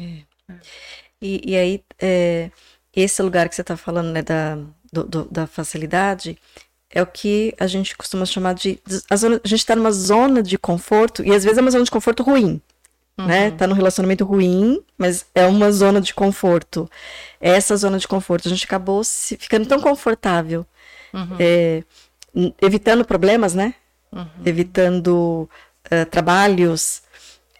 É. 0.00 0.22
E, 1.22 1.52
e 1.52 1.56
aí, 1.56 1.84
é, 2.02 2.50
esse 2.92 3.22
lugar 3.22 3.48
que 3.48 3.54
você 3.54 3.60
está 3.60 3.76
falando, 3.76 4.10
né, 4.10 4.22
da, 4.22 4.58
do, 4.92 5.04
do, 5.04 5.24
da 5.30 5.46
facilidade, 5.46 6.36
é 6.90 7.00
o 7.00 7.06
que 7.06 7.54
a 7.56 7.68
gente 7.68 7.96
costuma 7.96 8.26
chamar 8.26 8.54
de. 8.54 8.80
A, 9.08 9.14
zona, 9.14 9.40
a 9.44 9.46
gente 9.46 9.60
está 9.60 9.76
numa 9.76 9.92
zona 9.92 10.42
de 10.42 10.58
conforto, 10.58 11.22
e 11.24 11.32
às 11.32 11.44
vezes 11.44 11.56
é 11.56 11.60
uma 11.60 11.70
zona 11.70 11.84
de 11.84 11.90
conforto 11.92 12.24
ruim. 12.24 12.60
Uhum. 13.16 13.26
Né? 13.26 13.50
Tá 13.52 13.66
num 13.66 13.74
relacionamento 13.74 14.24
ruim, 14.24 14.82
mas 14.98 15.24
é 15.34 15.46
uma 15.46 15.70
zona 15.70 16.00
de 16.00 16.12
conforto. 16.12 16.90
Essa 17.40 17.76
zona 17.76 17.98
de 17.98 18.08
conforto, 18.08 18.48
a 18.48 18.50
gente 18.50 18.64
acabou 18.64 19.04
se, 19.04 19.36
ficando 19.36 19.66
tão 19.66 19.80
confortável, 19.80 20.66
uhum. 21.12 21.36
é, 21.38 21.84
evitando 22.60 23.04
problemas, 23.04 23.54
né? 23.54 23.74
Uhum. 24.12 24.26
Evitando 24.44 25.48
uh, 25.86 26.06
trabalhos. 26.10 27.02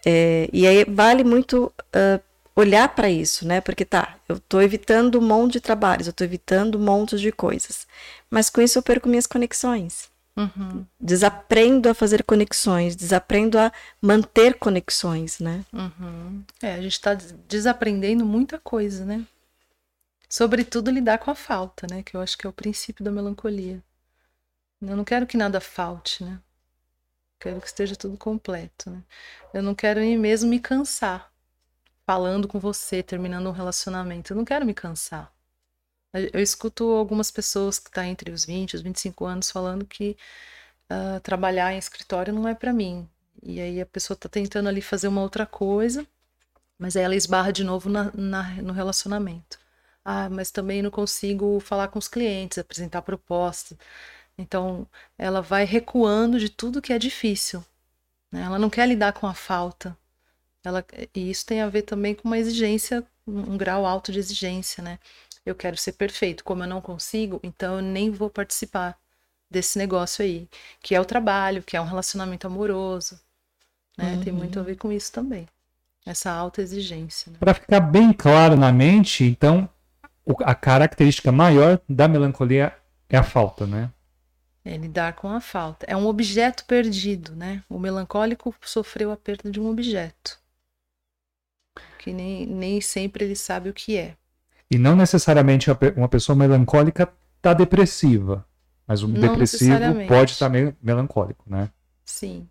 É, 0.05 0.49
e 0.51 0.67
aí 0.67 0.85
vale 0.85 1.23
muito 1.23 1.71
uh, 1.95 2.21
olhar 2.55 2.89
para 2.89 3.09
isso, 3.09 3.47
né? 3.47 3.61
Porque 3.61 3.85
tá, 3.85 4.15
eu 4.27 4.37
estou 4.37 4.61
evitando 4.61 5.19
um 5.19 5.21
monte 5.21 5.53
de 5.53 5.61
trabalhos, 5.61 6.07
eu 6.07 6.11
estou 6.11 6.25
evitando 6.25 6.77
um 6.77 6.81
monte 6.81 7.17
de 7.17 7.31
coisas, 7.31 7.87
mas 8.29 8.49
com 8.49 8.61
isso 8.61 8.77
eu 8.77 8.83
perco 8.83 9.09
minhas 9.09 9.27
conexões. 9.27 10.09
Uhum. 10.37 10.85
Desaprendo 10.99 11.87
a 11.87 11.93
fazer 11.93 12.23
conexões, 12.23 12.95
desaprendo 12.95 13.57
a 13.57 13.71
manter 14.01 14.55
conexões, 14.59 15.39
né? 15.39 15.63
Uhum. 15.71 16.43
É, 16.61 16.73
a 16.73 16.81
gente 16.81 16.93
está 16.93 17.13
desaprendendo 17.13 18.25
muita 18.25 18.59
coisa, 18.59 19.05
né? 19.05 19.25
Sobretudo 20.27 20.91
lidar 20.91 21.19
com 21.19 21.31
a 21.31 21.35
falta, 21.35 21.87
né? 21.89 22.03
Que 22.03 22.17
eu 22.17 22.21
acho 22.21 22.37
que 22.37 22.45
é 22.45 22.49
o 22.49 22.53
princípio 22.53 23.05
da 23.05 23.11
melancolia. 23.11 23.81
Eu 24.81 24.95
não 24.97 25.05
quero 25.05 25.25
que 25.25 25.37
nada 25.37 25.61
falte, 25.61 26.23
né? 26.23 26.39
Quero 27.39 27.61
que 27.61 27.67
esteja 27.67 27.95
tudo 27.95 28.17
completo, 28.17 28.89
né? 28.89 29.01
Eu 29.53 29.63
não 29.63 29.73
quero 29.73 29.99
nem 29.99 30.17
mesmo 30.17 30.49
me 30.49 30.59
cansar 30.59 31.31
falando 32.05 32.47
com 32.47 32.59
você, 32.59 33.01
terminando 33.01 33.47
um 33.47 33.51
relacionamento. 33.51 34.33
Eu 34.33 34.37
não 34.37 34.45
quero 34.45 34.65
me 34.65 34.73
cansar. 34.73 35.31
Eu 36.33 36.41
escuto 36.41 36.83
algumas 36.91 37.31
pessoas 37.31 37.79
que 37.79 37.89
estão 37.89 38.03
tá 38.03 38.09
entre 38.09 38.31
os 38.31 38.45
20 38.45 38.71
e 38.71 38.75
os 38.77 38.81
25 38.81 39.25
anos 39.25 39.51
falando 39.51 39.85
que 39.85 40.17
uh, 40.89 41.19
trabalhar 41.21 41.73
em 41.73 41.77
escritório 41.77 42.33
não 42.33 42.47
é 42.47 42.55
para 42.55 42.73
mim. 42.73 43.07
E 43.43 43.59
aí 43.61 43.81
a 43.81 43.85
pessoa 43.85 44.15
está 44.15 44.29
tentando 44.29 44.69
ali 44.69 44.81
fazer 44.81 45.07
uma 45.07 45.21
outra 45.21 45.45
coisa, 45.45 46.07
mas 46.79 46.95
aí 46.97 47.03
ela 47.03 47.15
esbarra 47.15 47.53
de 47.53 47.63
novo 47.63 47.89
na, 47.89 48.11
na, 48.15 48.43
no 48.61 48.73
relacionamento. 48.73 49.59
Ah, 50.03 50.29
mas 50.29 50.51
também 50.51 50.81
não 50.81 50.91
consigo 50.91 51.59
falar 51.59 51.87
com 51.89 51.99
os 51.99 52.07
clientes, 52.07 52.57
apresentar 52.57 53.01
proposta. 53.01 53.77
Então, 54.37 54.87
ela 55.17 55.41
vai 55.41 55.65
recuando 55.65 56.39
de 56.39 56.49
tudo 56.49 56.81
que 56.81 56.93
é 56.93 56.99
difícil. 56.99 57.63
Né? 58.31 58.43
Ela 58.43 58.59
não 58.59 58.69
quer 58.69 58.87
lidar 58.87 59.13
com 59.13 59.27
a 59.27 59.33
falta 59.33 59.97
Ela, 60.63 60.85
e 61.15 61.31
isso 61.31 61.45
tem 61.45 61.61
a 61.61 61.69
ver 61.69 61.83
também 61.83 62.15
com 62.15 62.27
uma 62.27 62.37
exigência, 62.39 63.05
um 63.27 63.57
grau 63.57 63.85
alto 63.85 64.11
de 64.11 64.19
exigência, 64.19 64.83
né? 64.83 64.99
Eu 65.45 65.55
quero 65.55 65.77
ser 65.77 65.93
perfeito, 65.93 66.43
como 66.43 66.63
eu 66.63 66.67
não 66.67 66.81
consigo, 66.81 67.39
então 67.43 67.75
eu 67.75 67.81
nem 67.81 68.09
vou 68.09 68.29
participar 68.29 68.97
desse 69.49 69.77
negócio 69.77 70.23
aí, 70.23 70.49
que 70.81 70.95
é 70.95 70.99
o 70.99 71.05
trabalho, 71.05 71.61
que 71.61 71.77
é 71.77 71.81
um 71.81 71.85
relacionamento 71.85 72.47
amoroso, 72.47 73.19
né? 73.97 74.13
Uhum. 74.13 74.23
Tem 74.23 74.33
muito 74.33 74.59
a 74.59 74.63
ver 74.63 74.75
com 74.75 74.91
isso 74.91 75.11
também. 75.11 75.47
Essa 76.05 76.31
alta 76.31 76.61
exigência. 76.61 77.31
Né? 77.31 77.37
Para 77.39 77.53
ficar 77.53 77.79
bem 77.79 78.13
claro 78.13 78.55
na 78.55 78.71
mente, 78.71 79.23
então, 79.23 79.69
a 80.43 80.53
característica 80.53 81.31
maior 81.31 81.79
da 81.87 82.07
melancolia 82.07 82.75
é 83.09 83.17
a 83.17 83.23
falta, 83.23 83.65
né? 83.65 83.91
É 84.63 84.77
lidar 84.77 85.13
com 85.13 85.29
a 85.29 85.39
falta. 85.39 85.85
É 85.87 85.95
um 85.95 86.07
objeto 86.07 86.65
perdido, 86.65 87.35
né? 87.35 87.63
O 87.69 87.77
melancólico 87.77 88.53
sofreu 88.61 89.11
a 89.11 89.17
perda 89.17 89.49
de 89.51 89.59
um 89.59 89.69
objeto. 89.69 90.39
Que 91.99 92.11
nem, 92.11 92.45
nem 92.45 92.81
sempre 92.81 93.25
ele 93.25 93.35
sabe 93.35 93.69
o 93.69 93.73
que 93.73 93.95
é. 93.95 94.15
E 94.71 94.77
não 94.77 94.95
necessariamente 94.95 95.69
uma 95.95 96.09
pessoa 96.09 96.35
melancólica 96.35 97.11
está 97.37 97.53
depressiva, 97.53 98.45
mas 98.87 99.03
um 99.03 99.07
não 99.07 99.21
depressivo 99.21 99.77
pode 100.07 100.31
estar 100.31 100.49
tá 100.49 100.73
melancólico, 100.81 101.43
né? 101.47 101.69
Sim. 102.03 102.47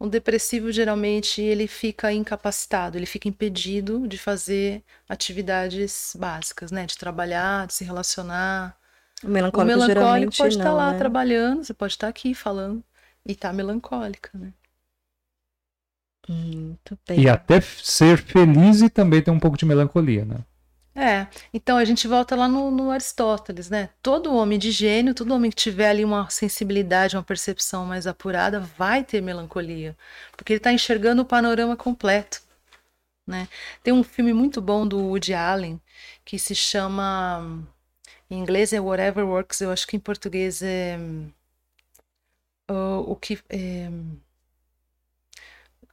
Um 0.00 0.08
depressivo 0.08 0.72
geralmente 0.72 1.40
ele 1.40 1.68
fica 1.68 2.12
incapacitado, 2.12 2.98
ele 2.98 3.06
fica 3.06 3.28
impedido 3.28 4.06
de 4.08 4.18
fazer 4.18 4.82
atividades 5.08 6.16
básicas, 6.18 6.72
né? 6.72 6.86
De 6.86 6.98
trabalhar, 6.98 7.66
de 7.66 7.74
se 7.74 7.84
relacionar, 7.84 8.76
o 9.22 9.28
melancólico, 9.28 9.76
o 9.76 9.78
melancólico 9.78 10.36
pode 10.36 10.58
não, 10.58 10.64
estar 10.64 10.74
lá 10.74 10.92
né? 10.92 10.98
trabalhando, 10.98 11.64
você 11.64 11.72
pode 11.72 11.92
estar 11.92 12.08
aqui 12.08 12.34
falando 12.34 12.82
e 13.24 13.32
estar 13.32 13.50
tá 13.50 13.54
melancólica, 13.54 14.30
né? 14.34 14.52
Muito 16.28 16.98
bem. 17.06 17.20
E 17.20 17.28
até 17.28 17.60
ser 17.60 18.18
feliz 18.18 18.80
e 18.80 18.88
também 18.88 19.22
ter 19.22 19.30
um 19.30 19.40
pouco 19.40 19.56
de 19.56 19.64
melancolia, 19.64 20.24
né? 20.24 20.44
É, 20.94 21.26
então 21.54 21.78
a 21.78 21.84
gente 21.86 22.06
volta 22.06 22.36
lá 22.36 22.46
no, 22.46 22.70
no, 22.70 22.90
Aristóteles, 22.90 23.70
né? 23.70 23.88
Todo 24.02 24.34
homem 24.34 24.58
de 24.58 24.70
gênio, 24.70 25.14
todo 25.14 25.32
homem 25.34 25.50
que 25.50 25.56
tiver 25.56 25.88
ali 25.88 26.04
uma 26.04 26.28
sensibilidade, 26.28 27.16
uma 27.16 27.22
percepção 27.22 27.86
mais 27.86 28.06
apurada, 28.06 28.60
vai 28.60 29.02
ter 29.02 29.22
melancolia, 29.22 29.96
porque 30.36 30.52
ele 30.52 30.58
está 30.58 30.70
enxergando 30.72 31.22
o 31.22 31.24
panorama 31.24 31.76
completo, 31.76 32.42
né? 33.26 33.48
Tem 33.82 33.92
um 33.92 34.02
filme 34.04 34.34
muito 34.34 34.60
bom 34.60 34.86
do 34.86 34.98
Woody 34.98 35.34
Allen 35.34 35.80
que 36.24 36.38
se 36.38 36.54
chama 36.54 37.66
em 38.30 38.38
inglês 38.38 38.72
é 38.72 38.80
whatever 38.80 39.26
works, 39.26 39.60
eu 39.60 39.70
acho 39.70 39.86
que 39.86 39.96
em 39.96 40.00
português 40.00 40.62
é 40.62 40.98
uh, 42.70 43.00
o 43.06 43.16
que 43.16 43.38
é, 43.48 43.88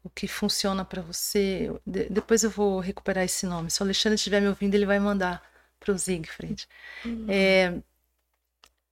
o 0.03 0.09
que 0.09 0.27
funciona 0.27 0.83
para 0.85 1.01
você. 1.01 1.71
De, 1.85 2.09
depois 2.09 2.43
eu 2.43 2.49
vou 2.49 2.79
recuperar 2.79 3.23
esse 3.23 3.45
nome. 3.45 3.69
Se 3.69 3.81
o 3.81 3.83
Alexandre 3.83 4.15
estiver 4.15 4.41
me 4.41 4.47
ouvindo, 4.47 4.75
ele 4.75 4.85
vai 4.85 4.99
mandar 4.99 5.43
para 5.79 5.93
o 5.93 5.97
Siegfried. 5.97 6.67
Uhum. 7.05 7.25
É, 7.27 7.73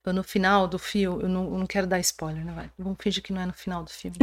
no 0.05 0.23
final 0.23 0.67
do 0.67 0.79
filme, 0.79 1.23
eu 1.23 1.29
não, 1.29 1.43
eu 1.45 1.57
não, 1.57 1.67
quero 1.67 1.85
dar 1.85 1.99
spoiler, 1.99 2.45
né? 2.45 2.69
Vamos 2.79 2.97
fingir 3.01 3.21
que 3.21 3.33
não 3.33 3.41
é 3.41 3.45
no 3.45 3.53
final 3.53 3.83
do 3.83 3.89
filme. 3.89 4.17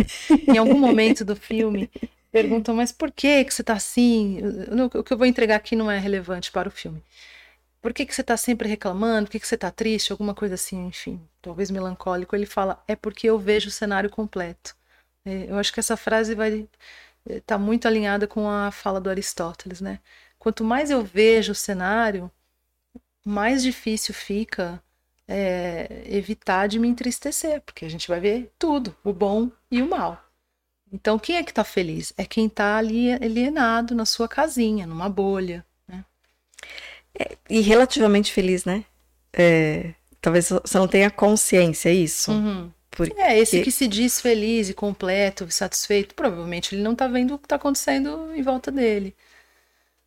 em 0.48 0.56
algum 0.56 0.78
momento 0.78 1.26
do 1.26 1.36
filme, 1.36 1.90
perguntam, 2.32 2.74
mas 2.74 2.90
por 2.90 3.10
que, 3.10 3.44
que 3.44 3.52
você 3.52 3.60
está 3.60 3.74
assim? 3.74 4.40
O 4.94 5.02
que 5.02 5.12
eu 5.12 5.18
vou 5.18 5.26
entregar 5.26 5.56
aqui 5.56 5.76
não 5.76 5.90
é 5.90 5.98
relevante 5.98 6.50
para 6.50 6.68
o 6.68 6.72
filme 6.72 7.02
por 7.84 7.92
que, 7.92 8.06
que 8.06 8.14
você 8.14 8.22
está 8.22 8.34
sempre 8.34 8.66
reclamando? 8.66 9.26
Por 9.26 9.32
que, 9.32 9.40
que 9.40 9.46
você 9.46 9.56
está 9.56 9.70
triste? 9.70 10.10
Alguma 10.10 10.34
coisa 10.34 10.54
assim, 10.54 10.86
enfim, 10.86 11.20
talvez 11.42 11.70
melancólico. 11.70 12.34
Ele 12.34 12.46
fala, 12.46 12.82
é 12.88 12.96
porque 12.96 13.28
eu 13.28 13.38
vejo 13.38 13.68
o 13.68 13.70
cenário 13.70 14.08
completo. 14.08 14.74
É, 15.24 15.50
eu 15.50 15.58
acho 15.58 15.72
que 15.72 15.80
essa 15.80 15.96
frase 15.96 16.34
vai 16.34 16.68
estar 17.26 17.56
tá 17.56 17.58
muito 17.58 17.86
alinhada 17.86 18.26
com 18.26 18.48
a 18.48 18.70
fala 18.70 19.00
do 19.00 19.10
Aristóteles, 19.10 19.80
né? 19.80 20.00
Quanto 20.38 20.64
mais 20.64 20.90
eu 20.90 21.02
vejo 21.02 21.52
o 21.52 21.54
cenário, 21.54 22.30
mais 23.24 23.62
difícil 23.62 24.14
fica 24.14 24.82
é, 25.26 26.02
evitar 26.06 26.66
de 26.66 26.78
me 26.78 26.88
entristecer, 26.88 27.62
porque 27.62 27.84
a 27.84 27.88
gente 27.88 28.08
vai 28.08 28.20
ver 28.20 28.52
tudo, 28.58 28.94
o 29.02 29.12
bom 29.12 29.50
e 29.70 29.80
o 29.80 29.88
mal. 29.88 30.22
Então, 30.92 31.18
quem 31.18 31.36
é 31.36 31.42
que 31.42 31.50
está 31.50 31.64
feliz? 31.64 32.12
É 32.16 32.24
quem 32.24 32.46
está 32.46 32.76
ali 32.76 33.12
alienado 33.12 33.94
na 33.94 34.04
sua 34.04 34.28
casinha, 34.28 34.86
numa 34.86 35.08
bolha, 35.08 35.64
é, 37.18 37.36
e 37.48 37.60
relativamente 37.60 38.32
feliz, 38.32 38.64
né? 38.64 38.84
É, 39.32 39.94
talvez 40.20 40.48
você 40.48 40.78
não 40.78 40.88
tenha 40.88 41.10
consciência 41.10 41.88
é 41.88 41.94
isso. 41.94 42.32
Uhum. 42.32 42.72
Porque... 42.96 43.20
É, 43.20 43.38
esse 43.38 43.60
que 43.62 43.70
se 43.70 43.88
diz 43.88 44.20
feliz 44.20 44.68
e 44.68 44.74
completo, 44.74 45.50
satisfeito, 45.50 46.14
provavelmente 46.14 46.74
ele 46.74 46.82
não 46.82 46.94
tá 46.94 47.08
vendo 47.08 47.34
o 47.34 47.38
que 47.38 47.48
tá 47.48 47.56
acontecendo 47.56 48.32
em 48.34 48.42
volta 48.42 48.70
dele. 48.70 49.14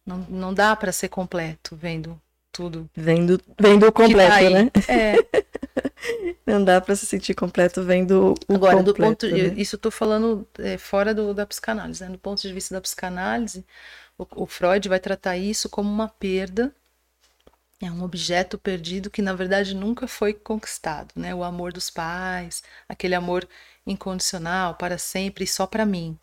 Não, 0.05 0.19
não 0.29 0.53
dá 0.53 0.75
para 0.75 0.91
ser 0.91 1.09
completo 1.09 1.75
vendo 1.75 2.19
tudo. 2.51 2.89
Vendo, 2.95 3.39
vendo 3.59 3.83
o 3.83 3.91
tá 3.91 4.03
completo, 4.03 4.31
tá 4.31 4.49
né? 4.49 4.71
É. 4.87 5.15
não 6.47 6.63
dá 6.63 6.79
para 6.79 6.95
se 6.95 7.05
sentir 7.05 7.33
completo 7.33 7.83
vendo 7.83 8.33
o 8.47 8.53
Agora, 8.53 8.77
completo. 8.77 8.83
do 8.83 8.95
ponto, 8.95 9.27
né? 9.27 9.53
isso 9.57 9.75
eu 9.75 9.79
tô 9.79 9.91
falando 9.91 10.47
é, 10.57 10.77
fora 10.77 11.13
do, 11.13 11.33
da 11.33 11.45
psicanálise, 11.45 12.03
né? 12.03 12.09
Do 12.09 12.17
ponto 12.17 12.41
de 12.41 12.53
vista 12.53 12.73
da 12.73 12.81
psicanálise, 12.81 13.65
o, 14.17 14.25
o 14.43 14.45
Freud 14.45 14.87
vai 14.87 14.99
tratar 14.99 15.37
isso 15.37 15.69
como 15.69 15.89
uma 15.89 16.07
perda 16.07 16.73
é 17.79 17.91
um 17.91 18.03
objeto 18.03 18.57
perdido 18.57 19.09
que 19.09 19.21
na 19.21 19.33
verdade 19.33 19.75
nunca 19.75 20.07
foi 20.07 20.33
conquistado, 20.33 21.13
né? 21.15 21.33
O 21.35 21.43
amor 21.43 21.71
dos 21.71 21.89
pais, 21.89 22.63
aquele 22.89 23.15
amor 23.15 23.47
incondicional 23.85 24.75
para 24.75 24.97
sempre 24.97 25.43
e 25.43 25.47
só 25.47 25.67
para 25.67 25.85
mim, 25.85 26.17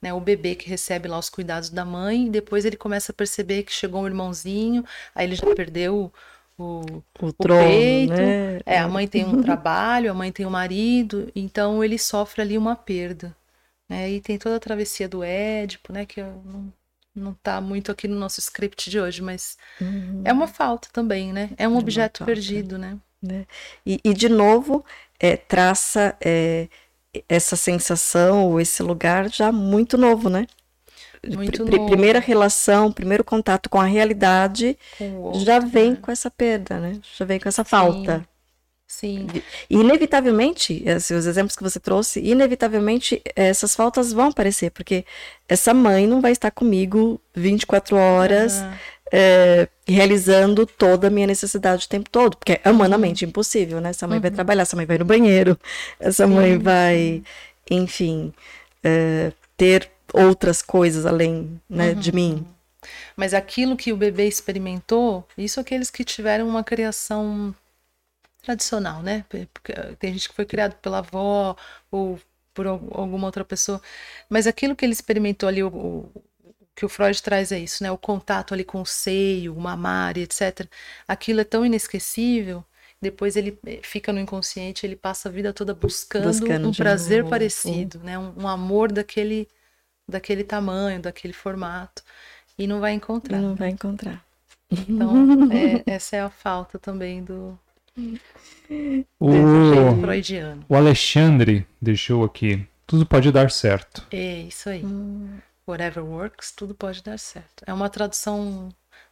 né? 0.00 0.12
O 0.14 0.20
bebê 0.20 0.54
que 0.54 0.68
recebe 0.68 1.08
lá 1.08 1.18
os 1.18 1.28
cuidados 1.28 1.70
da 1.70 1.84
mãe 1.84 2.26
e 2.26 2.30
depois 2.30 2.64
ele 2.64 2.76
começa 2.76 3.12
a 3.12 3.14
perceber 3.14 3.64
que 3.64 3.72
chegou 3.72 4.02
um 4.02 4.06
irmãozinho, 4.06 4.84
aí 5.14 5.26
ele 5.26 5.36
já 5.36 5.54
perdeu 5.54 6.10
o, 6.58 6.62
o, 6.62 7.02
o 7.20 7.32
trono, 7.32 7.60
peito, 7.60 8.14
né? 8.14 8.60
é, 8.64 8.78
a 8.78 8.88
mãe 8.88 9.06
tem 9.06 9.24
um 9.24 9.40
trabalho, 9.42 10.10
a 10.10 10.14
mãe 10.14 10.32
tem 10.32 10.46
um 10.46 10.50
marido, 10.50 11.30
então 11.34 11.84
ele 11.84 11.98
sofre 11.98 12.42
ali 12.42 12.56
uma 12.56 12.76
perda, 12.76 13.36
né? 13.88 14.10
E 14.10 14.20
tem 14.20 14.38
toda 14.38 14.56
a 14.56 14.60
travessia 14.60 15.08
do 15.08 15.22
Édipo, 15.22 15.92
né? 15.92 16.06
Que 16.06 16.20
eu 16.20 16.42
não 16.46 16.72
não 17.14 17.32
está 17.32 17.60
muito 17.60 17.92
aqui 17.92 18.08
no 18.08 18.16
nosso 18.16 18.40
script 18.40 18.90
de 18.90 18.98
hoje, 18.98 19.22
mas 19.22 19.56
uhum. 19.80 20.22
é 20.24 20.32
uma 20.32 20.48
falta 20.48 20.88
também, 20.92 21.32
né? 21.32 21.50
É 21.56 21.68
um 21.68 21.76
é 21.76 21.78
objeto 21.78 22.24
perdido, 22.24 22.76
né? 22.76 22.98
né? 23.22 23.46
E, 23.86 24.00
e, 24.04 24.12
de 24.12 24.28
novo, 24.28 24.84
é, 25.18 25.36
traça 25.36 26.16
é, 26.20 26.68
essa 27.28 27.56
sensação 27.56 28.46
ou 28.46 28.60
esse 28.60 28.82
lugar 28.82 29.30
já 29.30 29.52
muito 29.52 29.96
novo, 29.96 30.28
né? 30.28 30.46
Muito 31.26 31.64
Pr 31.64 31.76
novo. 31.76 31.86
Primeira 31.86 32.18
relação, 32.18 32.92
primeiro 32.92 33.24
contato 33.24 33.70
com 33.70 33.80
a 33.80 33.84
realidade 33.84 34.76
com 34.98 35.16
outro, 35.16 35.40
já 35.40 35.58
vem 35.58 35.92
né? 35.92 35.98
com 36.02 36.10
essa 36.10 36.30
perda, 36.30 36.78
né? 36.78 37.00
Já 37.16 37.24
vem 37.24 37.40
com 37.40 37.48
essa 37.48 37.64
falta. 37.64 38.26
Sim. 38.94 39.26
inevitavelmente, 39.68 40.88
assim, 40.88 41.14
os 41.14 41.26
exemplos 41.26 41.56
que 41.56 41.62
você 41.64 41.80
trouxe, 41.80 42.20
inevitavelmente 42.20 43.20
essas 43.34 43.74
faltas 43.74 44.12
vão 44.12 44.28
aparecer, 44.28 44.70
porque 44.70 45.04
essa 45.48 45.74
mãe 45.74 46.06
não 46.06 46.20
vai 46.20 46.30
estar 46.30 46.52
comigo 46.52 47.20
24 47.34 47.96
horas 47.96 48.60
uhum. 48.60 48.72
é, 49.12 49.68
realizando 49.86 50.64
toda 50.64 51.08
a 51.08 51.10
minha 51.10 51.26
necessidade 51.26 51.86
o 51.86 51.88
tempo 51.88 52.08
todo, 52.08 52.36
porque 52.36 52.60
é 52.62 52.70
humanamente 52.70 53.24
uhum. 53.24 53.30
impossível, 53.30 53.80
né? 53.80 53.90
Essa 53.90 54.06
mãe 54.06 54.18
uhum. 54.18 54.22
vai 54.22 54.30
trabalhar, 54.30 54.62
essa 54.62 54.76
mãe 54.76 54.86
vai 54.86 54.98
no 54.98 55.04
banheiro, 55.04 55.58
essa 55.98 56.24
Sim. 56.24 56.32
mãe 56.32 56.56
vai, 56.56 57.22
enfim, 57.68 58.32
é, 58.82 59.32
ter 59.56 59.90
outras 60.12 60.62
coisas 60.62 61.04
além 61.04 61.60
né, 61.68 61.94
de 61.94 62.12
mim. 62.12 62.34
Uhum. 62.34 62.54
Mas 63.16 63.34
aquilo 63.34 63.76
que 63.76 63.92
o 63.92 63.96
bebê 63.96 64.28
experimentou, 64.28 65.26
isso 65.36 65.58
aqueles 65.58 65.90
que 65.90 66.04
tiveram 66.04 66.48
uma 66.48 66.62
criação 66.62 67.54
tradicional, 68.44 69.02
né? 69.02 69.24
Porque 69.28 69.72
tem 69.98 70.12
gente 70.12 70.28
que 70.28 70.34
foi 70.34 70.44
criado 70.44 70.74
pela 70.76 70.98
avó 70.98 71.56
ou 71.90 72.18
por 72.52 72.66
alguma 72.66 73.26
outra 73.26 73.44
pessoa, 73.44 73.82
mas 74.28 74.46
aquilo 74.46 74.76
que 74.76 74.84
ele 74.84 74.92
experimentou 74.92 75.48
ali, 75.48 75.62
o, 75.62 75.68
o 75.68 76.22
que 76.74 76.84
o 76.84 76.88
Freud 76.88 77.20
traz 77.22 77.52
é 77.52 77.58
isso, 77.58 77.82
né? 77.82 77.90
O 77.90 77.98
contato 77.98 78.52
ali 78.52 78.64
com 78.64 78.80
o 78.80 78.86
seio, 78.86 79.54
o 79.54 79.60
mamar, 79.60 80.16
etc. 80.18 80.66
Aquilo 81.06 81.40
é 81.40 81.44
tão 81.44 81.64
inesquecível. 81.64 82.64
Depois 83.00 83.36
ele 83.36 83.58
eh, 83.66 83.80
fica 83.82 84.12
no 84.12 84.18
inconsciente, 84.18 84.86
ele 84.86 84.96
passa 84.96 85.28
a 85.28 85.32
vida 85.32 85.52
toda 85.52 85.74
buscando, 85.74 86.24
buscando 86.24 86.68
um 86.68 86.72
prazer 86.72 87.18
novo. 87.18 87.30
parecido, 87.30 87.98
né? 87.98 88.18
Um, 88.18 88.42
um, 88.42 88.48
amor 88.48 88.90
daquele, 88.90 89.46
daquele 90.08 90.42
tamanho, 90.42 91.02
daquele 91.02 91.34
formato, 91.34 92.02
e 92.58 92.66
não 92.66 92.80
vai 92.80 92.92
encontrar. 92.92 93.40
Não 93.40 93.54
vai 93.54 93.68
encontrar. 93.68 94.24
Então, 94.70 95.12
é, 95.52 95.82
essa 95.86 96.16
é 96.16 96.20
a 96.20 96.30
falta 96.30 96.78
também 96.78 97.22
do, 97.22 97.58
o, 99.20 99.30
o 100.68 100.76
Alexandre 100.76 101.66
deixou 101.80 102.24
aqui. 102.24 102.66
Tudo 102.86 103.06
pode 103.06 103.30
dar 103.32 103.50
certo. 103.50 104.06
É 104.10 104.40
isso 104.40 104.68
aí. 104.68 104.84
Hum. 104.84 105.38
Whatever 105.66 106.04
works, 106.04 106.52
tudo 106.52 106.74
pode 106.74 107.02
dar 107.02 107.18
certo. 107.18 107.64
É 107.66 107.72
uma 107.72 107.88
tradução 107.88 108.68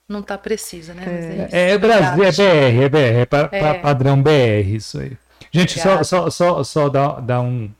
não 0.08 0.20
está 0.20 0.36
precisa, 0.36 0.92
né? 0.92 1.48
É, 1.50 1.70
é, 1.70 1.70
é, 1.70 1.78
Brasil, 1.78 2.22
é 2.22 2.32
BR, 2.32 2.82
é 2.82 2.88
BR, 2.88 2.98
é, 2.98 3.24
pa, 3.24 3.48
é, 3.50 3.74
padrão 3.74 4.20
BR, 4.20 4.74
isso 4.74 5.00
aí. 5.00 5.16
Gente, 5.50 5.78
só, 5.80 6.02
só, 6.02 6.28
só, 6.28 6.62
só 6.64 6.88
dá, 6.88 7.20
dá 7.20 7.40
um, 7.40 7.70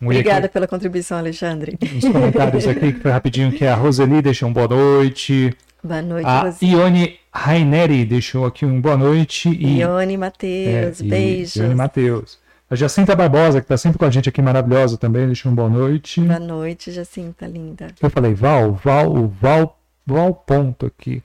Um 0.00 0.06
Obrigada 0.06 0.46
aqui, 0.46 0.52
pela 0.54 0.66
contribuição, 0.66 1.18
Alexandre. 1.18 1.78
Os 1.82 2.04
comentários 2.10 2.66
aqui, 2.66 2.92
que 2.92 3.00
foi 3.00 3.10
rapidinho, 3.10 3.52
que 3.52 3.66
a 3.66 3.74
Roseli 3.74 4.22
deixou 4.22 4.48
um 4.48 4.52
boa 4.52 4.68
noite. 4.68 5.54
Boa 5.82 6.02
noite, 6.02 6.26
a 6.26 6.40
Roseli. 6.42 6.72
Ione 6.72 7.18
Raineri 7.36 8.04
deixou 8.04 8.46
aqui 8.46 8.64
um 8.64 8.80
boa 8.80 8.96
noite. 8.96 9.48
E, 9.50 9.80
Ione 9.80 10.16
Matheus, 10.16 11.00
é, 11.00 11.04
beijos. 11.04 11.56
Ione 11.56 11.74
Matheus. 11.74 12.38
A 12.68 12.74
Jacinta 12.74 13.14
Barbosa, 13.14 13.60
que 13.60 13.66
está 13.66 13.76
sempre 13.76 13.98
com 13.98 14.04
a 14.04 14.10
gente 14.10 14.28
aqui, 14.28 14.42
maravilhosa 14.42 14.96
também, 14.96 15.26
deixou 15.26 15.52
um 15.52 15.54
boa 15.54 15.68
noite. 15.68 16.20
Boa 16.20 16.40
noite, 16.40 16.90
Jacinta, 16.90 17.46
linda. 17.46 17.88
Eu 18.02 18.10
falei 18.10 18.34
Val, 18.34 18.72
Val, 18.72 19.28
Val, 19.40 19.78
Val 20.04 20.34
ponto 20.34 20.86
aqui. 20.86 21.22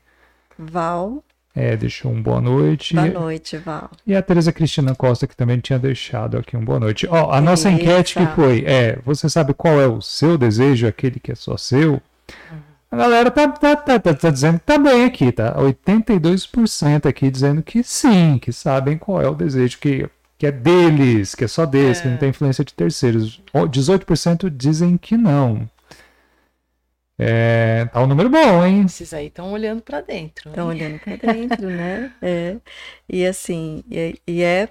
Val. 0.60 1.24
É, 1.56 1.76
deixou 1.76 2.12
um 2.12 2.22
boa 2.22 2.40
noite. 2.40 2.94
Boa 2.94 3.08
noite, 3.08 3.58
Val. 3.58 3.90
E 4.06 4.14
a 4.14 4.22
Tereza 4.22 4.52
Cristina 4.52 4.94
Costa, 4.94 5.26
que 5.26 5.36
também 5.36 5.60
tinha 5.60 5.80
deixado 5.80 6.38
aqui 6.38 6.56
um 6.56 6.64
boa 6.64 6.80
noite. 6.80 7.08
Ó, 7.10 7.32
a 7.32 7.42
nossa 7.42 7.72
enquete 7.72 8.16
que 8.16 8.26
foi, 8.36 8.64
é, 8.66 9.00
você 9.04 9.28
sabe 9.30 9.54
qual 9.54 9.82
é 9.82 9.88
o 9.88 10.02
seu 10.02 10.38
desejo, 10.38 10.86
aquele 10.86 11.20
que 11.20 11.32
é 11.32 11.36
só 11.36 11.58
seu? 11.58 12.02
A 12.92 12.98
galera 12.98 13.32
tá, 13.32 13.48
tá, 13.48 13.76
tá, 13.76 14.00
tá, 14.00 14.14
tá 14.14 14.30
dizendo 14.30 14.60
que 14.60 14.66
tá 14.66 14.78
bem 14.78 15.06
aqui, 15.06 15.32
tá? 15.32 15.56
82% 15.56 17.06
aqui 17.06 17.32
dizendo 17.32 17.64
que 17.64 17.82
sim, 17.84 18.38
que 18.38 18.52
sabem 18.52 18.98
qual 18.98 19.22
é 19.22 19.30
o 19.30 19.34
desejo 19.34 19.80
que 19.80 20.10
que 20.42 20.48
é 20.48 20.52
deles, 20.52 21.36
que 21.36 21.44
é 21.44 21.48
só 21.48 21.68
deles, 21.68 22.00
é. 22.00 22.02
que 22.02 22.08
não 22.08 22.18
tem 22.18 22.30
influência 22.30 22.66
de 22.66 22.74
terceiros. 22.74 23.40
18% 23.54 24.50
dizem 24.50 24.98
que 24.98 25.16
não. 25.16 25.70
É, 27.16 27.86
tá 27.94 28.02
um 28.02 28.08
número 28.08 28.28
bom, 28.28 28.66
hein? 28.66 28.86
Esses 28.88 29.14
aí 29.14 29.28
estão 29.28 29.54
olhando 29.54 29.84
para 29.84 30.02
dentro. 30.02 30.50
Estão 30.50 30.70
olhando 30.70 30.98
para 30.98 31.32
dentro, 31.32 31.70
né? 31.70 32.12
É. 32.24 32.56
E 33.08 33.24
assim, 33.24 33.84
e, 33.92 34.20
e, 34.26 34.42
é 34.42 34.70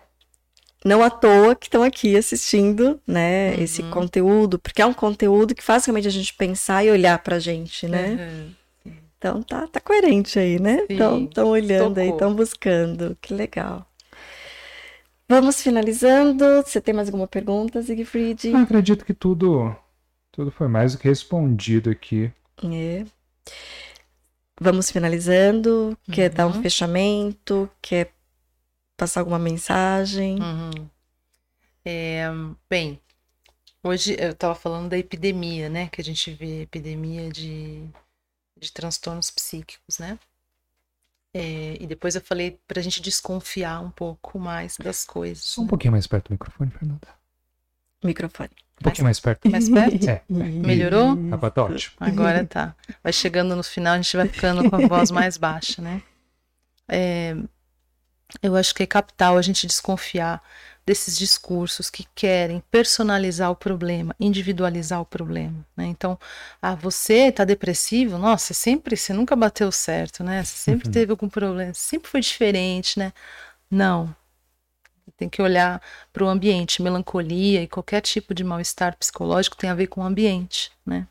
não 0.84 1.02
à 1.02 1.10
toa 1.10 1.54
que 1.54 1.66
estão 1.66 1.82
aqui 1.82 2.16
assistindo, 2.16 3.00
né, 3.06 3.54
uhum. 3.54 3.62
esse 3.62 3.82
conteúdo, 3.84 4.58
porque 4.58 4.80
é 4.80 4.86
um 4.86 4.94
conteúdo 4.94 5.54
que 5.54 5.62
faz 5.62 5.84
realmente 5.84 6.08
a 6.08 6.12
gente 6.12 6.34
pensar 6.34 6.84
e 6.84 6.90
olhar 6.90 7.18
pra 7.22 7.38
gente, 7.38 7.86
né? 7.86 8.54
Uhum. 8.86 8.92
Então 9.18 9.42
tá, 9.42 9.66
tá 9.66 9.80
coerente 9.80 10.38
aí, 10.38 10.58
né? 10.58 10.86
Estão 10.88 11.48
olhando 11.48 11.88
Tocou. 11.96 12.02
aí, 12.02 12.08
estão 12.08 12.34
buscando. 12.34 13.18
Que 13.20 13.34
legal. 13.34 13.86
Vamos 15.28 15.62
finalizando. 15.62 16.44
Você 16.64 16.80
tem 16.80 16.94
mais 16.94 17.08
alguma 17.08 17.28
pergunta, 17.28 17.82
Siegfried? 17.82 18.48
Eu 18.48 18.56
acredito 18.56 19.04
que 19.04 19.12
tudo, 19.12 19.76
tudo 20.32 20.50
foi 20.50 20.68
mais 20.68 20.92
do 20.92 20.98
que 20.98 21.06
respondido 21.06 21.90
aqui. 21.90 22.32
É. 22.64 23.04
Vamos 24.58 24.90
finalizando. 24.90 25.96
Uhum. 26.08 26.14
Quer 26.14 26.30
dar 26.30 26.46
um 26.46 26.54
uhum. 26.54 26.62
fechamento? 26.62 27.70
Quer 27.82 28.12
passar 29.00 29.20
alguma 29.20 29.38
mensagem? 29.38 30.38
Uhum. 30.38 30.88
É, 31.82 32.26
bem, 32.68 33.00
hoje 33.82 34.14
eu 34.18 34.32
estava 34.32 34.54
falando 34.54 34.90
da 34.90 34.98
epidemia, 34.98 35.70
né? 35.70 35.88
Que 35.88 36.02
a 36.02 36.04
gente 36.04 36.30
vê 36.32 36.62
epidemia 36.62 37.30
de, 37.30 37.82
de 38.58 38.70
transtornos 38.70 39.30
psíquicos, 39.30 39.98
né? 39.98 40.18
É, 41.32 41.78
e 41.80 41.86
depois 41.86 42.14
eu 42.14 42.20
falei 42.20 42.60
pra 42.68 42.82
gente 42.82 43.00
desconfiar 43.00 43.80
um 43.80 43.90
pouco 43.90 44.38
mais 44.38 44.76
das 44.76 45.02
coisas. 45.06 45.44
Só 45.44 45.62
um 45.62 45.64
né? 45.64 45.70
pouquinho 45.70 45.92
mais 45.92 46.06
perto 46.06 46.28
do 46.28 46.32
microfone, 46.32 46.70
Fernanda. 46.70 47.08
Microfone. 48.04 48.50
Um 48.80 48.82
pouquinho 48.82 49.04
mais, 49.04 49.18
perto. 49.18 49.50
Mais 49.50 49.68
perto? 49.68 50.08
É. 50.08 50.22
Melhorou? 50.28 51.12
Agora 51.32 51.50
tá 51.50 51.64
ótimo. 51.64 51.96
Agora 52.00 52.44
tá. 52.44 52.76
Vai 53.02 53.12
chegando 53.14 53.56
no 53.56 53.62
final, 53.62 53.94
a 53.94 53.96
gente 53.96 54.14
vai 54.14 54.28
ficando 54.28 54.68
com 54.68 54.76
a 54.76 54.86
voz 54.86 55.10
mais 55.10 55.38
baixa, 55.38 55.80
né? 55.80 56.02
É, 56.88 57.36
eu 58.42 58.56
acho 58.56 58.74
que 58.74 58.82
é 58.82 58.86
capital 58.86 59.36
a 59.36 59.42
gente 59.42 59.66
desconfiar 59.66 60.42
desses 60.86 61.16
discursos 61.16 61.88
que 61.88 62.06
querem 62.14 62.62
personalizar 62.70 63.50
o 63.50 63.56
problema, 63.56 64.14
individualizar 64.18 65.00
o 65.00 65.04
problema. 65.04 65.64
Né? 65.76 65.86
Então, 65.86 66.18
ah, 66.60 66.74
você 66.74 67.28
está 67.28 67.44
depressivo? 67.44 68.18
Nossa, 68.18 68.54
sempre, 68.54 68.96
você 68.96 69.12
nunca 69.12 69.36
bateu 69.36 69.70
certo, 69.70 70.24
né? 70.24 70.42
Você 70.42 70.56
sempre 70.56 70.88
uhum. 70.88 70.92
teve 70.92 71.12
algum 71.12 71.28
problema, 71.28 71.72
sempre 71.74 72.10
foi 72.10 72.20
diferente, 72.20 72.98
né? 72.98 73.12
Não. 73.70 74.14
Tem 75.16 75.28
que 75.28 75.42
olhar 75.42 75.80
para 76.12 76.24
o 76.24 76.28
ambiente. 76.28 76.82
Melancolia 76.82 77.62
e 77.62 77.68
qualquer 77.68 78.00
tipo 78.00 78.34
de 78.34 78.42
mal-estar 78.42 78.96
psicológico 78.96 79.56
tem 79.56 79.68
a 79.70 79.74
ver 79.74 79.86
com 79.86 80.00
o 80.00 80.04
ambiente, 80.04 80.72
né? 80.84 81.06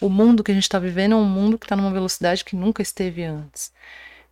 O 0.00 0.08
mundo 0.08 0.42
que 0.42 0.50
a 0.50 0.54
gente 0.54 0.64
está 0.64 0.78
vivendo 0.80 1.12
é 1.12 1.16
um 1.16 1.24
mundo 1.24 1.58
que 1.58 1.66
está 1.66 1.76
numa 1.76 1.92
velocidade 1.92 2.44
que 2.44 2.56
nunca 2.56 2.82
esteve 2.82 3.22
antes. 3.22 3.70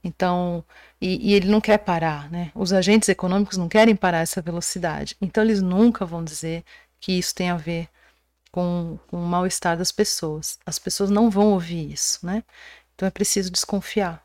Então, 0.02 0.64
e, 1.00 1.30
e, 1.30 1.34
ele 1.34 1.48
não 1.48 1.60
quer 1.60 1.78
parar, 1.78 2.30
né? 2.30 2.50
Os 2.54 2.72
agentes 2.72 3.08
econômicos 3.08 3.58
não 3.58 3.68
querem 3.68 3.94
parar 3.94 4.20
essa 4.20 4.40
velocidade. 4.40 5.16
Então, 5.20 5.44
eles 5.44 5.60
nunca 5.60 6.06
vão 6.06 6.24
dizer 6.24 6.64
que 6.98 7.12
isso 7.12 7.34
tem 7.34 7.50
a 7.50 7.56
ver 7.56 7.88
com, 8.50 8.98
com 9.08 9.22
o 9.22 9.26
mal-estar 9.26 9.76
das 9.76 9.92
pessoas. 9.92 10.58
As 10.64 10.78
pessoas 10.78 11.10
não 11.10 11.30
vão 11.30 11.52
ouvir 11.52 11.92
isso, 11.92 12.24
né? 12.24 12.42
Então, 12.94 13.06
é 13.06 13.10
preciso 13.10 13.50
desconfiar. 13.50 14.24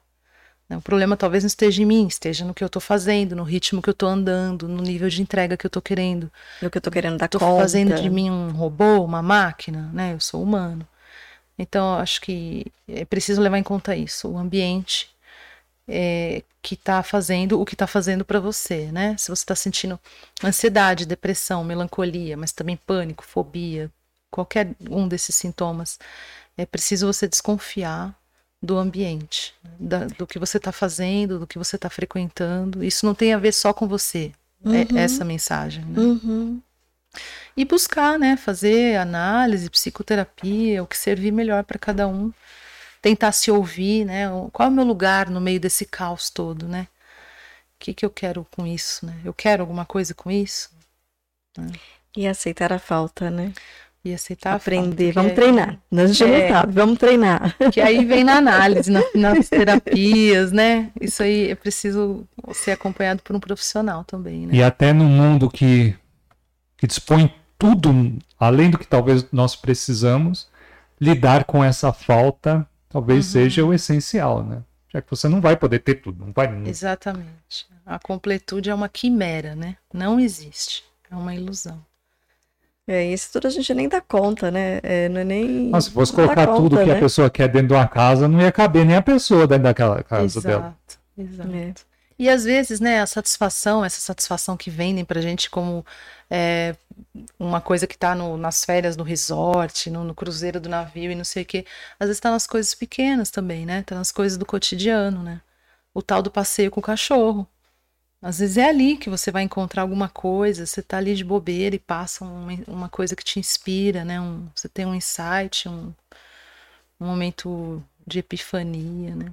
Né? 0.69 0.77
O 0.77 0.81
problema 0.81 1.15
talvez 1.18 1.43
não 1.43 1.47
esteja 1.47 1.81
em 1.81 1.85
mim, 1.85 2.07
esteja 2.07 2.45
no 2.45 2.53
que 2.53 2.64
eu 2.64 2.68
estou 2.68 2.81
fazendo, 2.81 3.35
no 3.35 3.43
ritmo 3.43 3.81
que 3.81 3.89
eu 3.89 3.93
estou 3.93 4.10
andando, 4.10 4.68
no 4.68 4.81
nível 4.81 5.10
de 5.10 5.22
entrega 5.22 5.57
que 5.57 5.65
eu 5.65 5.69
estou 5.69 5.81
querendo. 5.81 6.31
No 6.61 6.69
que 6.69 6.77
eu 6.77 6.80
estou 6.80 6.91
querendo 6.91 7.18
dar 7.18 7.27
tô 7.27 7.38
conta. 7.38 7.52
Estou 7.52 7.61
fazendo 7.61 7.95
de 8.02 8.10
mim 8.10 8.31
um 8.31 8.52
robô, 8.52 9.03
uma 9.03 9.22
máquina, 9.22 9.89
né? 9.93 10.14
Eu 10.14 10.19
sou 10.19 10.41
humano. 10.41 10.88
Então, 11.57 11.95
acho 11.95 12.19
que 12.22 12.65
é 12.88 13.06
preciso 13.06 13.41
levar 13.41 13.57
em 13.57 13.64
conta 13.64 13.95
isso. 13.95 14.30
O 14.30 14.38
ambiente 14.38 15.14
é, 15.88 16.44
que 16.62 16.74
está 16.74 17.03
fazendo 17.03 17.60
o 17.60 17.66
que 17.66 17.76
está 17.76 17.88
fazendo 17.88 18.26
para 18.26 18.40
você, 18.40 18.91
né? 18.91 19.16
Se 19.18 19.30
você 19.30 19.44
está 19.44 19.56
sentindo 19.56 19.99
ansiedade, 20.44 21.06
depressão, 21.06 21.64
melancolia, 21.64 22.36
mas 22.36 22.52
também 22.52 22.76
pânico, 22.76 23.24
fobia, 23.24 23.91
qualquer 24.32 24.70
um 24.90 25.07
desses 25.07 25.36
sintomas, 25.36 25.99
é 26.57 26.66
preciso 26.66 27.07
você 27.07 27.28
desconfiar 27.28 28.16
do 28.62 28.78
ambiente, 28.78 29.53
da, 29.80 30.06
do 30.06 30.26
que 30.26 30.40
você 30.40 30.57
está 30.57 30.72
fazendo, 30.72 31.40
do 31.40 31.48
que 31.48 31.57
você 31.57 31.76
está 31.76 31.90
frequentando. 31.90 32.84
Isso 32.84 33.06
não 33.06 33.14
tem 33.14 33.34
a 33.34 33.38
ver 33.38 33.52
só 33.52 33.74
com 33.74 33.88
você. 33.88 34.32
É 34.66 34.68
uhum. 34.68 34.98
É 34.98 35.03
essa 35.03 35.24
mensagem. 35.24 35.86
Né? 35.86 35.99
Uhum. 35.99 36.62
E 37.56 37.64
buscar, 37.64 38.18
né? 38.18 38.36
Fazer 38.36 38.98
análise, 38.98 39.70
psicoterapia, 39.70 40.82
o 40.82 40.88
que 40.88 40.98
servir 40.98 41.32
melhor 41.32 41.64
para 41.64 41.78
cada 41.78 42.07
um 42.07 42.34
tentar 43.06 43.32
se 43.34 43.52
ouvir, 43.52 44.03
né? 44.03 44.27
Qual 44.52 44.68
é 44.68 44.72
o 44.72 44.73
meu 44.73 44.84
lugar 44.84 45.30
no 45.30 45.40
meio 45.40 45.60
desse 45.60 45.86
caos 45.86 46.32
todo, 46.32 46.68
né? 46.68 46.88
O 47.76 47.77
que, 47.77 47.94
que 47.94 48.03
eu 48.03 48.10
quero 48.10 48.48
com 48.49 48.65
isso, 48.65 49.06
né? 49.06 49.15
Eu 49.23 49.32
quero 49.32 49.61
alguma 49.61 49.86
coisa 49.86 50.15
com 50.15 50.32
isso? 50.32 50.72
Né? 51.56 51.72
E 52.18 52.27
aceitar 52.27 52.73
a 52.73 52.80
falta, 52.80 53.30
né? 53.30 53.53
E 54.03 54.11
aceitar 54.11 54.56
Aprender, 54.56 55.11
vamos 55.11 55.34
é... 55.34 55.36
treinar. 55.36 55.80
Nós 55.91 56.18
já 56.18 56.27
é... 56.27 56.49
sabe, 56.49 56.73
vamos 56.73 56.98
treinar. 56.98 57.56
Que 57.72 57.80
aí 57.80 58.03
vem 58.03 58.23
na 58.23 58.38
análise, 58.38 58.90
na, 58.90 59.03
nas 59.14 59.49
terapias, 59.49 60.52
né? 60.52 60.90
Isso 60.99 61.22
aí 61.22 61.52
é 61.52 61.56
preciso 61.56 62.27
ser 62.53 62.72
acompanhado 62.72 63.22
por 63.22 63.36
um 63.36 63.40
profissional 63.40 64.03
também, 64.03 64.48
né? 64.48 64.56
E 64.56 64.64
até 64.64 64.91
no 64.91 65.06
mundo 65.06 65.48
que, 65.48 65.95
que 66.76 66.88
dispõe 66.88 67.32
tudo 67.56 68.18
além 68.40 68.72
do 68.72 68.80
que 68.80 68.88
talvez 68.88 69.27
nós 69.32 69.56
precisamos, 69.56 70.48
lidar 70.99 71.44
com 71.44 71.64
essa 71.64 71.94
falta 71.94 72.68
talvez 72.95 73.26
uhum. 73.26 73.31
seja 73.31 73.65
o 73.65 73.73
essencial, 73.73 74.41
né? 74.41 74.63
Já 74.88 75.01
que 75.01 75.09
você 75.09 75.27
não 75.27 75.41
vai 75.41 75.57
poder 75.57 75.80
ter 75.80 75.95
tudo, 75.95 76.26
não 76.26 76.31
vai. 76.31 76.47
Exatamente. 76.65 77.67
A 77.85 77.99
completude 77.99 78.69
é 78.69 78.73
uma 78.73 78.88
quimera, 78.88 79.53
né? 79.53 79.76
Não 79.93 80.17
existe. 80.17 80.85
É 81.11 81.15
uma 81.15 81.35
ilusão. 81.35 81.84
É, 82.88 83.03
isso 83.03 83.34
tudo 83.34 83.47
a 83.47 83.49
gente 83.49 83.73
nem 83.73 83.89
dá 83.89 83.99
conta, 83.99 84.49
né? 84.49 84.80
É, 84.81 85.09
não 85.09 85.19
é 85.19 85.23
nem. 85.26 85.69
Mas 85.69 85.85
se 85.85 85.91
fosse 85.91 86.13
colocar 86.13 86.47
conta, 86.47 86.61
tudo 86.61 86.77
que 86.77 86.85
né? 86.85 86.95
a 86.95 86.99
pessoa 86.99 87.30
quer 87.30 87.49
dentro 87.49 87.69
de 87.69 87.73
uma 87.73 87.88
casa, 87.88 88.30
não 88.30 88.39
ia 88.39 88.51
caber 88.51 88.85
nem 88.85 88.95
a 88.95 89.01
pessoa 89.01 89.45
dentro 89.45 89.63
daquela 89.63 90.01
casa 90.01 90.39
exato, 90.39 90.47
dela. 90.47 90.77
Exato. 91.17 91.53
É. 91.53 91.73
E 92.17 92.29
às 92.29 92.45
vezes, 92.45 92.79
né, 92.79 93.01
a 93.01 93.05
satisfação, 93.05 93.83
essa 93.83 93.99
satisfação 93.99 94.55
que 94.55 94.69
vendem 94.69 95.03
pra 95.03 95.19
gente 95.21 95.49
como 95.49 95.85
é, 96.29 96.75
uma 97.37 97.59
coisa 97.61 97.85
que 97.85 97.97
tá 97.97 98.15
no, 98.15 98.37
nas 98.37 98.63
férias 98.63 98.95
no 98.95 99.03
resort, 99.03 99.89
no, 99.89 100.03
no, 100.03 100.15
cruzeiro 100.15 100.59
do 100.59 100.69
navio 100.69 101.11
e 101.11 101.15
não 101.15 101.25
sei 101.25 101.43
o 101.43 101.45
quê, 101.45 101.65
às 101.99 102.07
vezes 102.07 102.21
tá 102.21 102.31
nas 102.31 102.47
coisas 102.47 102.73
pequenas 102.73 103.29
também, 103.29 103.65
né? 103.65 103.83
Tá 103.83 103.95
nas 103.95 104.11
coisas 104.11 104.37
do 104.37 104.45
cotidiano, 104.45 105.21
né? 105.23 105.41
O 105.93 106.01
tal 106.01 106.21
do 106.21 106.31
passeio 106.31 106.71
com 106.71 106.79
o 106.79 106.83
cachorro. 106.83 107.47
Às 108.21 108.39
vezes 108.39 108.57
é 108.57 108.69
ali 108.69 108.97
que 108.97 109.09
você 109.09 109.31
vai 109.31 109.43
encontrar 109.43 109.83
alguma 109.83 110.09
coisa, 110.09 110.65
você 110.65 110.81
tá 110.81 110.97
ali 110.97 111.15
de 111.15 111.23
bobeira 111.23 111.75
e 111.75 111.79
passa 111.79 112.25
uma, 112.25 112.53
uma 112.67 112.89
coisa 112.89 113.15
que 113.15 113.23
te 113.23 113.39
inspira, 113.39 114.03
né? 114.05 114.19
Um, 114.21 114.47
você 114.55 114.67
tem 114.69 114.85
um 114.85 114.95
insight, 114.95 115.69
um, 115.69 115.93
um 116.99 117.05
momento 117.07 117.83
de 118.07 118.19
epifania, 118.19 119.15
né? 119.15 119.31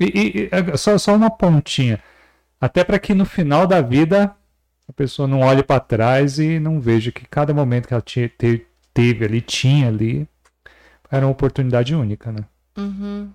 E, 0.00 0.04
e 0.04 0.48
é, 0.50 0.76
só, 0.76 0.96
só 0.98 1.14
uma 1.14 1.30
pontinha. 1.30 2.02
Até 2.60 2.84
para 2.84 2.98
que 2.98 3.14
no 3.14 3.24
final 3.24 3.66
da 3.66 3.80
vida 3.80 4.34
a 4.88 4.92
pessoa 4.92 5.28
não 5.28 5.40
olhe 5.40 5.62
para 5.62 5.80
trás 5.80 6.38
e 6.38 6.58
não 6.58 6.80
veja 6.80 7.12
que 7.12 7.26
cada 7.26 7.52
momento 7.52 7.86
que 7.86 7.94
ela 7.94 8.02
tinha, 8.02 8.28
te, 8.28 8.66
teve 8.94 9.24
ali, 9.24 9.40
tinha 9.40 9.88
ali, 9.88 10.26
era 11.10 11.26
uma 11.26 11.32
oportunidade 11.32 11.94
única, 11.94 12.32
né? 12.32 12.44
Uhum. 12.76 13.30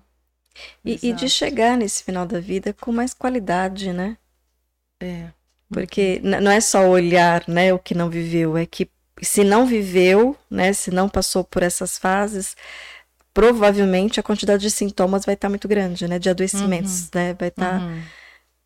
E, 0.84 1.08
e, 1.08 1.12
de 1.12 1.28
chegar 1.28 1.76
nesse 1.76 2.02
final 2.02 2.26
da 2.26 2.40
vida 2.40 2.72
com 2.72 2.92
mais 2.92 3.12
qualidade, 3.12 3.92
né? 3.92 4.16
É. 5.00 5.28
Porque 5.68 6.20
não 6.22 6.50
é 6.50 6.60
só 6.60 6.88
olhar, 6.88 7.44
né, 7.48 7.72
o 7.72 7.78
que 7.78 7.94
não 7.94 8.08
viveu, 8.08 8.56
é 8.56 8.64
que 8.64 8.88
se 9.22 9.42
não 9.42 9.66
viveu, 9.66 10.36
né, 10.50 10.72
se 10.72 10.90
não 10.90 11.08
passou 11.08 11.42
por 11.42 11.62
essas 11.62 11.98
fases, 11.98 12.56
provavelmente 13.34 14.20
a 14.20 14.22
quantidade 14.22 14.62
de 14.62 14.70
sintomas 14.70 15.24
vai 15.24 15.34
estar 15.34 15.48
tá 15.48 15.50
muito 15.50 15.66
grande, 15.68 16.06
né, 16.06 16.18
de 16.18 16.30
adoecimentos, 16.30 17.02
uhum. 17.02 17.08
né, 17.14 17.34
vai 17.34 17.48
estar 17.48 17.80
tá 17.80 17.84
uhum. 17.84 18.02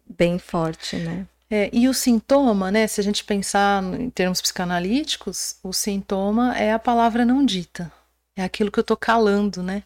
bem 0.07 0.39
forte, 0.39 0.97
né. 0.97 1.27
É, 1.51 1.71
e 1.73 1.89
o 1.89 1.95
sintoma, 1.95 2.71
né, 2.71 2.87
se 2.87 3.01
a 3.01 3.05
gente 3.05 3.25
pensar 3.25 3.83
em 3.83 4.11
termos 4.11 4.43
psicanalíticos, 4.43 5.57
o 5.63 5.73
sintoma 5.73 6.55
é 6.59 6.73
a 6.73 6.79
palavra 6.79 7.25
não 7.25 7.45
dita, 7.45 7.91
é 8.37 8.45
aquilo 8.45 8.71
que 8.71 8.79
eu 8.79 8.85
tô 8.85 8.97
calando, 8.97 9.63
né. 9.63 9.83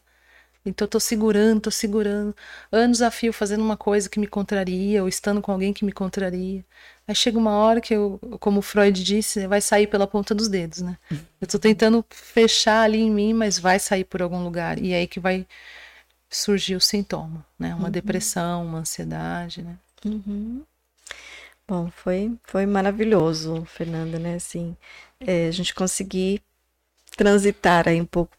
Então 0.65 0.85
eu 0.87 0.91
tô 0.91 1.01
segurando, 1.01 1.63
tô 1.63 1.71
segurando, 1.71 2.35
anos 2.71 3.03
a 3.03 3.11
fio 3.11 3.33
fazendo 3.33 3.63
uma 3.65 3.77
coisa 3.77 4.09
que 4.09 4.21
me 4.21 4.27
contraria, 4.27 5.03
ou 5.03 5.09
estando 5.09 5.43
com 5.43 5.51
alguém 5.51 5.73
que 5.73 5.85
me 5.85 5.93
contraria. 5.93 6.65
Aí 7.07 7.15
chega 7.15 7.37
uma 7.39 7.51
hora 7.51 7.81
que 7.81 7.95
eu, 7.95 8.19
como 8.39 8.63
Freud 8.63 9.03
disse, 9.03 9.47
vai 9.47 9.61
sair 9.61 9.87
pela 9.87 10.07
ponta 10.07 10.35
dos 10.35 10.49
dedos, 10.49 10.81
né? 10.83 10.97
Eu 11.41 11.47
tô 11.49 11.59
tentando 11.59 12.05
fechar 12.11 12.83
ali 12.83 13.01
em 13.01 13.11
mim, 13.11 13.35
mas 13.35 13.59
vai 13.59 13.79
sair 13.79 14.05
por 14.05 14.23
algum 14.23 14.43
lugar. 14.45 14.79
E 14.79 14.93
é 14.93 14.99
aí 14.99 15.07
que 15.07 15.19
vai 15.19 15.47
surgir 16.31 16.77
o 16.77 16.81
sintoma, 16.81 17.45
né? 17.59 17.75
Uma 17.75 17.87
uhum. 17.87 17.91
depressão, 17.91 18.65
uma 18.65 18.79
ansiedade, 18.79 19.63
né? 19.63 19.77
Uhum. 20.05 20.63
Bom, 21.67 21.91
foi, 21.91 22.33
foi 22.45 22.67
maravilhoso, 22.67 23.65
Fernanda, 23.67 24.19
né? 24.19 24.37
Assim, 24.37 24.77
é, 25.21 25.47
a 25.49 25.51
gente 25.51 25.75
conseguir 25.75 26.41
transitar 27.17 27.89
aí 27.89 28.01
um 28.01 28.07
pouco 28.07 28.37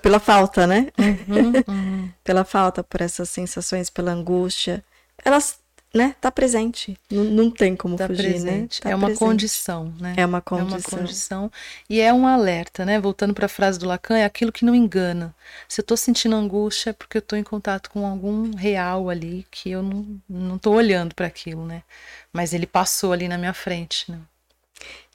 pela 0.00 0.20
falta, 0.20 0.66
né? 0.66 0.88
Uhum, 0.98 1.52
uhum. 1.66 2.12
pela 2.22 2.44
falta, 2.44 2.84
por 2.84 3.00
essas 3.00 3.28
sensações, 3.30 3.90
pela 3.90 4.12
angústia. 4.12 4.84
Elas, 5.24 5.58
né, 5.94 6.14
tá 6.20 6.30
presente. 6.30 6.96
Não, 7.10 7.24
não 7.24 7.50
tem 7.50 7.76
como 7.76 7.96
tá 7.96 8.06
fugir, 8.06 8.22
né? 8.22 8.30
presente. 8.30 8.80
né? 8.80 8.82
Tá 8.82 8.90
é 8.90 8.94
uma 8.94 9.08
presente. 9.08 9.18
condição, 9.18 9.94
né? 10.00 10.14
É 10.16 10.24
uma 10.24 10.40
condição. 10.40 10.76
É 10.76 10.80
uma 10.80 10.98
condição. 10.98 11.52
E 11.88 12.00
é 12.00 12.12
um 12.12 12.26
alerta, 12.26 12.84
né? 12.84 12.98
Voltando 12.98 13.34
para 13.34 13.46
a 13.46 13.48
frase 13.48 13.78
do 13.78 13.86
Lacan, 13.86 14.16
é 14.16 14.24
aquilo 14.24 14.50
que 14.50 14.64
não 14.64 14.74
engana. 14.74 15.34
Se 15.68 15.80
eu 15.80 15.84
tô 15.84 15.96
sentindo 15.96 16.34
angústia 16.34 16.90
é 16.90 16.92
porque 16.92 17.18
eu 17.18 17.22
tô 17.22 17.36
em 17.36 17.42
contato 17.42 17.90
com 17.90 18.06
algum 18.06 18.54
real 18.54 19.10
ali 19.10 19.46
que 19.50 19.70
eu 19.70 19.82
não, 19.82 20.20
não 20.28 20.58
tô 20.58 20.72
olhando 20.72 21.14
para 21.14 21.26
aquilo, 21.26 21.66
né? 21.66 21.82
Mas 22.32 22.54
ele 22.54 22.66
passou 22.66 23.12
ali 23.12 23.28
na 23.28 23.36
minha 23.36 23.52
frente, 23.52 24.10
né? 24.10 24.18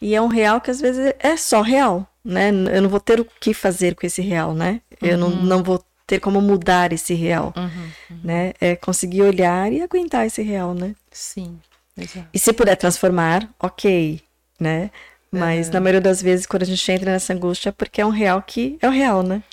E 0.02 0.16
é 0.16 0.22
um 0.22 0.28
real 0.28 0.62
que 0.62 0.72
às 0.72 0.80
vezes 0.80 1.14
é 1.20 1.36
só 1.36 1.62
real, 1.62 2.08
né? 2.24 2.50
Eu 2.50 2.82
não 2.84 2.90
vou 2.90 3.00
ter 3.00 3.20
o 3.20 3.26
que 3.26 3.54
fazer 3.54 3.96
com 3.96 4.06
esse 4.06 4.22
real, 4.22 4.54
né? 4.54 4.82
Uhum. 5.02 5.10
Eu 5.10 5.18
não, 5.18 5.28
uhum. 5.28 5.44
não 5.44 5.64
vou 5.64 5.84
ter 6.08 6.20
como 6.20 6.42
mudar 6.42 6.94
esse 6.94 7.14
real, 7.14 7.54
uhum, 7.56 7.92
uhum. 8.10 8.20
né? 8.24 8.54
É 8.60 8.76
conseguir 8.76 9.22
olhar 9.22 9.72
e 9.72 9.82
aguentar 9.82 10.26
esse 10.26 10.42
real, 10.42 10.74
né? 10.74 10.96
Sim, 11.12 11.60
exato. 11.98 12.28
E 12.34 12.40
se 12.40 12.54
puder 12.54 12.78
transformar, 12.78 13.48
ok, 13.60 14.22
né? 14.60 14.90
Mas 15.30 15.68
é. 15.68 15.74
na 15.74 15.82
maioria 15.82 16.02
das 16.02 16.22
vezes, 16.22 16.46
quando 16.46 16.64
a 16.64 16.66
gente 16.66 16.90
entra 16.90 17.12
nessa 17.12 17.34
angústia, 17.34 17.70
é 17.70 17.72
porque 17.74 18.00
é 18.00 18.06
um 18.06 18.10
real 18.10 18.42
que 18.42 18.78
é 18.82 18.88
o 18.88 18.92
real, 18.92 19.22
né? 19.22 19.44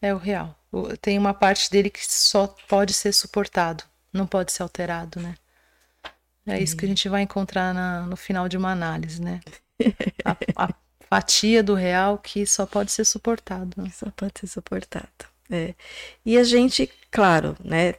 É 0.00 0.14
o 0.14 0.16
real. 0.16 0.56
Tem 1.00 1.18
uma 1.18 1.34
parte 1.34 1.70
dele 1.70 1.90
que 1.90 2.00
só 2.02 2.54
pode 2.66 2.94
ser 2.94 3.12
suportado, 3.12 3.84
não 4.12 4.26
pode 4.26 4.50
ser 4.52 4.62
alterado, 4.62 5.20
né? 5.20 5.34
É 6.46 6.58
isso 6.58 6.74
que 6.74 6.86
a 6.86 6.88
gente 6.88 7.06
vai 7.10 7.20
encontrar 7.20 7.74
na, 7.74 8.06
no 8.06 8.16
final 8.16 8.48
de 8.48 8.56
uma 8.56 8.72
análise, 8.72 9.20
né? 9.20 9.40
A, 10.24 10.64
a, 10.64 10.74
fatia 11.08 11.62
do 11.62 11.74
real 11.74 12.18
que 12.18 12.46
só 12.46 12.66
pode 12.66 12.92
ser 12.92 13.04
suportado. 13.04 13.70
Né? 13.82 13.90
Só 13.96 14.10
pode 14.10 14.32
ser 14.40 14.46
suportado. 14.46 15.06
É. 15.50 15.74
E 16.24 16.36
a 16.36 16.44
gente, 16.44 16.90
claro, 17.10 17.56
né? 17.62 17.94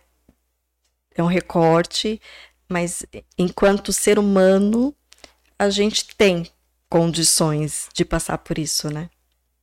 É 1.16 1.24
um 1.24 1.28
recorte, 1.28 2.22
mas 2.70 3.06
enquanto 3.38 3.92
ser 3.92 4.18
humano, 4.20 4.96
a 5.58 5.70
gente 5.70 6.16
tem 6.16 6.48
condições 6.90 7.90
de 7.94 8.06
passar 8.06 8.38
por 8.38 8.58
isso, 8.58 8.90
né? 8.90 9.10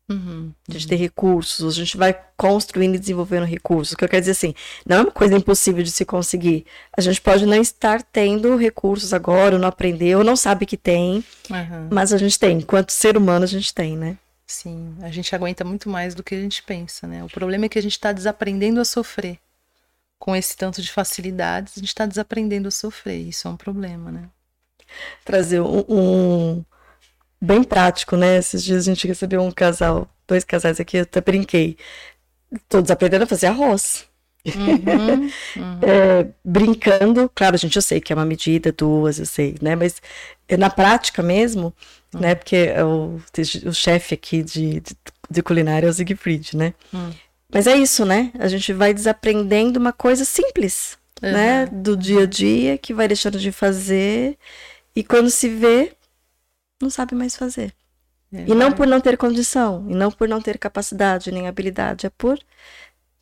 Uhum, 0.09 0.53
a 0.69 0.73
gente 0.73 0.85
uhum. 0.85 0.89
tem 0.91 0.99
recursos, 0.99 1.67
a 1.67 1.77
gente 1.77 1.97
vai 1.97 2.17
construindo 2.37 2.95
e 2.95 2.99
desenvolvendo 2.99 3.45
recursos. 3.45 3.93
O 3.93 3.97
que 3.97 4.05
eu 4.05 4.09
quero 4.09 4.21
dizer 4.21 4.33
assim, 4.33 4.55
não 4.87 4.97
é 4.99 5.01
uma 5.01 5.11
coisa 5.11 5.37
impossível 5.37 5.83
de 5.83 5.91
se 5.91 6.05
conseguir. 6.05 6.65
A 6.97 7.01
gente 7.01 7.21
pode 7.21 7.45
não 7.45 7.61
estar 7.61 8.03
tendo 8.03 8.57
recursos 8.57 9.13
agora, 9.13 9.57
ou 9.57 9.61
não 9.61 9.69
aprender, 9.69 10.17
ou 10.17 10.23
não 10.23 10.37
sabe 10.37 10.65
que 10.65 10.77
tem, 10.77 11.25
uhum. 11.51 11.89
mas 11.91 12.13
a 12.13 12.19
gente 12.19 12.39
tem. 12.39 12.59
Enquanto 12.59 12.91
ser 12.91 13.17
humano, 13.17 13.45
a 13.45 13.49
gente 13.49 13.75
tem, 13.75 13.97
né? 13.97 14.17
Sim, 14.47 14.97
a 15.03 15.11
gente 15.11 15.35
aguenta 15.35 15.65
muito 15.65 15.89
mais 15.89 16.15
do 16.15 16.23
que 16.23 16.35
a 16.35 16.41
gente 16.41 16.63
pensa, 16.63 17.07
né? 17.07 17.25
O 17.25 17.29
problema 17.29 17.67
é 17.67 17.69
que 17.69 17.79
a 17.79 17.83
gente 17.83 17.93
está 17.93 18.13
desaprendendo 18.13 18.81
a 18.81 18.85
sofrer. 18.85 19.39
Com 20.19 20.35
esse 20.35 20.57
tanto 20.57 20.81
de 20.81 20.91
facilidades, 20.91 21.75
a 21.77 21.81
gente 21.81 21.89
está 21.89 22.07
desaprendendo 22.07 22.69
a 22.69 22.71
sofrer. 22.71 23.19
Isso 23.21 23.49
é 23.49 23.51
um 23.51 23.57
problema, 23.57 24.11
né? 24.11 24.31
Trazer 25.25 25.61
um, 25.61 25.85
um 25.89 26.65
bem 27.41 27.63
prático, 27.65 28.17
né? 28.17 28.39
Esses 28.39 28.63
dias 28.65 28.87
a 28.87 28.91
gente 28.91 29.07
recebeu 29.07 29.43
um 29.43 29.51
casal, 29.51 30.09
dois 30.27 30.45
casais 30.45 30.81
aqui, 30.81 30.99
eu 30.99 31.03
até 31.03 31.21
brinquei. 31.21 31.77
Todos 32.69 32.91
aprendendo 32.91 33.23
a 33.23 33.27
fazer 33.27 33.49
arroz. 33.49 34.09
Uhum, 34.55 35.23
uhum. 35.57 35.81
É, 35.83 36.29
brincando, 36.45 37.31
claro, 37.35 37.57
gente, 37.57 37.77
eu 37.77 37.83
sei 37.83 38.01
que 38.01 38.13
é 38.13 38.17
uma 38.17 38.25
medida, 38.25 38.73
duas, 38.73 39.19
eu 39.19 39.27
sei, 39.27 39.57
né? 39.61 39.75
Mas 39.75 40.01
é 40.49 40.57
na 40.57 40.71
prática 40.71 41.23
mesmo, 41.23 41.75
uhum. 42.15 42.21
né? 42.21 42.35
Porque 42.35 42.57
é 42.57 42.85
o, 42.85 43.21
o 43.67 43.73
chefe 43.73 44.15
aqui 44.15 44.43
de, 44.43 44.81
de, 44.81 44.97
de, 45.31 45.43
culinária 45.43 45.87
é 45.87 45.91
o 45.91 45.93
Siegfried, 45.93 46.57
né? 46.57 46.75
Hum. 46.95 47.11
Mas 47.53 47.67
é 47.67 47.77
isso, 47.77 48.05
né? 48.05 48.33
A 48.39 48.49
gente 48.49 48.73
vai 48.73 48.93
desaprendendo 48.93 49.79
uma 49.79 49.93
coisa 49.93 50.25
simples, 50.25 50.99
né? 51.23 51.67
Do 51.67 51.97
dia 51.97 52.23
a 52.23 52.27
dia, 52.27 52.77
que 52.77 52.93
vai 52.93 53.09
deixando 53.09 53.39
de 53.39 53.53
fazer. 53.53 54.37
E 54.95 55.03
quando 55.03 55.31
se 55.31 55.49
vê, 55.49 55.93
não 56.81 56.91
sabe 56.91 57.15
mais 57.15 57.37
fazer. 57.37 57.73
É, 58.33 58.45
e 58.49 58.55
não 58.55 58.73
por 58.73 58.87
não 58.87 59.01
ter 59.01 59.17
condição, 59.17 59.87
e 59.89 59.95
não 59.95 60.11
por 60.11 60.29
não 60.29 60.41
ter 60.41 60.59
capacidade 60.59 61.31
nem 61.31 61.47
habilidade, 61.47 62.07
é 62.07 62.11
por 62.11 62.39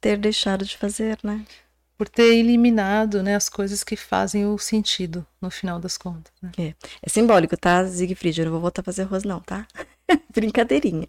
ter 0.05 0.19
deixado 0.19 0.67
de 0.67 0.77
fazer, 0.77 1.19
né? 1.25 1.47
Por 1.97 2.11
ter 2.11 2.35
eliminado 2.35 3.23
né, 3.23 3.35
as 3.35 3.49
coisas 3.49 3.83
que 3.83 3.97
fazem 3.97 4.45
o 4.45 4.59
sentido 4.59 5.27
no 5.41 5.51
final 5.51 5.79
das 5.79 5.97
contas. 5.97 6.31
Né? 6.43 6.53
É. 6.59 6.75
é 7.03 7.09
simbólico, 7.09 7.57
tá, 7.57 7.87
Siegfried? 7.89 8.39
Eu 8.39 8.45
não 8.45 8.53
vou 8.53 8.61
voltar 8.61 8.83
a 8.83 8.85
fazer 8.85 9.03
arroz, 9.03 9.25
não, 9.25 9.41
tá? 9.41 9.67
Brincadeirinha. 10.31 11.09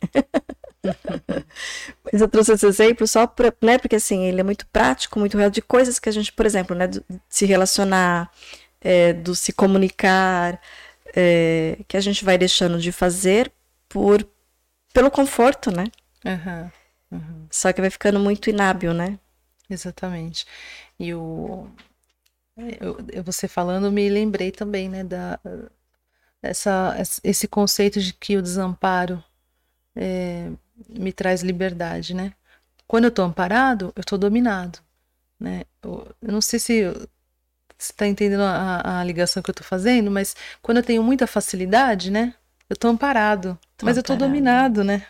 Mas 2.10 2.22
eu 2.22 2.30
trouxe 2.30 2.54
esse 2.54 2.66
exemplo 2.66 3.06
só 3.06 3.28
pra, 3.28 3.52
né, 3.62 3.78
porque 3.78 3.98
assim, 3.98 4.24
ele 4.24 4.40
é 4.40 4.44
muito 4.44 4.66
prático, 4.68 5.20
muito 5.20 5.38
real, 5.38 5.50
de 5.50 5.62
coisas 5.62 6.00
que 6.00 6.08
a 6.08 6.12
gente, 6.14 6.32
por 6.32 6.46
exemplo, 6.46 6.74
né, 6.74 6.88
de 6.88 7.04
se 7.28 7.46
relacionar, 7.46 8.32
é, 8.80 9.12
do 9.12 9.36
se 9.36 9.52
comunicar, 9.52 10.62
é, 11.14 11.80
que 11.86 11.98
a 11.98 12.02
gente 12.02 12.24
vai 12.24 12.38
deixando 12.38 12.80
de 12.80 12.94
fazer 12.94 13.52
por 13.90 14.26
pelo 14.94 15.12
conforto, 15.12 15.70
né? 15.70 15.84
Uhum, 16.24 16.72
uhum. 17.16 17.48
Só 17.50 17.72
que 17.72 17.82
vai 17.82 17.90
ficando 17.90 18.20
muito 18.20 18.50
inábil, 18.50 18.94
né? 18.94 19.20
Exatamente. 19.70 20.46
E 21.00 21.14
o 21.14 21.68
eu, 22.80 23.24
você 23.24 23.48
falando 23.48 23.92
me 23.92 24.08
lembrei 24.08 24.52
também, 24.52 24.88
né, 24.88 25.04
da 25.04 25.40
essa, 26.42 26.96
esse 27.24 27.48
conceito 27.48 28.00
de 28.00 28.14
que 28.14 28.38
o 28.38 28.42
desamparo 28.42 29.24
é, 29.96 30.52
me 30.88 31.12
traz 31.12 31.42
liberdade, 31.42 32.14
né? 32.14 32.34
Quando 32.88 33.06
eu 33.06 33.10
estou 33.10 33.26
amparado, 33.26 33.92
eu 33.96 34.02
estou 34.02 34.18
dominado, 34.18 34.80
né? 35.40 35.64
Eu, 35.82 36.08
eu 36.22 36.32
não 36.32 36.42
sei 36.42 36.60
se 36.60 36.84
você 37.78 37.92
está 37.92 38.08
entendendo 38.08 38.42
a, 38.42 39.00
a, 39.00 39.04
ligação 39.04 39.42
que 39.42 39.50
eu 39.50 39.54
estou 39.54 39.66
fazendo? 39.66 40.12
Mas 40.12 40.36
quando 40.62 40.78
eu 40.78 40.84
tenho 40.84 41.04
muita 41.04 41.26
facilidade, 41.26 42.12
né? 42.12 42.36
Eu 42.70 42.76
estou 42.76 42.92
amparado. 42.92 43.58
Tô 43.76 43.86
mas 43.86 43.98
amparado. 43.98 43.98
eu 43.98 44.02
estou 44.02 44.18
dominado, 44.18 44.84
né? 44.84 45.06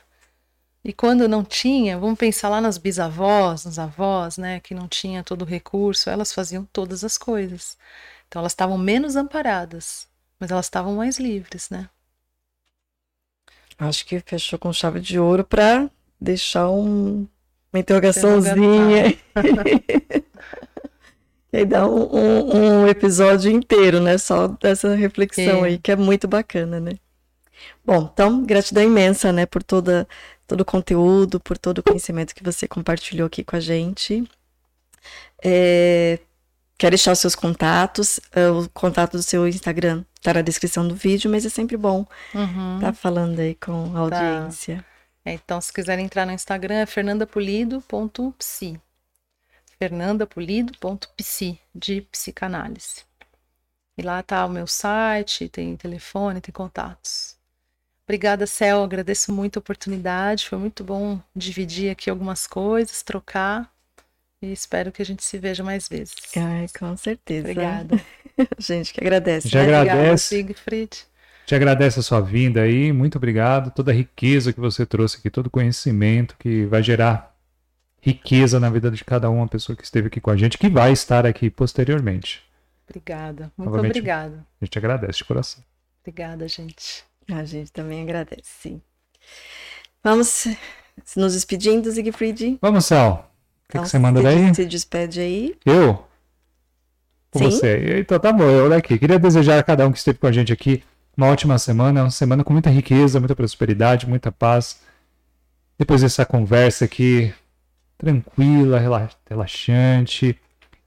E 0.86 0.94
quando 0.94 1.28
não 1.28 1.44
tinha, 1.44 1.98
vamos 1.98 2.20
pensar 2.20 2.48
lá 2.48 2.62
nas 2.62 2.78
bisavós, 2.78 3.66
nos 3.66 3.80
avós, 3.80 4.38
né? 4.38 4.60
Que 4.60 4.76
não 4.76 4.88
tinha 4.88 5.24
todo 5.24 5.42
o 5.42 5.46
recurso, 5.46 6.12
elas 6.12 6.32
faziam 6.32 6.64
todas 6.72 7.04
as 7.04 7.18
coisas. 7.18 7.76
Então 8.28 8.40
elas 8.40 8.52
estavam 8.52 8.78
menos 8.78 9.16
amparadas, 9.16 10.08
mas 10.40 10.52
elas 10.52 10.68
estavam 10.68 10.94
mais 10.94 11.18
livres, 11.18 11.72
né? 11.72 11.90
Acho 13.80 14.06
que 14.06 14.20
fechou 14.20 14.60
com 14.60 14.72
chave 14.72 15.00
de 15.00 15.18
ouro 15.18 15.44
para 15.44 15.90
deixar 16.22 16.70
um, 16.70 17.28
uma 17.74 17.80
interrogaçãozinha. 17.80 19.18
E 21.54 21.60
aí 21.60 21.66
dá 21.66 21.88
um, 21.88 22.14
um, 22.14 22.58
um, 22.58 22.88
episódio 22.88 23.50
inteiro, 23.50 24.02
né? 24.02 24.18
Só 24.18 24.50
dessa 24.50 24.94
reflexão 24.94 25.64
é. 25.64 25.70
aí, 25.70 25.78
que 25.78 25.90
é 25.90 25.96
muito 25.96 26.28
bacana, 26.28 26.82
né? 26.82 26.98
Bom, 27.84 28.10
então, 28.12 28.44
gratidão 28.44 28.84
imensa, 28.84 29.32
né, 29.32 29.46
por 29.46 29.62
toda, 29.62 30.08
todo 30.48 30.62
o 30.62 30.66
conteúdo, 30.66 31.40
por 31.40 31.58
todo 31.58 31.80
o 31.80 31.84
conhecimento 31.84 32.36
que 32.36 32.44
você 32.44 32.68
compartilhou 32.68 33.28
aqui 33.28 33.44
com 33.44 33.56
a 33.56 33.60
gente. 33.60 34.24
É, 35.44 36.20
quero 36.78 36.92
deixar 36.92 37.12
os 37.12 37.20
seus 37.20 37.36
contatos, 37.36 38.20
é, 38.32 38.50
o 38.50 38.70
contato 38.70 39.14
do 39.14 39.24
seu 39.24 39.48
Instagram 39.48 40.04
tá 40.22 40.34
na 40.34 40.42
descrição 40.42 40.88
do 40.88 40.96
vídeo, 40.96 41.30
mas 41.30 41.46
é 41.46 41.50
sempre 41.50 41.78
bom 41.78 42.06
uhum. 42.34 42.80
tá 42.82 42.92
falando 42.92 43.40
aí 43.40 43.54
com 43.56 43.92
a 43.96 44.10
tá. 44.10 44.20
audiência. 44.20 44.78
Tá. 45.24 45.32
Então, 45.32 45.60
se 45.62 45.74
quiserem 45.74 46.06
entrar 46.06 46.26
no 46.26 46.32
Instagram, 46.32 46.76
é 46.76 46.86
fernandapolido.psi 46.86 48.80
fernandapolido.psi, 49.78 51.60
de 51.74 52.02
psicanálise. 52.02 53.04
E 53.98 54.02
lá 54.02 54.22
tá 54.24 54.46
o 54.46 54.50
meu 54.50 54.68
site, 54.68 55.50
tem 55.50 55.76
telefone, 55.76 56.42
tem 56.42 56.54
contatos. 56.54 57.35
Obrigada, 58.08 58.46
Céu. 58.46 58.84
Agradeço 58.84 59.34
muito 59.34 59.58
a 59.58 59.60
oportunidade. 59.60 60.48
Foi 60.48 60.58
muito 60.60 60.84
bom 60.84 61.20
dividir 61.36 61.90
aqui 61.90 62.10
algumas 62.10 62.46
coisas, 62.46 63.02
trocar. 63.02 63.70
E 64.42 64.52
espero 64.52 64.92
que 64.92 65.02
a 65.02 65.06
gente 65.06 65.24
se 65.24 65.38
veja 65.40 65.64
mais 65.64 65.88
vezes. 65.88 66.16
Ai, 66.38 66.68
com 66.78 66.96
certeza. 66.96 67.50
Obrigada. 67.50 68.00
gente 68.60 68.94
que 68.94 69.02
agradece. 69.02 69.50
Já 69.50 69.60
né? 69.60 69.66
agradece. 69.76 69.96
Obrigada, 70.00 70.18
Siegfried. 70.18 71.06
Te 71.46 71.54
agradece 71.54 72.00
a 72.00 72.04
sua 72.04 72.22
vinda 72.22 72.62
aí, 72.62 72.92
muito 72.92 73.18
obrigado. 73.18 73.72
Toda 73.72 73.92
a 73.92 73.94
riqueza 73.94 74.52
que 74.52 74.60
você 74.60 74.84
trouxe 74.84 75.18
aqui, 75.18 75.30
todo 75.30 75.48
o 75.48 75.52
conhecimento 75.52 76.36
que 76.40 76.66
vai 76.66 76.82
gerar 76.82 77.36
riqueza 78.02 78.60
na 78.60 78.70
vida 78.70 78.90
de 78.90 79.04
cada 79.04 79.30
uma 79.30 79.48
pessoa 79.48 79.76
que 79.76 79.84
esteve 79.84 80.08
aqui 80.08 80.20
com 80.20 80.32
a 80.32 80.38
gente, 80.38 80.58
que 80.58 80.70
vai 80.70 80.92
estar 80.92 81.26
aqui 81.26 81.50
posteriormente. 81.50 82.44
Obrigada. 82.88 83.52
Muito 83.58 83.70
Novamente, 83.70 83.92
obrigada. 83.92 84.46
A 84.60 84.66
gente 84.66 84.78
agradece 84.78 85.20
de 85.20 85.26
coração. 85.26 85.64
Obrigada, 86.02 86.48
gente. 86.48 87.04
A 87.32 87.44
gente 87.44 87.72
também 87.72 88.02
agradece, 88.04 88.44
sim. 88.44 88.82
Vamos 90.04 90.46
nos 91.16 91.34
despedindo, 91.34 91.92
Siegfried. 91.92 92.58
Vamos, 92.62 92.86
Sal. 92.86 93.32
O 93.68 93.72
que, 93.72 93.78
Então, 93.78 93.84
que 93.84 93.90
você 93.90 93.98
manda 94.00 94.22
daí? 94.22 94.54
Se 94.54 94.66
despede 94.66 95.20
aí. 95.20 95.58
Eu? 95.66 96.06
Ou 97.34 97.40
Sim. 97.40 97.52
você? 97.52 98.00
Então 98.00 98.20
tá 98.20 98.32
bom, 98.32 98.44
eu 98.44 98.70
daqui. 98.70 98.98
Queria 98.98 99.20
desejar 99.20 99.60
a 99.60 99.64
cada 99.64 99.86
um 99.88 99.92
que 99.92 99.98
esteve 99.98 100.20
com 100.20 100.28
a 100.28 100.32
gente 100.32 100.54
aqui 100.54 100.84
uma 101.18 101.28
ótima 101.28 101.58
semana, 101.58 102.04
uma 102.04 102.12
semana 102.12 102.44
com 102.44 102.54
muita 102.54 102.70
riqueza, 102.70 103.20
muita 103.20 103.36
prosperidade, 103.36 104.08
muita 104.08 104.32
paz. 104.32 104.80
Depois 105.78 106.02
dessa 106.02 106.26
conversa 106.26 106.86
aqui, 106.86 107.34
tranquila, 107.98 108.80
rela- 108.80 109.10
relaxante, 109.30 110.40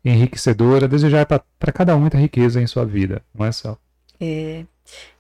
enriquecedora, 0.04 0.88
desejar 0.88 1.26
para 1.26 1.72
cada 1.72 1.94
um 1.96 2.00
muita 2.00 2.16
riqueza 2.16 2.62
em 2.62 2.66
sua 2.66 2.86
vida, 2.86 3.22
não 3.34 3.44
é 3.44 3.52
só? 3.52 3.76
É, 4.20 4.64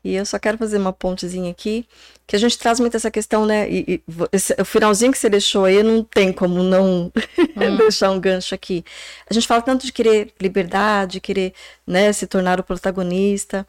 e 0.02 0.14
eu 0.14 0.24
só 0.24 0.38
quero 0.38 0.56
fazer 0.58 0.78
uma 0.78 0.92
pontezinha 0.92 1.50
aqui, 1.50 1.86
que 2.26 2.34
a 2.34 2.38
gente 2.38 2.58
traz 2.58 2.80
muito 2.80 2.96
essa 2.96 3.10
questão, 3.10 3.44
né? 3.46 3.68
E, 3.70 3.84
e 3.86 4.02
esse- 4.32 4.54
o 4.60 4.64
finalzinho 4.64 5.12
que 5.12 5.18
você 5.18 5.28
deixou 5.28 5.64
aí, 5.66 5.82
não 5.82 6.02
tem 6.02 6.32
como 6.32 6.62
não 6.62 7.12
deixar 7.78 8.10
um 8.10 8.18
gancho 8.20 8.54
aqui. 8.54 8.84
A 9.30 9.34
gente 9.34 9.46
fala 9.46 9.60
tanto 9.62 9.84
de 9.86 9.92
querer 9.92 10.32
liberdade, 10.40 11.20
querer 11.20 11.52
né, 11.86 12.12
se 12.12 12.26
tornar 12.26 12.58
o 12.60 12.62
protagonista. 12.64 13.66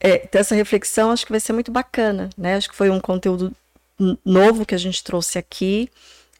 É, 0.00 0.22
então 0.24 0.40
essa 0.40 0.54
reflexão 0.54 1.10
acho 1.10 1.26
que 1.26 1.32
vai 1.32 1.40
ser 1.40 1.52
muito 1.52 1.70
bacana, 1.70 2.30
né? 2.38 2.54
Acho 2.56 2.68
que 2.70 2.76
foi 2.76 2.88
um 2.90 3.00
conteúdo 3.00 3.52
novo 4.24 4.64
que 4.64 4.74
a 4.74 4.78
gente 4.78 5.04
trouxe 5.04 5.38
aqui 5.38 5.90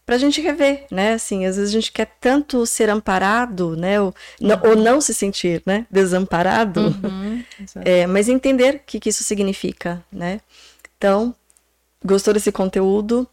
para 0.07 0.17
a 0.17 0.19
gente 0.19 0.41
rever, 0.41 0.87
né? 0.91 1.13
Assim, 1.13 1.45
às 1.47 1.57
vezes 1.57 1.71
a 1.71 1.75
gente 1.75 1.93
quer 1.93 2.11
tanto 2.21 2.65
ser 2.67 2.89
amparado, 2.91 3.77
né? 3.77 4.01
Ou, 4.01 4.15
não- 4.41 4.61
ou 4.65 4.77
não 4.77 5.01
se 5.01 5.13
sentir, 5.15 5.63
né? 5.67 5.87
Desamparado. 5.91 6.81
Uhum. 6.81 7.30
É, 7.85 8.07
mas 8.07 8.29
entender 8.29 8.77
o 8.77 8.81
que, 8.81 9.01
que 9.01 9.09
isso 9.09 9.25
significa, 9.25 10.05
né? 10.13 10.41
Então, 10.97 11.35
gostou 12.05 12.35
desse 12.35 12.53
conteúdo, 12.53 13.27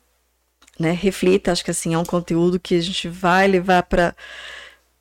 né? 0.80 0.92
Reflita, 0.92 1.52
acho 1.52 1.64
que 1.64 1.72
assim 1.72 1.94
é 1.94 1.98
um 1.98 2.06
conteúdo 2.06 2.60
que 2.60 2.76
a 2.76 2.82
gente 2.82 3.08
vai 3.08 3.48
levar 3.48 3.84
para 3.84 4.16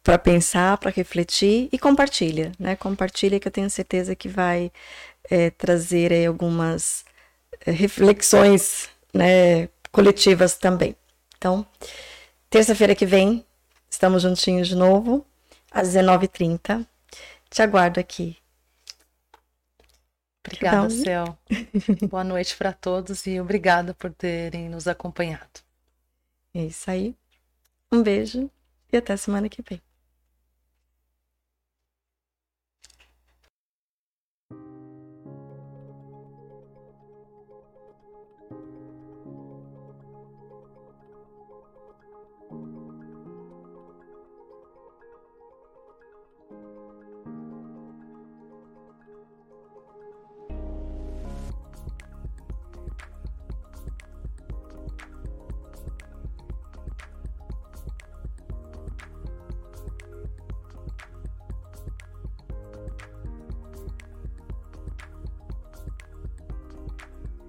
para 0.02 0.18
pensar, 0.18 0.78
para 0.78 0.92
refletir 0.92 1.68
e 1.72 1.78
compartilha, 1.80 2.52
né? 2.60 2.76
Compartilha 2.76 3.40
que 3.40 3.48
eu 3.48 3.52
tenho 3.52 3.68
certeza 3.68 4.14
que 4.14 4.28
vai 4.28 4.70
é, 5.28 5.50
trazer 5.50 6.12
aí, 6.12 6.24
algumas 6.24 7.04
é, 7.66 7.72
reflexões, 7.72 8.88
né? 9.12 9.68
Coletivas 9.90 10.54
também. 10.56 10.94
Então, 11.36 11.66
terça-feira 12.48 12.94
que 12.94 13.04
vem 13.04 13.44
estamos 13.90 14.22
juntinhos 14.22 14.68
de 14.68 14.76
novo 14.76 15.26
às 15.72 15.88
19h30. 15.88 16.86
Te 17.50 17.62
aguardo 17.62 17.98
aqui. 17.98 18.36
Obrigada, 20.46 20.88
Céu. 20.90 21.38
Boa 22.10 22.24
noite 22.24 22.56
para 22.56 22.72
todos 22.72 23.26
e 23.26 23.40
obrigada 23.40 23.94
por 23.94 24.12
terem 24.12 24.68
nos 24.68 24.86
acompanhado. 24.88 25.60
É 26.54 26.64
isso 26.64 26.90
aí. 26.90 27.16
Um 27.92 28.02
beijo 28.02 28.50
e 28.92 28.96
até 28.98 29.16
semana 29.16 29.48
que 29.48 29.62
vem. 29.62 29.82